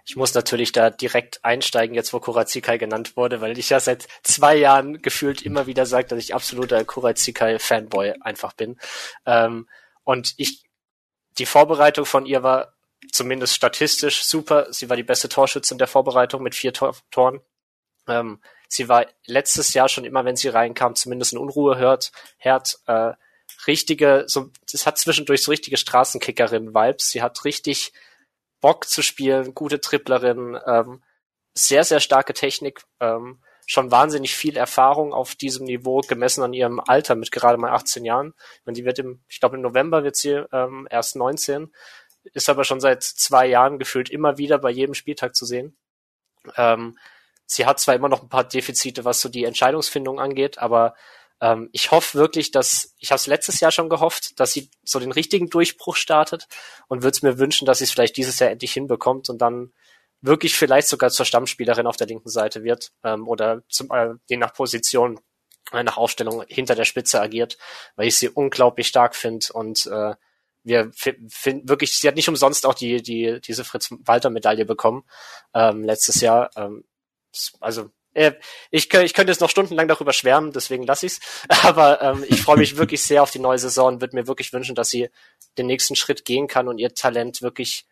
Ich 0.07 0.15
muss 0.15 0.33
natürlich 0.33 0.71
da 0.71 0.89
direkt 0.89 1.43
einsteigen, 1.43 1.93
jetzt 1.93 2.13
wo 2.13 2.21
Kurazikai 2.21 2.77
genannt 2.77 3.17
wurde, 3.17 3.41
weil 3.41 3.57
ich 3.57 3.69
ja 3.69 3.81
seit 3.81 4.07
zwei 4.23 4.55
Jahren 4.55 5.01
gefühlt 5.01 5.41
immer 5.41 5.67
wieder 5.67 5.85
sage, 5.85 6.07
dass 6.07 6.19
ich 6.19 6.33
absoluter 6.33 6.85
Kurazikai-Fanboy 6.85 8.13
einfach 8.21 8.53
bin. 8.53 8.79
Ähm, 9.25 9.67
und 10.05 10.33
ich, 10.37 10.63
die 11.37 11.45
Vorbereitung 11.45 12.05
von 12.05 12.25
ihr 12.25 12.41
war 12.41 12.73
zumindest 13.11 13.53
statistisch 13.53 14.23
super. 14.23 14.71
Sie 14.71 14.89
war 14.89 14.95
die 14.95 15.03
beste 15.03 15.27
Torschützin 15.27 15.77
der 15.77 15.87
Vorbereitung 15.87 16.41
mit 16.41 16.55
vier 16.55 16.71
Tor 16.71 16.95
Toren. 17.11 17.41
Ähm, 18.07 18.41
sie 18.69 18.87
war 18.87 19.07
letztes 19.25 19.73
Jahr 19.73 19.89
schon 19.89 20.05
immer, 20.05 20.23
wenn 20.23 20.37
sie 20.37 20.47
reinkam, 20.47 20.95
zumindest 20.95 21.33
in 21.33 21.39
Unruhe 21.39 21.77
hört, 21.77 22.13
hört, 22.37 22.79
äh, 22.87 23.11
richtige, 23.67 24.23
so, 24.27 24.51
es 24.71 24.85
hat 24.85 24.97
zwischendurch 24.97 25.43
so 25.43 25.51
richtige 25.51 25.75
Straßenkickerin-Vibes. 25.75 27.09
Sie 27.09 27.21
hat 27.21 27.43
richtig 27.43 27.91
Bock 28.61 28.87
zu 28.87 29.01
spielen, 29.01 29.53
gute 29.53 29.81
Triplerin, 29.81 30.59
ähm, 30.65 31.03
sehr, 31.53 31.83
sehr 31.83 31.99
starke 31.99 32.33
Technik, 32.33 32.83
ähm, 32.99 33.39
schon 33.65 33.91
wahnsinnig 33.91 34.35
viel 34.35 34.55
Erfahrung 34.55 35.13
auf 35.13 35.35
diesem 35.35 35.65
Niveau 35.65 35.99
gemessen 36.01 36.41
an 36.41 36.53
ihrem 36.53 36.79
Alter 36.79 37.15
mit 37.15 37.31
gerade 37.31 37.57
mal 37.57 37.71
18 37.71 38.05
Jahren. 38.05 38.33
Und 38.65 38.77
die 38.77 38.85
wird 38.85 38.99
im, 38.99 39.21
ich 39.27 39.39
glaube 39.39 39.57
im 39.57 39.61
November 39.61 40.03
wird 40.03 40.15
sie 40.15 40.45
ähm, 40.53 40.87
erst 40.89 41.15
19, 41.17 41.73
ist 42.33 42.49
aber 42.49 42.63
schon 42.63 42.79
seit 42.79 43.03
zwei 43.03 43.45
Jahren 43.47 43.77
gefühlt 43.77 44.09
immer 44.09 44.37
wieder 44.37 44.57
bei 44.57 44.69
jedem 44.69 44.93
Spieltag 44.93 45.35
zu 45.35 45.45
sehen. 45.45 45.75
Ähm, 46.55 46.97
sie 47.45 47.65
hat 47.65 47.79
zwar 47.79 47.95
immer 47.95 48.09
noch 48.09 48.23
ein 48.23 48.29
paar 48.29 48.45
Defizite, 48.45 49.03
was 49.03 49.19
so 49.19 49.27
die 49.29 49.43
Entscheidungsfindung 49.43 50.19
angeht, 50.19 50.57
aber 50.59 50.95
ähm, 51.41 51.69
ich 51.71 51.91
hoffe 51.91 52.17
wirklich, 52.17 52.51
dass, 52.51 52.95
ich 52.97 53.11
habe 53.11 53.17
es 53.17 53.27
letztes 53.27 53.59
Jahr 53.59 53.71
schon 53.71 53.89
gehofft, 53.89 54.39
dass 54.39 54.53
sie 54.53 54.69
so 54.83 54.99
den 54.99 55.11
richtigen 55.11 55.49
Durchbruch 55.49 55.95
startet 55.95 56.47
und 56.87 57.03
würde 57.03 57.15
es 57.15 57.21
mir 57.21 57.37
wünschen, 57.37 57.65
dass 57.65 57.79
sie 57.79 57.85
es 57.85 57.91
vielleicht 57.91 58.17
dieses 58.17 58.39
Jahr 58.39 58.49
endlich 58.49 58.73
hinbekommt 58.73 59.29
und 59.29 59.39
dann 59.41 59.73
wirklich 60.21 60.55
vielleicht 60.55 60.87
sogar 60.87 61.11
zur 61.11 61.25
Stammspielerin 61.25 61.87
auf 61.87 61.97
der 61.97 62.07
linken 62.07 62.29
Seite 62.29 62.63
wird 62.63 62.91
ähm, 63.03 63.27
oder 63.27 63.61
zum, 63.69 63.91
äh, 63.91 64.15
je 64.27 64.37
nach 64.37 64.53
Position, 64.53 65.19
äh, 65.71 65.83
nach 65.83 65.97
Aufstellung 65.97 66.43
hinter 66.47 66.75
der 66.75 66.85
Spitze 66.85 67.21
agiert, 67.21 67.57
weil 67.95 68.07
ich 68.07 68.17
sie 68.17 68.29
unglaublich 68.29 68.87
stark 68.87 69.15
finde 69.15 69.45
und 69.53 69.85
äh, 69.85 70.15
wir 70.63 70.91
finden 70.91 71.69
wirklich, 71.69 71.97
sie 71.97 72.09
hat 72.09 72.15
nicht 72.15 72.27
umsonst 72.27 72.65
auch 72.65 72.73
die, 72.73 73.01
die, 73.01 73.39
diese 73.39 73.63
Fritz-Walter-Medaille 73.63 74.65
bekommen 74.65 75.05
ähm, 75.53 75.85
letztes 75.85 76.19
Jahr. 76.19 76.49
Ähm, 76.57 76.83
also 77.61 77.89
äh, 78.17 78.33
ich, 78.71 78.91
ich 78.91 79.13
könnte 79.13 79.31
jetzt 79.31 79.41
noch 79.41 79.49
stundenlang 79.49 79.87
darüber 79.87 80.11
schwärmen, 80.11 80.51
deswegen 80.51 80.83
lasse 80.83 81.05
ich's. 81.05 81.19
Aber 81.63 82.01
ähm, 82.01 82.25
ich 82.27 82.41
freue 82.41 82.57
mich 82.57 82.77
wirklich 82.77 83.03
sehr 83.03 83.21
auf 83.23 83.31
die 83.31 83.39
neue 83.39 83.59
Saison 83.59 83.93
und 83.93 84.01
würde 84.01 84.15
mir 84.15 84.27
wirklich 84.27 84.51
wünschen, 84.53 84.75
dass 84.75 84.89
sie 84.89 85.09
den 85.57 85.67
nächsten 85.67 85.95
Schritt 85.95 86.25
gehen 86.25 86.47
kann 86.47 86.67
und 86.67 86.79
ihr 86.79 86.93
Talent 86.93 87.41
wirklich 87.41 87.85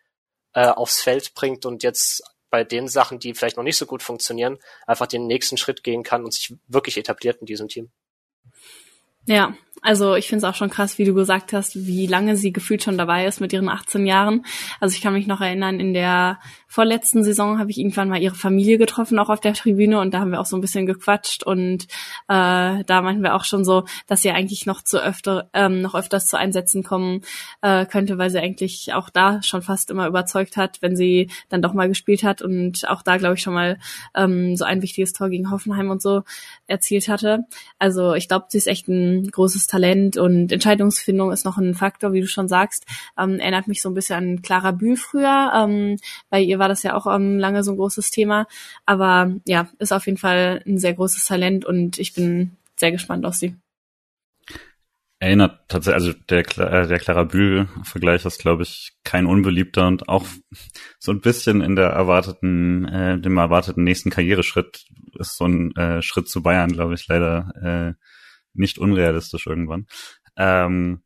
äh, 0.53 0.67
aufs 0.67 1.01
Feld 1.01 1.35
bringt 1.35 1.65
und 1.65 1.83
jetzt 1.83 2.23
bei 2.49 2.63
den 2.63 2.87
Sachen, 2.87 3.19
die 3.19 3.33
vielleicht 3.33 3.57
noch 3.57 3.63
nicht 3.63 3.77
so 3.77 3.85
gut 3.85 4.01
funktionieren, 4.01 4.57
einfach 4.87 5.07
den 5.07 5.27
nächsten 5.27 5.57
Schritt 5.57 5.83
gehen 5.83 6.03
kann 6.03 6.23
und 6.23 6.33
sich 6.33 6.53
wirklich 6.67 6.97
etabliert 6.97 7.41
in 7.41 7.45
diesem 7.45 7.67
Team. 7.67 7.91
Ja, 9.25 9.55
also 9.85 10.15
ich 10.15 10.27
finde 10.27 10.43
es 10.45 10.51
auch 10.51 10.57
schon 10.57 10.71
krass, 10.71 10.97
wie 10.97 11.05
du 11.05 11.13
gesagt 11.13 11.53
hast, 11.53 11.75
wie 11.85 12.07
lange 12.07 12.37
sie 12.37 12.51
gefühlt 12.51 12.81
schon 12.81 12.97
dabei 12.97 13.27
ist 13.27 13.39
mit 13.39 13.53
ihren 13.53 13.69
18 13.69 14.07
Jahren. 14.07 14.43
Also 14.79 14.95
ich 14.95 15.01
kann 15.01 15.13
mich 15.13 15.27
noch 15.27 15.41
erinnern, 15.41 15.79
in 15.79 15.93
der 15.93 16.39
vorletzten 16.67 17.23
Saison 17.23 17.59
habe 17.59 17.69
ich 17.69 17.77
irgendwann 17.77 18.09
mal 18.09 18.21
ihre 18.21 18.35
Familie 18.35 18.77
getroffen, 18.77 19.19
auch 19.19 19.29
auf 19.29 19.39
der 19.39 19.53
Tribüne, 19.53 19.99
und 19.99 20.13
da 20.13 20.19
haben 20.19 20.31
wir 20.31 20.41
auch 20.41 20.45
so 20.45 20.57
ein 20.57 20.61
bisschen 20.61 20.87
gequatscht 20.87 21.43
und 21.43 21.83
äh, 22.27 22.83
da 22.83 23.01
meinten 23.01 23.21
wir 23.21 23.35
auch 23.35 23.45
schon 23.45 23.63
so, 23.63 23.85
dass 24.07 24.23
sie 24.23 24.31
eigentlich 24.31 24.65
noch 24.65 24.81
zu 24.81 25.01
öfter, 25.01 25.49
ähm, 25.53 25.81
noch 25.81 25.93
öfters 25.93 26.27
zu 26.27 26.37
Einsätzen 26.37 26.83
kommen 26.83 27.21
äh, 27.61 27.85
könnte, 27.85 28.17
weil 28.17 28.31
sie 28.31 28.39
eigentlich 28.39 28.91
auch 28.93 29.11
da 29.11 29.41
schon 29.43 29.61
fast 29.61 29.91
immer 29.91 30.07
überzeugt 30.07 30.57
hat, 30.57 30.81
wenn 30.81 30.97
sie 30.97 31.29
dann 31.47 31.61
doch 31.61 31.73
mal 31.73 31.87
gespielt 31.87 32.23
hat 32.23 32.41
und 32.41 32.89
auch 32.89 33.03
da, 33.03 33.17
glaube 33.17 33.35
ich, 33.35 33.41
schon 33.41 33.53
mal 33.53 33.77
ähm, 34.15 34.57
so 34.57 34.65
ein 34.65 34.81
wichtiges 34.81 35.13
Tor 35.13 35.29
gegen 35.29 35.51
Hoffenheim 35.51 35.91
und 35.91 36.01
so 36.01 36.23
erzielt 36.67 37.07
hatte. 37.07 37.45
Also 37.79 38.15
ich 38.15 38.27
glaube, 38.27 38.47
sie 38.49 38.57
ist 38.57 38.67
echt 38.67 38.89
ein 38.89 39.14
großes 39.23 39.67
Talent 39.67 40.17
und 40.17 40.51
Entscheidungsfindung 40.51 41.31
ist 41.31 41.45
noch 41.45 41.57
ein 41.57 41.73
Faktor, 41.73 42.13
wie 42.13 42.21
du 42.21 42.27
schon 42.27 42.47
sagst. 42.47 42.85
Ähm, 43.17 43.39
erinnert 43.39 43.67
mich 43.67 43.81
so 43.81 43.89
ein 43.89 43.95
bisschen 43.95 44.15
an 44.17 44.41
Clara 44.41 44.71
Bühl 44.71 44.97
früher. 44.97 45.51
Ähm, 45.55 45.97
bei 46.29 46.41
ihr 46.41 46.59
war 46.59 46.67
das 46.67 46.83
ja 46.83 46.95
auch 46.95 47.07
ähm, 47.13 47.39
lange 47.39 47.63
so 47.63 47.71
ein 47.71 47.77
großes 47.77 48.11
Thema. 48.11 48.47
Aber 48.85 49.33
ja, 49.45 49.67
ist 49.79 49.93
auf 49.93 50.05
jeden 50.05 50.17
Fall 50.17 50.61
ein 50.65 50.77
sehr 50.77 50.93
großes 50.93 51.25
Talent 51.25 51.65
und 51.65 51.99
ich 51.99 52.13
bin 52.13 52.51
sehr 52.75 52.91
gespannt 52.91 53.25
auf 53.25 53.35
sie 53.35 53.55
erinnert 55.19 55.69
tatsächlich, 55.69 56.05
also 56.05 56.19
der, 56.29 56.39
äh, 56.39 56.87
der 56.87 56.99
Clara 56.99 57.23
Bühl-Vergleich 57.23 58.25
ist, 58.25 58.39
glaube 58.39 58.63
ich, 58.63 58.93
kein 59.03 59.25
unbeliebter 59.25 59.87
und 59.87 60.09
auch 60.09 60.25
so 60.99 61.11
ein 61.11 61.21
bisschen 61.21 61.61
in 61.61 61.75
der 61.75 61.87
erwarteten, 61.87 62.85
äh, 62.85 63.19
dem 63.19 63.37
erwarteten 63.37 63.83
nächsten 63.83 64.09
Karriereschritt 64.09 64.85
ist 65.17 65.37
so 65.37 65.45
ein 65.45 65.75
äh, 65.75 66.01
Schritt 66.01 66.29
zu 66.29 66.43
Bayern, 66.43 66.71
glaube 66.71 66.93
ich, 66.93 67.07
leider 67.07 67.53
äh, 67.61 67.93
nicht 68.55 68.77
unrealistisch 68.77 69.47
irgendwann. 69.47 69.87
Ähm, 70.37 71.01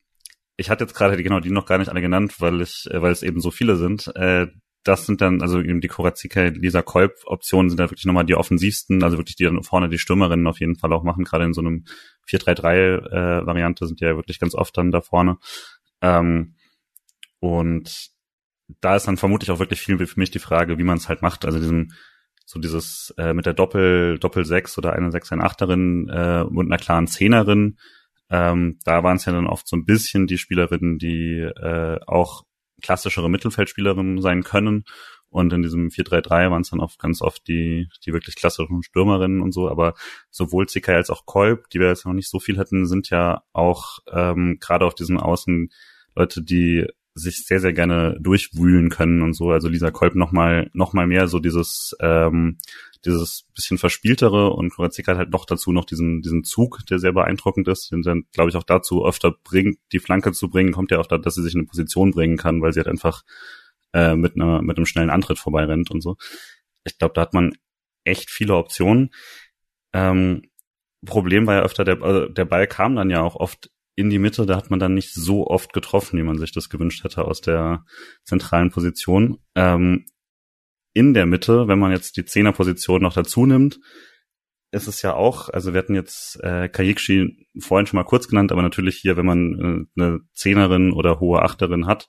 ich 0.58 0.70
hatte 0.70 0.84
jetzt 0.84 0.94
gerade 0.94 1.22
genau 1.22 1.40
die 1.40 1.52
noch 1.52 1.66
gar 1.66 1.78
nicht 1.78 1.90
alle 1.90 2.02
genannt, 2.02 2.36
weil 2.40 2.62
ich, 2.62 2.88
äh, 2.92 3.02
weil 3.02 3.12
es 3.12 3.24
eben 3.24 3.40
so 3.40 3.52
viele 3.52 3.76
sind. 3.76 4.14
Äh, 4.16 4.48
das 4.84 5.06
sind 5.06 5.22
dann, 5.22 5.42
also 5.42 5.60
eben 5.60 5.82
die 5.82 5.88
Korazika, 5.88 6.42
Lisa 6.48 6.82
Kolb 6.82 7.14
Optionen 7.26 7.70
sind 7.70 7.80
da 7.80 7.90
wirklich 7.90 8.06
nochmal 8.06 8.26
die 8.26 8.36
offensivsten, 8.36 9.04
also 9.04 9.18
wirklich 9.18 9.36
die 9.36 9.44
dann 9.44 9.62
vorne 9.64 9.90
die 9.90 9.98
Stürmerinnen 9.98 10.48
auf 10.48 10.60
jeden 10.60 10.78
Fall 10.78 10.94
auch 10.94 11.04
machen, 11.04 11.26
gerade 11.26 11.44
in 11.44 11.54
so 11.54 11.62
einem 11.62 11.84
4-3-3 12.28 12.72
äh, 12.72 13.46
Variante 13.46 13.88
sind 13.88 14.00
die 14.00 14.06
ja 14.06 14.16
wirklich 14.16 14.40
ganz 14.40 14.56
oft 14.56 14.76
dann 14.78 14.92
da 14.92 15.02
vorne. 15.02 15.38
Ähm, 16.02 16.56
und 17.40 18.10
da 18.82 18.96
ist 18.96 19.08
dann 19.08 19.18
vermutlich 19.18 19.52
auch 19.52 19.60
wirklich 19.60 19.82
viel 19.82 20.06
für 20.06 20.20
mich 20.20 20.32
die 20.32 20.40
Frage, 20.40 20.78
wie 20.78 20.84
man 20.84 20.98
es 20.98 21.10
halt 21.10 21.22
macht. 21.22 21.46
Also 21.46 21.60
diesem, 21.60 21.92
so 22.50 22.60
dieses 22.60 23.14
äh, 23.20 23.36
mit 23.36 23.46
der 23.46 23.54
Doppel, 23.54 24.18
Doppel 24.18 24.44
6 24.44 24.80
oder 24.80 24.94
eine 24.94 25.12
6, 25.12 25.34
eine 25.34 25.44
Achterin 25.44 26.10
äh, 26.10 26.42
und 26.42 26.66
einer 26.66 26.80
klaren 26.80 27.06
Zehnerin. 27.06 27.78
Ähm, 28.32 28.80
da 28.84 29.04
waren 29.04 29.18
es 29.18 29.26
ja 29.26 29.34
dann 29.34 29.46
oft 29.46 29.68
so 29.68 29.76
ein 29.76 29.86
bisschen 29.86 30.26
die 30.26 30.40
Spielerinnen, 30.40 30.98
die 30.98 31.42
äh, 31.42 32.00
auch 32.08 32.46
klassischere 32.82 33.30
Mittelfeldspielerinnen 33.30 34.20
sein 34.20 34.42
können. 34.42 34.86
Und 35.30 35.54
in 35.54 35.62
diesem 35.62 35.90
4-3-3 35.90 36.50
waren 36.50 36.64
es 36.64 36.72
dann 36.72 36.80
oft 36.80 36.98
ganz 36.98 37.22
oft 37.22 37.48
die, 37.48 37.88
die 38.04 38.14
wirklich 38.14 38.36
klassischen 38.36 38.82
Stürmerinnen 38.82 39.42
und 39.42 39.52
so. 39.52 39.70
Aber 39.70 39.94
sowohl 40.32 40.68
Zickay 40.68 40.96
als 40.96 41.12
auch 41.12 41.28
Kolb, 41.28 41.70
die 41.70 41.80
wir 41.80 41.90
jetzt 41.90 42.08
noch 42.08 42.14
nicht 42.14 42.32
so 42.32 42.40
viel 42.40 42.58
hatten, 42.58 42.88
sind 42.88 43.12
ja 43.12 43.44
auch 43.54 44.00
ähm, 44.12 44.58
gerade 44.60 44.88
auf 44.88 44.96
diesem 44.96 45.20
Außen 45.20 45.70
Leute, 46.16 46.42
die 46.42 46.88
sich 47.20 47.46
sehr, 47.46 47.60
sehr 47.60 47.74
gerne 47.74 48.18
durchwühlen 48.20 48.90
können 48.90 49.22
und 49.22 49.34
so. 49.34 49.52
Also 49.52 49.68
Lisa 49.68 49.92
Kolb 49.92 50.16
noch 50.16 50.32
mal, 50.32 50.70
noch 50.74 50.94
mal 50.94 51.08
mehr 51.08 51.28
so 51.28 51.40
dieses, 51.40 51.96
ähm, 52.02 52.58
dieses 53.06 53.46
bisschen 53.56 53.78
verspieltere 53.78 54.52
und 54.52 54.72
Korazika 54.72 55.12
hat 55.12 55.18
halt 55.18 55.30
noch 55.30 55.46
dazu 55.46 55.72
noch 55.72 55.86
diesen, 55.86 56.22
diesen 56.22 56.44
Zug, 56.44 56.80
der 56.90 57.00
sehr 57.00 57.14
beeindruckend 57.14 57.68
ist, 57.68 57.92
den 57.92 58.02
dann, 58.02 58.26
glaube 58.34 58.50
ich, 58.50 58.56
auch 58.56 58.64
dazu 58.64 59.06
öfter 59.06 59.34
bringt, 59.44 59.78
die 59.92 60.00
Flanke 60.00 60.32
zu 60.34 60.50
bringen, 60.50 60.74
kommt 60.74 60.92
ja 60.92 61.00
auch 61.00 61.08
da, 61.08 61.18
dass 61.18 61.36
sie 61.36 61.44
sich 61.44 61.54
in 61.54 61.62
eine 61.62 61.68
Position 61.68 62.12
bringen 62.12 62.38
kann, 62.38 62.62
weil 62.62 62.74
sie 62.74 62.80
halt 62.80 62.90
einfach 62.90 63.24
äh, 63.94 64.16
mit, 64.16 64.36
einer, 64.36 64.62
mit 64.62 64.78
einem 64.78 64.86
schnellen 64.86 65.10
Antritt 65.10 65.40
vorbeirennt 65.40 65.92
und 65.92 66.02
so. 66.02 66.18
Ich 66.84 66.98
glaube, 66.98 67.14
da 67.14 67.22
hat 67.22 67.34
man 67.34 67.54
echt 68.04 68.30
viele 68.30 68.56
Optionen. 68.56 69.12
Ähm, 69.94 70.44
Problem 71.06 71.48
war 71.48 71.56
ja 71.56 71.62
öfter, 71.62 71.86
der, 71.86 72.02
also 72.02 72.28
der 72.28 72.46
Ball 72.46 72.68
kam 72.68 72.96
dann 72.96 73.10
ja 73.10 73.22
auch 73.22 73.36
oft 73.36 73.72
in 74.00 74.10
die 74.10 74.18
Mitte, 74.18 74.46
da 74.46 74.56
hat 74.56 74.70
man 74.70 74.80
dann 74.80 74.94
nicht 74.94 75.14
so 75.14 75.46
oft 75.46 75.74
getroffen, 75.74 76.18
wie 76.18 76.24
man 76.24 76.38
sich 76.38 76.54
das 76.54 76.70
gewünscht 76.70 77.04
hätte 77.04 77.26
aus 77.26 77.42
der 77.42 77.84
zentralen 78.24 78.72
Position. 78.72 79.40
Ähm, 79.56 80.06
in 80.94 81.14
der 81.14 81.26
Mitte, 81.26 81.68
wenn 81.68 81.80
man 81.80 81.92
jetzt 81.92 82.16
die 82.16 82.24
Zehnerposition 82.24 83.02
noch 83.02 83.14
dazu 83.14 83.46
nimmt, 83.46 83.80
ist 84.72 84.88
es 84.88 85.02
ja 85.02 85.16
auch, 85.16 85.50
also 85.50 85.74
wir 85.74 85.80
hatten 85.80 85.96
jetzt 85.96 86.40
äh, 86.42 86.70
Kajikshi 86.70 87.46
vorhin 87.60 87.88
schon 87.88 87.98
mal 87.98 88.06
kurz 88.06 88.30
genannt, 88.30 88.54
aber 88.54 88.62
natürlich 88.62 88.96
hier, 88.96 89.18
wenn 89.18 89.26
man 89.26 89.88
äh, 89.98 90.02
eine 90.02 90.20
Zehnerin 90.34 90.94
oder 90.94 91.20
hohe 91.20 91.42
Achterin 91.42 91.86
hat, 91.86 92.08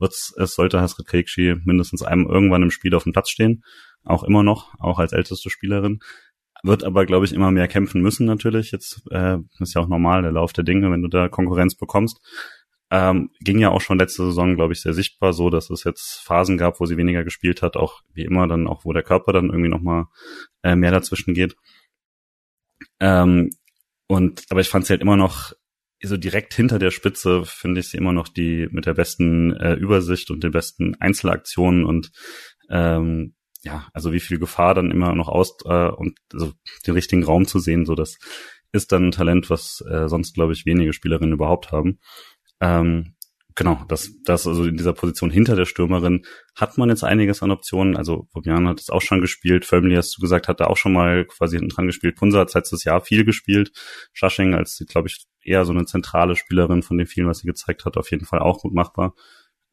wird's, 0.00 0.34
es 0.38 0.56
sollte 0.56 0.80
Hasrit 0.80 1.06
Kajikshi 1.06 1.54
mindestens 1.64 2.02
einem 2.02 2.26
irgendwann 2.26 2.64
im 2.64 2.72
Spiel 2.72 2.96
auf 2.96 3.04
dem 3.04 3.12
Platz 3.12 3.30
stehen, 3.30 3.62
auch 4.02 4.24
immer 4.24 4.42
noch, 4.42 4.74
auch 4.80 4.98
als 4.98 5.12
älteste 5.12 5.50
Spielerin. 5.50 6.00
Wird 6.62 6.82
aber, 6.84 7.06
glaube 7.06 7.24
ich, 7.24 7.32
immer 7.32 7.50
mehr 7.50 7.68
kämpfen 7.68 8.02
müssen 8.02 8.26
natürlich. 8.26 8.72
Jetzt 8.72 9.02
äh, 9.10 9.38
ist 9.60 9.74
ja 9.74 9.80
auch 9.80 9.88
normal 9.88 10.22
der 10.22 10.32
Lauf 10.32 10.52
der 10.52 10.64
Dinge, 10.64 10.90
wenn 10.90 11.02
du 11.02 11.08
da 11.08 11.28
Konkurrenz 11.28 11.76
bekommst. 11.76 12.20
Ähm, 12.90 13.30
ging 13.40 13.58
ja 13.58 13.68
auch 13.70 13.82
schon 13.82 13.98
letzte 13.98 14.24
Saison, 14.24 14.56
glaube 14.56 14.72
ich, 14.72 14.80
sehr 14.80 14.94
sichtbar 14.94 15.32
so, 15.34 15.50
dass 15.50 15.68
es 15.70 15.84
jetzt 15.84 16.20
Phasen 16.24 16.56
gab, 16.56 16.80
wo 16.80 16.86
sie 16.86 16.96
weniger 16.96 17.22
gespielt 17.22 17.60
hat, 17.62 17.76
auch 17.76 18.00
wie 18.14 18.24
immer 18.24 18.48
dann 18.48 18.66
auch, 18.66 18.84
wo 18.84 18.92
der 18.92 19.02
Körper 19.02 19.32
dann 19.32 19.50
irgendwie 19.50 19.68
nochmal 19.68 20.06
äh, 20.62 20.74
mehr 20.74 20.90
dazwischen 20.90 21.34
geht. 21.34 21.54
Ähm, 22.98 23.50
und 24.06 24.44
aber 24.48 24.60
ich 24.60 24.70
fand 24.70 24.86
sie 24.86 24.94
halt 24.94 25.02
immer 25.02 25.16
noch 25.16 25.52
so 26.02 26.16
direkt 26.16 26.54
hinter 26.54 26.78
der 26.78 26.90
Spitze 26.90 27.44
finde 27.44 27.80
ich 27.80 27.88
sie 27.88 27.96
immer 27.96 28.12
noch 28.12 28.28
die 28.28 28.68
mit 28.70 28.86
der 28.86 28.94
besten 28.94 29.54
äh, 29.56 29.74
Übersicht 29.74 30.30
und 30.30 30.44
den 30.44 30.52
besten 30.52 30.94
Einzelaktionen 31.00 31.84
und 31.84 32.12
ähm, 32.70 33.34
ja, 33.62 33.86
also 33.92 34.12
wie 34.12 34.20
viel 34.20 34.38
Gefahr 34.38 34.74
dann 34.74 34.90
immer 34.90 35.14
noch 35.14 35.28
aus 35.28 35.56
äh, 35.64 35.88
und 35.88 36.18
also 36.32 36.52
den 36.86 36.94
richtigen 36.94 37.24
Raum 37.24 37.46
zu 37.46 37.58
sehen, 37.58 37.86
so 37.86 37.94
das 37.94 38.18
ist 38.72 38.92
dann 38.92 39.08
ein 39.08 39.12
Talent, 39.12 39.50
was 39.50 39.82
äh, 39.90 40.08
sonst 40.08 40.34
glaube 40.34 40.52
ich 40.52 40.66
wenige 40.66 40.92
Spielerinnen 40.92 41.32
überhaupt 41.32 41.72
haben. 41.72 41.98
Ähm, 42.60 43.14
genau, 43.54 43.84
das, 43.88 44.10
das 44.24 44.46
also 44.46 44.64
in 44.64 44.76
dieser 44.76 44.92
Position 44.92 45.30
hinter 45.30 45.56
der 45.56 45.64
Stürmerin 45.64 46.24
hat 46.54 46.78
man 46.78 46.88
jetzt 46.88 47.02
einiges 47.02 47.42
an 47.42 47.50
Optionen. 47.50 47.96
Also 47.96 48.28
Bobian 48.32 48.68
hat 48.68 48.80
es 48.80 48.90
auch 48.90 49.02
schon 49.02 49.20
gespielt, 49.20 49.64
Firmly 49.64 49.96
hast 49.96 50.16
du 50.16 50.20
gesagt, 50.20 50.48
hat 50.48 50.60
da 50.60 50.66
auch 50.66 50.76
schon 50.76 50.92
mal 50.92 51.24
quasi 51.24 51.56
hinten 51.56 51.70
dran 51.70 51.86
gespielt. 51.86 52.16
Punsa 52.16 52.40
hat 52.40 52.54
letztes 52.54 52.84
Jahr 52.84 53.00
viel 53.00 53.24
gespielt. 53.24 53.72
Schasching 54.12 54.54
als, 54.54 54.84
glaube 54.88 55.08
ich, 55.08 55.26
eher 55.42 55.64
so 55.64 55.72
eine 55.72 55.86
zentrale 55.86 56.36
Spielerin 56.36 56.82
von 56.82 56.98
den 56.98 57.06
vielen, 57.06 57.26
was 57.26 57.38
sie 57.38 57.46
gezeigt 57.46 57.84
hat, 57.84 57.96
auf 57.96 58.10
jeden 58.10 58.26
Fall 58.26 58.40
auch 58.40 58.60
gut 58.60 58.74
machbar. 58.74 59.14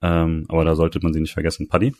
Ähm, 0.02 0.46
aber 0.50 0.66
da 0.66 0.76
sollte 0.76 1.00
man 1.02 1.14
sie 1.14 1.22
nicht 1.22 1.34
vergessen. 1.34 1.68
Paddy? 1.68 1.96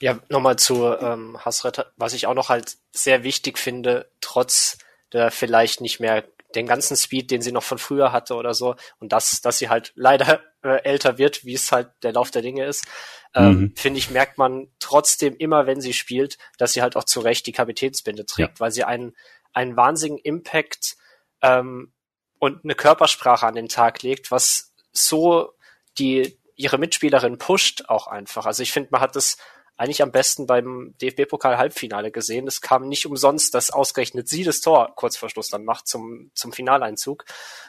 Ja, 0.00 0.18
nochmal 0.28 0.56
zu 0.56 0.84
ähm, 0.84 1.38
Hasret, 1.44 1.86
was 1.96 2.12
ich 2.12 2.26
auch 2.26 2.34
noch 2.34 2.48
halt 2.48 2.76
sehr 2.92 3.22
wichtig 3.22 3.58
finde, 3.58 4.10
trotz 4.20 4.78
der 5.12 5.30
vielleicht 5.30 5.80
nicht 5.80 6.00
mehr 6.00 6.24
den 6.54 6.66
ganzen 6.66 6.96
Speed, 6.96 7.30
den 7.30 7.42
sie 7.42 7.52
noch 7.52 7.62
von 7.62 7.78
früher 7.78 8.12
hatte 8.12 8.34
oder 8.34 8.54
so, 8.54 8.74
und 8.98 9.12
das, 9.12 9.40
dass 9.40 9.58
sie 9.58 9.68
halt 9.68 9.92
leider 9.94 10.40
äh, 10.62 10.82
älter 10.82 11.18
wird, 11.18 11.44
wie 11.44 11.54
es 11.54 11.70
halt 11.72 11.90
der 12.02 12.12
Lauf 12.12 12.30
der 12.30 12.42
Dinge 12.42 12.64
ist, 12.64 12.86
ähm, 13.34 13.60
mhm. 13.60 13.72
finde 13.76 13.98
ich, 13.98 14.10
merkt 14.10 14.38
man 14.38 14.68
trotzdem 14.78 15.36
immer, 15.36 15.66
wenn 15.66 15.80
sie 15.80 15.92
spielt, 15.92 16.38
dass 16.56 16.72
sie 16.72 16.82
halt 16.82 16.96
auch 16.96 17.04
zu 17.04 17.20
Recht 17.20 17.46
die 17.46 17.52
Kapitänsbinde 17.52 18.24
trägt, 18.24 18.58
ja. 18.58 18.60
weil 18.60 18.72
sie 18.72 18.84
einen, 18.84 19.14
einen 19.52 19.76
wahnsinnigen 19.76 20.22
Impact 20.24 20.96
ähm, 21.42 21.92
und 22.38 22.64
eine 22.64 22.74
Körpersprache 22.74 23.46
an 23.46 23.54
den 23.54 23.68
Tag 23.68 24.02
legt, 24.02 24.30
was 24.30 24.72
so 24.92 25.52
die 25.98 26.37
ihre 26.58 26.76
Mitspielerin 26.76 27.38
pusht 27.38 27.84
auch 27.88 28.08
einfach. 28.08 28.44
Also 28.44 28.62
ich 28.62 28.72
finde, 28.72 28.90
man 28.92 29.00
hat 29.00 29.16
das 29.16 29.38
eigentlich 29.78 30.02
am 30.02 30.10
besten 30.10 30.46
beim 30.46 30.94
DFB-Pokal-Halbfinale 31.00 32.10
gesehen. 32.10 32.48
Es 32.48 32.60
kam 32.60 32.88
nicht 32.88 33.06
umsonst, 33.06 33.54
dass 33.54 33.70
ausgerechnet 33.70 34.28
sie 34.28 34.42
das 34.42 34.60
Tor 34.60 34.92
kurz 34.96 35.16
vor 35.16 35.30
Schluss 35.30 35.48
dann 35.48 35.64
macht 35.64 35.86
zum, 35.86 36.32
zum 36.34 36.52
Finaleinzug, 36.52 37.24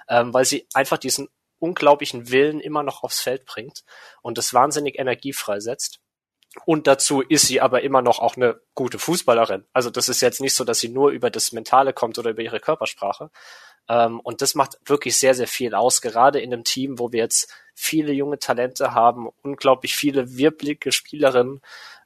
ähm, 0.09 0.33
weil 0.33 0.43
sie 0.43 0.67
einfach 0.73 0.97
diesen 0.97 1.29
unglaublichen 1.59 2.31
Willen 2.31 2.59
immer 2.59 2.83
noch 2.83 3.03
aufs 3.03 3.21
Feld 3.21 3.45
bringt 3.45 3.83
und 4.21 4.37
das 4.39 4.53
wahnsinnig 4.53 4.97
Energie 4.97 5.33
freisetzt. 5.33 5.99
Und 6.65 6.87
dazu 6.87 7.21
ist 7.21 7.45
sie 7.45 7.61
aber 7.61 7.83
immer 7.83 8.01
noch 8.01 8.19
auch 8.19 8.35
eine 8.35 8.59
gute 8.73 8.97
Fußballerin. 8.97 9.65
Also 9.71 9.91
das 9.91 10.09
ist 10.09 10.21
jetzt 10.21 10.41
nicht 10.41 10.55
so, 10.55 10.63
dass 10.63 10.79
sie 10.79 10.89
nur 10.89 11.11
über 11.11 11.29
das 11.29 11.51
Mentale 11.51 11.93
kommt 11.93 12.17
oder 12.17 12.31
über 12.31 12.41
ihre 12.41 12.59
Körpersprache. 12.59 13.29
Ähm, 13.87 14.19
und 14.21 14.41
das 14.41 14.55
macht 14.55 14.79
wirklich 14.85 15.17
sehr, 15.17 15.35
sehr 15.35 15.47
viel 15.47 15.75
aus, 15.75 16.01
gerade 16.01 16.39
in 16.39 16.51
einem 16.51 16.63
Team, 16.63 16.97
wo 16.97 17.11
wir 17.11 17.19
jetzt 17.19 17.53
viele 17.80 18.11
junge 18.11 18.39
Talente 18.39 18.93
haben, 18.93 19.30
unglaublich 19.41 19.95
viele 19.95 20.38
wirblige 20.38 20.91
Spielerinnen, 20.91 21.61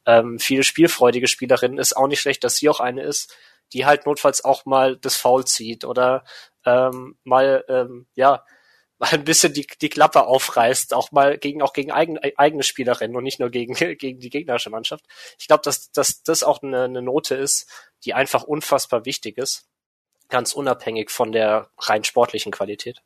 ähm, 0.06 0.38
viele 0.38 0.64
spielfreudige 0.64 1.28
Spielerinnen. 1.28 1.80
Ist 1.80 1.98
auch 1.98 2.08
nicht 2.08 2.22
schlecht, 2.22 2.44
dass 2.44 2.58
sie 2.58 2.70
auch 2.70 2.80
eine 2.80 3.02
ist, 3.02 3.36
die 3.74 3.88
halt 3.88 4.06
notfalls 4.06 4.46
auch 4.46 4.66
mal 4.66 4.98
das 4.98 5.16
Foul 5.16 5.46
zieht 5.46 5.84
oder 5.84 6.26
ähm, 6.64 7.18
mal, 7.24 7.66
ähm, 7.70 8.06
ja, 8.14 8.46
mal 9.00 9.10
ein 9.14 9.24
bisschen 9.24 9.52
die, 9.52 9.66
die 9.82 9.90
Klappe 9.90 10.28
aufreißt, 10.28 10.94
auch 10.94 11.12
mal 11.12 11.40
gegen, 11.40 11.64
auch 11.64 11.74
gegen 11.74 11.92
eigen, 11.92 12.20
eigene 12.38 12.62
Spielerinnen 12.62 13.18
und 13.18 13.24
nicht 13.24 13.40
nur 13.40 13.50
gegen, 13.50 13.74
gegen 13.98 14.20
die 14.20 14.30
gegnerische 14.30 14.70
Mannschaft. 14.70 15.06
Ich 15.40 15.48
glaube, 15.48 15.64
dass, 15.64 15.92
dass 15.92 16.22
das 16.22 16.44
auch 16.44 16.62
eine, 16.62 16.84
eine 16.84 17.02
Note 17.02 17.34
ist, 17.34 17.68
die 18.06 18.14
einfach 18.14 18.44
unfassbar 18.44 19.06
wichtig 19.06 19.40
ist, 19.40 19.66
ganz 20.30 20.54
unabhängig 20.54 21.10
von 21.10 21.32
der 21.32 21.72
rein 21.80 22.04
sportlichen 22.04 22.52
Qualität. 22.52 23.02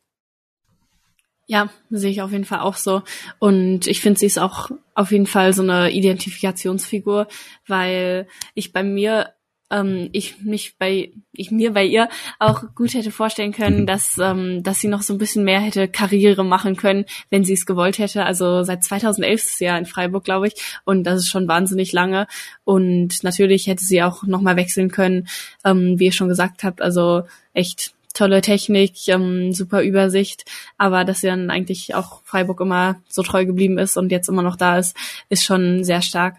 Ja, 1.50 1.70
sehe 1.88 2.10
ich 2.10 2.20
auf 2.20 2.30
jeden 2.30 2.44
Fall 2.44 2.60
auch 2.60 2.76
so. 2.76 3.02
Und 3.38 3.86
ich 3.86 4.02
finde, 4.02 4.20
sie 4.20 4.26
ist 4.26 4.38
auch 4.38 4.70
auf 4.94 5.10
jeden 5.10 5.26
Fall 5.26 5.54
so 5.54 5.62
eine 5.62 5.90
Identifikationsfigur, 5.90 7.26
weil 7.66 8.28
ich 8.52 8.74
bei 8.74 8.82
mir 8.82 9.32
ähm, 9.70 10.10
ich 10.12 10.42
mich 10.42 10.76
bei 10.78 11.10
ich 11.32 11.50
mir 11.50 11.72
bei 11.72 11.84
ihr 11.86 12.10
auch 12.38 12.64
gut 12.74 12.92
hätte 12.92 13.10
vorstellen 13.10 13.52
können, 13.52 13.86
dass 13.86 14.18
ähm, 14.18 14.62
dass 14.62 14.80
sie 14.80 14.88
noch 14.88 15.00
so 15.00 15.14
ein 15.14 15.18
bisschen 15.18 15.42
mehr 15.42 15.60
hätte 15.60 15.88
Karriere 15.88 16.44
machen 16.44 16.76
können, 16.76 17.06
wenn 17.30 17.44
sie 17.44 17.54
es 17.54 17.64
gewollt 17.64 17.98
hätte. 17.98 18.26
Also 18.26 18.62
seit 18.62 18.84
2011 18.84 19.40
ist 19.40 19.56
sie 19.56 19.64
ja 19.64 19.78
in 19.78 19.86
Freiburg, 19.86 20.24
glaube 20.24 20.48
ich, 20.48 20.54
und 20.84 21.04
das 21.04 21.20
ist 21.20 21.28
schon 21.28 21.48
wahnsinnig 21.48 21.92
lange. 21.92 22.26
Und 22.64 23.22
natürlich 23.24 23.68
hätte 23.68 23.84
sie 23.84 24.02
auch 24.02 24.22
noch 24.24 24.42
mal 24.42 24.56
wechseln 24.56 24.90
können, 24.90 25.28
ähm, 25.64 25.98
wie 25.98 26.06
ihr 26.06 26.12
schon 26.12 26.28
gesagt 26.28 26.62
habt. 26.62 26.82
Also 26.82 27.22
echt 27.54 27.94
tolle 28.18 28.40
Technik, 28.40 29.06
ähm, 29.06 29.52
super 29.52 29.82
Übersicht, 29.82 30.44
aber 30.76 31.04
dass 31.04 31.20
sie 31.20 31.28
dann 31.28 31.50
eigentlich 31.50 31.94
auch 31.94 32.20
Freiburg 32.24 32.60
immer 32.60 32.96
so 33.08 33.22
treu 33.22 33.46
geblieben 33.46 33.78
ist 33.78 33.96
und 33.96 34.10
jetzt 34.10 34.28
immer 34.28 34.42
noch 34.42 34.56
da 34.56 34.78
ist, 34.78 34.96
ist 35.28 35.44
schon 35.44 35.84
sehr 35.84 36.02
stark. 36.02 36.36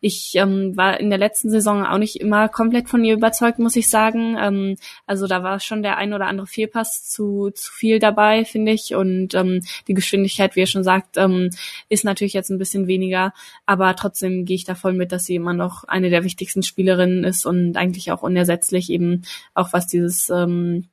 Ich 0.00 0.32
ähm, 0.34 0.76
war 0.76 1.00
in 1.00 1.08
der 1.08 1.18
letzten 1.18 1.48
Saison 1.48 1.86
auch 1.86 1.96
nicht 1.96 2.20
immer 2.20 2.48
komplett 2.48 2.88
von 2.88 3.02
ihr 3.04 3.14
überzeugt, 3.14 3.58
muss 3.58 3.76
ich 3.76 3.88
sagen. 3.88 4.36
Ähm, 4.38 4.76
also 5.06 5.26
da 5.26 5.42
war 5.42 5.58
schon 5.60 5.82
der 5.82 5.96
ein 5.96 6.12
oder 6.12 6.26
andere 6.26 6.46
Fehlpass 6.46 7.08
zu, 7.08 7.50
zu 7.54 7.72
viel 7.72 7.98
dabei, 7.98 8.44
finde 8.44 8.72
ich. 8.72 8.94
Und 8.94 9.32
ähm, 9.34 9.60
die 9.88 9.94
Geschwindigkeit, 9.94 10.54
wie 10.54 10.60
ihr 10.60 10.66
schon 10.66 10.84
sagt, 10.84 11.16
ähm, 11.16 11.50
ist 11.88 12.04
natürlich 12.04 12.34
jetzt 12.34 12.50
ein 12.50 12.58
bisschen 12.58 12.88
weniger. 12.88 13.32
Aber 13.64 13.96
trotzdem 13.96 14.44
gehe 14.44 14.56
ich 14.56 14.64
da 14.64 14.74
voll 14.74 14.92
mit, 14.92 15.12
dass 15.12 15.24
sie 15.24 15.36
immer 15.36 15.54
noch 15.54 15.84
eine 15.84 16.10
der 16.10 16.24
wichtigsten 16.24 16.62
Spielerinnen 16.62 17.24
ist 17.24 17.46
und 17.46 17.76
eigentlich 17.76 18.12
auch 18.12 18.22
unersetzlich 18.22 18.90
eben 18.90 19.22
auch 19.54 19.72
was 19.72 19.86
dieses 19.86 20.28
ähm, 20.30 20.88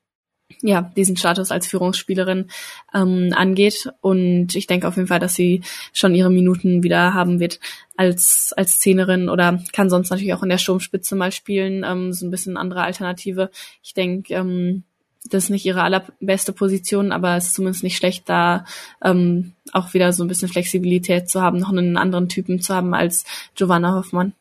ja, 0.61 0.91
diesen 0.95 1.17
Status 1.17 1.51
als 1.51 1.67
Führungsspielerin 1.67 2.49
ähm, 2.93 3.33
angeht. 3.35 3.89
Und 4.01 4.55
ich 4.55 4.67
denke 4.67 4.87
auf 4.87 4.95
jeden 4.95 5.07
Fall, 5.07 5.19
dass 5.19 5.35
sie 5.35 5.61
schon 5.93 6.15
ihre 6.15 6.29
Minuten 6.29 6.83
wieder 6.83 7.13
haben 7.13 7.39
wird 7.39 7.59
als, 7.95 8.53
als 8.55 8.73
Szene 8.73 9.29
oder 9.31 9.61
kann 9.73 9.89
sonst 9.89 10.09
natürlich 10.09 10.33
auch 10.33 10.43
in 10.43 10.49
der 10.49 10.57
Sturmspitze 10.57 11.15
mal 11.15 11.31
spielen, 11.31 11.83
ähm, 11.85 12.13
so 12.13 12.25
ein 12.25 12.31
bisschen 12.31 12.57
andere 12.57 12.83
Alternative. 12.83 13.51
Ich 13.83 13.93
denke, 13.93 14.33
ähm, 14.33 14.83
das 15.25 15.45
ist 15.45 15.49
nicht 15.49 15.65
ihre 15.65 15.83
allerbeste 15.83 16.53
Position, 16.53 17.11
aber 17.11 17.35
es 17.35 17.47
ist 17.47 17.55
zumindest 17.55 17.83
nicht 17.83 17.97
schlecht, 17.97 18.29
da 18.29 18.65
ähm, 19.03 19.53
auch 19.73 19.93
wieder 19.93 20.13
so 20.13 20.23
ein 20.23 20.27
bisschen 20.27 20.47
Flexibilität 20.47 21.29
zu 21.29 21.41
haben, 21.41 21.59
noch 21.59 21.71
einen 21.71 21.97
anderen 21.97 22.29
Typen 22.29 22.61
zu 22.61 22.73
haben 22.73 22.93
als 22.93 23.25
Giovanna 23.55 23.95
Hoffmann. 23.95 24.33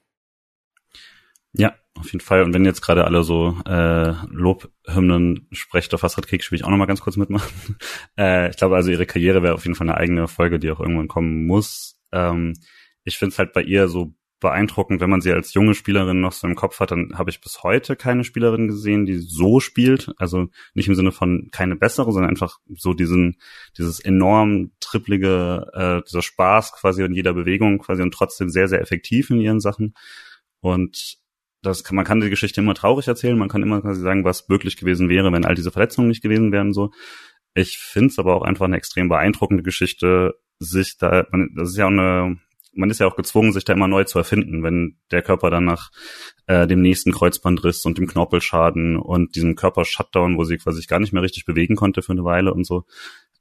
Ja, 1.52 1.74
auf 1.98 2.12
jeden 2.12 2.24
Fall. 2.24 2.42
Und 2.42 2.54
wenn 2.54 2.64
jetzt 2.64 2.80
gerade 2.80 3.04
alle 3.04 3.22
so 3.22 3.56
äh, 3.66 4.12
Lobhymnen 4.30 5.48
sprecht 5.52 5.94
auf 5.94 6.04
Astrid 6.04 6.28
Kick, 6.28 6.50
will 6.50 6.56
ich 6.56 6.64
auch 6.64 6.70
noch 6.70 6.76
mal 6.76 6.86
ganz 6.86 7.00
kurz 7.00 7.16
mitmachen. 7.16 7.76
äh, 8.18 8.50
ich 8.50 8.56
glaube 8.56 8.76
also, 8.76 8.90
ihre 8.90 9.06
Karriere 9.06 9.42
wäre 9.42 9.54
auf 9.54 9.64
jeden 9.64 9.74
Fall 9.74 9.88
eine 9.88 9.96
eigene 9.96 10.28
Folge, 10.28 10.58
die 10.58 10.70
auch 10.70 10.80
irgendwann 10.80 11.08
kommen 11.08 11.46
muss. 11.46 11.98
Ähm, 12.12 12.54
ich 13.04 13.18
finde 13.18 13.32
es 13.32 13.38
halt 13.38 13.52
bei 13.52 13.62
ihr 13.62 13.88
so 13.88 14.14
beeindruckend, 14.40 15.00
wenn 15.00 15.10
man 15.10 15.20
sie 15.20 15.32
als 15.32 15.54
junge 15.54 15.74
Spielerin 15.74 16.20
noch 16.20 16.32
so 16.32 16.46
im 16.46 16.54
Kopf 16.54 16.78
hat, 16.80 16.90
dann 16.90 17.18
habe 17.18 17.30
ich 17.30 17.40
bis 17.40 17.62
heute 17.62 17.96
keine 17.96 18.24
Spielerin 18.24 18.68
gesehen, 18.68 19.04
die 19.04 19.18
so 19.18 19.60
spielt. 19.60 20.12
Also 20.16 20.48
nicht 20.74 20.88
im 20.88 20.94
Sinne 20.94 21.12
von 21.12 21.48
keine 21.50 21.76
bessere, 21.76 22.12
sondern 22.12 22.30
einfach 22.30 22.58
so 22.74 22.94
diesen, 22.94 23.36
dieses 23.76 24.00
enorm 24.00 24.70
trippelige, 24.80 25.70
äh, 25.74 26.02
dieser 26.06 26.22
Spaß 26.22 26.72
quasi 26.72 27.02
in 27.02 27.14
jeder 27.14 27.32
Bewegung 27.32 27.78
quasi 27.78 28.02
und 28.02 28.14
trotzdem 28.14 28.48
sehr, 28.48 28.68
sehr 28.68 28.80
effektiv 28.80 29.30
in 29.30 29.40
ihren 29.40 29.60
Sachen. 29.60 29.94
Und 30.60 31.18
das 31.68 31.84
kann, 31.84 31.96
man 31.96 32.04
kann 32.04 32.20
die 32.20 32.30
Geschichte 32.30 32.60
immer 32.60 32.74
traurig 32.74 33.06
erzählen, 33.08 33.38
man 33.38 33.48
kann 33.48 33.62
immer 33.62 33.80
quasi 33.80 34.00
sagen, 34.00 34.24
was 34.24 34.48
möglich 34.48 34.76
gewesen 34.76 35.08
wäre, 35.08 35.32
wenn 35.32 35.44
all 35.44 35.54
diese 35.54 35.70
Verletzungen 35.70 36.08
nicht 36.08 36.22
gewesen 36.22 36.52
wären, 36.52 36.72
so. 36.72 36.90
Ich 37.54 37.78
finde 37.78 38.08
es 38.08 38.18
aber 38.18 38.36
auch 38.36 38.42
einfach 38.42 38.66
eine 38.66 38.76
extrem 38.76 39.08
beeindruckende 39.08 39.62
Geschichte, 39.62 40.34
sich 40.58 40.96
da, 40.98 41.26
man, 41.30 41.50
das 41.56 41.70
ist 41.70 41.76
ja 41.76 41.86
auch 41.86 41.90
eine, 41.90 42.38
man 42.74 42.90
ist 42.90 43.00
ja 43.00 43.06
auch 43.06 43.16
gezwungen, 43.16 43.52
sich 43.52 43.64
da 43.64 43.72
immer 43.72 43.88
neu 43.88 44.04
zu 44.04 44.18
erfinden, 44.18 44.62
wenn 44.62 44.98
der 45.10 45.22
Körper 45.22 45.50
dann 45.50 45.64
nach 45.64 45.90
äh, 46.46 46.66
dem 46.66 46.82
nächsten 46.82 47.12
Kreuzbandriss 47.12 47.84
und 47.84 47.98
dem 47.98 48.06
Knorpelschaden 48.06 48.96
und 48.96 49.34
diesem 49.34 49.56
Körper-Shutdown, 49.56 50.36
wo 50.36 50.44
sie 50.44 50.58
quasi 50.58 50.84
gar 50.86 51.00
nicht 51.00 51.12
mehr 51.12 51.22
richtig 51.22 51.44
bewegen 51.44 51.76
konnte 51.76 52.02
für 52.02 52.12
eine 52.12 52.24
Weile 52.24 52.54
und 52.54 52.64
so, 52.64 52.84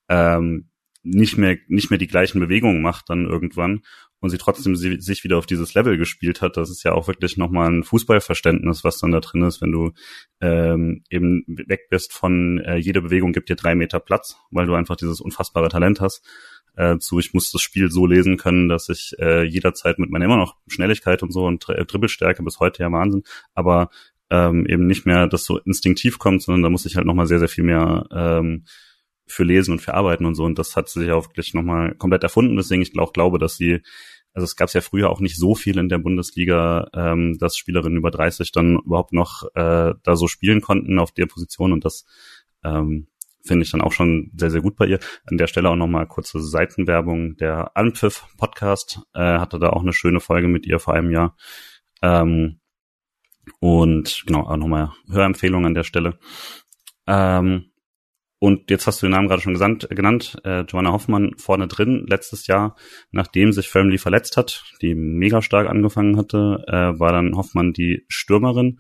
ähm, 0.10 0.70
nicht 1.04 1.38
mehr 1.38 1.58
nicht 1.68 1.90
mehr 1.90 2.00
die 2.00 2.08
gleichen 2.08 2.40
Bewegungen 2.40 2.82
macht 2.82 3.10
dann 3.10 3.26
irgendwann 3.26 3.84
und 4.20 4.30
sie 4.30 4.38
trotzdem 4.38 4.76
sie, 4.76 5.00
sich 5.00 5.24
wieder 5.24 5.38
auf 5.38 5.46
dieses 5.46 5.74
Level 5.74 5.98
gespielt 5.98 6.42
hat, 6.42 6.58
das 6.58 6.70
ist 6.70 6.84
ja 6.84 6.94
auch 6.94 7.08
wirklich 7.08 7.38
nochmal 7.38 7.70
ein 7.70 7.84
Fußballverständnis, 7.84 8.84
was 8.84 9.00
dann 9.00 9.12
da 9.12 9.20
drin 9.20 9.44
ist, 9.44 9.62
wenn 9.62 9.72
du 9.72 9.92
ähm, 10.42 11.04
eben 11.10 11.44
weg 11.48 11.90
bist 11.90 12.14
von 12.14 12.60
äh, 12.60 12.78
jede 12.78 13.02
Bewegung 13.02 13.32
gibt 13.32 13.50
dir 13.50 13.56
drei 13.56 13.76
Meter 13.76 14.00
Platz, 14.00 14.38
weil 14.52 14.66
du 14.66 14.74
einfach 14.74 14.96
dieses 14.96 15.22
unfassbare 15.22 15.70
Talent 15.70 16.02
hast. 16.02 16.26
Äh, 16.76 17.00
zu 17.00 17.20
ich 17.20 17.34
muss 17.34 17.52
das 17.52 17.62
Spiel 17.62 17.90
so 17.90 18.06
lesen 18.06 18.38
können, 18.38 18.70
dass 18.70 18.90
ich 18.90 19.16
äh, 19.20 19.44
jederzeit 19.44 19.98
mit 20.00 20.10
meiner 20.10 20.26
immer 20.26 20.38
noch 20.38 20.56
Schnelligkeit 20.68 21.24
und 21.24 21.32
so 21.32 21.46
und 21.46 21.68
äh, 21.70 21.86
Dribbelstärke 21.86 22.44
bis 22.44 22.60
heute 22.60 22.84
ja 22.84 22.92
Wahnsinn, 22.92 23.24
aber 23.56 23.90
ähm, 24.30 24.66
eben 24.68 24.88
nicht 24.88 25.06
mehr 25.06 25.28
das 25.28 25.46
so 25.46 25.58
instinktiv 25.60 26.20
kommt, 26.20 26.42
sondern 26.42 26.64
da 26.64 26.70
muss 26.70 26.86
ich 26.86 26.96
halt 26.96 27.08
nochmal 27.08 27.28
sehr, 27.28 27.40
sehr 27.40 27.48
viel 27.48 27.64
mehr 27.64 28.06
ähm, 28.12 28.66
für 29.28 29.44
Lesen 29.44 29.74
und 29.74 29.80
für 29.80 29.94
Arbeiten 29.94 30.26
und 30.26 30.36
so. 30.36 30.44
Und 30.44 30.58
das 30.58 30.76
hat 30.76 30.90
sie 30.90 31.02
sich 31.02 31.12
auch 31.12 31.28
wirklich 31.28 31.54
nochmal 31.54 31.96
komplett 31.96 32.24
erfunden. 32.24 32.56
Deswegen 32.56 32.82
ich 32.82 32.98
auch 32.98 33.14
glaube, 33.14 33.40
dass 33.40 33.58
sie, 33.58 33.82
also 34.34 34.46
es 34.46 34.56
gab 34.56 34.74
ja 34.74 34.82
früher 34.82 35.10
auch 35.10 35.20
nicht 35.20 35.38
so 35.38 35.56
viel 35.56 35.78
in 35.78 35.90
der 35.90 36.00
Bundesliga, 36.00 36.90
ähm, 36.94 37.38
dass 37.38 37.58
Spielerinnen 37.58 37.98
über 37.98 38.12
30 38.12 38.52
dann 38.52 38.78
überhaupt 38.78 39.14
noch 39.14 39.44
äh, 39.56 39.94
da 40.02 40.16
so 40.16 40.28
spielen 40.28 40.62
konnten 40.62 41.00
auf 41.00 41.12
der 41.12 41.26
Position. 41.26 41.74
Und 41.74 41.86
das 41.86 42.06
ähm, 42.64 43.08
finde 43.44 43.64
ich 43.64 43.72
dann 43.72 43.82
auch 43.82 43.92
schon 43.92 44.32
sehr, 44.36 44.52
sehr 44.52 44.62
gut 44.62 44.76
bei 44.76 44.86
ihr. 44.86 45.00
An 45.26 45.38
der 45.38 45.48
Stelle 45.48 45.70
auch 45.70 45.76
nochmal 45.76 46.08
kurze 46.08 46.42
Seitenwerbung. 46.42 47.38
Der 47.38 47.76
Anpfiff 47.76 48.26
Podcast 48.38 49.02
äh, 49.14 49.40
hatte 49.40 49.60
da 49.60 49.70
auch 49.70 49.82
eine 49.82 49.94
schöne 49.94 50.20
Folge 50.20 50.48
mit 50.48 50.66
ihr 50.66 50.80
vor 50.80 50.94
einem 50.94 51.12
Jahr. 51.12 51.36
Ähm, 52.02 52.60
und 53.60 54.24
genau, 54.26 54.42
auch 54.42 54.58
nochmal 54.58 54.92
Hörempfehlung 55.10 55.66
an 55.66 55.74
der 55.74 55.84
Stelle. 55.84 56.20
Ähm, 57.08 57.72
und 58.40 58.70
jetzt 58.70 58.86
hast 58.86 59.02
du 59.02 59.08
den 59.08 59.12
Namen 59.12 59.28
gerade 59.28 59.42
schon 59.42 59.54
gesandt, 59.54 59.88
genannt, 59.90 60.38
äh, 60.44 60.62
Joanna 60.62 60.92
Hoffmann 60.92 61.34
vorne 61.38 61.68
drin, 61.68 62.06
letztes 62.08 62.46
Jahr, 62.46 62.76
nachdem 63.12 63.52
sich 63.52 63.68
Firmly 63.68 63.98
verletzt 63.98 64.38
hat, 64.38 64.64
die 64.82 64.94
mega 64.94 65.42
stark 65.42 65.68
angefangen 65.68 66.18
hatte, 66.18 66.64
äh, 66.68 67.00
war 67.00 67.12
dann 67.12 67.36
Hoffmann 67.36 67.74
die 67.74 68.06
Stürmerin. 68.10 68.80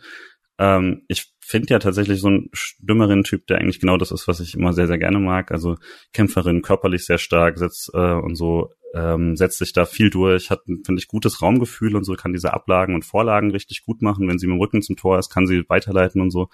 Ähm, 0.60 1.03
ich 1.08 1.34
finde 1.39 1.74
ja 1.74 1.80
tatsächlich 1.80 2.20
so 2.20 2.30
ein 2.30 2.49
Stürmerin-Typ, 2.51 3.47
der 3.47 3.58
eigentlich 3.58 3.80
genau 3.80 3.97
das 3.97 4.12
ist, 4.12 4.28
was 4.28 4.41
ich 4.41 4.53
immer 4.53 4.74
sehr, 4.74 4.88
sehr 4.88 4.97
gerne 4.97 5.20
mag. 5.20 5.51
Also 5.51 5.78
Kämpferin, 6.14 6.62
körperlich 6.62 7.05
sehr 7.05 7.18
stark, 7.18 7.58
setzt 7.58 7.89
äh, 7.93 8.14
und 8.14 8.36
so, 8.36 8.70
ähm, 8.93 9.36
setzt 9.36 9.58
sich 9.58 9.74
da 9.74 9.86
viel 9.86 10.10
durch, 10.10 10.49
hat, 10.51 10.62
finde 10.66 10.99
ich, 10.99 11.08
gutes 11.08 11.41
Raumgefühl 11.41 11.95
und 11.95 12.03
so, 12.03 12.14
kann 12.14 12.34
diese 12.34 12.53
Ablagen 12.53 12.95
und 12.95 13.05
Vorlagen 13.05 13.51
richtig 13.51 13.86
gut 13.86 14.01
machen. 14.01 14.28
Wenn 14.28 14.38
sie 14.38 14.47
mit 14.47 14.55
dem 14.55 14.60
Rücken 14.60 14.82
zum 14.82 14.97
Tor 14.97 15.18
ist, 15.18 15.30
kann 15.30 15.47
sie 15.47 15.64
weiterleiten 15.68 16.22
und 16.22 16.32
so. 16.32 16.49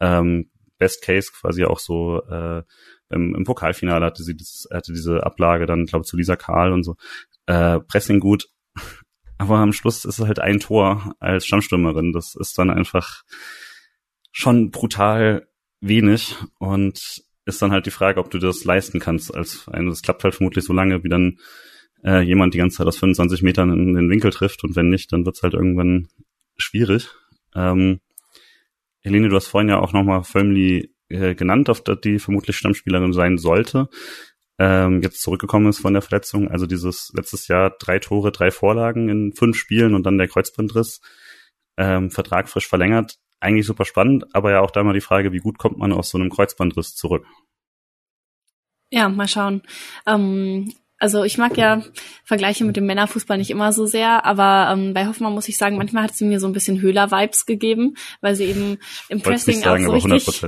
Ähm, 0.00 0.50
Best 0.78 1.02
Case 1.02 1.30
quasi 1.32 1.64
auch 1.64 1.78
so 1.78 2.22
äh, 2.24 2.62
im, 3.10 3.34
im 3.34 3.44
Pokalfinale 3.44 4.04
hatte 4.04 4.22
sie 4.22 4.36
das, 4.36 4.68
hatte 4.72 4.92
diese 4.92 5.24
Ablage 5.24 5.66
dann, 5.66 5.86
glaube 5.86 6.04
zu 6.04 6.16
Lisa 6.16 6.36
Karl 6.36 6.72
und 6.72 6.84
so. 6.84 6.96
Äh, 7.46 7.80
Pressing 7.80 8.20
gut. 8.20 8.48
Aber 9.38 9.58
am 9.58 9.72
Schluss 9.72 10.04
ist 10.04 10.18
es 10.18 10.26
halt 10.26 10.40
ein 10.40 10.60
Tor 10.60 11.14
als 11.20 11.46
Stammstürmerin. 11.46 12.12
Das 12.12 12.34
ist 12.34 12.58
dann 12.58 12.70
einfach 12.70 13.22
schon 14.32 14.70
brutal 14.70 15.48
wenig 15.80 16.34
und 16.58 17.22
ist 17.44 17.62
dann 17.62 17.70
halt 17.70 17.86
die 17.86 17.92
Frage, 17.92 18.20
ob 18.20 18.30
du 18.30 18.38
das 18.38 18.64
leisten 18.64 18.98
kannst 18.98 19.34
als 19.34 19.68
eine. 19.68 19.88
Das 19.88 20.02
klappt 20.02 20.24
halt 20.24 20.34
vermutlich 20.34 20.64
so 20.64 20.72
lange, 20.72 21.02
wie 21.04 21.08
dann 21.08 21.38
äh, 22.04 22.20
jemand 22.20 22.52
die 22.52 22.58
ganze 22.58 22.78
Zeit 22.78 22.86
aus 22.86 22.98
25 22.98 23.42
Metern 23.42 23.72
in 23.72 23.94
den 23.94 24.10
Winkel 24.10 24.30
trifft 24.30 24.64
und 24.64 24.76
wenn 24.76 24.88
nicht, 24.88 25.12
dann 25.12 25.24
wird's 25.24 25.42
halt 25.42 25.54
irgendwann 25.54 26.08
schwierig. 26.56 27.08
Ähm, 27.54 28.00
Helene, 29.08 29.28
du 29.28 29.36
hast 29.36 29.48
vorhin 29.48 29.70
ja 29.70 29.80
auch 29.80 29.92
nochmal 29.92 30.22
Firmly 30.22 30.94
äh, 31.08 31.34
genannt, 31.34 31.70
auf 31.70 31.82
die 31.82 32.18
vermutlich 32.18 32.56
Stammspielerin 32.56 33.12
sein 33.12 33.38
sollte, 33.38 33.88
ähm, 34.58 35.02
jetzt 35.02 35.22
zurückgekommen 35.22 35.68
ist 35.68 35.78
von 35.78 35.94
der 35.94 36.02
Verletzung. 36.02 36.50
Also 36.50 36.66
dieses 36.66 37.10
letztes 37.14 37.48
Jahr 37.48 37.74
drei 37.78 37.98
Tore, 37.98 38.32
drei 38.32 38.50
Vorlagen 38.50 39.08
in 39.08 39.32
fünf 39.32 39.56
Spielen 39.56 39.94
und 39.94 40.04
dann 40.04 40.18
der 40.18 40.28
Kreuzbandriss, 40.28 41.00
ähm, 41.78 42.10
Vertrag 42.10 42.48
frisch 42.48 42.68
verlängert. 42.68 43.18
Eigentlich 43.40 43.66
super 43.66 43.84
spannend, 43.84 44.26
aber 44.34 44.50
ja 44.50 44.60
auch 44.60 44.72
da 44.72 44.82
mal 44.82 44.94
die 44.94 45.00
Frage, 45.00 45.32
wie 45.32 45.38
gut 45.38 45.58
kommt 45.58 45.78
man 45.78 45.92
aus 45.92 46.10
so 46.10 46.18
einem 46.18 46.28
Kreuzbandriss 46.28 46.94
zurück? 46.94 47.24
Ja, 48.90 49.08
mal 49.08 49.28
schauen. 49.28 49.62
Ähm, 50.06 50.72
also 50.98 51.22
ich 51.24 51.38
mag 51.38 51.56
ja 51.56 51.82
Vergleiche 52.24 52.64
mit 52.64 52.76
dem 52.76 52.86
Männerfußball 52.86 53.38
nicht 53.38 53.50
immer 53.50 53.72
so 53.72 53.86
sehr, 53.86 54.24
aber 54.24 54.72
ähm, 54.72 54.94
bei 54.94 55.06
Hoffmann 55.06 55.32
muss 55.32 55.48
ich 55.48 55.56
sagen, 55.56 55.76
manchmal 55.76 56.04
hat 56.04 56.14
sie 56.14 56.24
mir 56.24 56.40
so 56.40 56.46
ein 56.46 56.52
bisschen 56.52 56.80
Höhler-Vibes 56.80 57.46
gegeben, 57.46 57.94
weil 58.20 58.34
sie 58.34 58.44
eben 58.44 58.78
im 59.08 59.20
Pressing 59.20 59.60
sagen, 59.60 59.86
auch 59.86 60.00
so 60.00 60.08
richtig 60.08 60.42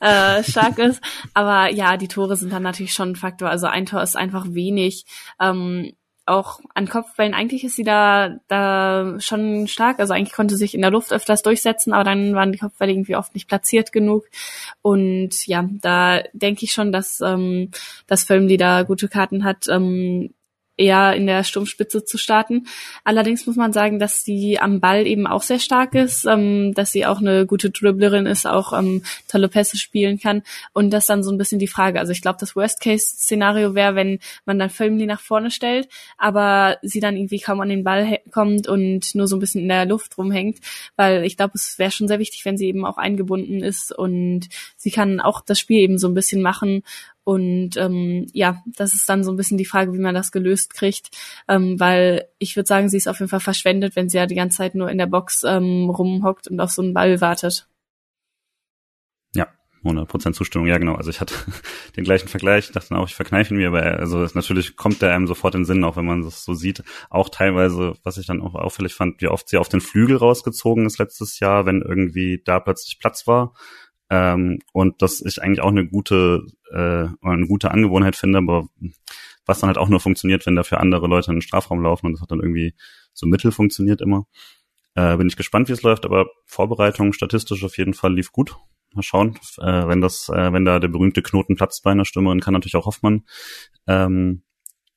äh, 0.00 0.44
stark 0.44 0.78
ist. 0.78 1.00
Aber 1.32 1.70
ja, 1.70 1.96
die 1.96 2.08
Tore 2.08 2.36
sind 2.36 2.52
dann 2.52 2.62
natürlich 2.62 2.92
schon 2.92 3.10
ein 3.10 3.16
Faktor. 3.16 3.48
Also 3.48 3.66
ein 3.66 3.86
Tor 3.86 4.02
ist 4.02 4.16
einfach 4.16 4.46
wenig. 4.50 5.06
Ähm, 5.40 5.92
auch 6.26 6.60
an 6.74 6.88
Kopfbällen, 6.88 7.34
eigentlich 7.34 7.64
ist 7.64 7.76
sie 7.76 7.84
da, 7.84 8.38
da 8.48 9.16
schon 9.18 9.68
stark. 9.68 9.98
Also 9.98 10.14
eigentlich 10.14 10.32
konnte 10.34 10.56
sich 10.56 10.74
in 10.74 10.80
der 10.80 10.90
Luft 10.90 11.12
öfters 11.12 11.42
durchsetzen, 11.42 11.92
aber 11.92 12.04
dann 12.04 12.34
waren 12.34 12.52
die 12.52 12.58
Kopfbälle 12.58 12.92
irgendwie 12.92 13.16
oft 13.16 13.34
nicht 13.34 13.48
platziert 13.48 13.92
genug. 13.92 14.24
Und 14.82 15.46
ja, 15.46 15.68
da 15.80 16.22
denke 16.32 16.64
ich 16.64 16.72
schon, 16.72 16.92
dass, 16.92 17.20
ähm, 17.20 17.70
dass 18.06 18.24
Film, 18.24 18.48
die 18.48 18.56
da 18.56 18.82
gute 18.82 19.08
Karten 19.08 19.44
hat, 19.44 19.66
ähm, 19.68 20.34
eher 20.76 21.14
in 21.14 21.26
der 21.26 21.44
Sturmspitze 21.44 22.04
zu 22.04 22.18
starten. 22.18 22.66
Allerdings 23.04 23.46
muss 23.46 23.56
man 23.56 23.72
sagen, 23.72 23.98
dass 23.98 24.22
sie 24.22 24.58
am 24.58 24.80
Ball 24.80 25.06
eben 25.06 25.26
auch 25.26 25.42
sehr 25.42 25.58
stark 25.58 25.94
ist, 25.94 26.24
ähm, 26.24 26.74
dass 26.74 26.92
sie 26.92 27.06
auch 27.06 27.20
eine 27.20 27.46
gute 27.46 27.70
Dribblerin 27.70 28.26
ist, 28.26 28.46
auch 28.46 28.72
ähm, 28.72 29.02
tolle 29.28 29.48
Pässe 29.48 29.78
spielen 29.78 30.18
kann. 30.18 30.42
Und 30.72 30.90
das 30.90 31.06
dann 31.06 31.22
so 31.22 31.30
ein 31.30 31.38
bisschen 31.38 31.58
die 31.58 31.68
Frage. 31.68 32.00
Also 32.00 32.12
ich 32.12 32.22
glaube, 32.22 32.38
das 32.40 32.56
Worst-Case-Szenario 32.56 33.74
wäre, 33.74 33.94
wenn 33.94 34.18
man 34.46 34.58
dann 34.58 34.70
Firmly 34.70 35.06
nach 35.06 35.20
vorne 35.20 35.50
stellt, 35.50 35.88
aber 36.18 36.78
sie 36.82 37.00
dann 37.00 37.16
irgendwie 37.16 37.40
kaum 37.40 37.60
an 37.60 37.68
den 37.68 37.84
Ball 37.84 38.18
kommt 38.32 38.68
und 38.68 39.14
nur 39.14 39.28
so 39.28 39.36
ein 39.36 39.40
bisschen 39.40 39.62
in 39.62 39.68
der 39.68 39.86
Luft 39.86 40.18
rumhängt, 40.18 40.58
weil 40.96 41.24
ich 41.24 41.36
glaube, 41.36 41.52
es 41.54 41.78
wäre 41.78 41.90
schon 41.90 42.08
sehr 42.08 42.18
wichtig, 42.18 42.44
wenn 42.44 42.56
sie 42.56 42.66
eben 42.66 42.84
auch 42.84 42.98
eingebunden 42.98 43.62
ist 43.62 43.96
und 43.96 44.48
sie 44.76 44.90
kann 44.90 45.20
auch 45.20 45.40
das 45.40 45.58
Spiel 45.58 45.80
eben 45.80 45.98
so 45.98 46.08
ein 46.08 46.14
bisschen 46.14 46.42
machen 46.42 46.82
und 47.24 47.78
ähm, 47.78 48.26
ja, 48.32 48.62
das 48.66 48.94
ist 48.94 49.08
dann 49.08 49.24
so 49.24 49.32
ein 49.32 49.36
bisschen 49.36 49.56
die 49.56 49.64
Frage, 49.64 49.94
wie 49.94 49.98
man 49.98 50.14
das 50.14 50.30
gelöst 50.30 50.74
kriegt, 50.74 51.10
ähm, 51.48 51.80
weil 51.80 52.26
ich 52.38 52.54
würde 52.54 52.66
sagen, 52.66 52.90
sie 52.90 52.98
ist 52.98 53.08
auf 53.08 53.18
jeden 53.18 53.30
Fall 53.30 53.40
verschwendet, 53.40 53.96
wenn 53.96 54.10
sie 54.10 54.18
ja 54.18 54.26
die 54.26 54.34
ganze 54.34 54.58
Zeit 54.58 54.74
nur 54.74 54.90
in 54.90 54.98
der 54.98 55.06
Box 55.06 55.42
ähm, 55.42 55.88
rumhockt 55.88 56.48
und 56.48 56.60
auf 56.60 56.70
so 56.70 56.82
einen 56.82 56.92
Ball 56.92 57.22
wartet. 57.22 57.66
Ja, 59.34 59.48
100% 59.84 60.34
Zustimmung, 60.34 60.68
ja 60.68 60.76
genau. 60.76 60.96
Also 60.96 61.08
ich 61.08 61.22
hatte 61.22 61.34
den 61.96 62.04
gleichen 62.04 62.28
Vergleich, 62.28 62.70
dachte 62.72 62.90
dann 62.90 62.98
auch, 62.98 63.08
ich 63.08 63.14
verkneife 63.14 63.54
ihn 63.54 63.56
mir, 63.56 63.68
aber 63.68 63.82
also 63.82 64.18
natürlich 64.34 64.76
kommt 64.76 65.00
der 65.00 65.14
einem 65.14 65.26
sofort 65.26 65.54
in 65.54 65.62
den 65.62 65.66
Sinn, 65.66 65.84
auch 65.84 65.96
wenn 65.96 66.04
man 66.04 66.22
das 66.22 66.44
so 66.44 66.52
sieht. 66.52 66.82
Auch 67.08 67.30
teilweise, 67.30 67.94
was 68.02 68.18
ich 68.18 68.26
dann 68.26 68.42
auch 68.42 68.54
auffällig 68.54 68.94
fand, 68.94 69.22
wie 69.22 69.28
oft 69.28 69.48
sie 69.48 69.56
auf 69.56 69.70
den 69.70 69.80
Flügel 69.80 70.18
rausgezogen 70.18 70.84
ist 70.84 70.98
letztes 70.98 71.40
Jahr, 71.40 71.64
wenn 71.64 71.80
irgendwie 71.80 72.42
da 72.44 72.60
plötzlich 72.60 72.98
Platz 72.98 73.26
war 73.26 73.54
ähm, 74.10 74.58
und 74.72 75.00
das 75.02 75.20
ich 75.24 75.42
eigentlich 75.42 75.60
auch 75.60 75.68
eine 75.70 75.86
gute, 75.86 76.46
äh, 76.70 77.08
eine 77.22 77.46
gute 77.46 77.70
Angewohnheit 77.70 78.16
finde, 78.16 78.38
aber 78.38 78.68
was 79.46 79.60
dann 79.60 79.68
halt 79.68 79.78
auch 79.78 79.88
nur 79.88 80.00
funktioniert, 80.00 80.46
wenn 80.46 80.56
dafür 80.56 80.80
andere 80.80 81.06
Leute 81.06 81.30
in 81.30 81.36
den 81.36 81.42
Strafraum 81.42 81.82
laufen 81.82 82.06
und 82.06 82.12
das 82.12 82.22
hat 82.22 82.30
dann 82.30 82.40
irgendwie 82.40 82.74
so 83.12 83.26
mittel 83.26 83.52
funktioniert 83.52 84.00
immer. 84.00 84.26
Äh, 84.94 85.16
bin 85.16 85.26
ich 85.26 85.36
gespannt, 85.36 85.68
wie 85.68 85.72
es 85.72 85.82
läuft, 85.82 86.04
aber 86.04 86.26
Vorbereitung 86.46 87.12
statistisch 87.12 87.64
auf 87.64 87.76
jeden 87.78 87.94
Fall 87.94 88.14
lief 88.14 88.30
gut. 88.32 88.56
Mal 88.94 89.02
schauen, 89.02 89.38
äh, 89.58 89.88
wenn 89.88 90.00
das, 90.00 90.28
äh, 90.28 90.52
wenn 90.52 90.64
da 90.64 90.78
der 90.78 90.88
berühmte 90.88 91.22
Knoten 91.22 91.56
platzt 91.56 91.82
bei 91.82 91.90
einer 91.90 92.04
Stürmerin, 92.04 92.40
kann 92.40 92.54
natürlich 92.54 92.76
auch 92.76 92.86
Hoffmann. 92.86 93.24
Ähm, 93.88 94.44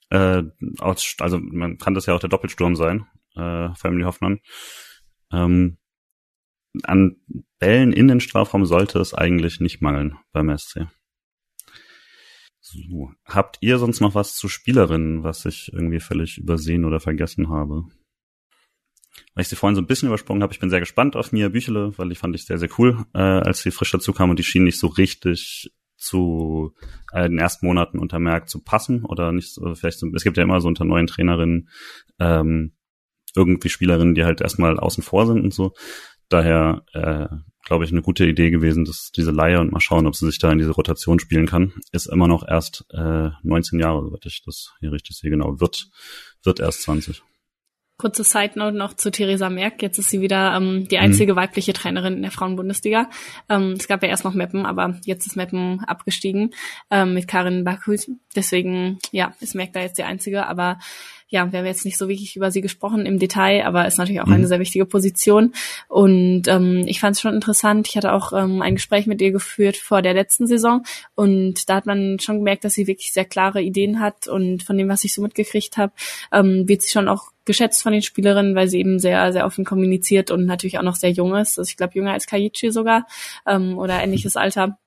äh, 0.10 0.44
also 1.20 1.40
man 1.40 1.78
kann 1.78 1.96
das 1.96 2.06
ja 2.06 2.14
auch 2.14 2.20
der 2.20 2.30
Doppelsturm 2.30 2.76
sein, 2.76 3.08
äh, 3.36 3.70
Family 3.76 4.04
Hoffmann. 4.04 4.40
Ähm, 5.32 5.78
an 6.84 7.18
Bällen 7.60 7.94
in 7.94 8.08
den 8.08 8.20
Strafraum 8.20 8.66
sollte 8.66 9.00
es 9.00 9.14
eigentlich 9.14 9.60
nicht 9.60 9.82
mangeln 9.82 10.18
beim 10.32 10.56
SC. 10.56 10.88
So. 12.60 13.12
Habt 13.26 13.58
ihr 13.62 13.78
sonst 13.80 14.02
noch 14.02 14.14
was 14.14 14.36
zu 14.36 14.50
Spielerinnen, 14.50 15.24
was 15.24 15.46
ich 15.46 15.72
irgendwie 15.72 16.02
völlig 16.02 16.38
übersehen 16.38 16.84
oder 16.84 17.00
vergessen 17.00 17.50
habe? 17.50 17.84
Weil 19.34 19.44
ich 19.44 19.48
sie 19.48 19.56
vorhin 19.56 19.76
so 19.76 19.82
ein 19.82 19.88
bisschen 19.88 20.10
übersprungen 20.10 20.44
habe, 20.44 20.54
ich 20.54 20.60
bin 20.60 20.70
sehr 20.70 20.82
gespannt 20.82 21.16
auf 21.16 21.32
Mia 21.32 21.50
Büchele, 21.50 21.98
weil 21.98 22.10
die 22.10 22.16
fand 22.16 22.36
ich 22.36 22.46
sehr, 22.46 22.58
sehr 22.58 22.70
cool, 22.78 23.06
äh, 23.14 23.20
als 23.20 23.62
sie 23.62 23.72
frisch 23.72 23.92
dazu 23.92 24.12
kam 24.12 24.30
und 24.30 24.38
die 24.38 24.44
schien 24.44 24.64
nicht 24.64 24.80
so 24.80 24.88
richtig 24.88 25.72
zu 25.96 26.76
äh, 27.14 27.28
den 27.28 27.40
ersten 27.40 27.66
Monaten 27.66 28.00
unter 28.00 28.20
Merck 28.20 28.50
zu 28.50 28.64
passen 28.64 29.06
oder 29.06 29.32
nicht 29.32 29.54
so, 29.54 29.74
vielleicht 29.74 30.00
so, 30.00 30.08
es 30.14 30.24
gibt 30.24 30.38
ja 30.38 30.44
immer 30.44 30.62
so 30.62 30.68
unter 30.68 30.86
neuen 30.86 31.08
Trainerinnen 31.08 31.70
ähm, 32.20 32.76
irgendwie 33.36 33.70
Spielerinnen, 33.70 34.16
die 34.16 34.26
halt 34.26 34.42
erstmal 34.42 34.80
außen 34.80 35.04
vor 35.04 35.26
sind 35.26 35.44
und 35.44 35.54
so 35.54 35.74
daher, 36.30 36.84
äh, 36.94 37.28
glaube 37.66 37.86
ich, 37.86 37.92
eine 37.92 38.02
gute 38.02 38.26
Idee 38.26 38.50
gewesen, 38.50 38.86
dass 38.86 39.12
diese 39.12 39.32
Leihe 39.32 39.60
und 39.60 39.72
mal 39.72 39.80
schauen, 39.80 40.08
ob 40.08 40.16
sie 40.16 40.26
sich 40.26 40.40
da 40.40 40.52
in 40.52 40.58
diese 40.58 40.72
Rotation 40.72 41.20
spielen 41.20 41.46
kann. 41.46 41.74
Ist 41.92 42.08
immer 42.08 42.28
noch 42.28 42.48
erst 42.48 42.86
äh, 42.92 43.30
19 43.44 43.80
Jahre, 43.80 44.04
soweit 44.04 44.26
ich 44.26 44.44
das 44.46 44.74
hier 44.80 44.92
richtig 44.92 45.18
sehe, 45.18 45.30
genau. 45.30 45.60
Wird, 45.60 45.90
wird 46.44 46.60
erst 46.60 46.84
20. 46.84 47.24
Kurze 47.98 48.24
Side 48.24 48.60
Note 48.60 48.78
noch 48.78 48.94
zu 48.94 49.10
Theresa 49.10 49.50
Merck. 49.50 49.82
Jetzt 49.82 49.98
ist 49.98 50.12
sie 50.12 50.22
wieder 50.22 50.56
ähm, 50.56 50.88
die 50.88 51.00
einzige 51.00 51.34
mhm. 51.34 51.38
weibliche 51.38 51.74
Trainerin 51.74 52.14
in 52.14 52.22
der 52.22 52.30
Frauenbundesliga. 52.30 53.10
Ähm, 53.50 53.72
es 53.72 53.88
gab 53.88 54.04
ja 54.04 54.10
erst 54.10 54.24
noch 54.24 54.36
Meppen, 54.36 54.68
aber 54.68 55.00
jetzt 55.04 55.26
ist 55.26 55.36
Meppen 55.36 55.80
abgestiegen 55.84 56.54
ähm, 56.92 57.16
mit 57.16 57.28
Karin 57.28 57.64
Bakhus. 57.64 58.08
Deswegen, 58.36 59.00
ja, 59.12 59.34
ist 59.40 59.56
Merck 59.56 59.74
da 59.74 59.82
jetzt 59.82 59.98
die 59.98 60.04
einzige. 60.04 60.46
Aber 60.46 60.78
ja, 61.30 61.52
wir 61.52 61.60
haben 61.60 61.66
jetzt 61.66 61.84
nicht 61.86 61.98
so 61.98 62.08
wirklich 62.08 62.36
über 62.36 62.52
sie 62.52 62.62
gesprochen 62.62 63.06
im 63.06 63.20
Detail, 63.20 63.66
aber 63.66 63.86
ist 63.86 63.98
natürlich 63.98 64.22
auch 64.22 64.28
mhm. 64.28 64.34
eine 64.34 64.48
sehr 64.48 64.60
wichtige 64.60 64.86
Position. 64.86 65.54
Und 65.90 66.48
ähm, 66.48 66.86
ich 66.88 67.00
fand 67.00 67.16
es 67.16 67.22
schon 67.22 67.34
interessant. 67.34 67.88
Ich 67.90 67.98
hatte 67.98 68.14
auch 68.14 68.32
ähm, 68.32 68.62
ein 68.62 68.76
Gespräch 68.76 69.08
mit 69.08 69.22
ihr 69.22 69.32
geführt 69.32 69.76
vor 69.76 70.02
der 70.02 70.14
letzten 70.14 70.48
Saison 70.48 70.84
und 71.16 71.70
da 71.70 71.76
hat 71.76 71.86
man 71.86 72.20
schon 72.20 72.38
gemerkt, 72.38 72.64
dass 72.64 72.74
sie 72.74 72.88
wirklich 72.88 73.12
sehr 73.12 73.26
klare 73.26 73.62
Ideen 73.62 74.00
hat 74.00 74.28
und 74.28 74.64
von 74.64 74.78
dem, 74.78 74.88
was 74.88 75.04
ich 75.04 75.14
so 75.14 75.22
mitgekriegt 75.22 75.78
habe, 75.78 75.92
ähm, 76.32 76.68
wird 76.68 76.82
sie 76.82 76.92
schon 76.92 77.10
auch 77.10 77.32
geschätzt 77.46 77.82
von 77.82 77.94
den 77.94 78.02
Spielerinnen, 78.02 78.56
weil 78.56 78.68
sie 78.68 78.80
eben 78.80 79.00
sehr, 79.00 79.34
sehr 79.34 79.46
offen 79.46 79.66
kommuniziert 79.66 80.32
und 80.32 80.46
natürlich 80.46 80.78
auch 80.78 80.84
noch 80.84 80.96
sehr 80.96 81.12
jung 81.12 81.36
ist. 81.36 81.58
Also 81.58 81.70
ich 81.70 81.78
glaube, 81.78 81.94
jünger 81.96 82.12
als 82.12 82.28
Kaichi 82.28 82.72
sogar 82.72 83.08
ähm, 83.46 83.78
oder 83.78 84.04
ähnliches 84.04 84.36
Alter 84.36 84.78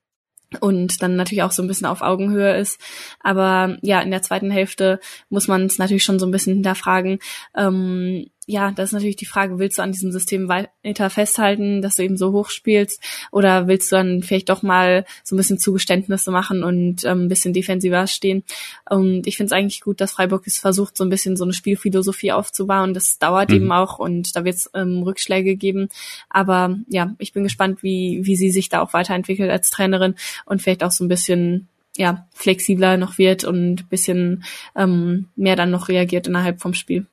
und 0.59 1.01
dann 1.01 1.15
natürlich 1.15 1.43
auch 1.43 1.51
so 1.51 1.61
ein 1.61 1.67
bisschen 1.67 1.87
auf 1.87 2.01
Augenhöhe 2.01 2.57
ist. 2.57 2.79
Aber 3.21 3.77
ja, 3.81 4.01
in 4.01 4.11
der 4.11 4.21
zweiten 4.21 4.51
Hälfte 4.51 4.99
muss 5.29 5.47
man 5.47 5.65
es 5.65 5.77
natürlich 5.77 6.03
schon 6.03 6.19
so 6.19 6.25
ein 6.25 6.31
bisschen 6.31 6.55
hinterfragen. 6.55 7.19
Ähm, 7.55 8.27
ja, 8.47 8.71
das 8.71 8.89
ist 8.89 8.93
natürlich 8.93 9.17
die 9.17 9.27
Frage, 9.27 9.59
willst 9.59 9.77
du 9.77 9.83
an 9.83 9.91
diesem 9.91 10.11
System 10.11 10.49
weiter 10.49 11.09
festhalten, 11.11 11.81
dass 11.81 11.95
du 11.95 12.03
eben 12.03 12.17
so 12.17 12.31
hoch 12.31 12.49
spielst, 12.49 13.01
oder 13.31 13.67
willst 13.67 13.91
du 13.91 13.97
dann 13.97 14.23
vielleicht 14.23 14.49
doch 14.49 14.63
mal 14.63 15.05
so 15.23 15.35
ein 15.35 15.37
bisschen 15.37 15.59
Zugeständnisse 15.59 16.31
machen 16.31 16.63
und 16.63 17.05
ähm, 17.05 17.25
ein 17.25 17.27
bisschen 17.29 17.53
defensiver 17.53 18.07
stehen? 18.07 18.43
Und 18.89 19.27
ich 19.27 19.37
finde 19.37 19.53
es 19.53 19.57
eigentlich 19.57 19.81
gut, 19.81 20.01
dass 20.01 20.13
Freiburg 20.13 20.47
es 20.47 20.57
versucht, 20.57 20.97
so 20.97 21.03
ein 21.03 21.09
bisschen 21.09 21.37
so 21.37 21.43
eine 21.43 21.53
Spielphilosophie 21.53 22.31
aufzubauen. 22.31 22.95
Das 22.95 23.19
dauert 23.19 23.51
mhm. 23.51 23.55
eben 23.55 23.71
auch 23.71 23.99
und 23.99 24.35
da 24.35 24.43
wird 24.43 24.55
es 24.55 24.69
ähm, 24.73 25.03
Rückschläge 25.03 25.55
geben. 25.55 25.89
Aber 26.29 26.77
ja, 26.87 27.13
ich 27.19 27.33
bin 27.33 27.43
gespannt, 27.43 27.83
wie, 27.83 28.21
wie 28.23 28.35
sie 28.35 28.49
sich 28.49 28.69
da 28.69 28.81
auch 28.81 28.93
weiterentwickelt 28.93 29.51
als 29.51 29.69
Trainerin 29.69 30.15
und 30.45 30.63
vielleicht 30.63 30.83
auch 30.83 30.91
so 30.91 31.05
ein 31.05 31.09
bisschen 31.09 31.67
ja, 31.95 32.27
flexibler 32.33 32.97
noch 32.97 33.17
wird 33.17 33.43
und 33.43 33.89
bisschen 33.89 34.45
ähm, 34.75 35.27
mehr 35.35 35.55
dann 35.55 35.69
noch 35.69 35.89
reagiert 35.89 36.25
innerhalb 36.25 36.61
vom 36.61 36.73
Spiel 36.73 37.05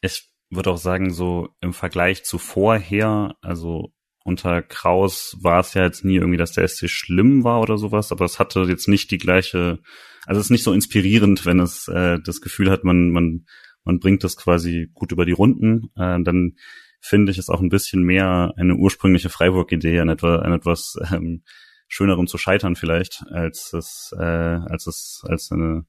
ich 0.00 0.30
würde 0.50 0.70
auch 0.70 0.78
sagen, 0.78 1.12
so 1.12 1.48
im 1.60 1.72
Vergleich 1.72 2.24
zu 2.24 2.38
vorher, 2.38 3.36
also 3.42 3.92
unter 4.24 4.62
Kraus 4.62 5.36
war 5.40 5.60
es 5.60 5.74
ja 5.74 5.84
jetzt 5.84 6.04
nie 6.04 6.16
irgendwie, 6.16 6.36
dass 6.36 6.52
der 6.52 6.66
SC 6.66 6.88
schlimm 6.88 7.44
war 7.44 7.60
oder 7.60 7.78
sowas, 7.78 8.12
aber 8.12 8.24
es 8.24 8.38
hatte 8.38 8.62
jetzt 8.68 8.88
nicht 8.88 9.10
die 9.10 9.18
gleiche, 9.18 9.78
also 10.26 10.40
es 10.40 10.46
ist 10.46 10.50
nicht 10.50 10.64
so 10.64 10.72
inspirierend, 10.72 11.46
wenn 11.46 11.60
es 11.60 11.88
äh, 11.88 12.18
das 12.22 12.40
Gefühl 12.40 12.70
hat, 12.70 12.84
man, 12.84 13.10
man, 13.10 13.46
man 13.84 13.98
bringt 14.00 14.24
das 14.24 14.36
quasi 14.36 14.90
gut 14.92 15.12
über 15.12 15.24
die 15.24 15.32
Runden. 15.32 15.90
Äh, 15.96 16.22
dann 16.22 16.56
finde 17.00 17.32
ich 17.32 17.38
es 17.38 17.48
auch 17.48 17.60
ein 17.60 17.68
bisschen 17.68 18.02
mehr 18.02 18.52
eine 18.56 18.74
ursprüngliche 18.74 19.30
Freiburg-Idee, 19.30 20.00
an, 20.00 20.08
etwa, 20.08 20.36
an 20.36 20.52
etwas 20.52 20.96
ähm, 21.10 21.42
schönerem 21.88 22.26
zu 22.26 22.36
scheitern 22.38 22.76
vielleicht, 22.76 23.24
als 23.30 23.72
es, 23.72 24.14
äh, 24.18 24.22
als 24.22 24.86
es, 24.86 25.22
als 25.26 25.50
eine 25.50 25.86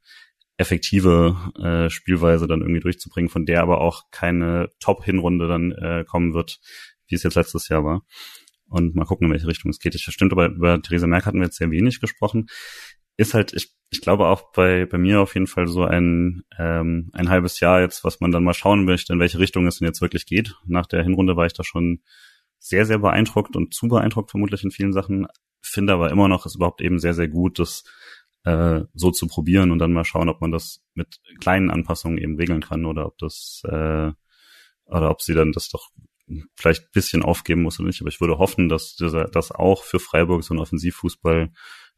effektive 0.60 1.38
äh, 1.57 1.90
Spielweise 1.90 2.45
dann 2.45 2.60
irgendwie 2.60 2.81
durchzubringen, 2.81 3.30
von 3.30 3.45
der 3.45 3.61
aber 3.61 3.80
auch 3.80 4.11
keine 4.11 4.69
Top-Hinrunde 4.81 5.48
dann 5.48 5.72
äh, 5.72 6.03
kommen 6.06 6.34
wird, 6.34 6.60
wie 7.07 7.15
es 7.15 7.23
jetzt 7.23 7.36
letztes 7.36 7.69
Jahr 7.69 7.86
war. 7.86 8.06
Und 8.68 8.94
mal 8.94 9.06
gucken, 9.06 9.27
in 9.27 9.34
welche 9.34 9.48
Richtung 9.48 9.72
es 9.72 9.80
geht. 9.80 9.95
Ich 9.95 10.03
stimmt, 10.03 10.34
aber 10.34 10.48
über 10.48 10.81
Theresa 10.81 11.07
Merck 11.07 11.26
hatten 11.26 11.40
wir 11.40 11.45
jetzt 11.45 11.57
sehr 11.57 11.72
wenig 11.72 12.02
gesprochen. 12.02 12.48
Ist 13.15 13.34
halt, 13.34 13.53
ich, 13.53 13.73
ich 13.90 14.02
glaube 14.02 14.27
auch 14.27 14.52
bei, 14.52 14.86
bei 14.86 14.98
mir 14.98 15.22
auf 15.22 15.34
jeden 15.34 15.48
Fall 15.48 15.68
so 15.68 15.86
ein, 15.86 16.44
ähm, 16.57 17.10
ein 17.14 17.30
halbes 17.30 17.61
Jahr 17.61 17.80
jetzt, 17.80 18.03
was 18.03 18.19
man 18.19 18.31
dann 18.31 18.44
mal 18.44 18.53
schauen 18.53 18.84
möchte, 18.84 19.14
in 19.14 19.19
welche 19.19 19.40
Richtung 19.40 19.65
es 19.65 19.80
denn 19.80 19.88
jetzt 19.88 20.02
wirklich 20.02 20.26
geht. 20.26 20.56
Nach 20.65 20.86
der 20.86 21.03
Hinrunde 21.03 21.38
war 21.38 21.45
ich 21.45 21.53
da 21.53 21.64
schon 21.64 22.02
sehr, 22.60 22.86
sehr 22.86 22.99
beeindruckt 22.99 23.56
und 23.56 23.73
zu 23.73 23.88
beeindruckt 23.88 24.31
vermutlich 24.31 24.64
in 24.65 24.72
vielen 24.72 24.91
Sachen. 24.91 25.26
Finde 25.61 25.94
aber 25.94 26.11
immer 26.11 26.27
noch 26.27 26.45
ist 26.45 26.56
überhaupt 26.56 26.81
eben 26.81 26.99
sehr, 26.99 27.14
sehr 27.14 27.30
gut, 27.30 27.60
dass 27.60 27.86
äh, 28.49 28.85
so 28.93 29.11
zu 29.11 29.27
probieren 29.27 29.71
und 29.71 29.80
dann 29.80 29.93
mal 29.93 30.05
schauen, 30.05 30.30
ob 30.30 30.41
man 30.41 30.51
das 30.51 30.81
mit 30.93 31.19
kleinen 31.39 31.69
Anpassungen 31.69 32.17
eben 32.17 32.35
regeln 32.35 32.61
kann 32.61 32.85
oder 32.85 33.05
ob 33.05 33.17
das 33.17 33.61
äh, 33.65 34.11
oder 34.85 35.11
ob 35.11 35.21
sie 35.21 35.35
dann 35.35 35.51
das 35.51 35.69
doch 35.69 35.89
vielleicht 36.55 36.91
bisschen 36.91 37.23
aufgeben 37.23 37.61
muss 37.61 37.80
oder 37.80 37.88
nicht. 37.88 38.01
Aber 38.01 38.09
ich 38.09 38.21
würde 38.21 38.38
hoffen, 38.38 38.69
dass 38.69 38.95
das 38.95 39.51
auch 39.51 39.84
für 39.84 39.99
Freiburg 39.99 40.43
so 40.43 40.53
ein 40.53 40.59
Offensivfußball 40.59 41.51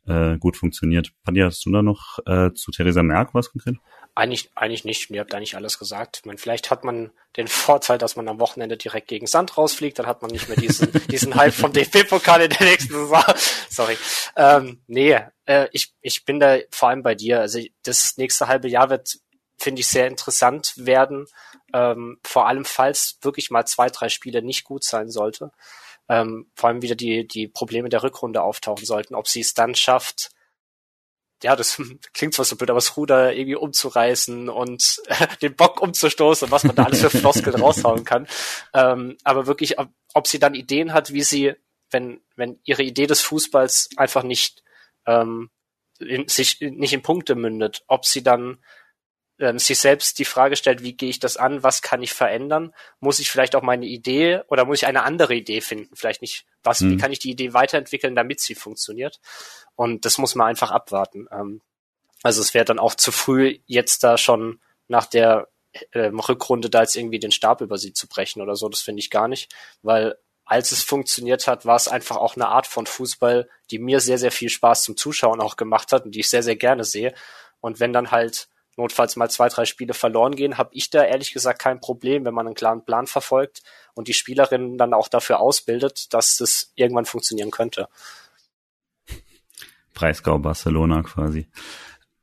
äh, 0.07 0.37
gut 0.37 0.57
funktioniert. 0.57 1.11
Padi, 1.23 1.41
hast 1.41 1.65
du 1.65 1.71
da 1.71 1.81
noch 1.81 2.19
äh, 2.25 2.53
zu 2.53 2.71
Theresa 2.71 3.03
Merck 3.03 3.33
was 3.33 3.51
konkret? 3.51 3.75
Eigentlich, 4.13 4.51
eigentlich 4.55 4.83
nicht. 4.83 5.09
Ihr 5.09 5.21
habt 5.21 5.33
eigentlich 5.33 5.55
alles 5.55 5.79
gesagt. 5.79 6.17
Ich 6.19 6.25
meine, 6.25 6.37
vielleicht 6.37 6.69
hat 6.69 6.83
man 6.83 7.11
den 7.37 7.47
Vorteil, 7.47 7.97
dass 7.97 8.17
man 8.17 8.27
am 8.27 8.39
Wochenende 8.39 8.75
direkt 8.75 9.07
gegen 9.07 9.25
Sand 9.25 9.57
rausfliegt, 9.57 9.99
dann 9.99 10.05
hat 10.05 10.21
man 10.21 10.31
nicht 10.31 10.49
mehr 10.49 10.57
diesen, 10.57 10.91
diesen 11.09 11.35
Hype 11.35 11.53
vom 11.53 11.71
DFB-Pokal 11.71 12.41
in 12.41 12.49
der 12.49 12.67
nächsten 12.67 12.93
Saison. 12.93 13.23
Sorry. 13.69 13.97
Ähm, 14.35 14.81
nee, 14.87 15.17
äh, 15.45 15.67
ich, 15.71 15.93
ich 16.01 16.25
bin 16.25 16.39
da 16.39 16.57
vor 16.71 16.89
allem 16.89 17.03
bei 17.03 17.15
dir. 17.15 17.39
Also 17.39 17.61
das 17.83 18.17
nächste 18.17 18.47
halbe 18.47 18.67
Jahr 18.67 18.89
wird, 18.89 19.19
finde 19.57 19.79
ich, 19.79 19.87
sehr 19.87 20.07
interessant 20.07 20.73
werden. 20.75 21.27
Ähm, 21.73 22.19
vor 22.23 22.47
allem, 22.47 22.65
falls 22.65 23.17
wirklich 23.21 23.49
mal 23.49 23.65
zwei, 23.65 23.89
drei 23.89 24.09
Spiele 24.09 24.41
nicht 24.41 24.65
gut 24.65 24.83
sein 24.83 25.09
sollte. 25.09 25.51
Ähm, 26.11 26.51
vor 26.55 26.67
allem 26.67 26.81
wieder 26.81 26.95
die, 26.95 27.25
die 27.25 27.47
Probleme 27.47 27.87
der 27.87 28.03
Rückrunde 28.03 28.43
auftauchen 28.43 28.85
sollten, 28.85 29.15
ob 29.15 29.29
sie 29.29 29.39
es 29.39 29.53
dann 29.53 29.75
schafft, 29.75 30.31
ja, 31.41 31.55
das 31.55 31.81
klingt 32.13 32.33
zwar 32.33 32.43
so 32.43 32.57
blöd, 32.57 32.69
aber 32.69 32.77
das 32.77 32.97
Ruder 32.97 33.33
irgendwie 33.33 33.55
umzureißen 33.55 34.49
und 34.49 35.01
äh, 35.07 35.27
den 35.41 35.55
Bock 35.55 35.81
umzustoßen 35.81 36.47
und 36.47 36.51
was 36.51 36.65
man 36.65 36.75
da 36.75 36.83
alles 36.83 36.99
für 36.99 37.09
Floskeln 37.17 37.55
raushauen 37.55 38.03
kann. 38.03 38.27
Ähm, 38.73 39.15
aber 39.23 39.47
wirklich, 39.47 39.79
ob, 39.79 39.87
ob 40.13 40.27
sie 40.27 40.37
dann 40.37 40.53
Ideen 40.53 40.91
hat, 40.91 41.13
wie 41.13 41.23
sie, 41.23 41.53
wenn, 41.91 42.19
wenn 42.35 42.59
ihre 42.65 42.83
Idee 42.83 43.07
des 43.07 43.21
Fußballs 43.21 43.91
einfach 43.95 44.23
nicht 44.23 44.63
ähm, 45.05 45.49
in, 45.99 46.27
sich 46.27 46.59
nicht 46.59 46.91
in 46.91 47.03
Punkte 47.03 47.35
mündet, 47.35 47.85
ob 47.87 48.05
sie 48.05 48.21
dann 48.21 48.59
ähm, 49.41 49.59
sich 49.59 49.79
selbst 49.79 50.19
die 50.19 50.25
Frage 50.25 50.55
stellt, 50.55 50.83
wie 50.83 50.93
gehe 50.93 51.09
ich 51.09 51.19
das 51.19 51.35
an, 51.35 51.63
was 51.63 51.81
kann 51.81 52.03
ich 52.03 52.13
verändern? 52.13 52.73
Muss 52.99 53.19
ich 53.19 53.31
vielleicht 53.31 53.55
auch 53.55 53.63
meine 53.63 53.87
Idee 53.87 54.41
oder 54.47 54.65
muss 54.65 54.77
ich 54.77 54.87
eine 54.87 55.03
andere 55.03 55.33
Idee 55.33 55.61
finden? 55.61 55.95
Vielleicht 55.95 56.21
nicht, 56.21 56.45
was, 56.63 56.81
mhm. 56.81 56.91
wie 56.91 56.97
kann 56.97 57.11
ich 57.11 57.19
die 57.19 57.31
Idee 57.31 57.53
weiterentwickeln, 57.53 58.15
damit 58.15 58.39
sie 58.39 58.55
funktioniert? 58.55 59.19
Und 59.75 60.05
das 60.05 60.19
muss 60.19 60.35
man 60.35 60.47
einfach 60.47 60.69
abwarten. 60.69 61.27
Ähm, 61.31 61.61
also 62.21 62.41
es 62.41 62.53
wäre 62.53 62.65
dann 62.65 62.79
auch 62.79 62.93
zu 62.93 63.11
früh, 63.11 63.59
jetzt 63.65 64.03
da 64.03 64.17
schon 64.17 64.61
nach 64.87 65.07
der 65.07 65.47
ähm, 65.93 66.19
Rückrunde 66.19 66.69
da 66.69 66.81
jetzt 66.81 66.95
irgendwie 66.95 67.19
den 67.19 67.31
Stab 67.31 67.61
über 67.61 67.79
sie 67.79 67.93
zu 67.93 68.07
brechen 68.07 68.41
oder 68.41 68.55
so. 68.55 68.69
Das 68.69 68.81
finde 68.81 68.99
ich 68.99 69.09
gar 69.09 69.27
nicht, 69.27 69.51
weil 69.81 70.17
als 70.45 70.71
es 70.71 70.83
funktioniert 70.83 71.47
hat, 71.47 71.65
war 71.65 71.77
es 71.77 71.87
einfach 71.87 72.17
auch 72.17 72.35
eine 72.35 72.49
Art 72.49 72.67
von 72.67 72.85
Fußball, 72.85 73.49
die 73.71 73.79
mir 73.79 74.01
sehr, 74.01 74.17
sehr 74.19 74.31
viel 74.31 74.49
Spaß 74.49 74.83
zum 74.83 74.97
Zuschauen 74.97 75.41
auch 75.41 75.55
gemacht 75.55 75.93
hat 75.93 76.05
und 76.05 76.13
die 76.13 76.19
ich 76.19 76.29
sehr, 76.29 76.43
sehr 76.43 76.57
gerne 76.57 76.83
sehe. 76.83 77.13
Und 77.59 77.79
wenn 77.79 77.93
dann 77.93 78.11
halt 78.11 78.49
notfalls 78.77 79.15
mal 79.15 79.29
zwei, 79.29 79.49
drei 79.49 79.65
Spiele 79.65 79.93
verloren 79.93 80.35
gehen, 80.35 80.57
habe 80.57 80.69
ich 80.73 80.89
da 80.89 81.03
ehrlich 81.03 81.33
gesagt 81.33 81.59
kein 81.59 81.79
Problem, 81.79 82.25
wenn 82.25 82.33
man 82.33 82.47
einen 82.47 82.55
klaren 82.55 82.85
Plan 82.85 83.07
verfolgt 83.07 83.63
und 83.93 84.07
die 84.07 84.13
Spielerinnen 84.13 84.77
dann 84.77 84.93
auch 84.93 85.07
dafür 85.07 85.39
ausbildet, 85.39 86.13
dass 86.13 86.37
das 86.37 86.71
irgendwann 86.75 87.05
funktionieren 87.05 87.51
könnte. 87.51 87.87
Breisgau 89.93 90.39
Barcelona 90.39 91.03
quasi. 91.03 91.47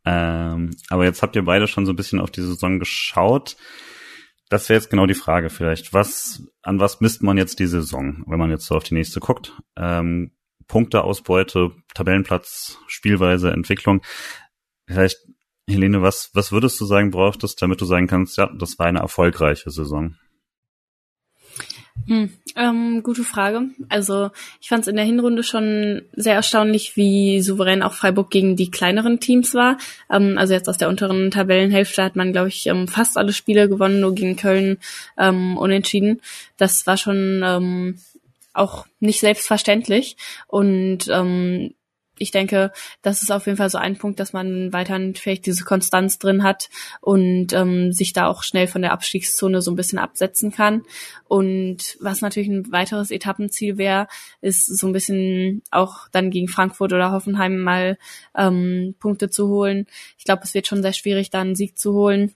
Ähm, 0.05 0.71
aber 0.89 1.05
jetzt 1.05 1.23
habt 1.23 1.37
ihr 1.37 1.45
beide 1.45 1.67
schon 1.67 1.85
so 1.85 1.93
ein 1.93 1.97
bisschen 1.97 2.21
auf 2.21 2.31
die 2.31 2.41
Saison 2.41 2.79
geschaut. 2.79 3.57
Das 4.49 4.69
wäre 4.69 4.79
jetzt 4.79 4.89
genau 4.89 5.05
die 5.05 5.15
Frage 5.15 5.51
vielleicht. 5.51 5.93
Was, 5.93 6.43
an 6.63 6.81
was 6.81 7.01
misst 7.01 7.23
man 7.23 7.37
jetzt 7.37 7.59
die 7.59 7.67
Saison, 7.67 8.25
wenn 8.27 8.39
man 8.39 8.51
jetzt 8.51 8.65
so 8.65 8.75
auf 8.75 8.85
die 8.85 8.95
nächste 8.95 9.21
guckt? 9.21 9.53
Ähm, 9.77 10.33
Punkteausbeute, 10.67 11.73
Tabellenplatz, 11.95 12.79
Spielweise, 12.87 13.51
Entwicklung. 13.51 14.03
Vielleicht 14.87 15.19
Helene, 15.69 16.03
was, 16.03 16.31
was 16.33 16.51
würdest 16.51 16.81
du 16.81 16.87
sagen, 16.87 17.11
brauchtest, 17.11 17.61
damit 17.61 17.81
du 17.81 17.85
sagen 17.85 18.07
kannst, 18.07 18.39
ja, 18.39 18.51
das 18.59 18.79
war 18.79 18.87
eine 18.87 19.01
erfolgreiche 19.01 19.71
Saison? 19.71 20.17
Hm, 22.07 22.33
ähm, 22.57 23.03
gute 23.03 23.23
Frage. 23.23 23.69
Also 23.91 24.31
ich 24.61 24.69
fand 24.69 24.83
es 24.83 24.89
in 24.89 24.97
der 24.97 25.05
Hinrunde 25.05 25.43
schon 25.43 26.03
sehr 26.15 26.35
erstaunlich, 26.35 26.97
wie 26.97 27.43
souverän 27.43 27.83
auch 27.83 27.93
Freiburg 27.93 28.31
gegen 28.31 28.57
die 28.57 28.71
kleineren 28.71 29.21
Teams 29.21 29.53
war. 29.55 29.77
Ähm, 30.11 30.39
also 30.39 30.55
jetzt 30.55 30.69
aus 30.69 30.79
der 30.79 30.89
unteren 30.89 31.31
Tabellenhälfte 31.31 32.03
hat 32.03 32.17
man, 32.17 32.33
glaube 32.33 32.49
ich, 32.49 32.67
ähm, 32.67 32.89
fast 32.89 33.19
alle 33.19 33.35
Spiele 33.35 33.69
gewonnen, 33.69 34.01
nur 34.01 34.15
gegen 34.15 34.37
Köln 34.37 34.79
ähm, 35.19 35.59
unentschieden. 35.59 36.23
Das 36.57 36.87
war 36.87 36.97
schon 36.97 37.43
ähm, 37.45 37.99
auch 38.55 38.87
nicht 39.01 39.21
selbstverständlich. 39.21 40.17
Und 40.47 41.09
ähm, 41.11 41.75
ich 42.19 42.31
denke, 42.31 42.73
das 43.03 43.23
ist 43.23 43.31
auf 43.31 43.47
jeden 43.47 43.59
Fall 43.59 43.71
so 43.71 43.79
ein 43.79 43.97
Punkt, 43.97 44.21
dass 44.21 44.33
man 44.33 44.73
weiterhin 44.73 45.15
vielleicht 45.15 45.47
diese 45.47 45.65
Konstanz 45.65 46.19
drin 46.19 46.43
hat 46.43 46.69
und 47.01 47.53
ähm, 47.53 47.93
sich 47.93 48.13
da 48.13 48.27
auch 48.27 48.43
schnell 48.43 48.67
von 48.67 48.83
der 48.83 48.93
Abstiegszone 48.93 49.63
so 49.63 49.71
ein 49.71 49.77
bisschen 49.77 49.99
absetzen 49.99 50.51
kann. 50.51 50.83
Und 51.25 51.97
was 52.01 52.21
natürlich 52.21 52.49
ein 52.49 52.73
weiteres 52.73 53.11
Etappenziel 53.11 53.79
wäre, 53.79 54.09
ist 54.41 54.67
so 54.67 54.87
ein 54.87 54.93
bisschen 54.93 55.63
auch 55.71 56.09
dann 56.13 56.31
gegen 56.31 56.49
Frankfurt 56.49 56.93
oder 56.93 57.13
Hoffenheim 57.13 57.59
mal 57.59 57.99
ähm, 58.37 58.95
Punkte 58.99 59.31
zu 59.31 59.49
holen. 59.49 59.87
Ich 60.17 60.25
glaube, 60.25 60.43
es 60.45 60.55
wird 60.55 60.67
schon 60.67 60.83
sehr 60.83 60.93
schwierig, 60.93 61.31
da 61.31 61.41
einen 61.41 61.57
Sieg 61.57 61.79
zu 61.79 61.93
holen 61.93 62.35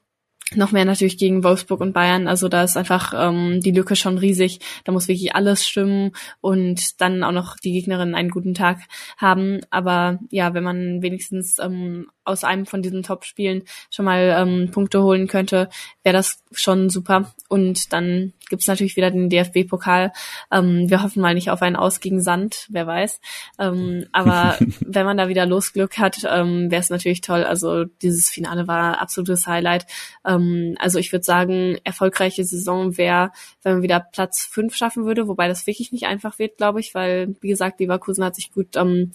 noch 0.57 0.73
mehr 0.73 0.85
natürlich 0.85 1.19
gegen 1.19 1.45
Wolfsburg 1.45 1.81
und 1.81 1.93
Bayern. 1.93 2.29
Also 2.29 2.49
da 2.49 2.63
ist 2.63 2.77
einfach 2.77 3.13
ähm, 3.17 3.61
die 3.61 3.71
Lücke 3.71 3.97
schon 3.97 4.19
riesig. 4.19 4.61
Da 4.85 4.93
muss 4.93 5.09
wirklich 5.09 5.35
alles 5.35 5.67
stimmen 5.67 6.13
und 6.41 7.01
dann 7.01 7.23
auch 7.23 7.33
noch 7.33 7.57
die 7.57 7.73
Gegnerin 7.73 8.15
einen 8.15 8.31
guten 8.31 8.55
Tag 8.55 8.79
haben. 9.17 9.61
Aber 9.71 10.19
ja, 10.31 10.55
wenn 10.55 10.65
man 10.65 11.03
wenigstens 11.03 11.59
ähm, 11.59 12.07
aus 12.25 12.45
einem 12.45 12.67
von 12.67 12.83
diesen 12.83 13.03
Top-Spielen 13.03 13.65
schon 13.91 14.05
mal 14.05 14.35
ähm, 14.39 14.71
Punkte 14.71 15.03
holen 15.03 15.27
könnte, 15.27 15.69
wäre 16.03 16.17
das 16.17 16.43
schon 16.53 16.91
super. 16.91 17.35
Und 17.49 17.93
dann 17.93 18.33
gibt's 18.49 18.67
natürlich 18.67 18.97
wieder 18.97 19.11
den 19.11 19.29
DFB-Pokal. 19.29 20.13
Ähm, 20.51 20.89
wir 20.89 21.03
hoffen 21.03 21.23
mal 21.23 21.35
nicht 21.35 21.51
auf 21.51 21.63
einen 21.63 21.77
Aus 21.77 22.01
gegen 22.01 22.21
Sand, 22.21 22.67
wer 22.71 22.87
weiß. 22.87 23.21
Ähm, 23.59 24.07
aber 24.13 24.57
wenn 24.81 25.07
man 25.07 25.17
da 25.17 25.29
wieder 25.29 25.47
Losglück 25.47 25.99
hat, 25.99 26.19
ähm, 26.29 26.71
wäre 26.71 26.81
es 26.81 26.91
natürlich 26.91 27.23
toll. 27.23 27.45
Also 27.45 27.85
dieses 27.85 28.29
Finale 28.29 28.69
war 28.69 29.01
absolutes 29.01 29.47
Highlight. 29.47 29.87
Ähm, 30.27 30.77
also 30.79 30.99
ich 30.99 31.13
würde 31.13 31.25
sagen, 31.25 31.79
erfolgreiche 31.85 32.45
Saison 32.45 32.97
wäre, 32.97 33.33
wenn 33.63 33.75
man 33.75 33.83
wieder 33.83 34.01
Platz 34.01 34.45
fünf 34.45 34.77
schaffen 34.77 35.05
würde, 35.05 35.29
wobei 35.29 35.49
das 35.49 35.67
wirklich 35.67 35.93
nicht 35.93 36.07
einfach 36.07 36.39
wird, 36.39 36.59
glaube 36.59 36.81
ich, 36.81 36.95
weil, 36.95 37.35
wie 37.41 37.49
gesagt, 37.49 37.81
Leverkusen 37.81 38.25
hat 38.25 38.35
sich 38.35 38.53
gut 38.53 38.77
ähm, 38.77 39.13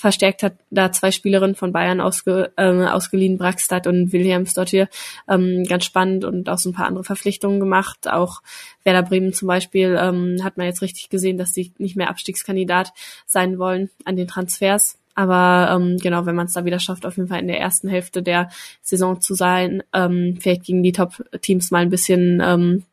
verstärkt 0.00 0.42
hat, 0.42 0.54
da 0.70 0.90
zwei 0.92 1.10
Spielerinnen 1.10 1.54
von 1.54 1.72
Bayern 1.72 2.00
ausge, 2.00 2.52
äh, 2.56 2.86
ausgeliehen, 2.86 3.36
Brackstadt 3.36 3.86
und 3.86 4.12
Williams 4.12 4.54
dort 4.54 4.70
hier. 4.70 4.88
Ähm, 5.28 5.64
ganz 5.64 5.84
spannend 5.84 6.24
und 6.24 6.48
auch 6.48 6.56
so 6.56 6.70
ein 6.70 6.72
paar 6.72 6.86
andere 6.86 7.04
Verpflichtungen 7.04 7.60
gemacht. 7.60 8.08
Auch 8.08 8.40
Werder 8.82 9.02
Bremen 9.02 9.34
zum 9.34 9.46
Beispiel 9.46 9.98
ähm, 10.00 10.42
hat 10.42 10.56
man 10.56 10.66
jetzt 10.66 10.80
richtig 10.80 11.10
gesehen, 11.10 11.36
dass 11.36 11.52
sie 11.52 11.72
nicht 11.76 11.96
mehr 11.96 12.08
Abstiegskandidat 12.08 12.92
sein 13.26 13.58
wollen 13.58 13.90
an 14.06 14.16
den 14.16 14.26
Transfers. 14.26 14.96
Aber 15.14 15.70
ähm, 15.74 15.98
genau, 15.98 16.24
wenn 16.24 16.34
man 16.36 16.46
es 16.46 16.54
da 16.54 16.64
wieder 16.64 16.78
schafft, 16.78 17.04
auf 17.04 17.18
jeden 17.18 17.28
Fall 17.28 17.40
in 17.40 17.48
der 17.48 17.60
ersten 17.60 17.88
Hälfte 17.88 18.22
der 18.22 18.48
Saison 18.80 19.20
zu 19.20 19.34
sein, 19.34 19.82
ähm, 19.92 20.38
vielleicht 20.40 20.64
gegen 20.64 20.82
die 20.82 20.92
Top-Teams 20.92 21.70
mal 21.70 21.82
ein 21.82 21.90
bisschen, 21.90 22.40
ähm, 22.42 22.84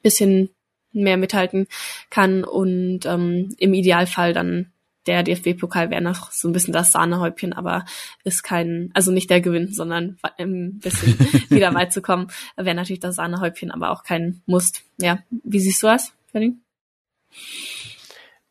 bisschen 0.00 0.50
mehr 0.92 1.16
mithalten 1.16 1.66
kann 2.08 2.44
und 2.44 3.04
ähm, 3.04 3.54
im 3.58 3.74
Idealfall 3.74 4.32
dann 4.32 4.70
der 5.06 5.22
DFB-Pokal 5.22 5.90
wäre 5.90 6.02
noch 6.02 6.32
so 6.32 6.48
ein 6.48 6.52
bisschen 6.52 6.72
das 6.72 6.92
Sahnehäubchen, 6.92 7.52
aber 7.52 7.84
ist 8.24 8.42
kein, 8.42 8.90
also 8.94 9.12
nicht 9.12 9.30
der 9.30 9.40
Gewinn, 9.40 9.72
sondern 9.72 10.18
ein 10.38 10.78
bisschen 10.78 11.18
wieder 11.50 11.72
weit 11.74 11.92
zu 11.92 12.02
kommen, 12.02 12.30
wäre 12.56 12.74
natürlich 12.74 13.00
das 13.00 13.16
Sahnehäubchen, 13.16 13.70
aber 13.70 13.90
auch 13.90 14.02
kein 14.02 14.42
Muss. 14.46 14.72
Ja, 14.98 15.18
wie 15.30 15.60
siehst 15.60 15.82
du 15.82 15.86
das, 15.86 16.12
Ferdinand? 16.30 16.60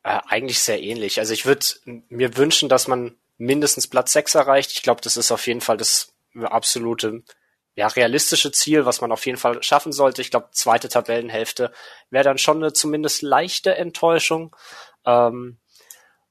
Äh, 0.04 0.20
eigentlich 0.28 0.60
sehr 0.60 0.82
ähnlich. 0.82 1.20
Also 1.20 1.34
ich 1.34 1.46
würde 1.46 1.66
mir 2.10 2.38
wünschen, 2.38 2.70
dass 2.70 2.88
man 2.88 3.16
mindestens 3.38 3.88
Platz 3.88 4.14
6 4.14 4.36
erreicht. 4.36 4.72
Ich 4.72 4.84
glaube, 4.84 5.02
das 5.02 5.18
ist 5.18 5.32
auf 5.32 5.48
jeden 5.48 5.62
Fall 5.62 5.78
das 5.78 6.14
absolute 6.44 7.24
ja, 7.76 7.88
realistische 7.88 8.52
Ziel, 8.52 8.86
was 8.86 9.02
man 9.02 9.12
auf 9.12 9.26
jeden 9.26 9.38
Fall 9.38 9.62
schaffen 9.62 9.92
sollte. 9.92 10.22
Ich 10.22 10.32
glaube, 10.32 10.50
zweite 10.52 10.88
Tabellenhälfte 10.90 11.72
wäre 12.10 12.24
dann 12.24 12.38
schon 12.38 12.58
eine 12.58 12.72
zumindest 12.72 13.22
leichte 13.22 13.76
Enttäuschung. 13.76 14.56
Ähm, 15.06 15.58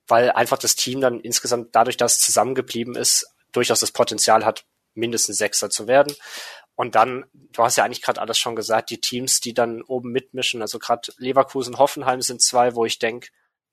weil 0.06 0.30
einfach 0.30 0.58
das 0.58 0.76
Team 0.76 1.00
dann 1.00 1.20
insgesamt 1.20 1.74
dadurch, 1.74 1.96
dass 1.96 2.18
zusammengeblieben 2.18 2.94
ist, 2.96 3.26
durchaus 3.52 3.80
das 3.80 3.92
Potenzial 3.92 4.44
hat, 4.44 4.64
mindestens 4.94 5.38
Sechster 5.38 5.70
zu 5.70 5.86
werden. 5.86 6.14
Und 6.76 6.94
dann, 6.96 7.24
du 7.32 7.62
hast 7.62 7.76
ja 7.76 7.84
eigentlich 7.84 8.02
gerade 8.02 8.20
alles 8.20 8.38
schon 8.38 8.56
gesagt, 8.56 8.90
die 8.90 9.00
Teams, 9.00 9.40
die 9.40 9.54
dann 9.54 9.82
oben 9.82 10.10
mitmischen, 10.10 10.60
also 10.60 10.78
gerade 10.78 11.12
Leverkusen, 11.18 11.78
Hoffenheim 11.78 12.20
sind 12.20 12.42
zwei, 12.42 12.74
wo 12.74 12.84
ich 12.84 12.98
denke, 12.98 13.28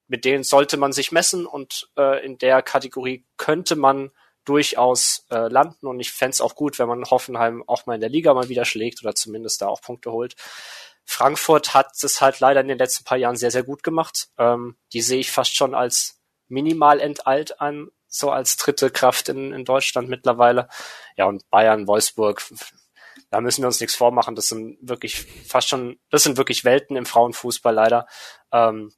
mit 0.08 0.26
denen 0.26 0.44
sollte 0.44 0.78
man 0.78 0.92
sich 0.92 1.12
messen 1.12 1.46
und 1.46 1.90
äh, 1.98 2.24
in 2.24 2.38
der 2.38 2.62
Kategorie 2.62 3.26
könnte 3.38 3.76
man 3.76 4.12
durchaus 4.46 5.26
äh, 5.30 5.48
landen 5.48 5.88
und 5.88 6.00
ich 6.00 6.12
fände 6.12 6.44
auch 6.44 6.56
gut, 6.56 6.80
wenn 6.80 6.88
man 6.88 7.06
Hoffenheim 7.06 7.64
auch 7.68 7.86
mal 7.86 7.96
in 7.96 8.02
der 8.02 8.10
Liga 8.10 8.34
mal 8.34 8.50
wieder 8.50 8.66
schlägt 8.66 9.02
oder 9.04 9.16
zumindest 9.16 9.62
da 9.62 9.68
auch 9.68 9.82
Punkte 9.82 10.12
holt. 10.12 10.36
Frankfurt 11.06 11.74
hat 11.74 11.92
es 12.04 12.22
halt 12.22 12.40
leider 12.40 12.62
in 12.62 12.68
den 12.68 12.78
letzten 12.78 13.04
paar 13.04 13.18
Jahren 13.18 13.36
sehr, 13.36 13.52
sehr 13.52 13.64
gut 13.64 13.84
gemacht. 13.84 14.30
Ähm, 14.38 14.78
die 14.94 15.02
sehe 15.02 15.20
ich 15.20 15.32
fast 15.32 15.56
schon 15.56 15.74
als 15.74 16.21
minimal 16.52 17.00
enteilt 17.00 17.60
an, 17.60 17.90
so 18.08 18.30
als 18.30 18.58
dritte 18.58 18.92
Kraft 18.92 19.30
in, 19.30 19.54
in 19.54 19.66
Deutschland 19.66 20.10
mittlerweile. 20.10 20.68
Ja, 21.18 21.26
und 21.26 21.50
Bayern, 21.50 21.88
Wolfsburg, 21.88 22.44
da 23.30 23.42
müssen 23.42 23.64
wir 23.64 23.68
uns 23.68 23.80
nichts 23.80 23.96
vormachen. 23.96 24.36
Das 24.36 24.48
sind 24.48 24.78
wirklich 24.82 25.26
fast 25.48 25.70
schon, 25.70 26.00
das 26.10 26.24
sind 26.24 26.38
wirklich 26.38 26.66
Welten 26.66 26.98
im 26.98 27.06
Frauenfußball 27.06 27.74
leider. 27.74 28.06
Ähm, 28.52 28.94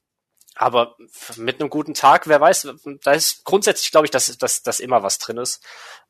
aber 0.55 0.95
mit 1.35 1.59
einem 1.59 1.69
guten 1.69 1.93
Tag, 1.93 2.27
wer 2.27 2.39
weiß, 2.39 2.67
da 3.03 3.11
ist 3.11 3.43
grundsätzlich, 3.43 3.91
glaube 3.91 4.05
ich, 4.05 4.11
dass, 4.11 4.37
dass, 4.37 4.61
dass 4.61 4.79
immer 4.79 5.01
was 5.01 5.17
drin 5.17 5.37
ist. 5.37 5.63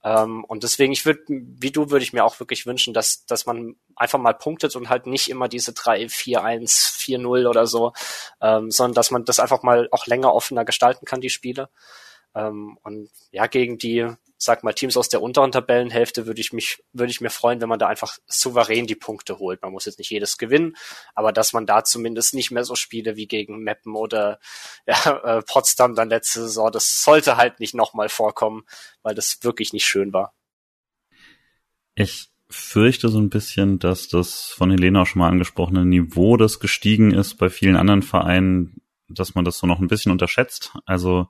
Ähm, 0.03 0.43
und 0.43 0.63
deswegen, 0.63 0.91
ich 0.91 1.05
würde, 1.05 1.21
wie 1.27 1.71
du, 1.71 1.89
würde 1.91 2.03
ich 2.03 2.11
mir 2.11 2.25
auch 2.25 2.39
wirklich 2.39 2.65
wünschen, 2.65 2.93
dass, 2.93 3.25
dass 3.25 3.45
man 3.45 3.75
einfach 3.95 4.19
mal 4.19 4.33
punktet 4.33 4.75
und 4.75 4.89
halt 4.89 5.07
nicht 5.07 5.29
immer 5.29 5.47
diese 5.47 5.71
3, 5.71 6.09
4, 6.09 6.43
1, 6.43 6.87
4, 6.97 7.19
0 7.19 7.47
oder 7.47 7.67
so, 7.67 7.93
ähm, 8.41 8.69
sondern 8.69 8.95
dass 8.95 9.11
man 9.11 9.23
das 9.23 9.39
einfach 9.39 9.63
mal 9.63 9.87
auch 9.91 10.07
länger 10.07 10.33
offener 10.33 10.65
gestalten 10.65 11.05
kann, 11.05 11.21
die 11.21 11.29
Spiele. 11.29 11.69
Ähm, 12.35 12.77
und 12.83 13.09
ja, 13.31 13.47
gegen 13.47 13.77
die 13.77 14.13
sag 14.43 14.63
mal, 14.63 14.73
Teams 14.73 14.97
aus 14.97 15.09
der 15.09 15.21
unteren 15.21 15.51
Tabellenhälfte 15.51 16.25
würde 16.25 16.41
ich 16.41 16.53
mich, 16.53 16.83
würde 16.91 17.11
ich 17.11 17.21
mir 17.21 17.29
freuen, 17.29 17.61
wenn 17.61 17.69
man 17.69 17.79
da 17.79 17.87
einfach 17.87 18.17
souverän 18.27 18.87
die 18.87 18.95
Punkte 18.95 19.39
holt. 19.39 19.61
Man 19.61 19.71
muss 19.71 19.85
jetzt 19.85 19.99
nicht 19.99 20.11
jedes 20.11 20.37
gewinnen, 20.37 20.75
aber 21.15 21.31
dass 21.31 21.53
man 21.53 21.65
da 21.65 21.83
zumindest 21.83 22.33
nicht 22.33 22.51
mehr 22.51 22.63
so 22.63 22.75
Spiele 22.75 23.15
wie 23.15 23.27
gegen 23.27 23.59
Meppen 23.59 23.95
oder 23.95 24.39
ja, 24.87 25.37
äh, 25.37 25.41
Potsdam 25.41 25.95
dann 25.95 26.09
letzte 26.09 26.41
Saison, 26.41 26.71
das 26.71 27.03
sollte 27.03 27.37
halt 27.37 27.59
nicht 27.59 27.73
nochmal 27.73 28.09
vorkommen, 28.09 28.63
weil 29.01 29.15
das 29.15 29.39
wirklich 29.43 29.73
nicht 29.73 29.85
schön 29.85 30.13
war. 30.13 30.33
Ich 31.95 32.29
fürchte 32.49 33.09
so 33.09 33.19
ein 33.19 33.29
bisschen, 33.29 33.79
dass 33.79 34.07
das 34.07 34.49
von 34.49 34.69
Helena 34.69 35.01
auch 35.01 35.07
schon 35.07 35.19
mal 35.19 35.29
angesprochene 35.29 35.85
Niveau, 35.85 36.37
das 36.37 36.59
gestiegen 36.59 37.13
ist 37.13 37.35
bei 37.35 37.49
vielen 37.49 37.75
anderen 37.75 38.03
Vereinen, 38.03 38.81
dass 39.07 39.35
man 39.35 39.45
das 39.45 39.57
so 39.57 39.67
noch 39.67 39.79
ein 39.79 39.87
bisschen 39.87 40.11
unterschätzt. 40.11 40.73
Also 40.85 41.27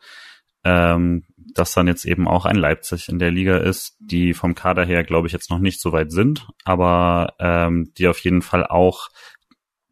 ähm, 0.63 1.25
dass 1.53 1.73
dann 1.73 1.87
jetzt 1.87 2.05
eben 2.05 2.27
auch 2.27 2.45
ein 2.45 2.55
Leipzig 2.55 3.09
in 3.09 3.19
der 3.19 3.31
Liga 3.31 3.57
ist, 3.57 3.95
die 3.99 4.33
vom 4.33 4.55
Kader 4.55 4.85
her, 4.85 5.03
glaube 5.03 5.27
ich, 5.27 5.33
jetzt 5.33 5.49
noch 5.49 5.59
nicht 5.59 5.81
so 5.81 5.91
weit 5.91 6.11
sind, 6.11 6.47
aber 6.63 7.35
ähm, 7.39 7.91
die 7.97 8.07
auf 8.07 8.19
jeden 8.19 8.41
Fall 8.41 8.65
auch 8.65 9.09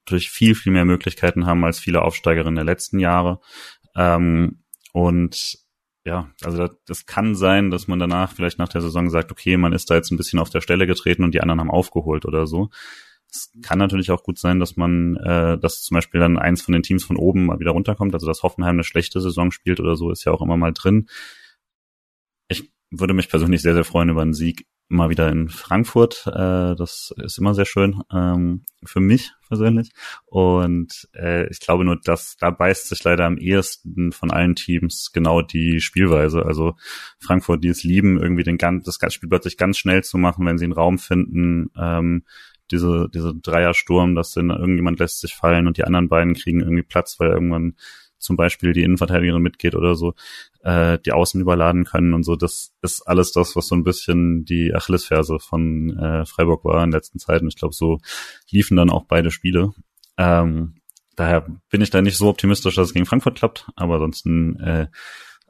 durch 0.05 0.29
viel, 0.29 0.55
viel 0.55 0.71
mehr 0.71 0.85
Möglichkeiten 0.85 1.45
haben 1.45 1.63
als 1.63 1.79
viele 1.79 2.01
Aufsteigerinnen 2.01 2.55
der 2.55 2.65
letzten 2.65 2.99
Jahre. 2.99 3.39
Ähm, 3.95 4.63
und 4.93 5.57
ja, 6.03 6.31
also 6.43 6.57
das, 6.57 6.71
das 6.85 7.05
kann 7.05 7.35
sein, 7.35 7.69
dass 7.69 7.87
man 7.87 7.99
danach 7.99 8.31
vielleicht 8.31 8.57
nach 8.57 8.69
der 8.69 8.81
Saison 8.81 9.09
sagt, 9.09 9.31
okay, 9.31 9.57
man 9.57 9.73
ist 9.73 9.89
da 9.89 9.95
jetzt 9.95 10.11
ein 10.11 10.17
bisschen 10.17 10.39
auf 10.39 10.49
der 10.49 10.61
Stelle 10.61 10.87
getreten 10.87 11.23
und 11.23 11.33
die 11.33 11.41
anderen 11.41 11.59
haben 11.59 11.71
aufgeholt 11.71 12.25
oder 12.25 12.47
so. 12.47 12.69
Es 13.29 13.51
kann 13.61 13.79
natürlich 13.79 14.11
auch 14.11 14.23
gut 14.23 14.37
sein, 14.39 14.59
dass 14.59 14.75
man, 14.75 15.15
äh, 15.17 15.57
dass 15.57 15.83
zum 15.83 15.95
Beispiel 15.95 16.19
dann 16.19 16.37
eins 16.37 16.61
von 16.61 16.73
den 16.73 16.83
Teams 16.83 17.05
von 17.05 17.15
oben 17.15 17.45
mal 17.45 17.59
wieder 17.59 17.71
runterkommt, 17.71 18.13
also 18.13 18.27
dass 18.27 18.43
Hoffenheim 18.43 18.75
eine 18.75 18.83
schlechte 18.83 19.21
Saison 19.21 19.51
spielt 19.51 19.79
oder 19.79 19.95
so, 19.95 20.11
ist 20.11 20.25
ja 20.25 20.33
auch 20.33 20.41
immer 20.41 20.57
mal 20.57 20.73
drin. 20.73 21.07
Würde 22.91 23.13
mich 23.13 23.29
persönlich 23.29 23.61
sehr, 23.61 23.73
sehr 23.73 23.85
freuen 23.85 24.09
über 24.09 24.21
einen 24.21 24.33
Sieg 24.33 24.67
mal 24.91 25.09
wieder 25.09 25.29
in 25.29 25.49
Frankfurt. 25.49 26.27
Äh, 26.27 26.75
das 26.75 27.13
ist 27.17 27.37
immer 27.37 27.55
sehr 27.55 27.65
schön 27.65 28.01
ähm, 28.13 28.65
für 28.83 28.99
mich 28.99 29.31
persönlich. 29.47 29.91
Und 30.25 31.07
äh, 31.13 31.49
ich 31.49 31.59
glaube 31.59 31.85
nur, 31.85 31.97
dass 32.03 32.35
da 32.37 32.51
beißt 32.51 32.89
sich 32.89 33.03
leider 33.03 33.25
am 33.25 33.37
ehesten 33.37 34.11
von 34.11 34.31
allen 34.31 34.55
Teams 34.55 35.11
genau 35.13 35.41
die 35.41 35.79
Spielweise. 35.79 36.45
Also 36.45 36.75
Frankfurt, 37.19 37.63
die 37.63 37.69
es 37.69 37.83
lieben, 37.83 38.21
irgendwie 38.21 38.43
den 38.43 38.57
ganz, 38.57 38.83
das 38.83 39.13
Spiel 39.13 39.29
plötzlich 39.29 39.57
ganz 39.57 39.77
schnell 39.77 40.03
zu 40.03 40.17
machen, 40.17 40.45
wenn 40.45 40.57
sie 40.57 40.65
einen 40.65 40.73
Raum 40.73 40.99
finden. 40.99 41.71
Ähm, 41.77 42.23
diese, 42.69 43.09
diese 43.13 43.33
Dreiersturm, 43.35 44.15
dass 44.15 44.31
dann 44.31 44.49
irgendjemand 44.49 44.99
lässt 44.99 45.19
sich 45.19 45.33
fallen 45.33 45.67
und 45.67 45.77
die 45.77 45.83
anderen 45.83 46.09
beiden 46.09 46.33
kriegen 46.33 46.61
irgendwie 46.61 46.83
Platz, 46.83 47.19
weil 47.19 47.29
irgendwann 47.29 47.75
zum 48.21 48.37
Beispiel 48.37 48.73
die 48.73 48.83
Innenverteidigerin 48.83 49.41
mitgeht 49.41 49.75
oder 49.75 49.95
so, 49.95 50.13
äh, 50.63 50.99
die 50.99 51.11
Außen 51.11 51.41
überladen 51.41 51.85
können 51.85 52.13
und 52.13 52.23
so. 52.23 52.35
Das 52.35 52.73
ist 52.81 53.01
alles 53.07 53.31
das, 53.31 53.55
was 53.55 53.67
so 53.67 53.75
ein 53.75 53.83
bisschen 53.83 54.45
die 54.45 54.73
Achillesferse 54.73 55.39
von 55.39 55.97
äh, 55.97 56.25
Freiburg 56.25 56.63
war 56.63 56.83
in 56.83 56.91
letzten 56.91 57.19
Zeiten. 57.19 57.47
Ich 57.47 57.55
glaube, 57.55 57.73
so 57.73 57.99
liefen 58.49 58.77
dann 58.77 58.89
auch 58.89 59.05
beide 59.05 59.31
Spiele. 59.31 59.73
Ähm, 60.17 60.75
daher 61.15 61.47
bin 61.69 61.81
ich 61.81 61.89
da 61.89 62.01
nicht 62.01 62.17
so 62.17 62.29
optimistisch, 62.29 62.75
dass 62.75 62.89
es 62.89 62.93
gegen 62.93 63.05
Frankfurt 63.05 63.37
klappt, 63.37 63.67
aber 63.75 63.95
ansonsten 63.95 64.59
äh, 64.59 64.87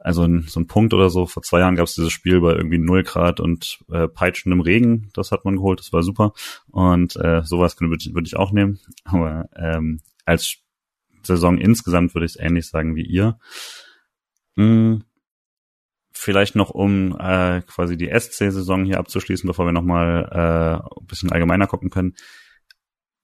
also 0.02 0.26
so 0.46 0.60
ein 0.60 0.66
Punkt 0.66 0.94
oder 0.94 1.10
so. 1.10 1.26
Vor 1.26 1.42
zwei 1.42 1.60
Jahren 1.60 1.76
gab 1.76 1.86
es 1.86 1.94
dieses 1.94 2.12
Spiel 2.12 2.40
bei 2.40 2.54
irgendwie 2.54 2.78
null 2.78 3.04
Grad 3.04 3.38
und 3.38 3.78
äh, 3.90 4.08
peitschendem 4.08 4.60
Regen. 4.60 5.10
Das 5.14 5.30
hat 5.30 5.44
man 5.44 5.56
geholt, 5.56 5.78
das 5.78 5.92
war 5.92 6.02
super. 6.02 6.32
Und 6.70 7.14
äh, 7.16 7.42
sowas 7.44 7.80
würde 7.80 7.96
ich, 8.00 8.14
würd 8.14 8.26
ich 8.26 8.36
auch 8.36 8.50
nehmen. 8.50 8.80
Aber 9.04 9.48
ähm, 9.56 10.00
als 10.24 10.56
Saison 11.24 11.58
insgesamt 11.58 12.14
würde 12.14 12.26
ich 12.26 12.32
es 12.32 12.40
ähnlich 12.40 12.66
sagen 12.68 12.96
wie 12.96 13.04
ihr. 13.04 13.38
Hm, 14.56 15.04
vielleicht 16.12 16.54
noch, 16.54 16.70
um 16.70 17.16
äh, 17.18 17.62
quasi 17.62 17.96
die 17.96 18.10
SC-Saison 18.10 18.84
hier 18.84 18.98
abzuschließen, 18.98 19.46
bevor 19.46 19.66
wir 19.66 19.72
nochmal 19.72 20.28
äh, 20.30 21.00
ein 21.00 21.06
bisschen 21.06 21.32
allgemeiner 21.32 21.66
gucken 21.66 21.90
können. 21.90 22.14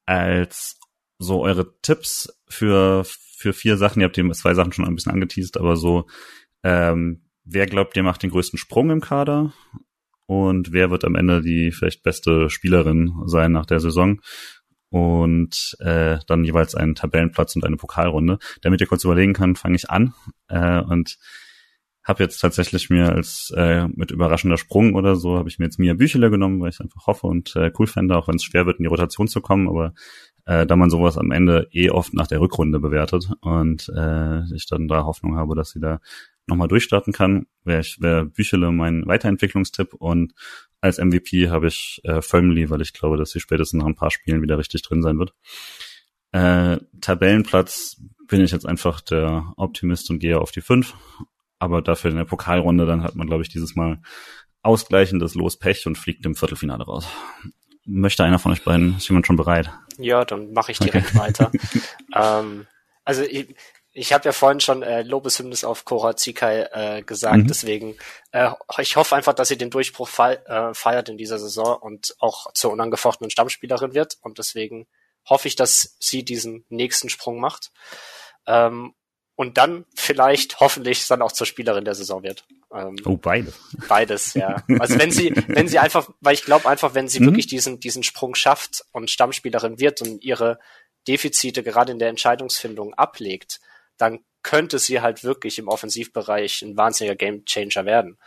Als 0.06 0.78
so 1.18 1.42
eure 1.42 1.78
Tipps 1.82 2.40
für, 2.48 3.04
für 3.04 3.52
vier 3.52 3.76
Sachen, 3.76 4.00
ihr 4.00 4.06
habt 4.06 4.16
die 4.16 4.30
zwei 4.32 4.54
Sachen 4.54 4.72
schon 4.72 4.84
ein 4.84 4.94
bisschen 4.94 5.12
angeteased, 5.12 5.58
aber 5.58 5.76
so 5.76 6.06
ähm, 6.62 7.22
wer 7.44 7.66
glaubt, 7.66 7.96
ihr 7.96 8.02
macht 8.02 8.22
den 8.22 8.30
größten 8.30 8.58
Sprung 8.58 8.90
im 8.90 9.00
Kader? 9.00 9.52
Und 10.26 10.72
wer 10.72 10.90
wird 10.90 11.04
am 11.04 11.14
Ende 11.14 11.40
die 11.40 11.72
vielleicht 11.72 12.02
beste 12.02 12.50
Spielerin 12.50 13.14
sein 13.24 13.52
nach 13.52 13.64
der 13.64 13.80
Saison? 13.80 14.20
Und 14.90 15.76
äh, 15.80 16.18
dann 16.26 16.44
jeweils 16.44 16.74
einen 16.74 16.94
Tabellenplatz 16.94 17.56
und 17.56 17.64
eine 17.64 17.76
Pokalrunde. 17.76 18.38
Damit 18.62 18.80
ihr 18.80 18.86
kurz 18.86 19.04
überlegen 19.04 19.34
kann, 19.34 19.56
fange 19.56 19.76
ich 19.76 19.90
an. 19.90 20.14
Äh, 20.48 20.80
und 20.80 21.18
habe 22.08 22.22
jetzt 22.22 22.38
tatsächlich 22.38 22.88
mir 22.88 23.12
als 23.12 23.52
äh, 23.54 23.86
mit 23.88 24.10
überraschender 24.10 24.56
Sprung 24.56 24.94
oder 24.94 25.14
so, 25.14 25.36
habe 25.36 25.50
ich 25.50 25.58
mir 25.58 25.66
jetzt 25.66 25.78
Mia 25.78 25.92
Büchele 25.92 26.30
genommen, 26.30 26.58
weil 26.58 26.70
ich 26.70 26.80
einfach 26.80 27.06
hoffe 27.06 27.26
und 27.26 27.54
äh, 27.54 27.70
cool 27.78 27.86
fände, 27.86 28.16
auch 28.16 28.28
wenn 28.28 28.36
es 28.36 28.44
schwer 28.44 28.64
wird, 28.64 28.78
in 28.78 28.84
die 28.84 28.88
Rotation 28.88 29.28
zu 29.28 29.42
kommen. 29.42 29.68
Aber 29.68 29.92
äh, 30.46 30.64
da 30.64 30.74
man 30.74 30.88
sowas 30.88 31.18
am 31.18 31.30
Ende 31.30 31.68
eh 31.70 31.90
oft 31.90 32.14
nach 32.14 32.26
der 32.26 32.40
Rückrunde 32.40 32.80
bewertet 32.80 33.30
und 33.42 33.92
äh, 33.94 34.42
ich 34.54 34.66
dann 34.66 34.88
da 34.88 35.04
Hoffnung 35.04 35.36
habe, 35.36 35.54
dass 35.54 35.70
sie 35.70 35.80
da 35.80 36.00
nochmal 36.46 36.68
durchstarten 36.68 37.12
kann, 37.12 37.46
wäre 37.64 37.84
wär 37.98 38.24
Büchele 38.24 38.72
mein 38.72 39.06
Weiterentwicklungstipp 39.06 39.92
und 39.92 40.32
als 40.80 40.98
MVP 40.98 41.50
habe 41.50 41.68
ich 41.68 42.00
äh, 42.04 42.22
Firmly, 42.22 42.70
weil 42.70 42.80
ich 42.80 42.92
glaube, 42.92 43.16
dass 43.16 43.30
sie 43.30 43.40
spätestens 43.40 43.80
nach 43.80 43.86
ein 43.86 43.94
paar 43.94 44.10
Spielen 44.10 44.42
wieder 44.42 44.58
richtig 44.58 44.82
drin 44.82 45.02
sein 45.02 45.18
wird. 45.18 45.34
Äh, 46.32 46.78
Tabellenplatz 47.00 48.00
bin 48.28 48.42
ich 48.42 48.52
jetzt 48.52 48.66
einfach 48.66 49.00
der 49.00 49.52
Optimist 49.56 50.10
und 50.10 50.18
gehe 50.18 50.38
auf 50.38 50.50
die 50.50 50.60
fünf. 50.60 50.94
Aber 51.58 51.82
dafür 51.82 52.10
in 52.10 52.16
der 52.16 52.24
Pokalrunde, 52.24 52.86
dann 52.86 53.02
hat 53.02 53.16
man, 53.16 53.26
glaube 53.26 53.42
ich, 53.42 53.48
dieses 53.48 53.74
Mal 53.74 54.00
ausgleichendes 54.62 55.34
Los 55.34 55.58
Pech 55.58 55.86
und 55.86 55.98
fliegt 55.98 56.24
im 56.26 56.34
Viertelfinale 56.34 56.84
raus. 56.84 57.08
Möchte 57.84 58.22
einer 58.22 58.38
von 58.38 58.52
euch 58.52 58.62
beiden, 58.62 58.96
ist 58.98 59.08
jemand 59.08 59.26
schon 59.26 59.36
bereit? 59.36 59.70
Ja, 59.96 60.24
dann 60.24 60.52
mache 60.52 60.72
ich 60.72 60.78
direkt 60.78 61.08
okay. 61.08 61.18
weiter. 61.18 61.50
ähm, 62.14 62.66
also 63.04 63.22
ich, 63.22 63.54
ich 63.98 64.12
habe 64.12 64.24
ja 64.26 64.32
vorhin 64.32 64.60
schon 64.60 64.82
äh, 64.82 65.02
Lobeshymnis 65.02 65.64
auf 65.64 65.84
Cora 65.84 66.16
Zikai 66.16 66.68
äh, 66.72 67.02
gesagt, 67.02 67.38
mhm. 67.38 67.46
deswegen 67.48 67.96
äh, 68.30 68.50
ich 68.78 68.96
hoffe 68.96 69.16
einfach, 69.16 69.34
dass 69.34 69.48
sie 69.48 69.58
den 69.58 69.70
Durchbruch 69.70 70.08
fe 70.08 70.44
äh, 70.46 70.72
feiert 70.72 71.08
in 71.08 71.18
dieser 71.18 71.38
Saison 71.38 71.76
und 71.76 72.14
auch 72.20 72.52
zur 72.52 72.70
unangefochtenen 72.70 73.30
Stammspielerin 73.30 73.94
wird 73.94 74.16
und 74.22 74.38
deswegen 74.38 74.86
hoffe 75.28 75.48
ich, 75.48 75.56
dass 75.56 75.96
sie 75.98 76.24
diesen 76.24 76.64
nächsten 76.68 77.08
Sprung 77.08 77.40
macht 77.40 77.72
ähm, 78.46 78.94
und 79.34 79.58
dann 79.58 79.84
vielleicht 79.94 80.60
hoffentlich 80.60 81.06
dann 81.08 81.20
auch 81.20 81.32
zur 81.32 81.46
Spielerin 81.46 81.84
der 81.84 81.94
Saison 81.94 82.22
wird. 82.22 82.44
Ähm, 82.72 82.96
oh, 83.04 83.16
beides. 83.16 83.54
Beides, 83.88 84.34
ja. 84.34 84.62
Also 84.78 84.98
wenn 84.98 85.10
sie, 85.10 85.34
wenn 85.48 85.68
sie 85.68 85.80
einfach, 85.80 86.08
weil 86.20 86.34
ich 86.34 86.44
glaube 86.44 86.68
einfach, 86.68 86.94
wenn 86.94 87.08
sie 87.08 87.20
mhm. 87.20 87.26
wirklich 87.26 87.46
diesen, 87.48 87.80
diesen 87.80 88.04
Sprung 88.04 88.36
schafft 88.36 88.84
und 88.92 89.10
Stammspielerin 89.10 89.80
wird 89.80 90.02
und 90.02 90.22
ihre 90.22 90.60
Defizite 91.08 91.62
gerade 91.62 91.90
in 91.90 91.98
der 91.98 92.10
Entscheidungsfindung 92.10 92.94
ablegt, 92.94 93.60
dann 93.98 94.24
könnte 94.42 94.78
sie 94.78 95.00
halt 95.00 95.24
wirklich 95.24 95.58
im 95.58 95.68
Offensivbereich 95.68 96.62
ein 96.62 96.76
wahnsinniger 96.76 97.16
Gamechanger 97.16 97.84
werden. 97.84 98.18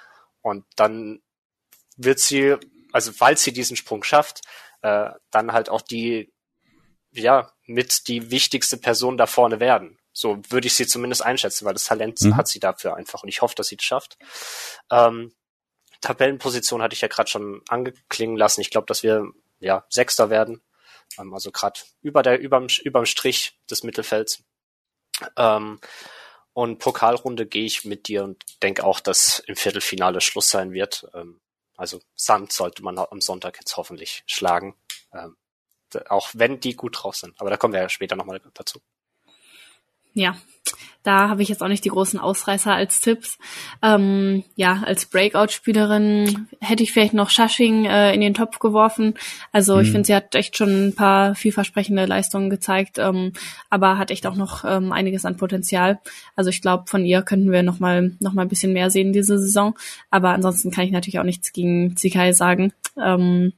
Und 0.42 0.66
dann 0.76 1.22
wird 1.98 2.20
sie, 2.20 2.56
also 2.92 3.12
falls 3.12 3.44
sie 3.44 3.54
diesen 3.54 3.78
Sprung 3.78 4.04
schafft, 4.04 4.42
äh, 4.82 5.10
dann 5.32 5.54
halt 5.54 5.70
auch 5.70 5.82
die, 5.82 6.32
ja, 7.12 7.52
mit 7.66 8.08
die 8.08 8.32
wichtigste 8.32 8.78
Person 8.78 9.18
da 9.18 9.26
vorne 9.26 9.60
werden. 9.60 9.98
So 10.14 10.42
würde 10.50 10.68
ich 10.68 10.74
sie 10.74 10.88
zumindest 10.88 11.24
einschätzen, 11.24 11.66
weil 11.66 11.74
das 11.74 11.86
Talent 11.86 12.22
mhm. 12.22 12.36
hat 12.36 12.48
sie 12.48 12.60
dafür 12.60 12.96
einfach 12.96 13.24
und 13.24 13.30
ich 13.30 13.42
hoffe, 13.42 13.56
dass 13.56 13.68
sie 13.68 13.78
das 13.78 13.86
schafft. 13.86 14.18
Ähm, 14.92 15.34
Tabellenposition 16.02 16.82
hatte 16.82 16.94
ich 16.94 17.02
ja 17.02 17.08
gerade 17.08 17.30
schon 17.30 17.62
angeklingen 17.70 18.36
lassen. 18.36 18.62
Ich 18.62 18.72
glaube, 18.72 18.88
dass 18.88 19.04
wir 19.04 19.32
ja 19.60 19.86
Sechster 19.90 20.30
werden, 20.30 20.62
ähm, 21.18 21.34
also 21.34 21.52
gerade 21.52 21.80
über 22.02 22.24
der 22.24 22.40
überm, 22.40 22.68
überm 22.84 23.06
Strich 23.06 23.58
des 23.70 23.84
Mittelfelds. 23.84 24.44
Ähm, 25.38 25.80
und 26.54 26.80
Pokalrunde 26.80 27.46
gehe 27.46 27.66
ich 27.66 27.86
mit 27.86 28.08
dir 28.08 28.24
und 28.24 28.44
denke 28.62 28.84
auch, 28.84 29.00
dass 29.00 29.40
im 29.40 29.56
Viertelfinale 29.56 30.22
Schluss 30.22 30.50
sein 30.50 30.74
wird. 30.74 31.08
Ähm, 31.14 31.40
also 31.78 32.02
Sand 32.16 32.52
sollte 32.52 32.84
man 32.84 32.98
am 32.98 33.22
Sonntag 33.22 33.58
jetzt 33.60 33.78
hoffentlich 33.78 34.24
schlagen. 34.28 34.76
Ähm, 35.14 35.38
auch 36.08 36.30
wenn 36.34 36.60
die 36.60 36.76
gut 36.76 37.04
drauf 37.04 37.16
sind. 37.16 37.40
Aber 37.40 37.50
da 37.50 37.58
kommen 37.58 37.74
wir 37.74 37.82
ja 37.82 37.90
später 37.90 38.16
nochmal 38.16 38.42
dazu. 38.54 38.80
Ja, 40.14 40.36
da 41.04 41.30
habe 41.30 41.42
ich 41.42 41.50
jetzt 41.50 41.64
auch 41.64 41.68
nicht 41.68 41.84
die 41.84 41.90
großen 41.90 42.20
Ausreißer 42.20 42.74
als 42.74 43.02
Tipps. 43.02 43.40
Ähm, 43.82 44.44
ja, 44.56 44.84
als 44.86 45.08
Breakout-Spielerin 45.08 46.48
hätte 46.60 46.84
ich 46.84 46.92
vielleicht 46.92 47.14
noch 47.14 47.32
Shashing 47.32 47.86
äh, 47.86 48.14
in 48.14 48.22
den 48.22 48.36
Topf 48.36 48.60
geworfen. 48.60 49.16
Also 49.52 49.76
mhm. 49.76 49.82
ich 49.82 49.92
finde, 49.92 50.06
sie 50.06 50.16
hat 50.16 50.36
echt 50.36 50.58
schon 50.58 50.88
ein 50.90 50.96
paar 50.96 51.34
vielversprechende 51.34 52.06
Leistungen 52.06 52.52
gezeigt, 52.52 53.00
ähm, 53.00 53.34
aber 53.72 53.98
hat 53.98 54.12
echt 54.12 54.28
auch 54.28 54.36
noch 54.36 54.64
ähm, 54.64 54.92
einiges 54.92 55.26
an 55.26 55.38
Potenzial. 55.38 56.00
Also 56.36 56.52
ich 56.52 56.62
glaube, 56.62 56.84
von 56.88 57.04
ihr 57.04 57.24
könnten 57.24 57.52
wir 57.52 57.64
noch 57.64 57.80
mal 57.80 58.12
noch 58.20 58.34
mal 58.34 58.44
ein 58.44 58.50
bisschen 58.50 58.74
mehr 58.74 58.92
sehen 58.92 59.14
diese 59.14 59.40
Saison. 59.40 59.76
Aber 60.12 60.30
ansonsten 60.30 60.70
kann 60.70 60.86
ich 60.86 60.92
natürlich 60.92 61.20
auch 61.20 61.24
nichts 61.24 61.52
gegen 61.52 61.98
Zikai 61.98 62.34
sagen. 62.34 62.74
Ähm, 63.02 63.54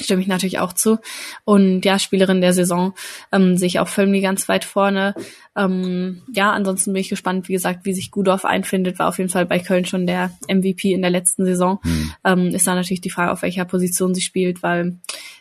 stimme 0.00 0.22
ich 0.22 0.28
natürlich 0.28 0.58
auch 0.58 0.72
zu. 0.72 0.98
Und 1.44 1.84
ja, 1.84 1.98
Spielerin 1.98 2.40
der 2.40 2.52
Saison 2.52 2.94
ähm, 3.32 3.56
sehe 3.56 3.68
ich 3.68 3.78
auch 3.78 3.88
Firmly 3.88 4.20
ganz 4.20 4.48
weit 4.48 4.64
vorne. 4.64 5.14
Ähm, 5.56 6.22
ja, 6.32 6.52
ansonsten 6.52 6.92
bin 6.92 7.00
ich 7.00 7.08
gespannt, 7.08 7.48
wie 7.48 7.52
gesagt, 7.52 7.84
wie 7.84 7.94
sich 7.94 8.10
Gudorf 8.10 8.44
einfindet. 8.44 8.98
War 8.98 9.08
auf 9.08 9.18
jeden 9.18 9.30
Fall 9.30 9.46
bei 9.46 9.58
Köln 9.58 9.84
schon 9.84 10.06
der 10.06 10.30
MVP 10.48 10.92
in 10.92 11.02
der 11.02 11.10
letzten 11.10 11.44
Saison. 11.44 11.78
Mhm. 11.84 12.12
Ähm, 12.24 12.46
ist 12.48 12.66
da 12.66 12.74
natürlich 12.74 13.00
die 13.00 13.10
Frage, 13.10 13.32
auf 13.32 13.42
welcher 13.42 13.64
Position 13.64 14.14
sie 14.14 14.22
spielt, 14.22 14.62
weil 14.62 14.98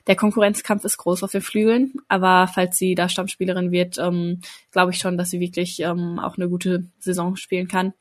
der 0.07 0.15
Konkurrenzkampf 0.15 0.83
ist 0.85 0.97
groß 0.97 1.23
auf 1.23 1.31
den 1.31 1.41
Flügeln. 1.41 1.93
Aber 2.07 2.47
falls 2.47 2.77
sie 2.77 2.95
da 2.95 3.09
Stammspielerin 3.09 3.71
wird, 3.71 3.97
ähm, 3.97 4.41
glaube 4.71 4.91
ich 4.91 4.99
schon, 4.99 5.17
dass 5.17 5.29
sie 5.29 5.39
wirklich 5.39 5.79
ähm, 5.79 6.19
auch 6.19 6.37
eine 6.37 6.49
gute 6.49 6.85
Saison 6.99 7.35
spielen 7.35 7.67
kann 7.67 7.93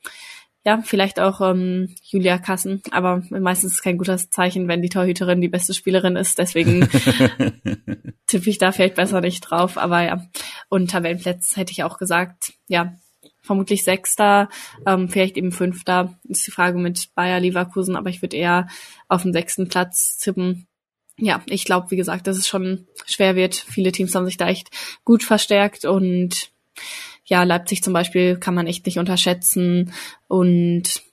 ja, 0.65 0.81
vielleicht 0.81 1.19
auch 1.19 1.41
ähm, 1.41 1.93
Julia 2.03 2.37
Kassen, 2.37 2.81
aber 2.91 3.21
meistens 3.29 3.71
ist 3.71 3.77
es 3.77 3.83
kein 3.83 3.97
gutes 3.97 4.29
Zeichen, 4.29 4.67
wenn 4.69 4.81
die 4.81 4.89
Torhüterin 4.89 5.41
die 5.41 5.49
beste 5.49 5.73
Spielerin 5.73 6.15
ist. 6.15 6.37
Deswegen 6.37 6.87
tippe 8.27 8.49
ich 8.49 8.59
da 8.59 8.71
vielleicht 8.71 8.95
besser 8.95 9.19
nicht 9.19 9.41
drauf. 9.41 9.77
Aber 9.77 10.01
ja, 10.01 10.25
und 10.69 10.91
Tabellenplätze 10.91 11.57
hätte 11.57 11.73
ich 11.73 11.83
auch 11.83 11.97
gesagt, 11.97 12.53
ja, 12.67 12.95
vermutlich 13.41 13.83
Sechster, 13.83 14.47
ähm, 14.85 15.09
vielleicht 15.09 15.35
eben 15.35 15.51
Fünfter. 15.51 16.17
Ist 16.23 16.47
die 16.47 16.51
Frage 16.51 16.79
mit 16.79 17.13
Bayer 17.13 17.41
Leverkusen, 17.41 17.97
aber 17.97 18.09
ich 18.09 18.21
würde 18.21 18.37
eher 18.37 18.67
auf 19.09 19.23
den 19.23 19.33
sechsten 19.33 19.67
Platz 19.67 20.17
tippen. 20.17 20.67
Ja, 21.17 21.43
ich 21.45 21.65
glaube, 21.65 21.91
wie 21.91 21.97
gesagt, 21.97 22.25
dass 22.25 22.37
es 22.37 22.47
schon 22.47 22.87
schwer 23.05 23.35
wird. 23.35 23.53
Viele 23.55 23.91
Teams 23.91 24.15
haben 24.15 24.25
sich 24.25 24.37
da 24.37 24.47
echt 24.47 24.69
gut 25.03 25.23
verstärkt 25.23 25.83
und 25.83 26.51
ja, 27.25 27.43
Leipzig 27.43 27.83
zum 27.83 27.93
Beispiel 27.93 28.37
kann 28.37 28.53
man 28.53 28.67
echt 28.67 28.85
nicht 28.85 28.99
unterschätzen. 28.99 29.93
Und 30.27 31.03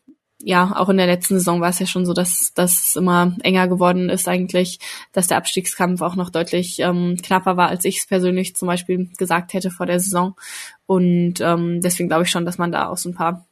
ja, 0.43 0.75
auch 0.77 0.89
in 0.89 0.97
der 0.97 1.07
letzten 1.07 1.35
Saison 1.35 1.61
war 1.61 1.69
es 1.69 1.79
ja 1.79 1.87
schon 1.87 2.07
so, 2.07 2.15
dass 2.15 2.53
das 2.55 2.97
immer 2.97 3.37
enger 3.43 3.69
geworden 3.69 4.09
ist 4.09 4.27
eigentlich, 4.27 4.79
dass 5.13 5.29
der 5.29 5.37
Abstiegskampf 5.37 6.01
auch 6.01 6.17
noch 6.17 6.31
deutlich 6.31 6.79
ähm, 6.79 7.17
knapper 7.23 7.57
war, 7.57 7.69
als 7.69 7.85
ich 7.85 7.99
es 7.99 8.07
persönlich 8.07 8.57
zum 8.57 8.67
Beispiel 8.67 9.11
gesagt 9.19 9.53
hätte 9.53 9.71
vor 9.71 9.87
der 9.87 10.01
Saison. 10.01 10.35
Und 10.87 11.41
ähm, 11.41 11.81
deswegen 11.83 12.09
glaube 12.09 12.25
ich 12.25 12.31
schon, 12.31 12.47
dass 12.47 12.59
man 12.59 12.73
da 12.73 12.89
auch 12.89 12.97
so 12.97 13.11
ein 13.11 13.15
paar 13.15 13.47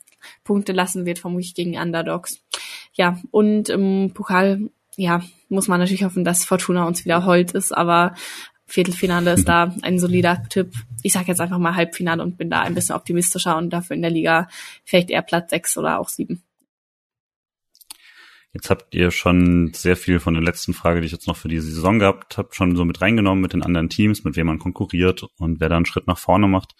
Punkte 0.45 0.73
lassen 0.73 1.05
wird, 1.05 1.19
vermutlich 1.19 1.55
gegen 1.55 1.79
Underdogs. 1.79 2.41
Ja, 2.95 3.19
und 3.31 3.69
im 3.69 4.13
Pokal, 4.15 4.71
ja, 4.97 5.23
muss 5.49 5.69
man 5.69 5.79
natürlich 5.79 6.05
hoffen, 6.05 6.25
dass 6.25 6.45
Fortuna 6.45 6.87
uns 6.87 7.05
wieder 7.05 7.25
hold 7.25 7.53
ist, 7.53 7.77
aber 7.77 8.15
Viertelfinale 8.69 9.32
ist 9.32 9.49
da 9.49 9.74
ein 9.82 9.99
solider 9.99 10.43
Tipp. 10.51 10.74
Ich 11.03 11.15
sage 11.15 11.28
jetzt 11.28 11.40
einfach 11.40 11.59
mal 11.59 11.74
Halbfinale 11.74 12.23
und 12.23 12.36
bin 12.36 12.51
da 12.51 12.61
ein 12.61 12.74
bisschen 12.74 12.95
optimistischer 12.95 13.57
und 13.57 13.70
dafür 13.70 13.97
in 13.97 14.03
der 14.03 14.11
Liga 14.11 14.49
vielleicht 14.85 15.09
eher 15.11 15.23
Platz 15.23 15.51
sechs 15.51 15.78
oder 15.78 15.99
auch 15.99 16.11
sieben. 16.11 16.43
Jetzt 18.53 18.70
habt 18.70 18.95
ihr 18.95 19.11
schon 19.11 19.73
sehr 19.74 19.97
viel 19.97 20.20
von 20.20 20.35
der 20.35 20.43
letzten 20.43 20.74
Frage, 20.74 21.01
die 21.01 21.07
ich 21.07 21.12
jetzt 21.12 21.27
noch 21.27 21.36
für 21.36 21.49
diese 21.49 21.70
Saison 21.70 21.99
gehabt 21.99 22.36
habe, 22.36 22.51
schon 22.53 22.77
so 22.77 22.85
mit 22.85 23.01
reingenommen 23.01 23.40
mit 23.40 23.53
den 23.53 23.62
anderen 23.62 23.89
Teams, 23.89 24.24
mit 24.24 24.36
wem 24.36 24.47
man 24.47 24.59
konkurriert 24.59 25.24
und 25.39 25.61
wer 25.61 25.69
da 25.69 25.77
einen 25.77 25.86
Schritt 25.86 26.07
nach 26.07 26.19
vorne 26.19 26.47
macht. 26.47 26.74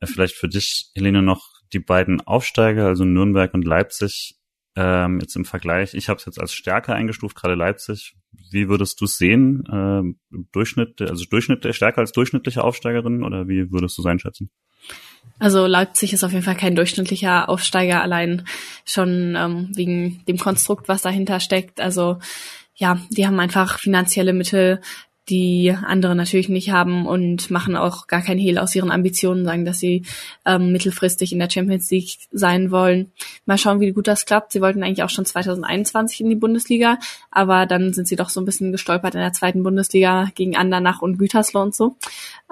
Äh, 0.00 0.06
vielleicht 0.06 0.34
für 0.34 0.48
dich, 0.48 0.90
Helene, 0.94 1.22
noch 1.22 1.52
die 1.72 1.78
beiden 1.78 2.20
Aufsteiger, 2.20 2.86
also 2.86 3.04
Nürnberg 3.04 3.52
und 3.54 3.64
Leipzig, 3.64 4.37
ähm, 4.78 5.18
jetzt 5.20 5.34
im 5.34 5.44
Vergleich. 5.44 5.94
Ich 5.94 6.08
habe 6.08 6.18
es 6.18 6.26
jetzt 6.26 6.40
als 6.40 6.54
stärker 6.54 6.94
eingestuft, 6.94 7.36
gerade 7.36 7.56
Leipzig. 7.56 8.14
Wie 8.52 8.68
würdest 8.68 9.00
du 9.00 9.06
es 9.06 9.18
sehen? 9.18 9.64
Ähm, 9.70 10.20
Durchschnitt, 10.52 11.00
also 11.02 11.24
Durchschnitt 11.24 11.66
stärker 11.74 11.98
als 11.98 12.12
durchschnittliche 12.12 12.62
Aufsteigerin 12.62 13.24
oder 13.24 13.48
wie 13.48 13.72
würdest 13.72 13.98
du 13.98 14.02
es 14.02 14.06
einschätzen? 14.06 14.50
Also 15.40 15.66
Leipzig 15.66 16.12
ist 16.12 16.22
auf 16.22 16.32
jeden 16.32 16.44
Fall 16.44 16.54
kein 16.54 16.76
durchschnittlicher 16.76 17.48
Aufsteiger, 17.48 18.02
allein 18.02 18.46
schon 18.84 19.34
ähm, 19.36 19.70
wegen 19.74 20.24
dem 20.26 20.38
Konstrukt, 20.38 20.86
was 20.88 21.02
dahinter 21.02 21.40
steckt. 21.40 21.80
Also 21.80 22.18
ja, 22.76 23.00
die 23.10 23.26
haben 23.26 23.40
einfach 23.40 23.80
finanzielle 23.80 24.32
Mittel, 24.32 24.80
die 25.28 25.74
andere 25.84 26.14
natürlich 26.14 26.48
nicht 26.48 26.70
haben 26.70 27.06
und 27.06 27.50
machen 27.50 27.76
auch 27.76 28.06
gar 28.06 28.22
kein 28.22 28.38
Hehl 28.38 28.58
aus 28.58 28.74
ihren 28.74 28.90
Ambitionen, 28.90 29.44
sagen, 29.44 29.64
dass 29.64 29.78
sie 29.78 30.04
ähm, 30.46 30.72
mittelfristig 30.72 31.32
in 31.32 31.38
der 31.38 31.50
Champions 31.50 31.90
League 31.90 32.18
sein 32.30 32.70
wollen. 32.70 33.12
Mal 33.46 33.58
schauen, 33.58 33.80
wie 33.80 33.92
gut 33.92 34.08
das 34.08 34.24
klappt. 34.24 34.52
Sie 34.52 34.60
wollten 34.60 34.82
eigentlich 34.82 35.02
auch 35.02 35.10
schon 35.10 35.24
2021 35.24 36.20
in 36.20 36.30
die 36.30 36.36
Bundesliga, 36.36 36.98
aber 37.30 37.66
dann 37.66 37.92
sind 37.92 38.08
sie 38.08 38.16
doch 38.16 38.30
so 38.30 38.40
ein 38.40 38.46
bisschen 38.46 38.72
gestolpert 38.72 39.14
in 39.14 39.20
der 39.20 39.32
zweiten 39.32 39.62
Bundesliga 39.62 40.30
gegen 40.34 40.56
Andernach 40.56 41.02
und 41.02 41.18
Gütersloh 41.18 41.62
und 41.62 41.74
so. 41.74 41.96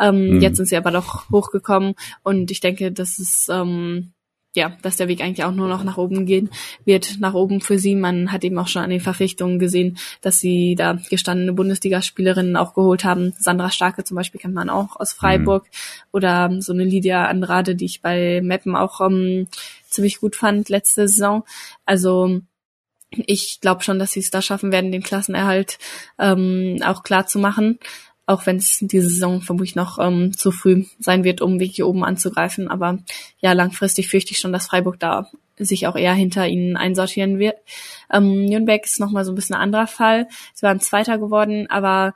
Ähm, 0.01 0.35
mhm. 0.35 0.41
Jetzt 0.41 0.57
sind 0.57 0.67
sie 0.67 0.77
aber 0.77 0.91
doch 0.91 1.31
hochgekommen 1.31 1.95
und 2.23 2.51
ich 2.51 2.61
denke, 2.61 2.93
das 2.93 3.19
ist 3.19 3.49
ähm, 3.51 4.13
ja, 4.57 4.77
dass 4.83 4.97
der 4.97 5.09
Weg 5.09 5.21
eigentlich 5.21 5.45
auch 5.45 5.53
nur 5.53 5.69
noch 5.69 5.85
nach 5.85 5.99
oben 5.99 6.27
gehen 6.27 6.51
wird, 6.85 7.21
nach 7.21 7.35
oben 7.35 7.61
für 7.61 7.79
sie. 7.79 7.95
Man 7.95 8.33
hat 8.33 8.45
eben 8.45 8.59
auch 8.59 8.69
schon 8.69 8.83
an 8.83 8.91
den 8.91 9.01
Verpflichtungen 9.01 9.59
gesehen, 9.59 9.99
dass 10.21 10.41
sie 10.41 10.75
da 10.75 10.99
gestandene 11.09 11.53
Bundesligaspielerinnen 11.53 12.57
auch 12.57 12.75
geholt 12.75 13.05
haben. 13.05 13.35
Sandra 13.39 13.71
Starke 13.71 14.05
zum 14.05 14.17
Beispiel 14.17 14.41
kennt 14.41 14.55
man 14.55 14.71
auch 14.71 14.97
aus 14.97 15.13
Freiburg 15.13 15.65
mhm. 15.65 16.09
oder 16.13 16.57
so 16.61 16.73
eine 16.73 16.85
Lydia 16.85 17.27
Andrade, 17.27 17.77
die 17.77 17.85
ich 17.85 18.03
bei 18.03 18.41
Meppen 18.43 18.75
auch 18.75 19.01
ähm, 19.01 19.47
ziemlich 19.89 20.21
gut 20.21 20.35
fand 20.35 20.69
letzte 20.69 21.07
Saison. 21.07 21.45
Also 21.85 22.41
ich 23.11 23.61
glaube 23.61 23.83
schon, 23.83 23.99
dass 23.99 24.13
sie 24.13 24.21
es 24.21 24.31
da 24.31 24.43
schaffen 24.43 24.73
werden, 24.73 24.93
den 24.93 25.03
Klassenerhalt 25.03 25.79
ähm, 26.19 26.79
auch 26.85 27.03
klar 27.03 27.27
zu 27.27 27.39
machen 27.39 27.79
auch 28.27 28.45
wenn 28.45 28.57
es 28.57 28.79
diese 28.81 29.09
Saison 29.09 29.41
vermutlich 29.41 29.77
noch 29.77 29.99
ähm, 29.99 30.37
zu 30.37 30.51
früh 30.51 30.85
sein 30.99 31.25
wird, 31.25 31.41
um 31.41 31.61
wirklich 31.61 31.83
oben 31.85 32.05
anzugreifen. 32.05 32.69
Aber 32.69 32.99
ja, 33.41 33.53
langfristig 33.53 34.09
fürchte 34.09 34.33
ich 34.33 34.39
schon, 34.39 34.53
dass 34.53 34.67
Freiburg 34.67 34.99
da 34.99 35.31
sich 35.59 35.87
auch 35.87 35.97
eher 35.97 36.13
hinter 36.13 36.47
ihnen 36.47 36.77
einsortieren 36.77 37.39
wird. 37.39 37.57
Ähm, 38.13 38.45
Nürnberg 38.45 38.85
ist 38.85 39.01
nochmal 39.01 39.25
so 39.25 39.33
ein 39.33 39.37
bisschen 39.37 39.57
ein 39.57 39.63
anderer 39.63 39.87
Fall. 39.87 40.29
Sie 40.53 40.63
waren 40.65 40.81
Zweiter 40.81 41.19
geworden, 41.19 41.67
aber 41.71 42.15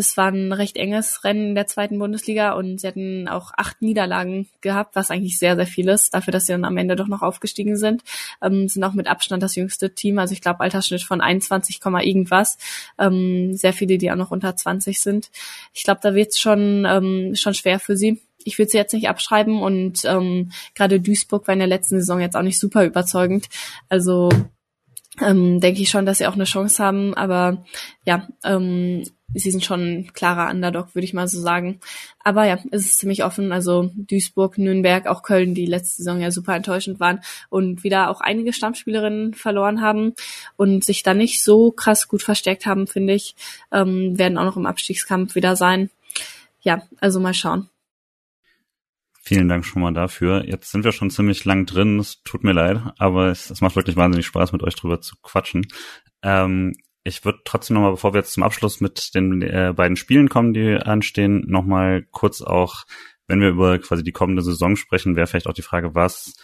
das 0.00 0.16
war 0.16 0.28
ein 0.28 0.50
recht 0.50 0.78
enges 0.78 1.24
Rennen 1.24 1.48
in 1.48 1.54
der 1.54 1.66
zweiten 1.66 1.98
Bundesliga 1.98 2.52
und 2.52 2.80
sie 2.80 2.88
hatten 2.88 3.28
auch 3.28 3.52
acht 3.54 3.82
Niederlagen 3.82 4.48
gehabt, 4.62 4.96
was 4.96 5.10
eigentlich 5.10 5.38
sehr, 5.38 5.56
sehr 5.56 5.66
viel 5.66 5.90
ist, 5.90 6.14
dafür, 6.14 6.32
dass 6.32 6.46
sie 6.46 6.54
dann 6.54 6.64
am 6.64 6.78
Ende 6.78 6.96
doch 6.96 7.06
noch 7.06 7.20
aufgestiegen 7.20 7.76
sind. 7.76 8.02
Ähm, 8.40 8.66
sind 8.66 8.82
auch 8.82 8.94
mit 8.94 9.08
Abstand 9.08 9.42
das 9.42 9.56
jüngste 9.56 9.94
Team, 9.94 10.18
also 10.18 10.32
ich 10.32 10.40
glaube 10.40 10.60
Altersschnitt 10.60 11.02
von 11.02 11.20
21, 11.20 11.80
irgendwas. 11.84 12.56
Ähm, 12.98 13.54
sehr 13.54 13.74
viele, 13.74 13.98
die 13.98 14.10
auch 14.10 14.16
noch 14.16 14.30
unter 14.30 14.56
20 14.56 15.02
sind. 15.02 15.30
Ich 15.74 15.82
glaube, 15.82 16.00
da 16.02 16.14
wird 16.14 16.30
es 16.30 16.38
schon, 16.38 16.86
ähm, 16.88 17.34
schon 17.34 17.52
schwer 17.52 17.78
für 17.78 17.96
sie 17.96 18.22
ich 18.42 18.58
würde 18.58 18.70
sie 18.70 18.78
jetzt 18.78 18.94
nicht 18.94 19.06
abschreiben 19.06 19.60
und 19.60 20.02
ähm, 20.06 20.50
gerade 20.74 20.98
Duisburg 20.98 21.46
war 21.46 21.52
in 21.52 21.58
der 21.58 21.68
letzten 21.68 22.00
Saison 22.00 22.20
jetzt 22.20 22.36
auch 22.36 22.42
nicht 22.42 22.58
super 22.58 22.86
überzeugend. 22.86 23.50
Also 23.90 24.30
ähm, 25.20 25.60
denke 25.60 25.82
ich 25.82 25.90
schon, 25.90 26.06
dass 26.06 26.18
sie 26.18 26.26
auch 26.26 26.34
eine 26.34 26.44
Chance 26.44 26.82
haben. 26.82 27.14
Aber 27.14 27.64
ja, 28.04 28.28
ähm, 28.44 29.04
sie 29.34 29.50
sind 29.50 29.64
schon 29.64 29.80
ein 29.80 30.12
klarer 30.12 30.50
Underdog, 30.50 30.94
würde 30.94 31.04
ich 31.04 31.14
mal 31.14 31.28
so 31.28 31.40
sagen. 31.40 31.80
Aber 32.22 32.44
ja, 32.46 32.58
es 32.70 32.86
ist 32.86 32.98
ziemlich 32.98 33.24
offen. 33.24 33.52
Also 33.52 33.90
Duisburg, 33.94 34.58
Nürnberg, 34.58 35.06
auch 35.06 35.22
Köln, 35.22 35.54
die 35.54 35.66
letzte 35.66 36.02
Saison 36.02 36.20
ja 36.20 36.30
super 36.30 36.54
enttäuschend 36.54 37.00
waren 37.00 37.20
und 37.48 37.84
wieder 37.84 38.10
auch 38.10 38.20
einige 38.20 38.52
Stammspielerinnen 38.52 39.34
verloren 39.34 39.80
haben 39.80 40.14
und 40.56 40.84
sich 40.84 41.02
dann 41.02 41.18
nicht 41.18 41.42
so 41.42 41.70
krass 41.70 42.08
gut 42.08 42.22
verstärkt 42.22 42.66
haben, 42.66 42.86
finde 42.86 43.14
ich, 43.14 43.34
ähm, 43.72 44.18
werden 44.18 44.38
auch 44.38 44.44
noch 44.44 44.56
im 44.56 44.66
Abstiegskampf 44.66 45.34
wieder 45.34 45.56
sein. 45.56 45.90
Ja, 46.62 46.82
also 47.00 47.20
mal 47.20 47.34
schauen. 47.34 47.68
Vielen 49.22 49.48
Dank 49.48 49.66
schon 49.66 49.82
mal 49.82 49.92
dafür. 49.92 50.44
Jetzt 50.46 50.70
sind 50.70 50.82
wir 50.82 50.92
schon 50.92 51.10
ziemlich 51.10 51.44
lang 51.44 51.66
drin. 51.66 51.98
Es 51.98 52.22
tut 52.22 52.42
mir 52.42 52.52
leid, 52.52 52.80
aber 52.98 53.28
es, 53.28 53.50
es 53.50 53.60
macht 53.60 53.76
wirklich 53.76 53.96
wahnsinnig 53.96 54.26
Spaß, 54.26 54.52
mit 54.52 54.62
euch 54.62 54.74
drüber 54.74 55.00
zu 55.00 55.14
quatschen. 55.22 55.66
Ähm, 56.22 56.74
ich 57.04 57.24
würde 57.24 57.40
trotzdem 57.44 57.74
nochmal, 57.74 57.92
bevor 57.92 58.14
wir 58.14 58.20
jetzt 58.20 58.32
zum 58.32 58.42
Abschluss 58.42 58.80
mit 58.80 59.14
den 59.14 59.42
äh, 59.42 59.72
beiden 59.76 59.96
Spielen 59.96 60.28
kommen, 60.28 60.54
die 60.54 60.74
anstehen, 60.74 61.44
nochmal 61.46 62.02
kurz 62.10 62.40
auch, 62.40 62.84
wenn 63.26 63.40
wir 63.40 63.50
über 63.50 63.78
quasi 63.78 64.02
die 64.02 64.12
kommende 64.12 64.42
Saison 64.42 64.76
sprechen, 64.76 65.16
wäre 65.16 65.26
vielleicht 65.26 65.46
auch 65.46 65.54
die 65.54 65.62
Frage, 65.62 65.94
was 65.94 66.34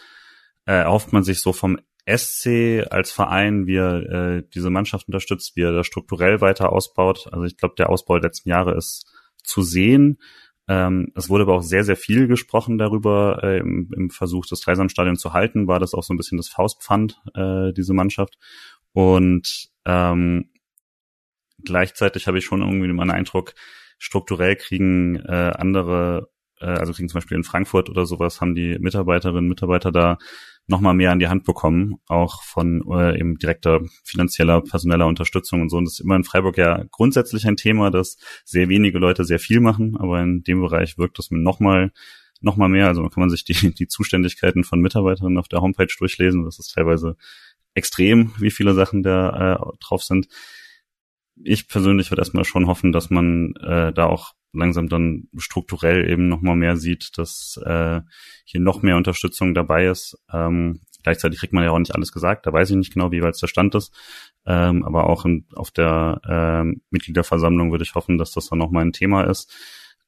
äh, 0.67 0.73
erhofft 0.73 1.13
man 1.13 1.23
sich 1.23 1.41
so 1.41 1.53
vom 1.53 1.79
SC 2.09 2.87
als 2.91 3.11
Verein, 3.11 3.67
wie 3.67 3.77
er 3.77 4.37
äh, 4.37 4.43
diese 4.55 4.71
Mannschaft 4.71 5.09
unterstützt, 5.09 5.57
wie 5.57 5.63
er 5.63 5.73
das 5.73 5.87
strukturell 5.87 6.41
weiter 6.41 6.73
ausbaut. 6.73 7.29
Also 7.33 7.45
ich 7.45 7.57
glaube, 7.57 7.75
der 7.77 7.91
Ausbau 7.91 8.15
der 8.15 8.29
letzten 8.29 8.49
Jahre 8.49 8.77
ist 8.77 9.13
zu 9.43 9.63
sehen. 9.63 10.19
Ähm, 10.69 11.13
es 11.15 11.29
wurde 11.29 11.43
aber 11.43 11.55
auch 11.55 11.63
sehr, 11.63 11.85
sehr 11.85 11.97
viel 11.97 12.27
gesprochen 12.27 12.79
darüber 12.79 13.41
äh, 13.43 13.59
im, 13.59 13.91
im 13.97 14.11
Versuch, 14.11 14.47
das 14.47 14.61
Dreisamstadion 14.61 15.17
zu 15.17 15.33
halten, 15.33 15.69
war 15.69 15.79
das 15.79 15.95
auch 15.95 16.03
so 16.03 16.13
ein 16.13 16.17
bisschen 16.17 16.39
das 16.39 16.49
Faustpfand, 16.49 17.21
äh, 17.35 17.73
diese 17.73 17.95
Mannschaft. 17.95 18.37
Und 18.93 19.69
ähm, 19.85 20.51
gleichzeitig 21.65 22.27
habe 22.27 22.39
ich 22.39 22.45
schon 22.45 22.63
irgendwie 22.63 22.93
meinen 22.93 23.11
Eindruck, 23.11 23.55
strukturell 23.99 24.57
kriegen 24.57 25.17
äh, 25.17 25.53
andere, 25.57 26.31
äh, 26.61 26.67
also 26.67 26.93
kriegen 26.93 27.09
zum 27.09 27.19
Beispiel 27.19 27.37
in 27.37 27.45
Frankfurt 27.45 27.89
oder 27.89 28.07
sowas, 28.07 28.41
haben 28.41 28.55
die 28.55 28.79
Mitarbeiterinnen 28.79 29.45
und 29.45 29.49
Mitarbeiter 29.49 29.93
da 29.93 30.19
nochmal 30.67 30.95
mehr 30.95 31.13
an 31.13 31.21
die 31.21 31.29
Hand 31.29 31.45
bekommen, 31.45 31.97
auch 32.09 32.43
von 32.43 32.83
äh, 32.91 33.19
eben 33.19 33.39
direkter 33.39 33.81
finanzieller, 34.03 34.61
personeller 34.63 35.07
Unterstützung 35.07 35.63
und 35.63 35.69
so. 35.69 35.77
Und 35.77 35.85
das 35.85 35.95
ist 35.95 36.01
immer 36.01 36.17
in 36.17 36.25
Freiburg 36.25 36.59
ja 36.59 36.85
grundsätzlich 36.91 37.47
ein 37.47 37.57
Thema, 37.57 37.91
dass 37.91 38.19
sehr 38.45 38.69
wenige 38.69 38.99
Leute 38.99 39.25
sehr 39.25 39.39
viel 39.39 39.61
machen, 39.61 39.97
aber 39.97 40.21
in 40.21 40.43
dem 40.43 40.61
Bereich 40.61 40.99
wirkt 40.99 41.19
das 41.19 41.31
nochmal 41.31 41.93
noch 42.41 42.57
mal 42.57 42.69
mehr. 42.69 42.89
Also 42.89 43.03
kann 43.09 43.21
man 43.21 43.31
sich 43.31 43.45
die, 43.45 43.75
die 43.75 43.89
Zuständigkeiten 43.89 44.65
von 44.65 44.81
Mitarbeiterinnen 44.81 45.39
auf 45.39 45.49
der 45.49 45.61
Homepage 45.61 45.95
durchlesen. 45.99 46.45
Das 46.45 46.59
ist 46.59 46.75
teilweise 46.75 47.17
extrem, 47.75 48.33
wie 48.39 48.51
viele 48.51 48.75
Sachen 48.75 49.03
da 49.03 49.55
äh, 49.55 49.77
drauf 49.81 50.03
sind. 50.03 50.29
Ich 51.43 51.69
persönlich 51.69 52.11
würde 52.11 52.23
erstmal 52.23 52.45
schon 52.45 52.67
hoffen, 52.67 52.93
dass 52.93 53.11
man 53.11 53.55
äh, 53.57 53.93
da 53.93 54.07
auch 54.07 54.33
langsam 54.53 54.89
dann 54.89 55.29
strukturell 55.37 56.09
eben 56.11 56.29
nochmal 56.29 56.57
mehr 56.57 56.77
sieht, 56.77 57.19
dass 57.19 57.61
äh, 57.65 58.01
hier 58.45 58.61
noch 58.61 58.83
mehr 58.83 58.97
Unterstützung 58.97 59.55
dabei 59.55 59.87
ist. 59.87 60.19
Ähm, 60.33 60.81
gleichzeitig 61.03 61.39
kriegt 61.39 61.53
man 61.53 61.65
ja 61.65 61.71
auch 61.71 61.79
nicht 61.79 61.95
alles 61.95 62.11
gesagt, 62.13 62.47
da 62.47 62.53
weiß 62.53 62.71
ich 62.71 62.77
nicht 62.77 62.95
genau, 62.95 63.13
wie 63.13 63.23
weit 63.23 63.41
der 63.41 63.47
Stand 63.49 63.75
ist. 63.75 63.95
Ähm, 64.47 64.85
aber 64.85 65.09
auch 65.09 65.25
in, 65.25 65.47
auf 65.55 65.71
der 65.71 66.21
ähm, 66.27 66.83
Mitgliederversammlung 66.91 67.71
würde 67.71 67.85
ich 67.85 67.95
hoffen, 67.95 68.19
dass 68.19 68.33
das 68.33 68.47
dann 68.49 68.59
nochmal 68.59 68.85
ein 68.85 68.93
Thema 68.93 69.25
ist. 69.25 69.55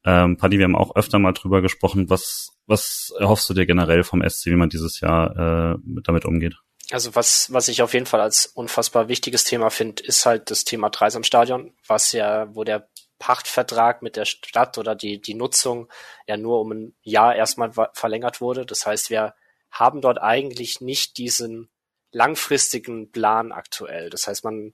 Ähm, 0.05 0.37
Paddy, 0.37 0.59
wir 0.59 0.65
haben 0.65 0.77
auch 0.77 0.97
öfter 0.97 1.19
mal 1.19 1.33
drüber 1.33 1.61
gesprochen. 1.61 2.09
Was, 2.09 2.57
was 2.67 3.13
erhoffst 3.19 3.51
du 3.51 3.55
dir 3.55 3.67
generell 3.67 4.05
vom 4.05 4.23
SC, 4.27 4.47
wie 4.47 4.57
man 4.57 4.71
dieses 4.71 5.01
Jahr 5.01 5.75
äh, 5.75 5.79
damit 6.03 6.25
umgeht? 6.25 6.57
Also 6.91 7.15
was, 7.15 7.53
was 7.53 7.69
ich 7.69 7.83
auf 7.83 7.93
jeden 7.93 8.07
Fall 8.07 8.21
als 8.21 8.47
unfassbar 8.47 9.09
wichtiges 9.09 9.45
Thema 9.45 9.71
finde, 9.71 10.03
ist 10.03 10.25
halt 10.25 10.51
das 10.51 10.65
Thema 10.65 10.89
Dreisamstadion, 10.89 11.75
was 11.87 12.13
ja, 12.13 12.55
wo 12.55 12.65
der 12.65 12.89
Pachtvertrag 13.19 14.01
mit 14.01 14.17
der 14.17 14.25
Stadt 14.25 14.79
oder 14.79 14.95
die, 14.95 15.21
die 15.21 15.35
Nutzung 15.35 15.89
ja 16.27 16.37
nur 16.37 16.61
um 16.61 16.73
ein 16.73 16.97
Jahr 17.03 17.35
erstmal 17.35 17.73
verlängert 17.93 18.41
wurde. 18.41 18.65
Das 18.65 18.87
heißt, 18.87 19.11
wir 19.11 19.35
haben 19.71 20.01
dort 20.01 20.21
eigentlich 20.23 20.81
nicht 20.81 21.19
diesen 21.19 21.69
langfristigen 22.11 23.11
Plan 23.11 23.53
aktuell. 23.53 24.09
Das 24.09 24.27
heißt, 24.27 24.45
man, 24.45 24.73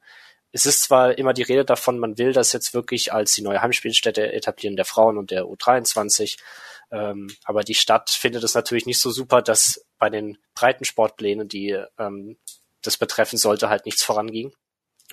es 0.53 0.66
ist 0.66 0.82
zwar 0.82 1.19
immer 1.19 1.32
die 1.32 1.43
Rede 1.43 1.65
davon, 1.65 1.99
man 1.99 2.16
will 2.16 2.32
das 2.32 2.53
jetzt 2.53 2.74
wirklich 2.74 3.12
als 3.12 3.35
die 3.35 3.43
neue 3.43 3.61
Heimspielstätte 3.61 4.32
etablieren 4.32 4.77
der 4.77 4.85
Frauen 4.85 5.19
und 5.19 5.31
der 5.31 5.47
U23, 5.47 6.39
ähm, 6.93 7.35
aber 7.45 7.65
die 7.65 7.74
Stadt 7.74 8.11
findet 8.11 8.45
es 8.45 8.55
natürlich 8.55 8.86
nicht 8.86 9.01
so 9.01 9.11
super, 9.11 9.43
dass 9.43 9.85
bei 10.05 10.11
den 10.11 10.37
Breitensportplänen, 10.53 11.49
die 11.49 11.83
ähm, 11.99 12.37
das 12.83 12.99
betreffen 12.99 13.39
sollte, 13.39 13.71
halt 13.71 13.87
nichts 13.87 14.03
voranging. 14.03 14.55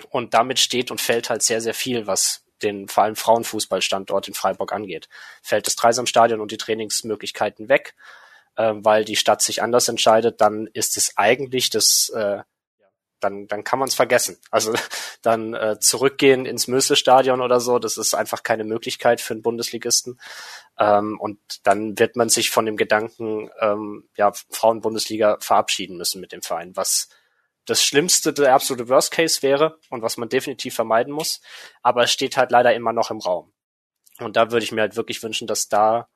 Und 0.10 0.34
damit 0.34 0.60
steht 0.60 0.92
und 0.92 1.00
fällt 1.00 1.30
halt 1.30 1.44
sehr, 1.44 1.62
sehr 1.62 1.74
viel, 1.74 2.08
was 2.08 2.44
den 2.62 2.90
vor 2.90 3.06
allem 3.06 3.16
Frauenfußballstandort 3.16 4.28
in 4.28 4.34
Freiburg 4.34 4.74
angeht. 4.74 5.08
Fällt 5.42 5.66
das 5.66 5.78
Dreisamstadion 5.78 6.42
und 6.42 6.52
die 6.52 6.58
Trainingsmöglichkeiten 6.58 7.70
weg, 7.70 7.96
äh, 8.58 8.74
weil 8.76 9.06
die 9.06 9.16
Stadt 9.16 9.42
sich 9.42 9.64
anders 9.64 9.88
entscheidet, 9.88 10.42
dann 10.42 10.68
ist 10.74 10.98
es 10.98 11.16
eigentlich 11.16 11.70
das, 11.70 12.10
äh, 12.14 12.40
dann, 13.24 13.48
dann 13.48 13.64
kann 13.64 13.80
man 13.80 13.88
es 13.88 13.96
vergessen. 13.96 14.38
Also 14.52 14.74
dann 15.22 15.54
äh, 15.54 15.80
zurückgehen 15.80 16.46
ins 16.46 16.68
Mösle-Stadion 16.68 17.42
oder 17.42 17.60
so, 17.60 17.80
das 17.80 17.98
ist 17.98 18.14
einfach 18.14 18.44
keine 18.44 18.64
Möglichkeit 18.64 19.22
für 19.22 19.34
einen 19.34 19.42
Bundesligisten. 19.42 20.20
Ähm, 20.78 21.20
und 21.20 21.40
dann 21.64 21.98
wird 21.98 22.16
man 22.16 22.30
sich 22.30 22.50
von 22.50 22.66
dem 22.66 22.78
Gedanken, 22.78 23.50
ähm, 23.60 24.10
ja, 24.16 24.32
Frauenbundesliga 24.50 25.38
verabschieden 25.40 25.98
müssen 25.98 26.22
mit 26.22 26.32
dem 26.32 26.42
Verein, 26.42 26.76
was 26.76 27.10
das 27.66 27.84
Schlimmste, 27.84 28.34
der 28.34 28.54
absolute 28.54 28.90
Worst 28.90 29.12
Case 29.12 29.42
wäre 29.44 29.78
und 29.90 30.02
was 30.02 30.18
man 30.18 30.30
definitiv 30.30 30.76
vermeiden 30.76 31.14
muss. 31.14 31.42
Aber 31.82 32.04
es 32.04 32.12
steht 32.12 32.38
halt 32.38 32.52
leider 32.52 32.74
immer 32.74 32.94
noch 32.94 33.12
im 33.12 33.20
Raum. 33.20 33.54
Und 34.20 34.36
da 34.36 34.52
würde 34.52 34.64
ich 34.64 34.72
mir 34.72 34.82
halt 34.82 34.96
wirklich 34.96 35.22
wünschen, 35.24 35.48
dass 35.48 35.68
da 35.68 36.10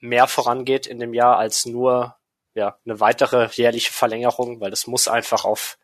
mehr 0.00 0.26
vorangeht 0.26 0.86
in 0.86 0.98
dem 0.98 1.14
Jahr 1.14 1.38
als 1.38 1.66
nur 1.66 2.16
ja, 2.54 2.78
eine 2.84 3.00
weitere 3.00 3.48
jährliche 3.52 3.92
Verlängerung, 3.92 4.60
weil 4.60 4.70
das 4.70 4.86
muss 4.86 5.08
einfach 5.08 5.44
auf 5.44 5.78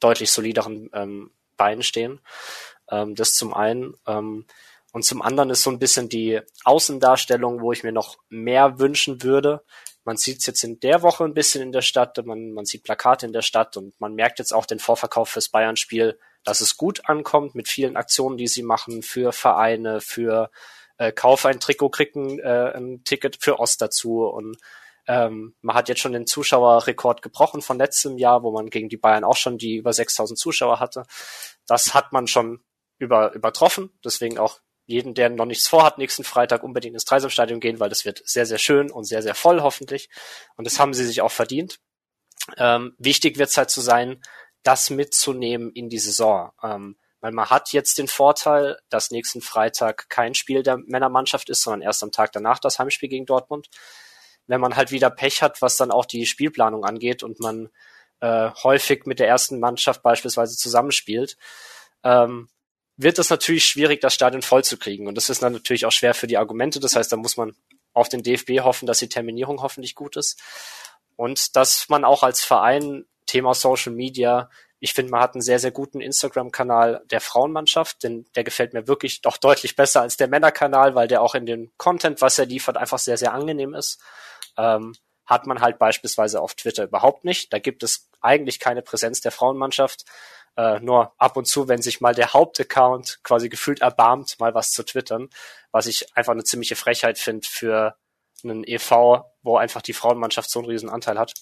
deutlich 0.00 0.30
solideren 0.30 0.90
ähm, 0.92 1.30
Beinen 1.56 1.82
stehen. 1.82 2.20
Ähm, 2.90 3.14
das 3.14 3.34
zum 3.34 3.54
einen. 3.54 3.94
Ähm, 4.06 4.46
und 4.92 5.02
zum 5.02 5.20
anderen 5.20 5.50
ist 5.50 5.62
so 5.62 5.70
ein 5.70 5.78
bisschen 5.78 6.08
die 6.08 6.40
Außendarstellung, 6.64 7.60
wo 7.60 7.72
ich 7.72 7.82
mir 7.82 7.92
noch 7.92 8.18
mehr 8.28 8.78
wünschen 8.78 9.22
würde. 9.22 9.62
Man 10.04 10.16
sieht 10.16 10.38
es 10.38 10.46
jetzt 10.46 10.62
in 10.62 10.80
der 10.80 11.02
Woche 11.02 11.24
ein 11.24 11.34
bisschen 11.34 11.62
in 11.62 11.72
der 11.72 11.82
Stadt, 11.82 12.24
man, 12.24 12.52
man 12.52 12.64
sieht 12.64 12.84
Plakate 12.84 13.26
in 13.26 13.32
der 13.32 13.42
Stadt 13.42 13.76
und 13.76 14.00
man 14.00 14.14
merkt 14.14 14.38
jetzt 14.38 14.54
auch 14.54 14.64
den 14.64 14.78
Vorverkauf 14.78 15.30
fürs 15.30 15.48
Bayern-Spiel, 15.48 16.18
dass 16.44 16.60
es 16.60 16.76
gut 16.76 17.08
ankommt 17.08 17.54
mit 17.54 17.68
vielen 17.68 17.96
Aktionen, 17.96 18.36
die 18.36 18.46
sie 18.46 18.62
machen 18.62 19.02
für 19.02 19.32
Vereine, 19.32 20.00
für 20.00 20.50
äh, 20.98 21.12
Kauf 21.12 21.44
ein 21.44 21.60
Trikot, 21.60 21.90
kriegen 21.90 22.38
äh, 22.38 22.72
ein 22.74 23.02
Ticket 23.02 23.36
für 23.40 23.58
Ost 23.58 23.82
dazu 23.82 24.24
und 24.24 24.56
ähm, 25.06 25.54
man 25.60 25.76
hat 25.76 25.88
jetzt 25.88 26.00
schon 26.00 26.12
den 26.12 26.26
Zuschauerrekord 26.26 27.22
gebrochen 27.22 27.62
von 27.62 27.78
letztem 27.78 28.18
Jahr, 28.18 28.42
wo 28.42 28.50
man 28.50 28.70
gegen 28.70 28.88
die 28.88 28.96
Bayern 28.96 29.24
auch 29.24 29.36
schon 29.36 29.58
die 29.58 29.76
über 29.76 29.92
6000 29.92 30.38
Zuschauer 30.38 30.80
hatte. 30.80 31.04
Das 31.66 31.94
hat 31.94 32.12
man 32.12 32.26
schon 32.26 32.60
über, 32.98 33.32
übertroffen. 33.32 33.90
Deswegen 34.04 34.38
auch 34.38 34.60
jeden, 34.86 35.14
der 35.14 35.30
noch 35.30 35.46
nichts 35.46 35.68
vorhat, 35.68 35.98
nächsten 35.98 36.24
Freitag 36.24 36.62
unbedingt 36.62 36.94
ins 36.94 37.04
Dreisamstadion 37.04 37.60
gehen, 37.60 37.80
weil 37.80 37.88
das 37.88 38.04
wird 38.04 38.22
sehr, 38.24 38.46
sehr 38.46 38.58
schön 38.58 38.90
und 38.90 39.04
sehr, 39.04 39.22
sehr 39.22 39.34
voll 39.34 39.60
hoffentlich. 39.60 40.08
Und 40.56 40.66
das 40.66 40.78
haben 40.78 40.94
sie 40.94 41.04
sich 41.04 41.20
auch 41.20 41.32
verdient. 41.32 41.78
Ähm, 42.56 42.94
wichtig 42.98 43.38
wird 43.38 43.50
es 43.50 43.56
halt 43.56 43.70
zu 43.70 43.80
sein, 43.80 44.22
das 44.62 44.90
mitzunehmen 44.90 45.72
in 45.72 45.88
die 45.88 45.98
Saison. 45.98 46.52
Ähm, 46.62 46.96
weil 47.20 47.32
man 47.32 47.50
hat 47.50 47.72
jetzt 47.72 47.98
den 47.98 48.08
Vorteil, 48.08 48.78
dass 48.88 49.10
nächsten 49.10 49.40
Freitag 49.40 50.08
kein 50.08 50.34
Spiel 50.34 50.62
der 50.62 50.76
Männermannschaft 50.76 51.48
ist, 51.50 51.62
sondern 51.62 51.82
erst 51.82 52.02
am 52.02 52.12
Tag 52.12 52.32
danach 52.32 52.58
das 52.58 52.78
Heimspiel 52.78 53.08
gegen 53.08 53.26
Dortmund. 53.26 53.68
Wenn 54.46 54.60
man 54.60 54.76
halt 54.76 54.90
wieder 54.90 55.10
Pech 55.10 55.42
hat, 55.42 55.62
was 55.62 55.76
dann 55.76 55.90
auch 55.90 56.04
die 56.04 56.26
Spielplanung 56.26 56.84
angeht 56.84 57.22
und 57.22 57.40
man 57.40 57.68
äh, 58.20 58.50
häufig 58.62 59.06
mit 59.06 59.18
der 59.18 59.28
ersten 59.28 59.60
Mannschaft 59.60 60.02
beispielsweise 60.02 60.56
zusammenspielt, 60.56 61.36
ähm, 62.02 62.48
wird 62.96 63.18
es 63.18 63.30
natürlich 63.30 63.66
schwierig, 63.66 64.00
das 64.00 64.14
Stadion 64.14 64.42
voll 64.42 64.64
zu 64.64 64.78
kriegen. 64.78 65.06
Und 65.06 65.16
das 65.16 65.28
ist 65.28 65.42
dann 65.42 65.52
natürlich 65.52 65.84
auch 65.84 65.92
schwer 65.92 66.14
für 66.14 66.26
die 66.26 66.38
Argumente. 66.38 66.80
Das 66.80 66.96
heißt, 66.96 67.12
da 67.12 67.16
muss 67.16 67.36
man 67.36 67.54
auf 67.92 68.08
den 68.08 68.22
DFB 68.22 68.60
hoffen, 68.60 68.86
dass 68.86 68.98
die 68.98 69.08
Terminierung 69.08 69.62
hoffentlich 69.62 69.94
gut 69.94 70.16
ist. 70.16 70.40
Und 71.16 71.56
dass 71.56 71.88
man 71.88 72.04
auch 72.04 72.22
als 72.22 72.44
Verein 72.44 73.06
Thema 73.26 73.54
Social 73.54 73.92
Media, 73.92 74.50
ich 74.78 74.92
finde, 74.92 75.10
man 75.10 75.20
hat 75.20 75.34
einen 75.34 75.42
sehr, 75.42 75.58
sehr 75.58 75.70
guten 75.70 76.00
Instagram-Kanal 76.00 77.02
der 77.10 77.20
Frauenmannschaft, 77.20 78.02
denn 78.02 78.26
der 78.36 78.44
gefällt 78.44 78.74
mir 78.74 78.86
wirklich 78.86 79.22
doch 79.22 79.36
deutlich 79.38 79.76
besser 79.76 80.02
als 80.02 80.16
der 80.16 80.28
Männerkanal, 80.28 80.94
weil 80.94 81.08
der 81.08 81.22
auch 81.22 81.34
in 81.34 81.46
dem 81.46 81.72
Content, 81.78 82.20
was 82.20 82.38
er 82.38 82.46
liefert, 82.46 82.76
einfach 82.76 82.98
sehr, 82.98 83.16
sehr 83.16 83.32
angenehm 83.32 83.74
ist. 83.74 84.00
Ähm, 84.56 84.94
hat 85.24 85.46
man 85.46 85.60
halt 85.60 85.78
beispielsweise 85.78 86.40
auf 86.40 86.54
Twitter 86.54 86.84
überhaupt 86.84 87.24
nicht. 87.24 87.52
Da 87.52 87.58
gibt 87.58 87.82
es 87.82 88.08
eigentlich 88.20 88.60
keine 88.60 88.82
Präsenz 88.82 89.20
der 89.20 89.32
Frauenmannschaft. 89.32 90.04
Äh, 90.56 90.80
nur 90.80 91.12
ab 91.18 91.36
und 91.36 91.46
zu, 91.46 91.68
wenn 91.68 91.82
sich 91.82 92.00
mal 92.00 92.14
der 92.14 92.32
Hauptaccount 92.32 93.20
quasi 93.22 93.48
gefühlt 93.48 93.80
erbarmt, 93.80 94.38
mal 94.38 94.54
was 94.54 94.70
zu 94.70 94.84
twittern, 94.84 95.28
was 95.70 95.86
ich 95.86 96.16
einfach 96.16 96.32
eine 96.32 96.44
ziemliche 96.44 96.76
Frechheit 96.76 97.18
finde 97.18 97.46
für 97.46 97.96
einen 98.42 98.64
EV, 98.64 99.24
wo 99.42 99.56
einfach 99.56 99.82
die 99.82 99.92
Frauenmannschaft 99.92 100.48
so 100.48 100.60
einen 100.60 100.68
riesen 100.68 100.88
Anteil 100.88 101.18
hat. 101.18 101.34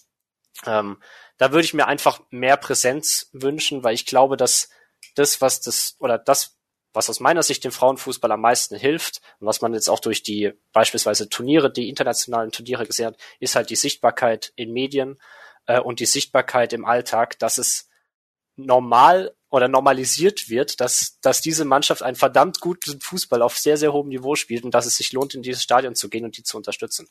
Ähm, 0.66 1.00
da 1.36 1.52
würde 1.52 1.64
ich 1.64 1.74
mir 1.74 1.86
einfach 1.86 2.20
mehr 2.30 2.56
Präsenz 2.56 3.28
wünschen, 3.32 3.84
weil 3.84 3.94
ich 3.94 4.06
glaube, 4.06 4.36
dass 4.36 4.68
das, 5.14 5.40
was 5.40 5.60
das, 5.60 5.96
oder 5.98 6.18
das, 6.18 6.56
was 6.94 7.10
aus 7.10 7.20
meiner 7.20 7.42
Sicht 7.42 7.64
dem 7.64 7.72
Frauenfußball 7.72 8.32
am 8.32 8.40
meisten 8.40 8.76
hilft 8.76 9.20
und 9.40 9.46
was 9.46 9.60
man 9.60 9.74
jetzt 9.74 9.90
auch 9.90 10.00
durch 10.00 10.22
die 10.22 10.52
beispielsweise 10.72 11.28
Turniere, 11.28 11.70
die 11.70 11.88
internationalen 11.88 12.52
Turniere 12.52 12.86
gesehen 12.86 13.08
hat, 13.08 13.18
ist 13.40 13.56
halt 13.56 13.68
die 13.68 13.76
Sichtbarkeit 13.76 14.52
in 14.56 14.72
Medien 14.72 15.20
äh, 15.66 15.80
und 15.80 16.00
die 16.00 16.06
Sichtbarkeit 16.06 16.72
im 16.72 16.84
Alltag, 16.84 17.38
dass 17.38 17.58
es 17.58 17.90
normal 18.56 19.34
oder 19.50 19.68
normalisiert 19.68 20.48
wird, 20.48 20.80
dass, 20.80 21.18
dass 21.20 21.40
diese 21.40 21.64
Mannschaft 21.64 22.02
einen 22.02 22.16
verdammt 22.16 22.60
guten 22.60 23.00
Fußball 23.00 23.42
auf 23.42 23.56
sehr, 23.58 23.76
sehr 23.76 23.92
hohem 23.92 24.08
Niveau 24.08 24.34
spielt 24.34 24.64
und 24.64 24.74
dass 24.74 24.86
es 24.86 24.96
sich 24.96 25.12
lohnt, 25.12 25.34
in 25.34 25.42
dieses 25.42 25.62
Stadion 25.62 25.94
zu 25.94 26.08
gehen 26.08 26.24
und 26.24 26.36
die 26.36 26.42
zu 26.42 26.56
unterstützen. 26.56 27.08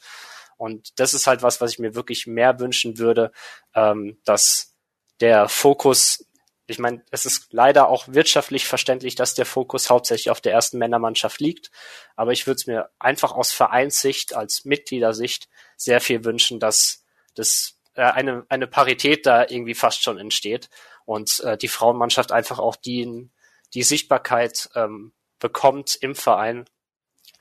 Und 0.57 0.99
das 0.99 1.13
ist 1.13 1.27
halt 1.27 1.41
was, 1.41 1.61
was 1.61 1.71
ich 1.71 1.79
mir 1.79 1.95
wirklich 1.95 2.27
mehr 2.27 2.59
wünschen 2.59 2.97
würde, 2.97 3.31
ähm, 3.75 4.19
dass 4.25 4.73
der 5.19 5.47
Fokus, 5.47 6.25
ich 6.65 6.79
meine, 6.79 7.03
es 7.11 7.25
ist 7.25 7.51
leider 7.51 7.89
auch 7.89 8.07
wirtschaftlich 8.07 8.65
verständlich, 8.65 9.15
dass 9.15 9.33
der 9.33 9.45
Fokus 9.45 9.89
hauptsächlich 9.89 10.29
auf 10.29 10.39
der 10.39 10.53
ersten 10.53 10.77
Männermannschaft 10.77 11.41
liegt. 11.41 11.71
Aber 12.15 12.31
ich 12.31 12.47
würde 12.47 12.55
es 12.55 12.67
mir 12.67 12.89
einfach 12.99 13.33
aus 13.33 13.51
Vereinssicht, 13.51 14.33
als 14.33 14.63
Mitgliedersicht 14.63 15.49
sehr 15.75 15.99
viel 15.99 16.23
wünschen, 16.23 16.59
dass 16.59 17.05
das 17.35 17.79
äh, 17.95 18.03
eine, 18.03 18.45
eine 18.47 18.67
Parität 18.67 19.25
da 19.25 19.41
irgendwie 19.41 19.75
fast 19.75 20.03
schon 20.03 20.17
entsteht 20.17 20.69
und 21.05 21.41
äh, 21.41 21.57
die 21.57 21.67
Frauenmannschaft 21.67 22.31
einfach 22.31 22.59
auch 22.59 22.77
die, 22.77 23.29
die 23.73 23.83
Sichtbarkeit 23.83 24.69
ähm, 24.75 25.11
bekommt 25.39 25.95
im 25.95 26.15
Verein, 26.15 26.65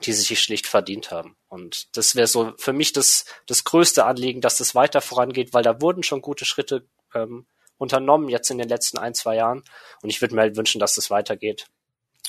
die 0.01 0.11
sie 0.11 0.23
sich 0.23 0.41
schlicht 0.41 0.67
verdient 0.67 1.11
haben. 1.11 1.37
Und 1.47 1.95
das 1.95 2.15
wäre 2.15 2.27
so 2.27 2.53
für 2.57 2.73
mich 2.73 2.91
das, 2.91 3.25
das 3.47 3.63
größte 3.63 4.05
Anliegen, 4.05 4.41
dass 4.41 4.57
das 4.57 4.75
weiter 4.75 4.99
vorangeht, 4.99 5.53
weil 5.53 5.63
da 5.63 5.79
wurden 5.79 6.03
schon 6.03 6.21
gute 6.21 6.43
Schritte 6.43 6.85
ähm, 7.13 7.45
unternommen 7.77 8.29
jetzt 8.29 8.49
in 8.51 8.57
den 8.57 8.69
letzten 8.69 8.97
ein, 8.97 9.13
zwei 9.13 9.35
Jahren. 9.35 9.63
Und 10.01 10.09
ich 10.09 10.21
würde 10.21 10.35
mir 10.35 10.41
halt 10.41 10.57
wünschen, 10.57 10.79
dass 10.79 10.95
das 10.95 11.09
weitergeht. 11.09 11.67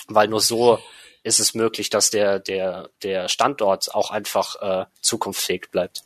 Weil 0.09 0.29
nur 0.29 0.41
so 0.41 0.79
ist 1.23 1.41
es 1.41 1.55
möglich, 1.55 1.91
dass 1.91 2.11
der, 2.11 2.39
der, 2.39 2.91
der 3.03 3.29
Standort 3.29 3.95
auch 3.95 4.11
einfach 4.11 4.57
äh, 4.61 4.87
zukunftsfähig 5.01 5.71
bleibt. 5.71 6.03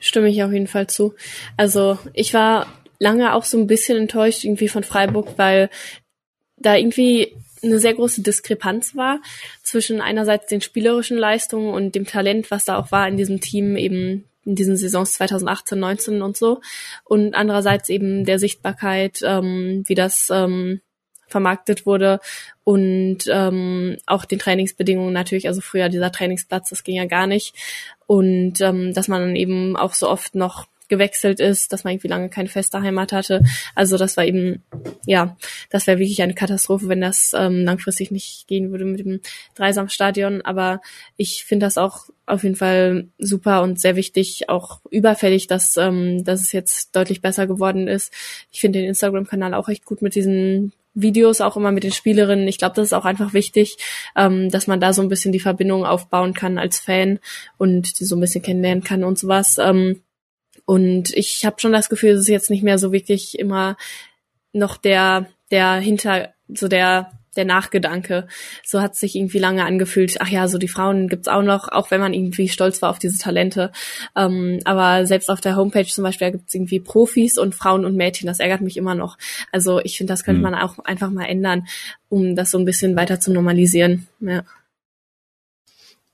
Stimme 0.00 0.28
ich 0.28 0.42
auf 0.42 0.52
jeden 0.52 0.66
Fall 0.66 0.88
zu. 0.88 1.14
Also 1.56 1.98
ich 2.12 2.34
war 2.34 2.66
lange 2.98 3.34
auch 3.34 3.44
so 3.44 3.58
ein 3.58 3.68
bisschen 3.68 3.98
enttäuscht 3.98 4.44
irgendwie 4.44 4.68
von 4.68 4.82
Freiburg, 4.82 5.38
weil 5.38 5.70
da 6.56 6.76
irgendwie 6.76 7.36
eine 7.62 7.78
sehr 7.78 7.94
große 7.94 8.22
Diskrepanz 8.22 8.96
war 8.96 9.20
zwischen 9.62 10.00
einerseits 10.00 10.46
den 10.46 10.60
spielerischen 10.60 11.16
Leistungen 11.16 11.72
und 11.72 11.94
dem 11.94 12.06
Talent, 12.06 12.50
was 12.50 12.64
da 12.64 12.76
auch 12.78 12.90
war 12.90 13.06
in 13.06 13.16
diesem 13.16 13.40
Team 13.40 13.76
eben 13.76 14.24
in 14.44 14.54
diesen 14.54 14.76
Saisons 14.76 15.14
2018, 15.14 15.78
19 15.78 16.22
und 16.22 16.36
so. 16.36 16.60
Und 17.04 17.34
andererseits 17.34 17.88
eben 17.88 18.24
der 18.24 18.38
Sichtbarkeit, 18.38 19.20
ähm, 19.24 19.82
wie 19.86 19.94
das 19.94 20.28
ähm, 20.30 20.80
vermarktet 21.28 21.86
wurde 21.86 22.20
und 22.62 23.20
ähm, 23.28 23.96
auch 24.06 24.24
den 24.24 24.38
Trainingsbedingungen 24.38 25.12
natürlich, 25.12 25.48
also 25.48 25.60
früher 25.60 25.88
dieser 25.88 26.12
Trainingsplatz, 26.12 26.68
das 26.70 26.84
ging 26.84 26.96
ja 26.96 27.06
gar 27.06 27.26
nicht. 27.26 27.56
Und 28.06 28.60
ähm, 28.60 28.92
dass 28.92 29.08
man 29.08 29.22
dann 29.22 29.36
eben 29.36 29.76
auch 29.76 29.94
so 29.94 30.08
oft 30.08 30.34
noch 30.34 30.66
gewechselt 30.92 31.40
ist, 31.40 31.72
dass 31.72 31.84
man 31.84 31.94
irgendwie 31.94 32.08
lange 32.08 32.28
keine 32.28 32.50
feste 32.50 32.82
Heimat 32.82 33.12
hatte. 33.12 33.42
Also 33.74 33.96
das 33.96 34.18
war 34.18 34.26
eben, 34.26 34.62
ja, 35.06 35.38
das 35.70 35.86
wäre 35.86 35.98
wirklich 35.98 36.20
eine 36.20 36.34
Katastrophe, 36.34 36.86
wenn 36.88 37.00
das 37.00 37.32
ähm, 37.34 37.64
langfristig 37.64 38.10
nicht 38.10 38.46
gehen 38.46 38.70
würde 38.70 38.84
mit 38.84 39.00
dem 39.00 39.20
Dreisamstadion. 39.54 40.42
Aber 40.42 40.82
ich 41.16 41.46
finde 41.46 41.64
das 41.64 41.78
auch 41.78 42.08
auf 42.26 42.42
jeden 42.42 42.56
Fall 42.56 43.08
super 43.16 43.62
und 43.62 43.80
sehr 43.80 43.96
wichtig, 43.96 44.50
auch 44.50 44.82
überfällig, 44.90 45.46
dass, 45.46 45.78
ähm, 45.78 46.24
dass 46.24 46.42
es 46.42 46.52
jetzt 46.52 46.94
deutlich 46.94 47.22
besser 47.22 47.46
geworden 47.46 47.88
ist. 47.88 48.12
Ich 48.50 48.60
finde 48.60 48.80
den 48.80 48.88
Instagram-Kanal 48.88 49.54
auch 49.54 49.70
echt 49.70 49.86
gut 49.86 50.02
mit 50.02 50.14
diesen 50.14 50.74
Videos 50.92 51.40
auch 51.40 51.56
immer 51.56 51.72
mit 51.72 51.84
den 51.84 51.92
Spielerinnen. 51.92 52.46
Ich 52.48 52.58
glaube, 52.58 52.74
das 52.76 52.88
ist 52.88 52.92
auch 52.92 53.06
einfach 53.06 53.32
wichtig, 53.32 53.78
ähm, 54.14 54.50
dass 54.50 54.66
man 54.66 54.78
da 54.78 54.92
so 54.92 55.00
ein 55.00 55.08
bisschen 55.08 55.32
die 55.32 55.40
Verbindung 55.40 55.86
aufbauen 55.86 56.34
kann 56.34 56.58
als 56.58 56.80
Fan 56.80 57.18
und 57.56 57.98
die 57.98 58.04
so 58.04 58.14
ein 58.14 58.20
bisschen 58.20 58.42
kennenlernen 58.42 58.84
kann 58.84 59.02
und 59.02 59.18
sowas. 59.18 59.56
Ähm, 59.58 60.02
und 60.64 61.10
ich 61.14 61.44
habe 61.44 61.60
schon 61.60 61.72
das 61.72 61.88
Gefühl, 61.88 62.12
es 62.12 62.20
ist 62.20 62.28
jetzt 62.28 62.50
nicht 62.50 62.62
mehr 62.62 62.78
so 62.78 62.92
wirklich 62.92 63.38
immer 63.38 63.76
noch 64.52 64.76
der, 64.76 65.26
der 65.50 65.74
hinter, 65.74 66.32
so 66.48 66.68
der, 66.68 67.10
der 67.36 67.44
Nachgedanke. 67.44 68.28
So 68.64 68.80
hat 68.80 68.94
sich 68.94 69.16
irgendwie 69.16 69.38
lange 69.38 69.64
angefühlt. 69.64 70.20
Ach 70.20 70.28
ja, 70.28 70.48
so 70.48 70.58
die 70.58 70.68
Frauen 70.68 71.08
gibt's 71.08 71.28
auch 71.28 71.42
noch, 71.42 71.68
auch 71.68 71.90
wenn 71.90 72.00
man 72.00 72.12
irgendwie 72.12 72.48
stolz 72.48 72.82
war 72.82 72.90
auf 72.90 72.98
diese 72.98 73.18
Talente. 73.18 73.72
Ähm, 74.14 74.60
aber 74.64 75.06
selbst 75.06 75.30
auf 75.30 75.40
der 75.40 75.56
Homepage 75.56 75.86
zum 75.86 76.04
Beispiel, 76.04 76.28
da 76.28 76.32
gibt's 76.32 76.54
irgendwie 76.54 76.80
Profis 76.80 77.38
und 77.38 77.54
Frauen 77.54 77.84
und 77.84 77.96
Mädchen. 77.96 78.26
Das 78.26 78.40
ärgert 78.40 78.60
mich 78.60 78.76
immer 78.76 78.94
noch. 78.94 79.16
Also 79.50 79.80
ich 79.80 79.96
finde, 79.96 80.12
das 80.12 80.24
könnte 80.24 80.38
mhm. 80.38 80.50
man 80.50 80.54
auch 80.54 80.78
einfach 80.80 81.10
mal 81.10 81.24
ändern, 81.24 81.66
um 82.08 82.36
das 82.36 82.50
so 82.50 82.58
ein 82.58 82.66
bisschen 82.66 82.96
weiter 82.96 83.18
zu 83.18 83.32
normalisieren. 83.32 84.08
Ja. 84.20 84.44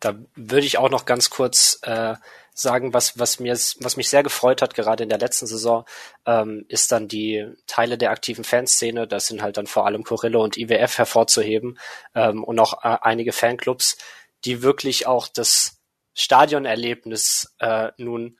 Da 0.01 0.15
würde 0.37 0.66
ich 0.66 0.79
auch 0.79 0.91
noch 0.91 1.05
ganz 1.05 1.31
kurz 1.31 1.81
äh, 1.83 2.15
sagen, 2.60 2.93
was, 2.93 3.18
was 3.18 3.40
mir, 3.40 3.52
was 3.52 3.97
mich 3.97 4.09
sehr 4.09 4.22
gefreut 4.22 4.62
hat, 4.62 4.74
gerade 4.74 5.02
in 5.02 5.09
der 5.09 5.18
letzten 5.18 5.47
Saison, 5.47 5.85
ähm, 6.26 6.64
ist 6.68 6.90
dann 6.90 7.09
die 7.09 7.47
Teile 7.66 7.98
der 7.98 8.10
aktiven 8.10 8.44
Fanszene. 8.44 9.06
Das 9.06 9.26
sind 9.26 9.43
halt 9.43 9.56
dann 9.56 9.66
vor 9.66 9.86
allem 9.86 10.05
Corillo 10.05 10.43
und 10.43 10.56
IWF 10.56 10.98
hervorzuheben 10.98 11.78
ähm, 12.14 12.43
und 12.43 12.59
auch 12.59 12.85
äh, 12.85 12.98
einige 13.01 13.32
Fanclubs, 13.32 13.97
die 14.44 14.62
wirklich 14.62 15.06
auch 15.06 15.28
das 15.28 15.80
Stadionerlebnis 16.14 17.55
äh, 17.60 17.93
nun 17.97 18.39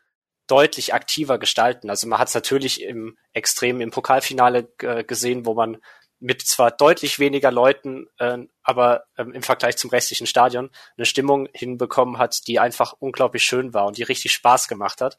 deutlich 0.49 0.95
aktiver 0.95 1.39
gestalten. 1.39 1.91
Also 1.91 2.09
man 2.09 2.19
hat 2.19 2.29
es 2.29 2.35
natürlich 2.35 2.83
im 2.83 3.17
Extrem 3.33 3.81
im 3.81 3.91
Pokalfinale 3.91 4.73
äh, 4.83 5.05
gesehen, 5.05 5.47
wo 5.47 5.55
man 5.55 5.79
mit 6.21 6.43
zwar 6.43 6.71
deutlich 6.71 7.19
weniger 7.19 7.51
Leuten, 7.53 8.09
äh, 8.19 8.39
aber 8.63 9.05
ähm, 9.17 9.33
im 9.33 9.43
Vergleich 9.43 9.77
zum 9.77 9.91
restlichen 9.91 10.27
Stadion 10.27 10.71
eine 10.97 11.07
Stimmung 11.07 11.49
hinbekommen 11.53 12.19
hat, 12.19 12.47
die 12.47 12.59
einfach 12.59 12.95
unglaublich 12.99 13.45
schön 13.45 13.73
war 13.73 13.87
und 13.87 13.99
die 13.99 14.03
richtig 14.03 14.33
Spaß 14.33 14.69
gemacht 14.69 15.01
hat. 15.01 15.17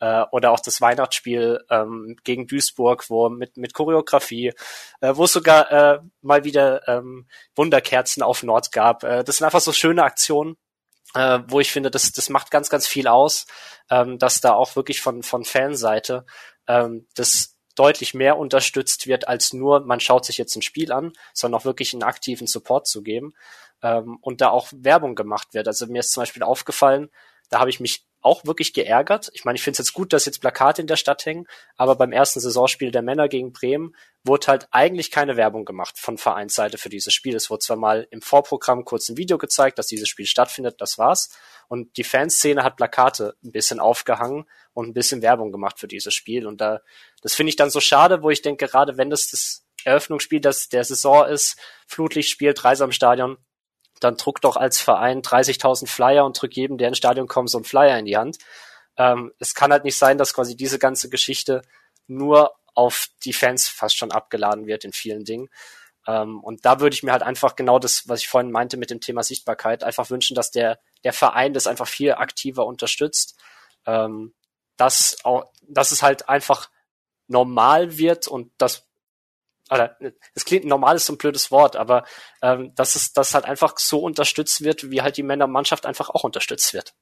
Äh, 0.00 0.24
oder 0.32 0.50
auch 0.50 0.60
das 0.60 0.80
Weihnachtsspiel 0.80 1.64
ähm, 1.70 2.16
gegen 2.24 2.46
Duisburg, 2.46 3.08
wo 3.10 3.28
mit, 3.28 3.56
mit 3.56 3.74
Choreografie, 3.74 4.52
äh, 5.00 5.14
wo 5.14 5.24
es 5.24 5.32
sogar 5.32 5.70
äh, 5.70 6.00
mal 6.20 6.44
wieder 6.44 6.86
ähm, 6.88 7.28
Wunderkerzen 7.54 8.22
auf 8.22 8.42
Nord 8.42 8.72
gab. 8.72 9.04
Äh, 9.04 9.22
das 9.22 9.36
sind 9.36 9.44
einfach 9.44 9.60
so 9.60 9.72
schöne 9.72 10.02
Aktionen, 10.02 10.56
äh, 11.14 11.40
wo 11.46 11.60
ich 11.60 11.70
finde, 11.70 11.90
das, 11.90 12.12
das 12.12 12.28
macht 12.28 12.50
ganz, 12.50 12.70
ganz 12.70 12.88
viel 12.88 13.06
aus, 13.08 13.46
ähm, 13.88 14.18
dass 14.18 14.40
da 14.40 14.54
auch 14.54 14.76
wirklich 14.76 15.00
von, 15.00 15.22
von 15.22 15.44
Fanseite 15.44 16.24
ähm, 16.66 17.06
das 17.14 17.56
deutlich 17.74 18.14
mehr 18.14 18.38
unterstützt 18.38 19.06
wird, 19.06 19.28
als 19.28 19.52
nur, 19.52 19.80
man 19.80 20.00
schaut 20.00 20.24
sich 20.24 20.38
jetzt 20.38 20.56
ein 20.56 20.62
Spiel 20.62 20.92
an, 20.92 21.12
sondern 21.32 21.60
auch 21.60 21.64
wirklich 21.64 21.92
einen 21.92 22.02
aktiven 22.02 22.46
Support 22.46 22.86
zu 22.86 23.02
geben 23.02 23.34
ähm, 23.82 24.18
und 24.20 24.40
da 24.40 24.50
auch 24.50 24.68
Werbung 24.72 25.14
gemacht 25.14 25.54
wird. 25.54 25.68
Also 25.68 25.86
mir 25.86 26.00
ist 26.00 26.12
zum 26.12 26.22
Beispiel 26.22 26.42
aufgefallen, 26.42 27.10
da 27.48 27.60
habe 27.60 27.70
ich 27.70 27.80
mich 27.80 28.06
auch 28.22 28.44
wirklich 28.44 28.72
geärgert. 28.72 29.30
Ich 29.32 29.44
meine, 29.44 29.56
ich 29.56 29.62
finde 29.62 29.74
es 29.74 29.86
jetzt 29.86 29.92
gut, 29.94 30.12
dass 30.12 30.26
jetzt 30.26 30.40
Plakate 30.40 30.82
in 30.82 30.86
der 30.86 30.96
Stadt 30.96 31.24
hängen, 31.24 31.46
aber 31.76 31.96
beim 31.96 32.12
ersten 32.12 32.40
Saisonspiel 32.40 32.90
der 32.90 33.02
Männer 33.02 33.28
gegen 33.28 33.52
Bremen 33.52 33.94
wurde 34.24 34.48
halt 34.48 34.68
eigentlich 34.70 35.10
keine 35.10 35.36
Werbung 35.36 35.64
gemacht 35.64 35.98
von 35.98 36.18
Vereinsseite 36.18 36.78
für 36.78 36.90
dieses 36.90 37.14
Spiel. 37.14 37.34
Es 37.34 37.50
wurde 37.50 37.60
zwar 37.60 37.76
mal 37.76 38.06
im 38.10 38.20
Vorprogramm 38.20 38.84
kurz 38.84 39.08
ein 39.08 39.16
Video 39.16 39.38
gezeigt, 39.38 39.78
dass 39.78 39.86
dieses 39.86 40.08
Spiel 40.08 40.26
stattfindet, 40.26 40.80
das 40.80 40.98
war's. 40.98 41.30
Und 41.68 41.96
die 41.96 42.04
Fanszene 42.04 42.64
hat 42.64 42.76
Plakate 42.76 43.36
ein 43.44 43.52
bisschen 43.52 43.80
aufgehangen 43.80 44.44
und 44.72 44.88
ein 44.88 44.92
bisschen 44.92 45.22
Werbung 45.22 45.52
gemacht 45.52 45.78
für 45.78 45.88
dieses 45.88 46.14
Spiel. 46.14 46.46
Und 46.46 46.60
da, 46.60 46.80
das 47.22 47.34
finde 47.34 47.50
ich 47.50 47.56
dann 47.56 47.70
so 47.70 47.80
schade, 47.80 48.22
wo 48.22 48.30
ich 48.30 48.42
denke, 48.42 48.66
gerade 48.66 48.96
wenn 48.96 49.08
das 49.08 49.30
das 49.30 49.64
Eröffnungsspiel 49.84 50.40
das 50.40 50.68
der 50.68 50.84
Saison 50.84 51.26
ist, 51.26 51.56
Flutlichtspiel, 51.86 52.54
Dreisamstadion, 52.54 53.38
dann 54.00 54.16
druck 54.16 54.40
doch 54.40 54.56
als 54.56 54.80
Verein 54.80 55.22
30.000 55.22 55.86
Flyer 55.86 56.24
und 56.24 56.40
drück 56.40 56.54
jedem, 56.54 56.78
der 56.78 56.88
ins 56.88 56.98
Stadion 56.98 57.28
kommt, 57.28 57.50
so 57.50 57.58
einen 57.58 57.64
Flyer 57.64 57.98
in 57.98 58.06
die 58.06 58.16
Hand. 58.16 58.38
Ähm, 58.96 59.32
es 59.38 59.54
kann 59.54 59.72
halt 59.72 59.84
nicht 59.84 59.96
sein, 59.96 60.18
dass 60.18 60.34
quasi 60.34 60.56
diese 60.56 60.78
ganze 60.78 61.08
Geschichte 61.08 61.62
nur 62.06 62.54
auf 62.74 63.08
die 63.24 63.32
Fans 63.32 63.68
fast 63.68 63.96
schon 63.96 64.10
abgeladen 64.10 64.66
wird 64.66 64.84
in 64.84 64.92
vielen 64.92 65.24
Dingen. 65.24 65.48
Ähm, 66.06 66.40
und 66.40 66.64
da 66.64 66.80
würde 66.80 66.94
ich 66.94 67.02
mir 67.02 67.12
halt 67.12 67.22
einfach 67.22 67.56
genau 67.56 67.78
das, 67.78 68.08
was 68.08 68.20
ich 68.20 68.28
vorhin 68.28 68.50
meinte 68.50 68.76
mit 68.76 68.90
dem 68.90 69.00
Thema 69.00 69.22
Sichtbarkeit, 69.22 69.84
einfach 69.84 70.10
wünschen, 70.10 70.34
dass 70.34 70.50
der, 70.50 70.80
der 71.04 71.12
Verein 71.12 71.52
das 71.52 71.66
einfach 71.66 71.88
viel 71.88 72.14
aktiver 72.14 72.66
unterstützt. 72.66 73.38
Ähm, 73.86 74.34
dass, 74.76 75.18
auch, 75.24 75.52
dass 75.60 75.92
es 75.92 76.02
halt 76.02 76.28
einfach 76.28 76.70
normal 77.28 77.98
wird 77.98 78.28
und 78.28 78.50
das 78.56 78.88
oder 79.70 79.96
es 80.34 80.44
klingt 80.44 80.64
normal 80.64 80.96
ist 80.96 81.06
so 81.06 81.12
ein 81.12 81.18
blödes 81.18 81.50
Wort, 81.50 81.76
aber 81.76 82.04
ähm, 82.42 82.74
dass 82.74 82.96
es 82.96 83.12
das 83.12 83.34
halt 83.34 83.44
einfach 83.44 83.78
so 83.78 84.00
unterstützt 84.00 84.62
wird, 84.62 84.90
wie 84.90 85.02
halt 85.02 85.16
die 85.16 85.22
Männermannschaft 85.22 85.86
einfach 85.86 86.10
auch 86.10 86.24
unterstützt 86.24 86.74
wird. 86.74 86.94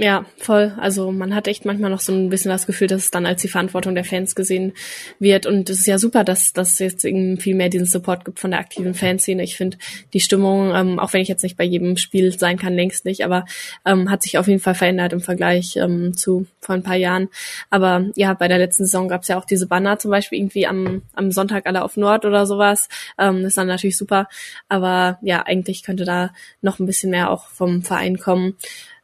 Ja, 0.00 0.26
voll. 0.36 0.74
Also 0.76 1.10
man 1.10 1.34
hat 1.34 1.48
echt 1.48 1.64
manchmal 1.64 1.90
noch 1.90 1.98
so 1.98 2.12
ein 2.12 2.28
bisschen 2.28 2.52
das 2.52 2.68
Gefühl, 2.68 2.86
dass 2.86 3.02
es 3.02 3.10
dann 3.10 3.26
als 3.26 3.42
die 3.42 3.48
Verantwortung 3.48 3.96
der 3.96 4.04
Fans 4.04 4.36
gesehen 4.36 4.74
wird. 5.18 5.44
Und 5.44 5.68
es 5.70 5.80
ist 5.80 5.88
ja 5.88 5.98
super, 5.98 6.22
dass 6.22 6.52
dass 6.52 6.78
jetzt 6.78 7.04
irgendwie 7.04 7.42
viel 7.42 7.56
mehr 7.56 7.68
diesen 7.68 7.88
Support 7.88 8.24
gibt 8.24 8.38
von 8.38 8.52
der 8.52 8.60
aktiven 8.60 8.94
Fanszene. 8.94 9.42
Ich 9.42 9.56
finde 9.56 9.76
die 10.12 10.20
Stimmung, 10.20 10.72
ähm, 10.72 11.00
auch 11.00 11.14
wenn 11.14 11.20
ich 11.20 11.26
jetzt 11.26 11.42
nicht 11.42 11.56
bei 11.56 11.64
jedem 11.64 11.96
Spiel 11.96 12.30
sein 12.38 12.58
kann, 12.58 12.74
längst 12.74 13.06
nicht, 13.06 13.24
aber 13.24 13.44
ähm, 13.84 14.08
hat 14.08 14.22
sich 14.22 14.38
auf 14.38 14.46
jeden 14.46 14.60
Fall 14.60 14.76
verändert 14.76 15.12
im 15.12 15.20
Vergleich 15.20 15.74
ähm, 15.74 16.16
zu 16.16 16.46
vor 16.60 16.76
ein 16.76 16.84
paar 16.84 16.94
Jahren. 16.94 17.28
Aber 17.68 18.06
ja, 18.14 18.34
bei 18.34 18.46
der 18.46 18.58
letzten 18.58 18.84
Saison 18.84 19.08
gab 19.08 19.22
es 19.22 19.28
ja 19.28 19.36
auch 19.36 19.46
diese 19.46 19.66
Banner 19.66 19.98
zum 19.98 20.12
Beispiel 20.12 20.38
irgendwie 20.38 20.68
am, 20.68 21.02
am 21.14 21.32
Sonntag 21.32 21.66
alle 21.66 21.82
auf 21.82 21.96
Nord 21.96 22.24
oder 22.24 22.46
sowas. 22.46 22.88
Ähm, 23.18 23.44
ist 23.44 23.58
dann 23.58 23.66
natürlich 23.66 23.96
super. 23.96 24.28
Aber 24.68 25.18
ja, 25.22 25.42
eigentlich 25.44 25.82
könnte 25.82 26.04
da 26.04 26.30
noch 26.62 26.78
ein 26.78 26.86
bisschen 26.86 27.10
mehr 27.10 27.32
auch 27.32 27.48
vom 27.48 27.82
Verein 27.82 28.16
kommen. 28.20 28.54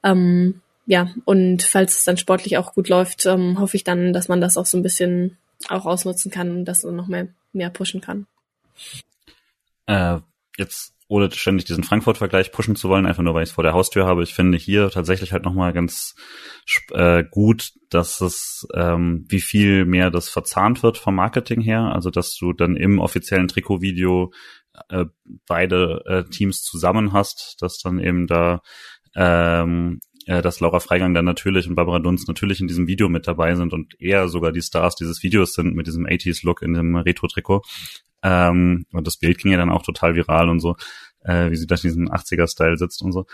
Ähm, 0.05 0.61
ja, 0.87 1.09
und 1.25 1.63
falls 1.63 1.97
es 1.97 2.05
dann 2.05 2.17
sportlich 2.17 2.59
auch 2.59 2.75
gut 2.75 2.89
läuft, 2.89 3.27
ähm, 3.27 3.59
hoffe 3.59 3.77
ich 3.77 3.85
dann, 3.85 4.13
dass 4.13 4.29
man 4.29 4.41
das 4.41 4.57
auch 4.57 4.67
so 4.67 4.77
ein 4.77 4.83
bisschen 4.83 5.39
auch 5.69 5.87
ausnutzen 5.87 6.31
kann 6.31 6.51
und 6.51 6.65
das 6.65 6.85
noch 6.85 7.07
mehr, 7.07 7.29
mehr 7.53 7.71
pushen 7.71 8.01
kann. 8.01 8.27
Äh, 9.87 10.19
jetzt 10.57 10.95
ohne 11.07 11.31
ständig 11.31 11.67
diesen 11.67 11.85
Frankfurt-Vergleich 11.85 12.51
pushen 12.51 12.77
zu 12.77 12.89
wollen, 12.89 13.07
einfach 13.07 13.23
nur 13.23 13.35
weil 13.35 13.43
ich 13.43 13.51
es 13.51 13.55
vor 13.55 13.65
der 13.65 13.75
Haustür 13.75 14.07
habe. 14.07 14.23
Ich 14.23 14.35
finde 14.35 14.57
hier 14.57 14.91
tatsächlich 14.91 15.33
halt 15.33 15.45
nochmal 15.45 15.73
ganz 15.73 16.15
äh, 16.93 17.25
gut, 17.31 17.73
dass 17.91 18.21
es, 18.21 18.67
ähm, 18.75 19.27
wie 19.29 19.41
viel 19.41 19.85
mehr 19.85 20.11
das 20.11 20.29
verzahnt 20.29 20.83
wird 20.83 20.97
vom 20.97 21.15
Marketing 21.15 21.61
her. 21.61 21.93
Also, 21.95 22.11
dass 22.11 22.35
du 22.37 22.53
dann 22.53 22.77
im 22.77 22.99
offiziellen 22.99 23.49
Trikotvideo 23.49 24.33
äh, 24.89 25.05
beide 25.47 26.03
äh, 26.07 26.25
Teams 26.31 26.63
zusammen 26.63 27.13
hast, 27.13 27.57
dass 27.61 27.79
dann 27.79 27.99
eben 27.99 28.27
da 28.27 28.63
ähm, 29.15 30.01
äh, 30.27 30.43
dass 30.43 30.61
Laura 30.61 30.81
Freigang 30.81 31.15
dann 31.15 31.25
natürlich 31.25 31.69
und 31.69 31.75
Barbara 31.75 31.99
Dunst 31.99 32.29
natürlich 32.29 32.61
in 32.61 32.69
diesem 32.69 32.87
Video 32.87 33.09
mit 33.09 33.27
dabei 33.27 33.55
sind 33.55 33.73
und 33.73 34.01
eher 34.01 34.29
sogar 34.29 34.53
die 34.53 34.63
Stars 34.63 34.97
dieses 34.97 35.23
Videos 35.23 35.55
sind 35.55 35.75
mit 35.75 35.87
diesem 35.87 36.07
80s-Look 36.07 36.63
in 36.63 36.75
dem 36.75 36.97
Retro-Trikot. 36.97 37.63
Ähm, 38.23 38.87
und 38.93 39.07
das 39.07 39.19
Bild 39.19 39.39
ging 39.39 39.53
ja 39.53 39.59
dann 39.59 39.71
auch 39.71 39.83
total 39.83 40.15
viral 40.15 40.49
und 40.49 40.61
so, 40.61 40.77
äh, 41.21 41.51
wie 41.51 41.57
sie 41.57 41.67
da 41.67 41.75
in 41.75 41.83
diesem 41.83 42.09
80er-Style 42.11 42.79
sitzt 42.79 43.03
und 43.03 43.13
so. 43.13 43.27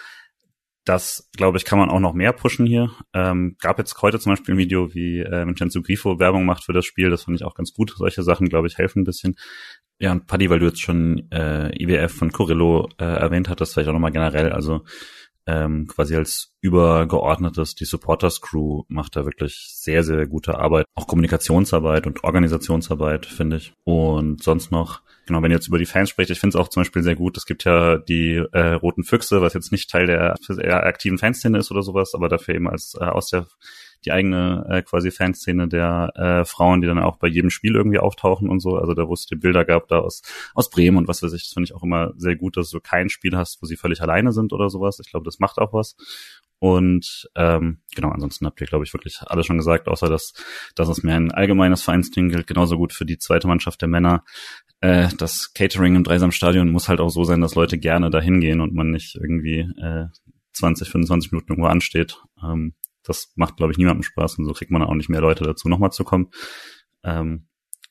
Das, 0.85 1.29
glaube 1.37 1.59
ich, 1.59 1.65
kann 1.65 1.79
man 1.79 1.91
auch 1.91 2.01
noch 2.01 2.15
mehr 2.15 2.33
pushen 2.33 2.67
hier. 2.67 2.91
Ähm, 3.13 3.57
gab 3.61 3.79
jetzt 3.79 4.01
heute 4.03 4.19
zum 4.19 4.33
Beispiel 4.33 4.55
ein 4.55 4.59
Video, 4.59 4.95
wie 4.95 5.21
äh, 5.21 5.47
Vincenzo 5.47 5.83
Grifo 5.83 6.19
Werbung 6.19 6.47
macht 6.47 6.65
für 6.65 6.73
das 6.73 6.87
Spiel. 6.87 7.11
Das 7.11 7.25
fand 7.25 7.37
ich 7.37 7.45
auch 7.45 7.55
ganz 7.55 7.73
gut. 7.73 7.95
Solche 7.97 8.23
Sachen, 8.23 8.49
glaube 8.49 8.67
ich, 8.67 8.79
helfen 8.79 9.03
ein 9.03 9.05
bisschen. 9.05 9.37
Ja, 9.99 10.13
und 10.13 10.27
Paddy, 10.27 10.49
weil 10.49 10.59
du 10.59 10.67
jetzt 10.67 10.81
schon 10.81 11.31
äh, 11.31 11.71
IWF 11.81 12.13
von 12.13 12.33
Corillo 12.33 12.89
äh, 12.99 13.05
erwähnt 13.05 13.51
hattest, 13.51 13.75
vielleicht 13.75 13.91
auch 13.91 13.93
nochmal 13.93 14.13
generell. 14.13 14.51
Also 14.51 14.83
ähm, 15.47 15.87
quasi 15.87 16.17
als 16.17 16.53
übergeordnetes. 16.61 17.75
Die 17.75 17.85
Supporters 17.85 18.41
Crew 18.41 18.83
macht 18.89 19.17
da 19.17 19.25
wirklich 19.25 19.71
sehr, 19.75 20.05
sehr 20.05 20.27
gute 20.27 20.59
Arbeit. 20.59 20.87
Auch 20.95 21.07
Kommunikationsarbeit 21.07 22.07
und 22.07 22.25
Organisationsarbeit, 22.25 23.27
finde 23.27 23.57
ich. 23.57 23.73
Und 23.85 24.43
sonst 24.43 24.71
noch, 24.71 25.03
genau, 25.27 25.43
wenn 25.43 25.51
ihr 25.51 25.57
jetzt 25.57 25.69
über 25.69 25.79
die 25.79 25.87
Fans 25.87 26.11
spricht, 26.11 26.31
ich 26.31 26.41
finde 26.41 26.57
es 26.57 26.61
auch 26.63 26.69
zum 26.69 26.83
Beispiel 26.83 27.03
sehr 27.03 27.17
gut. 27.17 27.37
Es 27.37 27.47
gibt 27.47 27.65
ja 27.65 27.99
die 27.99 28.43
äh, 28.53 28.73
Roten 28.73 29.05
Füchse, 29.05 29.41
was 29.41 29.55
jetzt 29.55 29.73
nicht 29.73 29.91
Teil 29.91 30.07
der, 30.07 30.37
der 30.49 30.85
aktiven 30.85 31.19
Fanszene 31.19 31.59
ist 31.59 31.71
oder 31.71 31.83
sowas, 31.83 32.15
aber 32.15 32.29
dafür 32.29 32.55
eben 32.55 32.69
als 32.69 32.95
äh, 33.01 33.05
aus 33.05 33.31
der 33.31 33.47
die 34.05 34.13
eigene 34.13 34.67
äh, 34.69 34.83
quasi 34.83 35.11
Fanszene 35.11 35.69
der 35.69 36.13
äh, 36.15 36.45
Frauen, 36.45 36.81
die 36.81 36.87
dann 36.87 36.99
auch 36.99 37.19
bei 37.19 37.29
jedem 37.29 37.51
Spiel 37.51 37.75
irgendwie 37.75 37.99
auftauchen 37.99 38.49
und 38.49 38.61
so. 38.61 38.77
Also 38.77 38.95
da 38.95 39.09
wo 39.09 39.15
es 39.15 39.27
die 39.27 39.37
Bilder 39.37 39.65
gab, 39.65 39.89
da 39.89 39.99
aus, 39.99 40.23
aus 40.55 40.71
Bremen 40.71 40.97
und 40.97 41.09
was 41.09 41.23
weiß 41.23 41.33
ich, 41.33 41.43
das 41.43 41.53
finde 41.53 41.67
ich 41.67 41.75
auch 41.75 41.83
immer 41.83 42.13
sehr 42.17 42.37
gut, 42.37 42.57
dass 42.57 42.71
du 42.71 42.81
kein 42.81 43.09
Spiel 43.09 43.37
hast, 43.37 43.61
wo 43.63 43.67
sie 43.67 43.77
völlig 43.77 44.01
alleine 44.01 44.33
sind 44.33 44.53
oder 44.53 44.71
sowas. 44.71 44.99
Ich 45.01 45.11
glaube, 45.11 45.25
das 45.25 45.39
macht 45.39 45.59
auch 45.59 45.73
was. 45.73 45.97
Und 46.61 47.29
ähm, 47.37 47.79
genau, 47.95 48.11
ansonsten 48.11 48.45
habt 48.45 48.61
ihr, 48.61 48.67
glaube 48.67 48.85
ich, 48.85 48.93
wirklich 48.93 49.21
alles 49.25 49.47
schon 49.47 49.57
gesagt, 49.57 49.89
außer 49.89 50.11
dass, 50.11 50.35
dass 50.75 50.89
es 50.89 51.03
mehr 51.03 51.17
ein 51.17 51.33
allgemeines 51.33 51.83
Vereinsding 51.83 52.29
gilt, 52.29 52.47
genauso 52.47 52.77
gut 52.77 52.93
für 52.93 53.07
die 53.07 53.17
zweite 53.17 53.49
Mannschaft 53.49 53.81
der 53.81 53.89
Männer. 53.89 54.25
Äh, 54.81 55.09
das 55.17 55.55
Catering 55.55 55.97
im 55.97 56.05
Dreisamstadion 56.05 56.71
muss 56.71 56.89
halt 56.89 57.01
auch 57.01 57.09
so 57.09 57.25
sein, 57.25 57.41
dass 57.41 57.55
Leute 57.55 57.79
gerne 57.79 58.11
dahin 58.11 58.41
gehen 58.41 58.61
und 58.61 58.75
man 58.75 58.91
nicht 58.91 59.17
irgendwie 59.17 59.61
äh, 59.81 60.07
20, 60.53 60.91
25 60.91 61.33
Minuten 61.33 61.53
irgendwo 61.53 61.69
ansteht. 61.69 62.23
Ähm, 62.43 62.75
das 63.11 63.33
macht, 63.37 63.57
glaube 63.57 63.73
ich, 63.73 63.79
niemandem 63.79 64.03
Spaß 64.03 64.39
und 64.39 64.47
so 64.47 64.53
kriegt 64.53 64.71
man 64.71 64.83
auch 64.83 64.95
nicht 64.95 65.09
mehr 65.09 65.21
Leute 65.21 65.45
dazu, 65.45 65.69
nochmal 65.69 65.93
zu 65.93 66.05
kommen. 66.05 66.31
Ähm, 67.03 67.47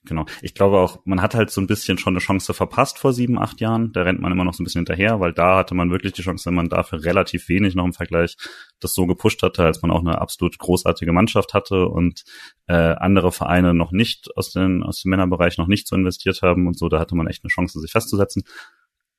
Genau. 0.06 0.26
Ich 0.42 0.54
glaube 0.54 0.78
auch, 0.78 1.00
man 1.04 1.22
hat 1.22 1.36
halt 1.36 1.52
so 1.52 1.60
ein 1.60 1.68
bisschen 1.68 1.98
schon 1.98 2.14
eine 2.14 2.22
Chance 2.22 2.54
verpasst 2.54 2.98
vor 2.98 3.12
sieben, 3.12 3.38
acht 3.38 3.60
Jahren. 3.60 3.92
Da 3.92 4.04
rennt 4.04 4.22
man 4.22 4.32
immer 4.32 4.46
noch 4.46 4.54
so 4.54 4.64
ein 4.64 4.66
bisschen 4.66 4.80
hinterher, 4.80 5.20
weil 5.20 5.34
da 5.34 5.58
hatte 5.58 5.76
man 5.76 5.92
wirklich 5.92 6.14
die 6.14 6.22
Chance, 6.22 6.46
wenn 6.46 6.56
man 6.56 6.70
dafür 6.70 7.04
relativ 7.04 7.50
wenig 7.50 7.76
noch 7.76 7.84
im 7.84 7.92
Vergleich 7.92 8.38
das 8.80 8.94
so 8.94 9.06
gepusht 9.06 9.44
hatte, 9.44 9.66
als 9.66 9.82
man 9.82 9.92
auch 9.92 10.00
eine 10.00 10.22
absolut 10.22 10.58
großartige 10.58 11.12
Mannschaft 11.12 11.54
hatte 11.54 11.88
und 11.88 12.24
äh, 12.68 12.74
andere 12.74 13.34
Vereine 13.34 13.74
noch 13.74 13.92
nicht 13.92 14.30
aus, 14.38 14.52
den, 14.52 14.84
aus 14.84 15.02
dem 15.02 15.10
Männerbereich 15.10 15.58
noch 15.58 15.68
nicht 15.68 15.88
so 15.88 15.98
investiert 15.98 16.42
haben 16.42 16.66
und 16.68 16.78
so. 16.78 16.88
Da 16.88 16.98
hatte 16.98 17.16
man 17.16 17.28
echt 17.28 17.44
eine 17.44 17.50
Chance, 17.50 17.80
sich 17.82 17.92
festzusetzen. 17.92 18.44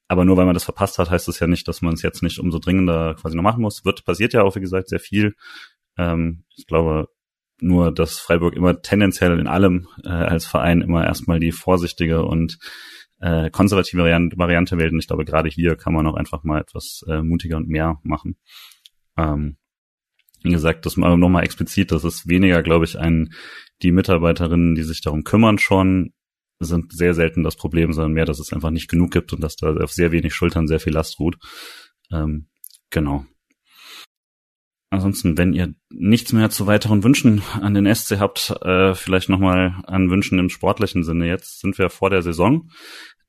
Aber 0.08 0.24
nur 0.24 0.38
weil 0.38 0.46
man 0.46 0.54
das 0.54 0.64
verpasst 0.64 0.98
hat, 0.98 1.10
heißt 1.10 1.28
das 1.28 1.38
ja 1.40 1.46
nicht, 1.46 1.68
dass 1.68 1.82
man 1.82 1.94
es 1.94 2.02
jetzt 2.02 2.22
nicht 2.22 2.40
umso 2.40 2.58
dringender 2.58 3.14
quasi 3.14 3.36
noch 3.36 3.44
machen 3.44 3.62
muss. 3.62 3.84
Wird 3.84 4.04
passiert 4.04 4.32
ja 4.32 4.42
auch, 4.42 4.56
wie 4.56 4.60
gesagt, 4.60 4.88
sehr 4.88 4.98
viel. 4.98 5.36
Ähm, 5.98 6.44
ich 6.56 6.66
glaube, 6.66 7.08
nur 7.60 7.92
dass 7.92 8.18
Freiburg 8.18 8.54
immer 8.54 8.80
tendenziell 8.80 9.38
in 9.38 9.46
allem 9.46 9.88
äh, 10.04 10.08
als 10.08 10.46
Verein 10.46 10.80
immer 10.80 11.04
erstmal 11.04 11.40
die 11.40 11.52
vorsichtige 11.52 12.24
und 12.24 12.58
äh, 13.20 13.50
konservative 13.50 14.02
Variante, 14.02 14.38
Variante 14.38 14.78
wählt. 14.78 14.92
Und 14.92 14.98
ich 14.98 15.06
glaube, 15.06 15.24
gerade 15.24 15.48
hier 15.48 15.76
kann 15.76 15.92
man 15.92 16.06
auch 16.06 16.14
einfach 16.14 16.42
mal 16.42 16.60
etwas 16.60 17.04
äh, 17.06 17.22
mutiger 17.22 17.58
und 17.58 17.68
mehr 17.68 17.98
machen. 18.02 18.36
Ähm, 19.16 19.58
wie 20.42 20.52
gesagt, 20.52 20.86
das 20.86 20.96
mal 20.96 21.16
nochmal 21.18 21.44
explizit, 21.44 21.92
das 21.92 22.04
ist 22.04 22.26
weniger, 22.26 22.62
glaube 22.62 22.86
ich, 22.86 22.98
ein, 22.98 23.34
die 23.82 23.92
Mitarbeiterinnen, 23.92 24.74
die 24.74 24.82
sich 24.82 25.02
darum 25.02 25.22
kümmern 25.22 25.58
schon, 25.58 26.14
sind 26.60 26.92
sehr 26.92 27.14
selten 27.14 27.42
das 27.42 27.56
Problem, 27.56 27.92
sondern 27.92 28.12
mehr, 28.12 28.24
dass 28.24 28.38
es 28.38 28.52
einfach 28.52 28.70
nicht 28.70 28.88
genug 28.88 29.10
gibt 29.10 29.32
und 29.32 29.42
dass 29.42 29.56
da 29.56 29.74
auf 29.74 29.92
sehr 29.92 30.12
wenig 30.12 30.34
Schultern 30.34 30.66
sehr 30.66 30.80
viel 30.80 30.92
Last 30.92 31.18
ruht. 31.18 31.36
Ähm, 32.10 32.48
genau. 32.90 33.26
Ansonsten, 34.92 35.38
wenn 35.38 35.52
ihr 35.52 35.72
nichts 35.88 36.32
mehr 36.32 36.50
zu 36.50 36.66
weiteren 36.66 37.04
Wünschen 37.04 37.42
an 37.60 37.74
den 37.74 37.92
SC 37.94 38.18
habt, 38.18 38.50
äh, 38.62 38.94
vielleicht 38.96 39.28
nochmal 39.28 39.76
an 39.86 40.10
Wünschen 40.10 40.40
im 40.40 40.48
sportlichen 40.48 41.04
Sinne. 41.04 41.28
Jetzt 41.28 41.60
sind 41.60 41.78
wir 41.78 41.90
vor 41.90 42.10
der 42.10 42.22
Saison. 42.22 42.68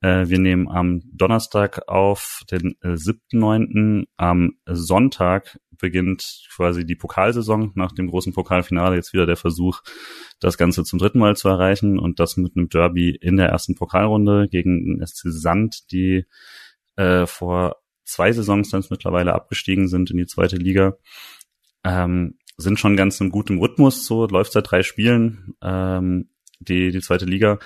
Äh, 0.02 0.28
wir 0.28 0.40
nehmen 0.40 0.68
am 0.68 1.02
Donnerstag 1.14 1.88
auf, 1.88 2.42
den 2.50 2.76
äh, 2.82 2.94
7.9. 2.94 4.06
Am 4.18 4.54
Sonntag 4.66 5.60
beginnt 5.78 6.48
quasi 6.56 6.84
die 6.84 6.96
Pokalsaison. 6.96 7.74
Nach 7.76 7.92
dem 7.92 8.08
großen 8.08 8.34
Pokalfinale 8.34 8.96
jetzt 8.96 9.14
wieder 9.14 9.28
der 9.28 9.38
Versuch, 9.38 9.82
das 10.40 10.58
Ganze 10.58 10.84
zum 10.84 10.98
dritten 10.98 11.20
Mal 11.20 11.36
zu 11.36 11.48
erreichen 11.48 12.00
und 12.00 12.20
das 12.20 12.38
mit 12.38 12.58
einem 12.58 12.70
Derby 12.70 13.12
in 13.12 13.38
der 13.38 13.50
ersten 13.50 13.76
Pokalrunde 13.76 14.48
gegen 14.50 14.98
den 14.98 15.06
SC 15.06 15.26
Sand, 15.26 15.92
die 15.92 16.26
äh, 16.96 17.28
vor 17.28 17.76
zwei 18.04 18.32
Saisons 18.32 18.72
dann 18.72 18.84
mittlerweile 18.90 19.34
abgestiegen 19.34 19.88
sind 19.88 20.10
in 20.10 20.18
die 20.18 20.26
zweite 20.26 20.58
Liga 20.58 20.98
ähm, 21.84 22.38
sind 22.58 22.80
schon 22.80 22.96
ganz 22.96 23.20
im 23.22 23.30
guten 23.30 23.58
Rhythmus, 23.58 24.06
so 24.06 24.26
läuft 24.28 24.52
seit 24.52 24.70
drei 24.70 24.84
Spielen, 24.84 25.56
ähm, 25.62 26.30
die, 26.60 26.92
die 26.92 27.02
zweite 27.02 27.26
Liga. 27.26 27.60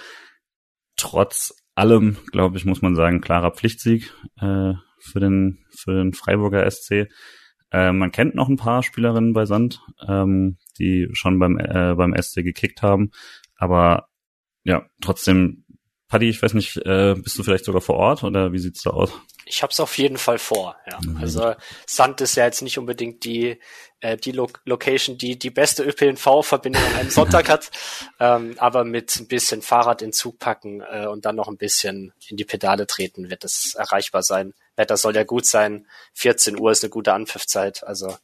Trotz 0.95 1.53
allem, 1.75 2.17
glaube 2.31 2.57
ich, 2.57 2.65
muss 2.65 2.81
man 2.81 2.95
sagen, 2.95 3.21
klarer 3.21 3.51
Pflichtsieg 3.51 4.13
äh, 4.39 4.73
für, 4.99 5.19
den, 5.19 5.65
für 5.69 5.93
den 5.93 6.13
Freiburger 6.13 6.69
SC. 6.69 7.09
Äh, 7.71 7.91
man 7.91 8.11
kennt 8.11 8.35
noch 8.35 8.47
ein 8.47 8.57
paar 8.57 8.83
Spielerinnen 8.83 9.33
bei 9.33 9.45
Sand, 9.45 9.81
ähm, 10.07 10.57
die 10.79 11.09
schon 11.11 11.39
beim, 11.39 11.57
äh, 11.57 11.95
beim 11.95 12.15
SC 12.15 12.43
gekickt 12.43 12.81
haben, 12.81 13.11
aber 13.57 14.07
ja, 14.63 14.85
trotzdem 15.01 15.64
Paddy, 16.15 16.29
ich 16.29 16.41
weiß 16.41 16.53
nicht, 16.53 16.77
äh, 16.77 17.13
bist 17.13 17.37
du 17.37 17.43
vielleicht 17.43 17.65
sogar 17.65 17.81
vor 17.81 17.97
Ort 17.97 18.23
oder 18.23 18.53
wie 18.53 18.59
sieht's 18.59 18.83
da 18.83 18.91
aus? 18.91 19.11
Ich 19.43 19.61
habe 19.61 19.73
es 19.73 19.81
auf 19.81 19.97
jeden 19.97 20.15
Fall 20.15 20.39
vor. 20.39 20.77
Ja. 20.89 20.97
Mhm. 21.01 21.17
Also 21.17 21.55
Sand 21.85 22.21
ist 22.21 22.37
ja 22.37 22.45
jetzt 22.45 22.61
nicht 22.61 22.77
unbedingt 22.77 23.25
die 23.25 23.59
äh, 23.99 24.15
die 24.15 24.31
Lo 24.31 24.47
Location, 24.63 25.17
die 25.17 25.37
die 25.37 25.49
beste 25.49 25.83
ÖPNV-Verbindung 25.83 26.81
an 26.81 26.95
einem 26.95 27.09
Sonntag 27.09 27.49
hat, 27.49 27.69
ähm, 28.21 28.55
aber 28.59 28.85
mit 28.85 29.13
ein 29.17 29.27
bisschen 29.27 29.61
Fahrrad 29.61 30.01
in 30.01 30.13
Zug 30.13 30.39
packen 30.39 30.81
äh, 30.89 31.05
und 31.07 31.25
dann 31.25 31.35
noch 31.35 31.49
ein 31.49 31.57
bisschen 31.57 32.13
in 32.29 32.37
die 32.37 32.45
Pedale 32.45 32.87
treten, 32.87 33.29
wird 33.29 33.43
es 33.43 33.75
erreichbar 33.75 34.23
sein. 34.23 34.53
Wetter 34.77 34.95
soll 34.95 35.17
ja 35.17 35.25
gut 35.25 35.45
sein. 35.45 35.85
14 36.13 36.57
Uhr 36.57 36.71
ist 36.71 36.85
eine 36.85 36.91
gute 36.91 37.11
Anpfiffzeit. 37.11 37.83
Also 37.83 38.15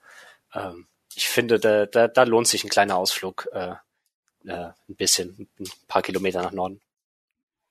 ähm, 0.53 0.87
ich 1.13 1.27
finde, 1.27 1.59
da, 1.59 1.87
da, 1.87 2.07
da 2.07 2.23
lohnt 2.23 2.47
sich 2.47 2.63
ein 2.63 2.69
kleiner 2.69 2.95
Ausflug 2.95 3.49
äh, 3.51 3.73
äh, 4.45 4.69
ein 4.87 4.95
bisschen, 4.95 5.49
ein 5.59 5.67
paar 5.89 6.03
Kilometer 6.03 6.41
nach 6.41 6.53
Norden. 6.53 6.79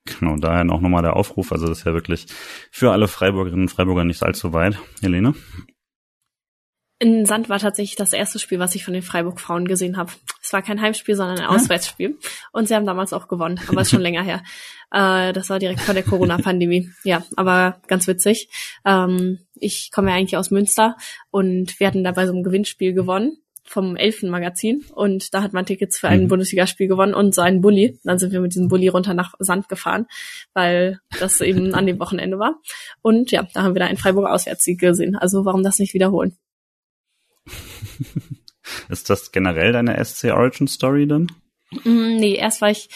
Genau, 0.05 0.35
daher 0.35 0.61
auch 0.71 0.81
nochmal 0.81 1.03
der 1.03 1.15
Aufruf. 1.15 1.51
Also 1.51 1.67
das 1.67 1.79
ist 1.79 1.85
ja 1.85 1.93
wirklich 1.93 2.25
für 2.71 2.91
alle 2.91 3.07
Freiburgerinnen 3.07 3.65
und 3.65 3.69
Freiburger 3.69 4.03
nicht 4.03 4.23
allzu 4.23 4.51
weit. 4.53 4.77
Helene? 5.01 5.35
In 7.01 7.25
Sand 7.25 7.49
war 7.49 7.57
tatsächlich 7.57 7.95
das 7.95 8.13
erste 8.13 8.37
Spiel, 8.37 8.59
was 8.59 8.75
ich 8.75 8.85
von 8.85 8.93
den 8.93 9.01
Freiburg-Frauen 9.01 9.67
gesehen 9.67 9.97
habe. 9.97 10.11
Es 10.39 10.53
war 10.53 10.61
kein 10.61 10.79
Heimspiel, 10.79 11.15
sondern 11.15 11.39
ein 11.39 11.47
Auswärtsspiel. 11.47 12.19
Und 12.51 12.67
sie 12.67 12.75
haben 12.75 12.85
damals 12.85 13.11
auch 13.11 13.27
gewonnen, 13.27 13.59
aber 13.67 13.81
ist 13.81 13.89
schon 13.89 14.01
länger 14.03 14.21
her. 14.21 14.43
Äh, 14.91 15.33
das 15.33 15.49
war 15.49 15.57
direkt 15.57 15.81
vor 15.81 15.95
der 15.95 16.03
Corona-Pandemie. 16.03 16.91
Ja, 17.03 17.23
aber 17.35 17.81
ganz 17.87 18.07
witzig. 18.07 18.49
Ähm, 18.85 19.39
ich 19.55 19.89
komme 19.91 20.11
ja 20.11 20.15
eigentlich 20.15 20.37
aus 20.37 20.51
Münster 20.51 20.95
und 21.31 21.79
wir 21.79 21.87
hatten 21.87 22.03
dabei 22.03 22.27
so 22.27 22.33
ein 22.33 22.43
Gewinnspiel 22.43 22.93
gewonnen 22.93 23.40
vom 23.71 23.95
Elfenmagazin 23.95 24.83
und 24.93 25.33
da 25.33 25.41
hat 25.41 25.53
man 25.53 25.65
Tickets 25.65 25.97
für 25.97 26.09
ein 26.09 26.23
mhm. 26.23 26.27
Bundesligaspiel 26.27 26.87
gewonnen 26.87 27.13
und 27.13 27.33
so 27.33 27.41
einen 27.41 27.61
Bulli. 27.61 27.97
Dann 28.03 28.19
sind 28.19 28.33
wir 28.33 28.41
mit 28.41 28.53
diesem 28.53 28.67
Bulli 28.67 28.89
runter 28.89 29.13
nach 29.13 29.33
Sand 29.39 29.69
gefahren, 29.69 30.07
weil 30.53 30.99
das 31.19 31.39
eben 31.39 31.73
an 31.73 31.85
dem 31.85 31.99
Wochenende 31.99 32.37
war. 32.37 32.59
Und 33.01 33.31
ja, 33.31 33.47
da 33.53 33.63
haben 33.63 33.73
wir 33.73 33.79
da 33.79 33.85
einen 33.85 33.97
Freiburger 33.97 34.33
Auswärtssieg 34.33 34.79
gesehen. 34.79 35.15
Also 35.15 35.45
warum 35.45 35.63
das 35.63 35.79
nicht 35.79 35.93
wiederholen? 35.93 36.37
Ist 38.89 39.09
das 39.09 39.31
generell 39.31 39.71
deine 39.71 40.03
SC 40.03 40.25
Origin 40.25 40.67
Story 40.67 41.07
dann? 41.07 41.31
Mm, 41.83 42.17
nee, 42.17 42.35
erst 42.35 42.61
war 42.61 42.69
ich 42.69 42.89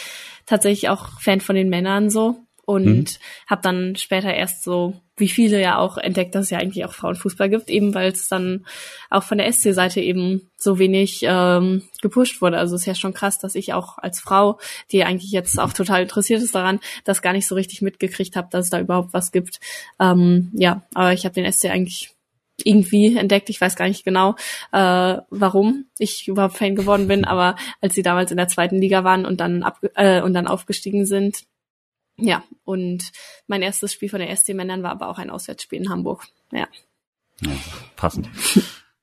tatsächlich 0.45 0.89
auch 0.89 1.21
Fan 1.21 1.41
von 1.41 1.55
den 1.55 1.69
Männern 1.69 2.09
so 2.09 2.44
und 2.65 2.85
mhm. 2.85 3.05
habe 3.47 3.61
dann 3.61 3.95
später 3.95 4.33
erst 4.33 4.63
so, 4.63 4.93
wie 5.17 5.29
viele 5.29 5.61
ja 5.61 5.77
auch 5.77 5.97
entdeckt, 5.97 6.35
dass 6.35 6.45
es 6.45 6.49
ja 6.49 6.57
eigentlich 6.57 6.83
auch 6.83 6.93
Frauenfußball 6.93 7.49
gibt, 7.49 7.69
eben 7.69 7.93
weil 7.93 8.11
es 8.11 8.27
dann 8.27 8.65
auch 9.09 9.23
von 9.23 9.37
der 9.37 9.51
SC-Seite 9.51 10.01
eben 10.01 10.49
so 10.57 10.77
wenig 10.77 11.21
ähm, 11.23 11.83
gepusht 12.01 12.41
wurde. 12.41 12.57
Also 12.57 12.75
es 12.75 12.81
ist 12.81 12.87
ja 12.87 12.95
schon 12.95 13.13
krass, 13.13 13.39
dass 13.39 13.55
ich 13.55 13.73
auch 13.73 13.97
als 13.97 14.19
Frau, 14.19 14.59
die 14.91 15.03
eigentlich 15.03 15.31
jetzt 15.31 15.59
auch 15.59 15.73
total 15.73 16.01
interessiert 16.01 16.41
ist 16.41 16.55
daran, 16.55 16.79
das 17.05 17.21
gar 17.21 17.33
nicht 17.33 17.47
so 17.47 17.55
richtig 17.55 17.81
mitgekriegt 17.81 18.35
habe, 18.35 18.49
dass 18.51 18.65
es 18.65 18.71
da 18.71 18.79
überhaupt 18.79 19.13
was 19.13 19.31
gibt. 19.31 19.59
Ähm, 19.99 20.51
ja, 20.53 20.83
aber 20.93 21.13
ich 21.13 21.25
habe 21.25 21.35
den 21.35 21.51
SC 21.51 21.65
eigentlich 21.65 22.15
irgendwie 22.63 23.17
entdeckt. 23.17 23.49
Ich 23.49 23.59
weiß 23.59 23.75
gar 23.75 23.87
nicht 23.87 24.05
genau, 24.05 24.35
äh, 24.71 25.17
warum 25.29 25.85
ich 25.97 26.27
überhaupt 26.27 26.57
Fan 26.57 26.75
geworden 26.75 27.07
bin, 27.07 27.25
aber 27.25 27.55
als 27.81 27.95
sie 27.95 28.03
damals 28.03 28.31
in 28.31 28.37
der 28.37 28.47
zweiten 28.47 28.79
Liga 28.79 29.03
waren 29.03 29.25
und 29.25 29.39
dann 29.39 29.63
ab, 29.63 29.79
äh, 29.95 30.21
und 30.21 30.33
dann 30.33 30.47
aufgestiegen 30.47 31.05
sind, 31.05 31.43
ja, 32.17 32.43
und 32.63 33.11
mein 33.47 33.61
erstes 33.61 33.93
Spiel 33.93 34.09
von 34.09 34.19
den 34.19 34.35
SC-Männern 34.35 34.83
war 34.83 34.91
aber 34.91 35.09
auch 35.09 35.17
ein 35.17 35.29
Auswärtsspiel 35.29 35.79
in 35.81 35.89
Hamburg. 35.89 36.25
Ja. 36.51 36.67
ja 37.41 37.51
passend. 37.95 38.29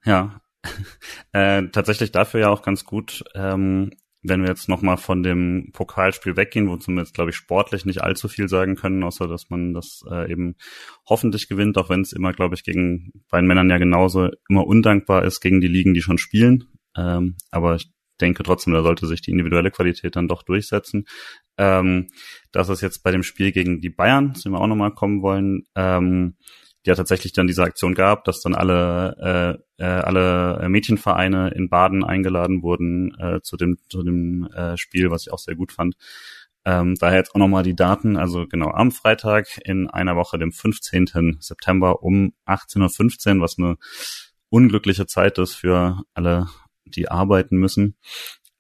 ja. 0.05 0.41
Äh, 1.33 1.69
tatsächlich 1.69 2.13
dafür 2.13 2.41
ja 2.41 2.49
auch 2.51 2.63
ganz 2.63 2.85
gut, 2.85 3.25
ähm, 3.35 3.91
wenn 4.23 4.43
wir 4.43 4.49
jetzt 4.49 4.69
nochmal 4.69 4.97
von 4.97 5.23
dem 5.23 5.71
Pokalspiel 5.73 6.37
weggehen, 6.37 6.69
wozu 6.69 6.93
wir 6.93 7.01
jetzt, 7.01 7.15
glaube 7.15 7.31
ich, 7.31 7.37
sportlich 7.37 7.85
nicht 7.85 8.03
allzu 8.03 8.29
viel 8.29 8.49
sagen 8.49 8.77
können, 8.77 9.03
außer 9.03 9.27
dass 9.27 9.51
man 9.51 9.75
das 9.75 10.05
äh, 10.09 10.31
eben 10.31 10.55
hoffentlich 11.09 11.49
gewinnt, 11.49 11.77
auch 11.79 11.89
wenn 11.89 12.03
es 12.03 12.13
immer, 12.13 12.33
glaube 12.33 12.55
ich, 12.55 12.63
gegen 12.63 13.25
bei 13.29 13.41
den 13.41 13.47
Männern 13.47 13.71
ja 13.71 13.79
genauso 13.79 14.29
immer 14.49 14.67
undankbar 14.67 15.25
ist 15.25 15.41
gegen 15.41 15.61
die 15.61 15.69
Ligen, 15.69 15.95
die 15.95 16.03
schon 16.03 16.19
spielen. 16.19 16.69
Ähm, 16.97 17.37
aber 17.51 17.75
ich 17.75 17.91
denke 18.21 18.43
trotzdem, 18.43 18.73
da 18.73 18.83
sollte 18.83 19.07
sich 19.07 19.21
die 19.21 19.31
individuelle 19.31 19.71
Qualität 19.71 20.17
dann 20.17 20.29
doch 20.29 20.43
durchsetzen. 20.43 21.07
Ähm, 21.59 22.09
dass 22.51 22.69
es 22.69 22.81
jetzt 22.81 23.03
bei 23.03 23.11
dem 23.11 23.23
Spiel 23.23 23.53
gegen 23.53 23.81
die 23.81 23.91
Bayern, 23.91 24.35
zu 24.35 24.45
dem 24.45 24.53
wir 24.53 24.61
auch 24.61 24.67
nochmal 24.67 24.95
kommen 24.95 25.23
wollen, 25.23 25.65
ähm, 25.75 26.37
ja 26.85 26.95
tatsächlich 26.95 27.33
dann 27.33 27.47
diese 27.47 27.63
Aktion 27.63 27.95
gab, 27.95 28.25
dass 28.25 28.41
dann 28.41 28.55
alle 28.55 29.59
äh, 29.79 29.83
äh, 29.83 29.87
alle 29.87 30.69
Mädchenvereine 30.69 31.51
in 31.51 31.69
Baden 31.69 32.05
eingeladen 32.05 32.63
wurden 32.63 33.15
äh, 33.19 33.41
zu 33.41 33.57
dem 33.57 33.79
zu 33.89 34.03
dem 34.03 34.49
äh, 34.53 34.77
Spiel, 34.77 35.11
was 35.11 35.27
ich 35.27 35.33
auch 35.33 35.39
sehr 35.39 35.55
gut 35.55 35.73
fand. 35.73 35.95
Ähm, 36.65 36.95
daher 36.97 37.19
jetzt 37.19 37.35
auch 37.35 37.41
nochmal 37.41 37.65
die 37.65 37.75
Daten, 37.75 38.17
also 38.17 38.47
genau 38.47 38.71
am 38.71 38.93
Freitag 38.93 39.47
in 39.65 39.91
einer 39.91 40.17
Woche, 40.17 40.39
dem 40.39 40.53
15. 40.53 41.39
September 41.41 42.03
um 42.03 42.35
18.15 42.47 43.37
Uhr, 43.37 43.41
was 43.41 43.59
eine 43.59 43.77
unglückliche 44.49 45.07
Zeit 45.07 45.39
ist 45.39 45.55
für 45.55 46.03
alle 46.15 46.47
die 46.97 47.11
arbeiten 47.11 47.57
müssen. 47.57 47.97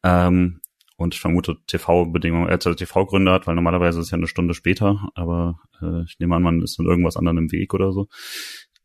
Ähm, 0.02 0.60
und 0.96 1.14
ich 1.14 1.20
vermute 1.20 1.56
TV-Bedingungen, 1.66 2.48
äh, 2.48 2.58
TV-Gründe 2.58 3.32
hat, 3.32 3.46
weil 3.46 3.54
normalerweise 3.54 4.00
ist 4.00 4.06
es 4.06 4.10
ja 4.10 4.18
eine 4.18 4.28
Stunde 4.28 4.54
später, 4.54 5.08
aber 5.14 5.60
äh, 5.80 6.02
ich 6.04 6.18
nehme 6.18 6.36
an, 6.36 6.42
man 6.42 6.62
ist 6.62 6.78
dann 6.78 6.86
irgendwas 6.86 7.16
anderem 7.16 7.38
im 7.38 7.52
Weg 7.52 7.74
oder 7.74 7.92
so. 7.92 8.08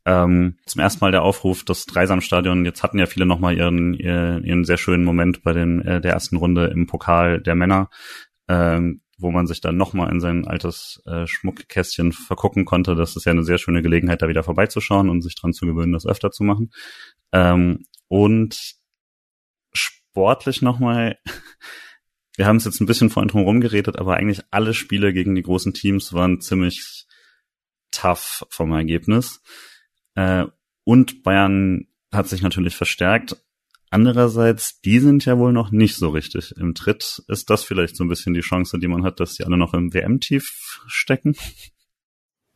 Ähm, 0.05 0.55
zum 0.65 0.81
ersten 0.81 1.03
Mal 1.03 1.11
der 1.11 1.23
Aufruf, 1.23 1.65
das 1.65 1.85
Dreisamstadion, 1.85 2.63
jetzt 2.63 2.81
hatten 2.81 2.97
ja 2.97 3.07
viele 3.07 3.25
nochmal 3.25 3.57
ihren, 3.57 3.93
ihren, 3.93 4.43
ihren 4.45 4.63
sehr 4.63 4.77
schönen 4.77 5.03
Moment 5.03 5.43
bei 5.43 5.51
den, 5.51 5.81
äh, 5.81 5.99
der 5.99 6.13
ersten 6.13 6.37
Runde 6.37 6.67
im 6.67 6.87
Pokal 6.87 7.41
der 7.41 7.55
Männer, 7.55 7.89
ähm, 8.47 9.01
wo 9.17 9.31
man 9.31 9.47
sich 9.47 9.59
dann 9.59 9.75
nochmal 9.75 10.09
in 10.11 10.21
sein 10.21 10.47
altes 10.47 11.03
äh, 11.05 11.27
Schmuckkästchen 11.27 12.13
vergucken 12.13 12.63
konnte. 12.63 12.95
Das 12.95 13.17
ist 13.17 13.25
ja 13.25 13.33
eine 13.33 13.43
sehr 13.43 13.57
schöne 13.57 13.81
Gelegenheit, 13.81 14.21
da 14.21 14.29
wieder 14.29 14.43
vorbeizuschauen 14.43 15.09
und 15.09 15.21
sich 15.23 15.35
dran 15.35 15.53
zu 15.53 15.65
gewöhnen, 15.65 15.91
das 15.91 16.05
öfter 16.05 16.31
zu 16.31 16.43
machen. 16.43 16.71
Ähm, 17.33 17.83
und 18.07 18.77
sportlich 20.18 20.64
nochmal 20.64 21.19
wir 22.38 22.48
haben 22.48 22.57
es 22.57 22.65
jetzt 22.65 22.80
ein 22.80 22.88
bisschen 22.88 23.11
vorhin 23.11 23.30
drum 23.30 23.44
rumgeredet, 23.44 23.98
aber 23.98 24.15
eigentlich 24.15 24.41
alle 24.49 24.73
Spiele 24.73 25.14
gegen 25.14 25.35
die 25.35 25.44
großen 25.44 25.73
Teams 25.73 26.14
waren 26.14 26.41
ziemlich 26.41 27.06
tough 27.91 28.45
vom 28.49 28.72
Ergebnis. 28.73 29.41
Äh, 30.15 30.45
und 30.84 31.23
Bayern 31.23 31.88
hat 32.11 32.27
sich 32.27 32.41
natürlich 32.44 32.76
verstärkt. 32.76 33.38
Andererseits, 33.89 34.81
die 34.81 34.99
sind 34.99 35.26
ja 35.26 35.38
wohl 35.39 35.52
noch 35.52 35.72
nicht 35.72 35.95
so 35.95 36.10
richtig 36.10 36.53
im 36.57 36.76
Tritt. 36.76 37.23
Ist 37.27 37.49
das 37.49 37.64
vielleicht 37.64 37.95
so 37.95 38.03
ein 38.03 38.10
bisschen 38.10 38.34
die 38.35 38.41
Chance, 38.41 38.77
die 38.77 38.88
man 38.88 39.03
hat, 39.03 39.19
dass 39.19 39.34
die 39.34 39.44
alle 39.44 39.57
noch 39.57 39.73
im 39.73 39.94
WM-Tief 39.94 40.84
stecken? 40.88 41.35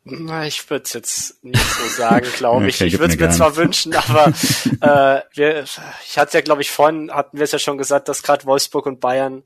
Na, 0.04 0.48
ich 0.48 0.68
würde 0.70 0.84
es 0.86 0.94
jetzt 0.94 1.44
nicht 1.44 1.64
so 1.64 1.88
sagen, 1.88 2.28
glaube 2.38 2.68
ich. 2.70 2.76
Okay, 2.76 2.86
ich 2.86 3.00
würde 3.00 3.14
es 3.14 3.20
mir, 3.20 3.28
mir 3.28 3.34
zwar 3.34 3.56
wünschen, 3.56 3.96
aber 3.96 4.28
äh, 4.82 5.22
wir, 5.34 5.64
ich 5.64 6.18
hatte 6.18 6.38
ja, 6.38 6.42
glaube 6.42 6.62
ich, 6.62 6.72
vorhin 6.72 7.12
hatten 7.12 7.38
wir 7.38 7.44
es 7.44 7.52
ja 7.52 7.60
schon 7.60 7.78
gesagt, 7.78 8.08
dass 8.08 8.24
gerade 8.24 8.46
Wolfsburg 8.46 8.86
und 8.88 9.00
Bayern 9.00 9.44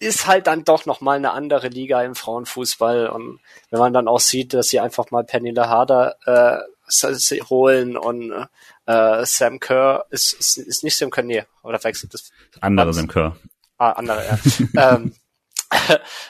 ist 0.00 0.26
halt 0.26 0.46
dann 0.46 0.64
doch 0.64 0.86
noch 0.86 1.00
mal 1.00 1.16
eine 1.16 1.32
andere 1.32 1.68
Liga 1.68 2.02
im 2.02 2.14
Frauenfußball 2.14 3.08
und 3.08 3.40
wenn 3.70 3.80
man 3.80 3.92
dann 3.92 4.08
auch 4.08 4.20
sieht, 4.20 4.54
dass 4.54 4.68
sie 4.68 4.80
einfach 4.80 5.10
mal 5.10 5.24
Pernille 5.24 5.68
Harder 5.68 6.16
äh, 6.24 7.42
holen 7.50 7.96
und 7.96 8.32
äh, 8.86 9.26
Sam 9.26 9.58
Kerr 9.58 10.06
ist, 10.10 10.32
ist, 10.34 10.56
ist 10.56 10.84
nicht 10.84 10.96
Sam 10.96 11.10
Kerr, 11.10 11.24
nee, 11.24 11.44
oder 11.62 11.82
wechselt 11.82 12.14
das? 12.14 12.30
Andere 12.60 12.94
Sam 12.94 13.08
Kerr. 13.08 13.36
Ah, 13.76 13.92
andere, 13.92 14.24
ja. 14.24 14.38
ähm, 14.96 15.14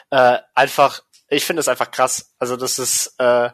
äh, 0.09 0.39
einfach 0.53 1.03
ich 1.29 1.45
finde 1.45 1.61
es 1.61 1.67
einfach 1.67 1.91
krass. 1.91 2.33
Also 2.39 2.57
das 2.57 2.79
ist 2.79 3.15
äh, 3.17 3.49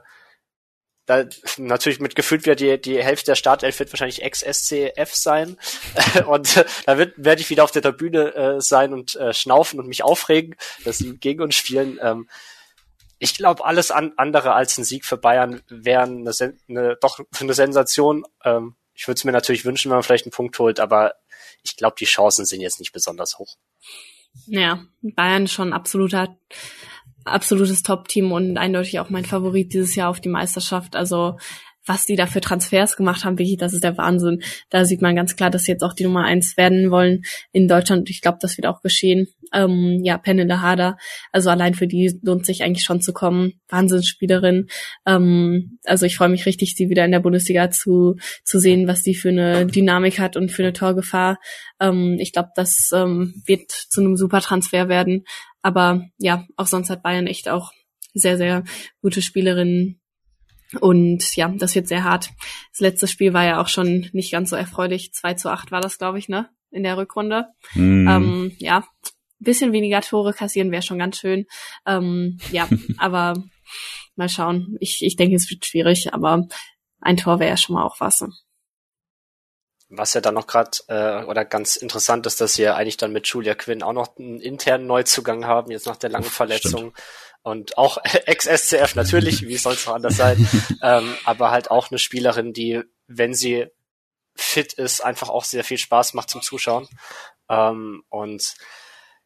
da 1.05 1.23
natürlich 1.57 1.99
mit 1.99 2.15
gefühlt 2.15 2.45
wird 2.45 2.59
die, 2.59 2.81
die 2.81 3.03
Hälfte 3.03 3.27
der 3.27 3.35
Startelf 3.35 3.77
wird 3.79 3.93
wahrscheinlich 3.93 4.23
ex-SCF 4.23 5.13
sein. 5.13 5.57
und 6.27 6.57
äh, 6.57 6.65
da 6.85 6.97
wird, 6.97 7.13
werde 7.17 7.41
ich 7.41 7.49
wieder 7.49 7.63
auf 7.63 7.71
der 7.71 7.83
Tribüne 7.83 8.33
äh, 8.33 8.61
sein 8.61 8.93
und 8.93 9.15
äh, 9.15 9.33
schnaufen 9.33 9.79
und 9.79 9.87
mich 9.87 10.03
aufregen, 10.03 10.55
dass 10.83 10.97
sie 10.97 11.17
gegen 11.17 11.43
uns 11.43 11.55
spielen. 11.55 11.99
Ähm, 12.01 12.27
ich 13.19 13.35
glaube, 13.35 13.63
alles 13.63 13.91
an, 13.91 14.13
andere 14.17 14.53
als 14.53 14.77
ein 14.77 14.83
Sieg 14.83 15.05
für 15.05 15.17
Bayern 15.17 15.61
wären 15.69 16.27
eine, 16.27 16.53
eine, 16.67 16.95
doch 16.97 17.19
eine 17.39 17.53
Sensation. 17.53 18.25
Ähm, 18.43 18.75
ich 18.93 19.07
würde 19.07 19.17
es 19.17 19.23
mir 19.23 19.31
natürlich 19.31 19.65
wünschen, 19.65 19.91
wenn 19.91 19.97
man 19.97 20.03
vielleicht 20.03 20.25
einen 20.25 20.31
Punkt 20.31 20.57
holt, 20.57 20.79
aber 20.79 21.15
ich 21.61 21.75
glaube, 21.75 21.95
die 21.99 22.05
Chancen 22.05 22.45
sind 22.45 22.61
jetzt 22.61 22.79
nicht 22.79 22.93
besonders 22.93 23.37
hoch. 23.37 23.55
Ja, 24.47 24.83
Bayern 25.01 25.47
schon 25.47 25.71
absoluter 25.71 26.37
absolutes 27.25 27.83
Top-Team 27.83 28.31
und 28.31 28.57
eindeutig 28.57 28.99
auch 28.99 29.09
mein 29.09 29.25
Favorit 29.25 29.73
dieses 29.73 29.95
Jahr 29.95 30.09
auf 30.09 30.21
die 30.21 30.29
Meisterschaft. 30.29 30.95
Also 30.95 31.37
was 31.85 32.05
die 32.05 32.15
da 32.15 32.25
für 32.25 32.41
Transfers 32.41 32.95
gemacht 32.97 33.25
haben, 33.25 33.37
wirklich, 33.37 33.57
das 33.57 33.73
ist 33.73 33.83
der 33.83 33.97
Wahnsinn. 33.97 34.41
Da 34.69 34.85
sieht 34.85 35.01
man 35.01 35.15
ganz 35.15 35.35
klar, 35.35 35.49
dass 35.49 35.63
sie 35.63 35.71
jetzt 35.71 35.83
auch 35.83 35.93
die 35.93 36.03
Nummer 36.03 36.23
eins 36.23 36.57
werden 36.57 36.89
wollen 36.89 37.21
in 37.51 37.67
Deutschland. 37.67 38.09
Ich 38.09 38.21
glaube, 38.21 38.39
das 38.41 38.57
wird 38.57 38.67
auch 38.67 38.81
geschehen. 38.81 39.27
Ähm, 39.55 40.01
ja, 40.03 40.17
Pennele 40.17 40.61
Harder, 40.61 40.97
also 41.31 41.49
allein 41.49 41.73
für 41.73 41.87
die 41.87 42.19
lohnt 42.21 42.45
sich 42.45 42.63
eigentlich 42.63 42.83
schon 42.83 43.01
zu 43.01 43.13
kommen. 43.13 43.53
Wahnsinnsspielerin. 43.69 44.67
Ähm, 45.05 45.79
also 45.85 46.05
ich 46.05 46.17
freue 46.17 46.29
mich 46.29 46.45
richtig, 46.45 46.75
sie 46.75 46.89
wieder 46.89 47.05
in 47.05 47.11
der 47.11 47.21
Bundesliga 47.21 47.71
zu, 47.71 48.17
zu 48.43 48.59
sehen, 48.59 48.87
was 48.87 49.01
die 49.01 49.15
für 49.15 49.29
eine 49.29 49.65
Dynamik 49.65 50.19
hat 50.19 50.35
und 50.35 50.51
für 50.51 50.63
eine 50.63 50.73
Torgefahr. 50.73 51.39
Ähm, 51.79 52.17
ich 52.19 52.33
glaube, 52.33 52.49
das 52.55 52.91
ähm, 52.93 53.41
wird 53.45 53.71
zu 53.71 54.01
einem 54.01 54.17
super 54.17 54.41
Transfer 54.41 54.89
werden. 54.89 55.23
Aber 55.61 56.03
ja, 56.19 56.45
auch 56.57 56.67
sonst 56.67 56.89
hat 56.89 57.01
Bayern 57.01 57.25
echt 57.25 57.49
auch 57.49 57.71
sehr, 58.13 58.37
sehr 58.37 58.63
gute 59.01 59.21
Spielerinnen. 59.21 59.99
Und 60.79 61.35
ja, 61.35 61.53
das 61.57 61.75
wird 61.75 61.87
sehr 61.87 62.03
hart. 62.03 62.29
Das 62.71 62.79
letzte 62.79 63.07
Spiel 63.07 63.33
war 63.33 63.45
ja 63.45 63.61
auch 63.61 63.67
schon 63.67 64.09
nicht 64.13 64.31
ganz 64.31 64.49
so 64.49 64.55
erfreulich. 64.55 65.13
2 65.13 65.35
zu 65.35 65.49
8 65.51 65.71
war 65.71 65.81
das, 65.81 65.97
glaube 65.97 66.19
ich, 66.19 66.27
ne? 66.27 66.49
In 66.71 66.83
der 66.83 66.97
Rückrunde. 66.97 67.45
Mm. 67.75 68.07
Ähm, 68.07 68.51
ja, 68.57 68.83
bisschen 69.45 69.71
weniger 69.71 70.01
Tore 70.01 70.33
kassieren 70.33 70.71
wäre 70.71 70.81
schon 70.81 70.99
ganz 70.99 71.17
schön. 71.17 71.45
Ähm, 71.85 72.37
ja, 72.51 72.67
aber 72.97 73.35
mal 74.15 74.29
schauen. 74.29 74.75
Ich, 74.79 75.03
ich 75.03 75.15
denke, 75.15 75.35
es 75.35 75.49
wird 75.49 75.65
schwierig, 75.65 76.13
aber 76.13 76.47
ein 77.01 77.17
Tor 77.17 77.39
wäre 77.39 77.51
ja 77.51 77.57
schon 77.57 77.75
mal 77.75 77.85
auch 77.85 77.99
was. 77.99 78.25
Was 79.89 80.13
ja 80.13 80.21
dann 80.21 80.33
noch 80.33 80.47
gerade 80.47 80.71
äh, 80.87 81.23
oder 81.25 81.45
ganz 81.45 81.75
interessant 81.75 82.25
ist, 82.25 82.41
dass 82.41 82.57
wir 82.57 82.75
eigentlich 82.75 82.97
dann 82.97 83.13
mit 83.13 83.27
Julia 83.27 83.53
Quinn 83.53 83.83
auch 83.83 83.93
noch 83.93 84.17
einen 84.17 84.41
internen 84.41 84.87
Neuzugang 84.87 85.45
haben, 85.45 85.71
jetzt 85.71 85.85
nach 85.85 85.95
der 85.95 86.09
langen 86.09 86.25
Verletzung. 86.25 86.91
Stimmt. 86.91 87.03
Und 87.43 87.77
auch 87.77 87.99
Ex-SCF 88.03 88.95
natürlich, 88.95 89.47
wie 89.47 89.57
soll 89.57 89.73
es 89.73 89.85
noch 89.85 89.93
anders 89.93 90.17
sein, 90.17 90.49
ähm, 90.81 91.15
aber 91.23 91.51
halt 91.51 91.69
auch 91.69 91.91
eine 91.91 91.99
Spielerin, 91.99 92.53
die, 92.53 92.81
wenn 93.07 93.35
sie 93.35 93.67
fit 94.35 94.73
ist, 94.73 95.05
einfach 95.05 95.29
auch 95.29 95.43
sehr 95.43 95.63
viel 95.63 95.77
Spaß 95.77 96.15
macht 96.15 96.31
zum 96.31 96.41
Zuschauen. 96.41 96.87
Ähm, 97.47 98.03
und 98.09 98.55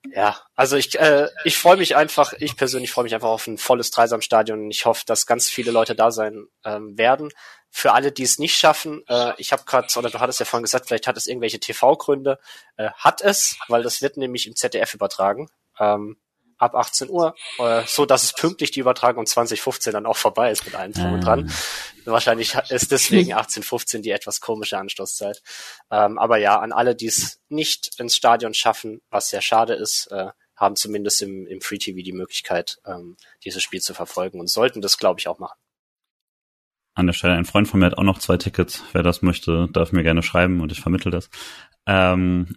ja, 0.07 0.38
also 0.55 0.77
ich, 0.77 0.97
äh, 0.97 1.27
ich 1.43 1.57
freue 1.57 1.77
mich 1.77 1.95
einfach, 1.95 2.34
ich 2.39 2.55
persönlich 2.55 2.91
freue 2.91 3.03
mich 3.03 3.13
einfach 3.13 3.30
auf 3.30 3.47
ein 3.47 3.57
volles 3.57 3.91
Dreisamstadion 3.91 4.63
und 4.63 4.71
ich 4.71 4.85
hoffe, 4.85 5.03
dass 5.05 5.26
ganz 5.26 5.49
viele 5.49 5.71
Leute 5.71 5.93
da 5.93 6.11
sein 6.11 6.47
ähm, 6.63 6.97
werden. 6.97 7.31
Für 7.69 7.91
alle, 7.91 8.11
die 8.11 8.23
es 8.23 8.39
nicht 8.39 8.55
schaffen, 8.55 9.03
äh, 9.09 9.34
ich 9.38 9.51
habe 9.51 9.63
gerade, 9.65 9.88
oder 9.97 10.09
du 10.09 10.19
hattest 10.19 10.39
ja 10.39 10.45
vorhin 10.45 10.63
gesagt, 10.63 10.88
vielleicht 10.88 11.07
hat 11.07 11.17
es 11.17 11.27
irgendwelche 11.27 11.59
TV-Gründe, 11.59 12.39
äh, 12.77 12.89
hat 12.91 13.21
es, 13.21 13.57
weil 13.67 13.84
das 13.84 14.01
wird 14.01 14.15
nämlich 14.15 14.47
im 14.47 14.55
ZDF 14.55 14.93
übertragen, 14.93 15.49
ähm, 15.80 16.17
ab 16.60 16.76
18 16.76 17.10
Uhr, 17.10 17.36
äh, 17.57 17.81
so 17.88 18.06
dass 18.06 18.23
es 18.23 18.34
pünktlich 18.34 18.72
die 18.72 18.81
Übertragung 18.81 19.26
2015 19.26 19.94
dann 19.94 20.06
auch 20.06 20.18
vorbei 20.18 20.52
ist 20.52 20.65
mit 20.65 20.76
allem 20.76 20.94
drum 20.94 21.14
und 21.14 21.22
dran. 21.22 21.49
Ah. 21.49 22.11
Wahrscheinlich 22.11 22.56
ist 22.69 22.91
deswegen 22.91 23.34
1815 23.34 24.02
die 24.02 24.11
etwas 24.11 24.41
komische 24.41 24.77
Anstoßzeit. 24.77 25.41
Ähm, 25.90 26.19
aber 26.19 26.38
ja, 26.38 26.60
an 26.60 26.72
alle, 26.72 26.95
die 26.95 27.07
es 27.07 27.40
nicht 27.49 27.99
ins 27.99 28.15
Stadion 28.15 28.53
schaffen, 28.53 29.02
was 29.10 29.30
sehr 29.30 29.41
schade 29.41 29.73
ist, 29.73 30.07
äh, 30.11 30.27
haben 30.56 30.76
zumindest 30.76 31.22
im, 31.22 31.48
im 31.48 31.61
Free 31.61 31.77
TV 31.77 31.99
die 32.03 32.11
Möglichkeit, 32.11 32.80
ähm, 32.86 33.15
dieses 33.45 33.64
Spiel 33.64 33.80
zu 33.80 33.94
verfolgen 33.94 34.40
und 34.40 34.49
sollten 34.49 34.81
das, 34.81 34.98
glaube 34.98 35.19
ich, 35.19 35.27
auch 35.27 35.40
machen 35.40 35.57
an 36.99 37.07
der 37.07 37.14
Stelle. 37.14 37.36
Ein 37.36 37.45
Freund 37.45 37.68
von 37.68 37.80
mir 37.80 37.88
hat 37.88 37.98
auch 37.98 38.03
noch 38.03 38.19
zwei 38.19 38.38
Tickets. 38.38 38.84
Wer 38.91 39.03
das 39.03 39.22
möchte, 39.22 39.69
darf 39.72 39.91
mir 39.91 40.03
gerne 40.03 40.22
schreiben 40.22 40.61
und 40.61 40.72
ich 40.72 40.81
vermittel 40.81 41.11
das. 41.11 41.30
Ähm, 41.88 42.56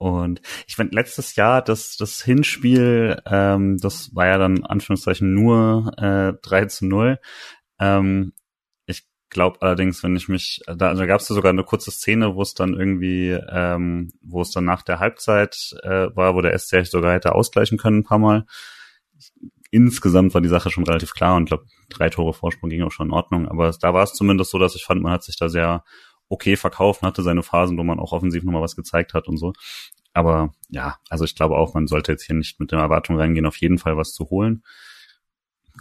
und 0.00 0.40
ich 0.66 0.76
finde, 0.76 0.96
letztes 0.96 1.36
Jahr 1.36 1.60
das, 1.60 1.98
das 1.98 2.22
Hinspiel, 2.22 3.20
ähm, 3.26 3.76
das 3.76 4.14
war 4.14 4.28
ja 4.28 4.38
dann 4.38 4.64
Anführungszeichen 4.64 5.34
nur 5.34 5.92
äh, 5.98 6.32
3 6.40 6.64
zu 6.64 6.86
0. 6.86 7.20
Ähm, 7.78 8.32
ich 8.86 9.06
glaube 9.28 9.60
allerdings, 9.60 10.02
wenn 10.02 10.16
ich 10.16 10.26
mich, 10.26 10.62
da, 10.66 10.88
also 10.88 11.06
gab 11.06 11.20
es 11.20 11.28
da 11.28 11.34
sogar 11.34 11.50
eine 11.50 11.64
kurze 11.64 11.90
Szene, 11.90 12.34
wo 12.34 12.40
es 12.40 12.54
dann 12.54 12.72
irgendwie, 12.72 13.38
ähm, 13.50 14.10
wo 14.22 14.40
es 14.40 14.52
dann 14.52 14.64
nach 14.64 14.80
der 14.80 15.00
Halbzeit 15.00 15.74
äh, 15.82 16.08
war, 16.16 16.34
wo 16.34 16.40
der 16.40 16.58
SC 16.58 16.86
sogar 16.86 17.12
hätte 17.12 17.34
ausgleichen 17.34 17.76
können 17.76 17.98
ein 17.98 18.04
paar 18.04 18.18
Mal 18.18 18.46
insgesamt 19.70 20.34
war 20.34 20.40
die 20.40 20.48
Sache 20.48 20.70
schon 20.70 20.84
relativ 20.84 21.12
klar 21.12 21.36
und 21.36 21.44
glaube, 21.44 21.66
drei 21.90 22.08
Tore 22.08 22.32
Vorsprung 22.32 22.70
ging 22.70 22.82
auch 22.82 22.90
schon 22.90 23.08
in 23.08 23.12
Ordnung. 23.12 23.48
Aber 23.48 23.70
da 23.70 23.94
war 23.94 24.02
es 24.02 24.14
zumindest 24.14 24.50
so, 24.50 24.58
dass 24.58 24.74
ich 24.74 24.84
fand, 24.84 25.02
man 25.02 25.12
hat 25.12 25.22
sich 25.22 25.36
da 25.36 25.48
sehr 25.48 25.84
okay 26.30 26.56
verkauft, 26.56 27.02
hatte 27.02 27.22
seine 27.22 27.42
Phasen, 27.42 27.76
wo 27.76 27.84
man 27.84 27.98
auch 27.98 28.12
offensiv 28.12 28.44
nochmal 28.44 28.62
was 28.62 28.76
gezeigt 28.76 29.12
hat 29.12 29.28
und 29.28 29.36
so. 29.36 29.52
Aber 30.14 30.52
ja, 30.68 30.96
also 31.08 31.24
ich 31.24 31.34
glaube 31.34 31.56
auch, 31.56 31.74
man 31.74 31.86
sollte 31.86 32.12
jetzt 32.12 32.24
hier 32.24 32.36
nicht 32.36 32.58
mit 32.58 32.72
der 32.72 32.78
Erwartung 32.78 33.18
reingehen, 33.18 33.46
auf 33.46 33.56
jeden 33.56 33.78
Fall 33.78 33.96
was 33.96 34.12
zu 34.12 34.30
holen. 34.30 34.62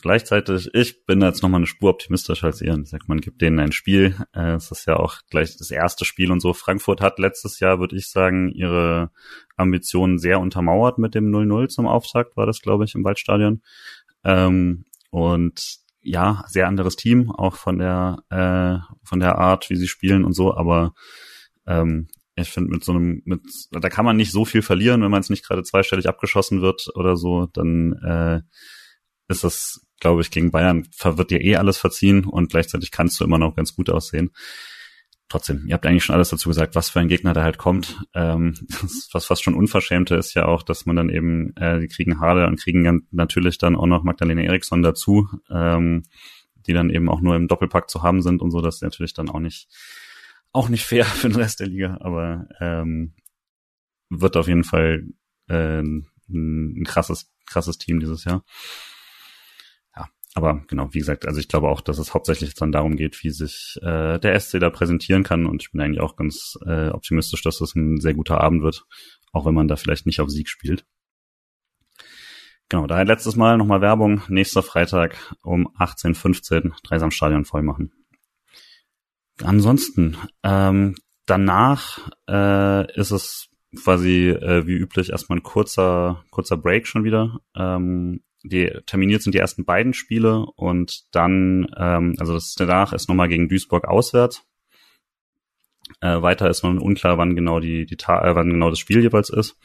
Gleichzeitig, 0.02 0.70
ich 0.74 1.06
bin 1.06 1.22
jetzt 1.22 1.42
nochmal 1.42 1.60
eine 1.60 1.68
Spur 1.68 1.90
optimistischer 1.90 2.48
als 2.48 2.62
ihr. 2.62 2.78
Ich 2.78 2.90
sag, 2.90 3.08
man 3.08 3.22
gibt 3.22 3.42
denen 3.42 3.60
ein 3.60 3.72
Spiel. 3.72 4.16
Äh, 4.34 4.54
es 4.54 4.72
ist 4.72 4.86
ja 4.86 4.96
auch 4.96 5.18
gleich 5.30 5.58
das 5.58 5.72
erste 5.72 6.06
Spiel 6.06 6.32
und 6.32 6.40
so. 6.40 6.54
Frankfurt 6.54 7.02
hat 7.02 7.20
letztes 7.20 7.60
Jahr, 7.60 7.80
würde 7.80 7.98
ich 7.98 8.08
sagen, 8.08 8.50
ihre 8.50 9.12
Ambitionen 9.58 10.18
sehr 10.18 10.40
untermauert 10.40 11.00
mit 11.00 11.16
dem 11.16 11.32
0-0 11.32 11.68
zum 11.68 11.88
Auftakt, 11.88 12.38
war 12.38 12.46
das, 12.46 12.62
glaube 12.62 12.86
ich, 12.86 12.96
im 12.96 13.04
Waldstadion. 13.04 13.62
Ähm, 14.24 14.86
und 15.10 15.80
ja, 16.10 16.44
sehr 16.48 16.68
anderes 16.68 16.95
Team, 16.95 17.31
auch 17.31 17.56
von 17.56 17.77
der, 17.77 18.23
äh, 18.30 18.80
von 19.03 19.19
der 19.19 19.38
Art, 19.38 19.69
wie 19.69 19.76
sie 19.76 19.88
spielen 19.88 20.26
und 20.26 20.34
so, 20.34 20.56
aber 20.56 20.94
ähm, 21.68 22.07
ich 22.36 22.49
finde 22.49 22.72
mit 22.72 22.84
so 22.84 22.94
einem, 22.94 23.22
mit, 23.26 23.41
da 23.72 23.90
kann 23.90 24.06
man 24.06 24.18
nicht 24.18 24.31
so 24.31 24.44
viel 24.44 24.64
verlieren, 24.64 25.03
wenn 25.03 25.11
man 25.11 25.22
es 25.22 25.30
nicht 25.30 25.45
gerade 25.45 25.61
zweistellig 25.61 26.07
abgeschossen 26.07 26.61
wird 26.61 26.88
oder 26.95 27.15
so, 27.15 27.45
dann 27.53 27.94
äh, 27.94 28.41
ist 29.27 29.44
das, 29.44 29.86
glaube 29.99 30.22
ich, 30.22 30.31
gegen 30.31 30.49
Bayern 30.49 30.88
wird 31.03 31.30
dir 31.30 31.41
eh 31.41 31.57
alles 31.57 31.77
verziehen 31.77 32.26
und 32.26 32.49
gleichzeitig 32.49 32.90
kannst 32.90 33.19
du 33.19 33.23
immer 33.23 33.38
noch 33.38 33.56
ganz 33.56 33.76
gut 33.76 33.91
aussehen. 33.91 34.31
Trotzdem, 35.30 35.66
ihr 35.68 35.76
habt 35.76 35.86
eigentlich 35.86 36.04
schon 36.04 36.16
alles 36.16 36.30
dazu 36.30 36.50
gesagt, 36.50 36.76
was 36.76 36.90
für 36.90 37.00
ein 37.00 37.08
Gegner 37.08 37.34
da 37.34 37.44
halt 37.44 37.58
kommt. 37.58 38.04
Ähm, 38.14 38.56
was 39.14 39.26
fast 39.26 39.44
schon 39.44 39.54
Unverschämte 39.54 40.16
ist 40.16 40.34
ja 40.34 40.46
auch, 40.46 40.64
dass 40.64 40.86
man 40.86 40.96
dann 40.96 41.10
eben, 41.10 41.56
äh, 41.56 41.80
die 41.80 41.88
kriegen 41.88 42.20
Harder 42.20 42.48
und 42.48 42.60
kriegen 42.60 43.08
natürlich 43.12 43.58
dann 43.58 43.76
auch 43.76 43.86
noch 43.86 44.04
Magdalena 44.04 44.42
Eriksson 44.42 44.82
dazu, 44.82 45.30
ähm, 45.50 46.04
die 46.56 46.74
dann 46.74 46.90
eben 46.90 47.10
auch 47.10 47.22
nur 47.22 47.36
im 47.36 47.48
Doppelpack 47.48 47.90
zu 47.90 48.04
haben 48.04 48.22
sind 48.22 48.42
und 48.42 48.52
so, 48.52 48.62
das 48.62 48.76
ist 48.76 48.82
natürlich 48.82 49.14
dann 49.14 49.30
auch 49.30 49.40
nicht, 49.40 49.70
auch 50.52 50.68
nicht 50.68 50.86
fair 50.86 51.06
für 51.06 51.30
den 51.30 51.38
Rest 51.38 51.60
der 51.60 51.68
Liga, 51.68 51.98
aber 52.02 52.48
ähm, 52.60 53.14
wird 54.10 54.36
auf 54.36 54.48
jeden 54.48 54.64
Fall 54.64 55.06
äh, 55.48 55.82
ein 55.82 56.84
krasses, 56.86 57.32
krasses 57.46 57.78
Team 57.78 58.00
dieses 58.00 58.24
Jahr 58.24 58.44
aber 60.36 60.64
genau, 60.68 60.94
wie 60.94 61.00
gesagt, 61.00 61.28
also 61.28 61.40
ich 61.40 61.48
glaube 61.48 61.70
auch, 61.70 61.82
dass 61.82 61.98
es 61.98 62.14
hauptsächlich 62.14 62.54
dann 62.54 62.72
darum 62.72 62.96
geht, 62.96 63.24
wie 63.24 63.32
sich 63.32 63.80
äh, 63.82 64.20
der 64.20 64.40
SC 64.40 64.60
da 64.60 64.70
präsentieren 64.70 65.24
kann. 65.24 65.46
Und 65.46 65.64
ich 65.64 65.72
bin 65.72 65.82
eigentlich 65.82 66.02
auch 66.02 66.16
ganz 66.16 66.58
äh, 66.66 66.90
optimistisch, 66.90 67.42
dass 67.42 67.58
das 67.58 67.76
ein 67.76 68.00
sehr 68.00 68.14
guter 68.14 68.40
Abend 68.42 68.62
wird, 68.62 68.86
auch 69.32 69.46
wenn 69.46 69.56
man 69.56 69.68
da 69.68 69.76
vielleicht 69.76 70.06
nicht 70.06 70.22
auf 70.22 70.30
Sieg 70.30 70.48
spielt. 70.48 70.86
Genau, 72.70 72.86
daher 72.86 73.06
letztes 73.06 73.36
Mal 73.36 73.58
nochmal 73.58 73.82
Werbung. 73.82 74.22
Nächster 74.28 74.62
Freitag 74.62 75.18
um 75.42 75.68
18.15 75.80 76.74
Dreisamstadion 76.84 77.46
voll 77.46 77.64
machen. 77.64 77.92
Ansonsten, 79.42 80.18
ähm, 80.44 80.96
danach 81.26 82.12
äh, 82.30 82.94
ist 82.94 83.10
es 83.10 83.50
quasi 83.76 84.30
äh, 84.30 84.68
wie 84.68 84.74
üblich 84.74 85.10
erstmal 85.10 85.40
ein 85.40 85.44
kurzer, 85.44 86.24
kurzer 86.30 86.58
Break 86.58 86.86
schon 86.86 87.04
wieder. 87.04 87.40
Ähm, 87.56 88.22
die 88.44 88.72
terminiert 88.86 89.22
sind 89.22 89.36
die 89.36 89.40
ersten 89.40 89.66
beiden 89.66 89.94
Spiele 89.94 90.45
und 90.56 91.14
dann, 91.14 91.68
ähm, 91.78 92.16
also 92.20 92.34
das 92.34 92.56
danach 92.56 92.94
ist 92.94 93.10
nochmal 93.10 93.28
gegen 93.28 93.49
Duisburg 93.49 93.86
auswärts. 93.88 94.44
Äh, 96.02 96.22
weiter 96.22 96.49
ist 96.49 96.64
noch 96.64 96.80
unklar, 96.80 97.18
wann 97.18 97.36
genau 97.36 97.60
die, 97.60 97.86
die 97.86 97.95
äh, 97.95 98.36
wann 98.36 98.49
genau 98.49 98.70
das 98.70 98.80
Spiel 98.80 99.02
jeweils 99.02 99.30
ist. 99.30 99.57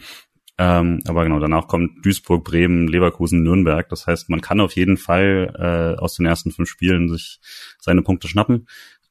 Ähm, 0.56 1.02
aber 1.06 1.24
genau, 1.24 1.40
danach 1.40 1.66
kommt 1.66 2.04
Duisburg, 2.04 2.44
Bremen, 2.44 2.86
Leverkusen, 2.86 3.42
Nürnberg. 3.42 3.88
Das 3.88 4.06
heißt, 4.06 4.30
man 4.30 4.40
kann 4.40 4.60
auf 4.60 4.76
jeden 4.76 4.96
Fall 4.96 5.54
äh, 5.58 6.00
aus 6.00 6.14
den 6.14 6.26
ersten 6.26 6.52
fünf 6.52 6.68
Spielen 6.68 7.08
sich 7.08 7.40
seine 7.80 8.02
Punkte 8.02 8.28
schnappen. 8.28 8.68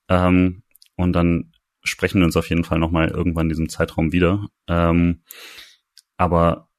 Ähm, 0.09 0.63
und 0.95 1.13
dann 1.13 1.51
sprechen 1.83 2.19
wir 2.19 2.25
uns 2.25 2.37
auf 2.37 2.49
jeden 2.49 2.63
Fall 2.63 2.79
nochmal 2.79 3.09
irgendwann 3.09 3.47
in 3.47 3.49
diesem 3.49 3.69
Zeitraum 3.69 4.13
wieder. 4.13 4.47
Ähm, 4.67 5.23
aber 6.17 6.69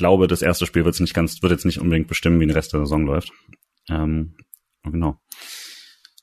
glaube, 0.00 0.26
das 0.26 0.40
erste 0.40 0.64
Spiel 0.64 0.86
wird 0.86 0.98
nicht 0.98 1.14
ganz, 1.14 1.42
wird 1.42 1.52
jetzt 1.52 1.66
nicht 1.66 1.78
unbedingt 1.78 2.08
bestimmen, 2.08 2.40
wie 2.40 2.46
der 2.46 2.56
Rest 2.56 2.72
der 2.72 2.80
Saison 2.80 3.04
läuft. 3.04 3.32
Ähm, 3.88 4.34
genau. 4.82 5.20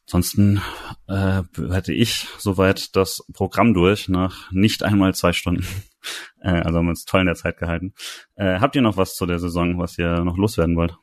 Ansonsten 0.07 0.61
äh, 1.07 1.43
hätte 1.69 1.93
ich 1.93 2.25
soweit 2.39 2.95
das 2.95 3.23
Programm 3.33 3.75
durch 3.75 4.09
nach 4.09 4.51
nicht 4.51 4.81
einmal 4.81 5.13
zwei 5.13 5.31
Stunden. 5.31 5.65
äh, 6.41 6.49
also 6.49 6.79
haben 6.79 6.85
wir 6.87 6.91
uns 6.91 7.05
toll 7.05 7.21
in 7.21 7.27
der 7.27 7.35
Zeit 7.35 7.57
gehalten. 7.57 7.93
Äh, 8.35 8.59
habt 8.59 8.75
ihr 8.75 8.81
noch 8.81 8.97
was 8.97 9.15
zu 9.15 9.27
der 9.27 9.37
Saison, 9.37 9.77
was 9.77 9.97
ihr 9.99 10.23
noch 10.23 10.37
loswerden 10.37 10.75
wollt? 10.75 10.95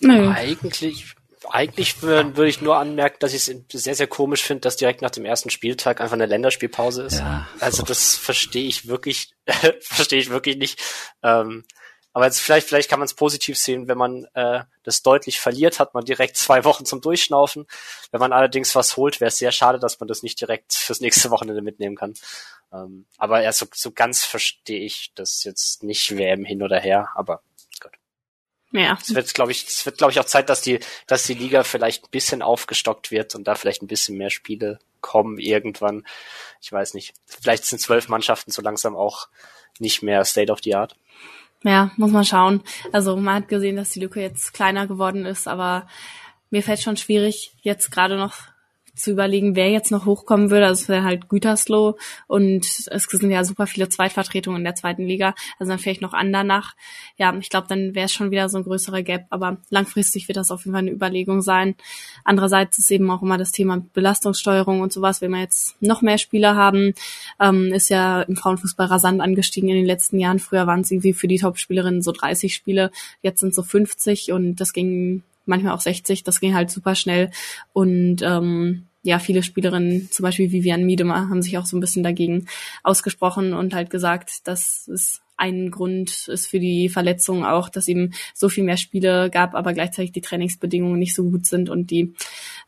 Nö. 0.00 0.28
Eigentlich, 0.30 1.14
eigentlich 1.48 2.02
würde 2.02 2.48
ich 2.48 2.60
nur 2.60 2.76
anmerken, 2.76 3.18
dass 3.20 3.34
ich 3.34 3.46
es 3.46 3.82
sehr, 3.84 3.94
sehr 3.94 4.08
komisch 4.08 4.42
finde, 4.42 4.62
dass 4.62 4.76
direkt 4.76 5.00
nach 5.00 5.10
dem 5.10 5.24
ersten 5.24 5.50
Spieltag 5.50 6.00
einfach 6.00 6.14
eine 6.14 6.26
Länderspielpause 6.26 7.04
ist. 7.04 7.20
Ja, 7.20 7.46
also 7.60 7.84
das 7.84 8.16
verstehe 8.16 8.66
ich 8.66 8.88
wirklich, 8.88 9.34
verstehe 9.80 10.18
ich 10.18 10.30
wirklich 10.30 10.56
nicht. 10.56 10.80
Ähm, 11.22 11.64
aber 12.14 12.26
jetzt 12.26 12.40
vielleicht, 12.40 12.68
vielleicht 12.68 12.88
kann 12.88 13.00
man 13.00 13.06
es 13.06 13.14
positiv 13.14 13.58
sehen, 13.58 13.88
wenn 13.88 13.98
man 13.98 14.24
äh, 14.34 14.62
das 14.84 15.02
deutlich 15.02 15.40
verliert, 15.40 15.80
hat 15.80 15.94
man 15.94 16.04
direkt 16.04 16.36
zwei 16.36 16.64
Wochen 16.64 16.84
zum 16.84 17.00
Durchschnaufen. 17.00 17.66
Wenn 18.12 18.20
man 18.20 18.32
allerdings 18.32 18.76
was 18.76 18.96
holt, 18.96 19.20
wäre 19.20 19.28
es 19.28 19.36
sehr 19.38 19.50
schade, 19.50 19.80
dass 19.80 19.98
man 19.98 20.06
das 20.06 20.22
nicht 20.22 20.40
direkt 20.40 20.74
fürs 20.74 21.00
nächste 21.00 21.30
Wochenende 21.30 21.60
mitnehmen 21.60 21.96
kann. 21.96 22.14
Ähm, 22.72 23.06
aber 23.18 23.42
ja, 23.42 23.52
so, 23.52 23.66
so 23.74 23.90
ganz 23.90 24.24
verstehe 24.24 24.84
ich 24.84 25.10
das 25.16 25.42
jetzt 25.42 25.82
nicht 25.82 26.16
WM 26.16 26.44
hin 26.44 26.62
oder 26.62 26.78
her, 26.78 27.10
aber 27.16 27.42
gut. 27.82 27.92
Ja. 28.70 28.96
Es 29.02 29.12
wird, 29.12 29.34
glaube 29.34 29.50
ich, 29.50 29.66
es 29.66 29.84
wird, 29.84 29.98
glaube 29.98 30.12
ich, 30.12 30.20
auch 30.20 30.24
Zeit, 30.24 30.48
dass 30.48 30.60
die, 30.60 30.78
dass 31.08 31.26
die 31.26 31.34
Liga 31.34 31.64
vielleicht 31.64 32.04
ein 32.04 32.10
bisschen 32.12 32.42
aufgestockt 32.42 33.10
wird 33.10 33.34
und 33.34 33.42
da 33.48 33.56
vielleicht 33.56 33.82
ein 33.82 33.88
bisschen 33.88 34.16
mehr 34.16 34.30
Spiele 34.30 34.78
kommen 35.00 35.38
irgendwann. 35.38 36.06
Ich 36.60 36.70
weiß 36.70 36.94
nicht. 36.94 37.12
Vielleicht 37.26 37.64
sind 37.64 37.80
zwölf 37.80 38.08
Mannschaften 38.08 38.52
so 38.52 38.62
langsam 38.62 38.94
auch 38.94 39.26
nicht 39.80 40.02
mehr 40.02 40.24
State 40.24 40.52
of 40.52 40.60
the 40.62 40.76
Art. 40.76 40.96
Ja, 41.64 41.90
muss 41.96 42.12
man 42.12 42.24
schauen. 42.24 42.62
Also 42.92 43.16
man 43.16 43.36
hat 43.36 43.48
gesehen, 43.48 43.76
dass 43.76 43.90
die 43.90 44.00
Lücke 44.00 44.20
jetzt 44.20 44.52
kleiner 44.52 44.86
geworden 44.86 45.24
ist, 45.24 45.48
aber 45.48 45.88
mir 46.50 46.62
fällt 46.62 46.82
schon 46.82 46.96
schwierig, 46.96 47.54
jetzt 47.62 47.90
gerade 47.90 48.16
noch 48.16 48.34
zu 48.94 49.10
überlegen, 49.10 49.56
wer 49.56 49.70
jetzt 49.70 49.90
noch 49.90 50.06
hochkommen 50.06 50.50
würde. 50.50 50.66
Also 50.66 50.82
es 50.82 50.88
wäre 50.88 51.04
halt 51.04 51.28
Gütersloh 51.28 51.96
und 52.26 52.64
es 52.64 53.04
sind 53.04 53.30
ja 53.30 53.44
super 53.44 53.66
viele 53.66 53.88
Zweitvertretungen 53.88 54.60
in 54.60 54.64
der 54.64 54.74
zweiten 54.74 55.04
Liga. 55.04 55.34
Also 55.58 55.70
dann 55.70 55.78
vielleicht 55.78 56.02
noch 56.02 56.12
Andernach. 56.12 56.74
Ja, 57.16 57.34
ich 57.36 57.50
glaube, 57.50 57.66
dann 57.68 57.94
wäre 57.94 58.06
es 58.06 58.12
schon 58.12 58.30
wieder 58.30 58.48
so 58.48 58.58
ein 58.58 58.64
größerer 58.64 59.02
Gap. 59.02 59.26
Aber 59.30 59.58
langfristig 59.70 60.28
wird 60.28 60.36
das 60.36 60.50
auf 60.50 60.64
jeden 60.64 60.72
Fall 60.72 60.82
eine 60.82 60.92
Überlegung 60.92 61.42
sein. 61.42 61.74
Andererseits 62.24 62.78
ist 62.78 62.90
eben 62.90 63.10
auch 63.10 63.22
immer 63.22 63.38
das 63.38 63.52
Thema 63.52 63.84
Belastungssteuerung 63.92 64.80
und 64.80 64.92
sowas. 64.92 65.20
Wenn 65.20 65.32
wir 65.32 65.40
jetzt 65.40 65.80
noch 65.82 66.02
mehr 66.02 66.18
Spieler 66.18 66.54
haben, 66.54 66.94
ähm, 67.40 67.72
ist 67.72 67.90
ja 67.90 68.22
im 68.22 68.36
Frauenfußball 68.36 68.86
rasant 68.86 69.20
angestiegen 69.20 69.68
in 69.68 69.76
den 69.76 69.86
letzten 69.86 70.18
Jahren. 70.18 70.38
Früher 70.38 70.66
waren 70.66 70.80
es 70.80 70.90
irgendwie 70.90 71.14
für 71.14 71.28
die 71.28 71.38
Topspielerinnen 71.38 72.02
so 72.02 72.12
30 72.12 72.54
Spiele. 72.54 72.90
Jetzt 73.22 73.40
sind 73.40 73.54
so 73.54 73.62
50 73.62 74.32
und 74.32 74.56
das 74.56 74.72
ging 74.72 75.22
manchmal 75.46 75.74
auch 75.74 75.80
60, 75.80 76.22
das 76.24 76.40
ging 76.40 76.54
halt 76.54 76.70
super 76.70 76.94
schnell. 76.94 77.30
Und 77.72 78.22
ähm, 78.22 78.86
ja, 79.02 79.18
viele 79.18 79.42
Spielerinnen, 79.42 80.10
zum 80.10 80.22
Beispiel 80.22 80.50
Vivian 80.50 80.84
Miedema, 80.84 81.28
haben 81.28 81.42
sich 81.42 81.58
auch 81.58 81.66
so 81.66 81.76
ein 81.76 81.80
bisschen 81.80 82.02
dagegen 82.02 82.46
ausgesprochen 82.82 83.52
und 83.52 83.74
halt 83.74 83.90
gesagt, 83.90 84.48
dass 84.48 84.88
es 84.88 85.20
ein 85.36 85.70
Grund 85.70 86.28
ist 86.28 86.46
für 86.46 86.60
die 86.60 86.88
Verletzung 86.88 87.44
auch, 87.44 87.68
dass 87.68 87.88
eben 87.88 88.12
so 88.34 88.48
viel 88.48 88.64
mehr 88.64 88.76
Spiele 88.76 89.30
gab, 89.30 89.54
aber 89.54 89.72
gleichzeitig 89.72 90.12
die 90.12 90.20
Trainingsbedingungen 90.20 90.98
nicht 90.98 91.14
so 91.14 91.24
gut 91.24 91.46
sind 91.46 91.68
und 91.68 91.90
die 91.90 92.14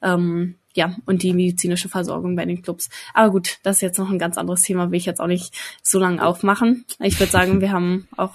ähm, 0.02 0.56
ja 0.74 0.94
und 1.06 1.22
die 1.22 1.32
medizinische 1.32 1.88
Versorgung 1.88 2.36
bei 2.36 2.44
den 2.44 2.62
Clubs. 2.62 2.90
Aber 3.14 3.30
gut, 3.30 3.58
das 3.62 3.76
ist 3.76 3.82
jetzt 3.82 3.98
noch 3.98 4.10
ein 4.10 4.18
ganz 4.18 4.36
anderes 4.36 4.62
Thema, 4.62 4.90
will 4.90 4.98
ich 4.98 5.06
jetzt 5.06 5.20
auch 5.20 5.26
nicht 5.26 5.54
so 5.82 5.98
lange 5.98 6.24
aufmachen. 6.24 6.84
Ich 7.00 7.18
würde 7.18 7.32
sagen, 7.32 7.60
wir 7.60 7.72
haben 7.72 8.08
auch 8.16 8.34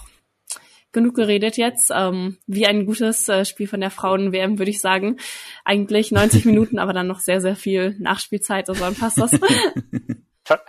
genug 0.91 1.15
geredet 1.15 1.57
jetzt. 1.57 1.91
Ähm, 1.93 2.37
wie 2.47 2.65
ein 2.65 2.85
gutes 2.85 3.27
äh, 3.29 3.45
Spiel 3.45 3.67
von 3.67 3.81
der 3.81 3.91
Frauen-WM, 3.91 4.59
würde 4.59 4.71
ich 4.71 4.81
sagen. 4.81 5.17
Eigentlich 5.65 6.11
90 6.11 6.45
Minuten, 6.45 6.79
aber 6.79 6.93
dann 6.93 7.07
noch 7.07 7.19
sehr, 7.19 7.41
sehr 7.41 7.55
viel 7.55 7.95
Nachspielzeit, 7.99 8.69
also 8.69 8.83
dann 8.83 8.95
passt 8.95 9.19
das. 9.19 9.31
ja. 10.49 10.59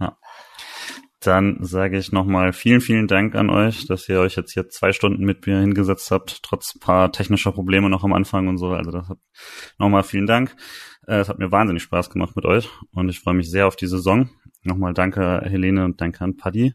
ja. 0.00 0.18
Dann 1.20 1.58
sage 1.60 1.98
ich 1.98 2.12
nochmal 2.12 2.52
vielen, 2.52 2.80
vielen 2.80 3.08
Dank 3.08 3.34
an 3.34 3.50
euch, 3.50 3.86
dass 3.86 4.08
ihr 4.08 4.20
euch 4.20 4.36
jetzt 4.36 4.52
hier 4.52 4.68
zwei 4.68 4.92
Stunden 4.92 5.24
mit 5.24 5.46
mir 5.46 5.58
hingesetzt 5.58 6.10
habt, 6.12 6.42
trotz 6.44 6.78
paar 6.78 7.10
technischer 7.10 7.50
Probleme 7.50 7.90
noch 7.90 8.04
am 8.04 8.12
Anfang 8.12 8.46
und 8.46 8.58
so. 8.58 8.68
Also 8.68 8.92
das 8.92 9.08
hat 9.08 9.18
nochmal 9.78 10.04
vielen 10.04 10.26
Dank. 10.26 10.54
Äh, 11.06 11.16
es 11.16 11.28
hat 11.28 11.40
mir 11.40 11.50
wahnsinnig 11.50 11.82
Spaß 11.82 12.10
gemacht 12.10 12.36
mit 12.36 12.44
euch 12.44 12.68
und 12.92 13.08
ich 13.08 13.18
freue 13.18 13.34
mich 13.34 13.50
sehr 13.50 13.66
auf 13.66 13.74
die 13.74 13.88
Saison. 13.88 14.30
Nochmal 14.62 14.94
danke 14.94 15.42
Helene 15.44 15.84
und 15.84 16.00
danke 16.00 16.22
an 16.22 16.36
Paddy. 16.36 16.74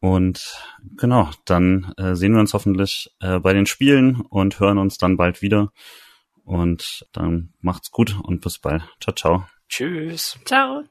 Und 0.00 0.56
genau, 0.96 1.30
dann 1.44 1.92
äh, 1.98 2.14
sehen 2.14 2.32
wir 2.32 2.40
uns 2.40 2.54
hoffentlich 2.54 3.14
äh, 3.20 3.38
bei 3.38 3.52
den 3.52 3.66
Spielen 3.66 4.22
und 4.22 4.58
hören 4.58 4.78
uns 4.78 4.96
dann 4.96 5.16
bald 5.16 5.42
wieder. 5.42 5.72
Und 6.44 7.06
dann 7.12 7.52
macht's 7.60 7.90
gut 7.90 8.18
und 8.22 8.40
bis 8.40 8.58
bald. 8.58 8.82
Ciao, 9.00 9.14
ciao. 9.14 9.46
Tschüss. 9.68 10.38
Ciao. 10.44 10.84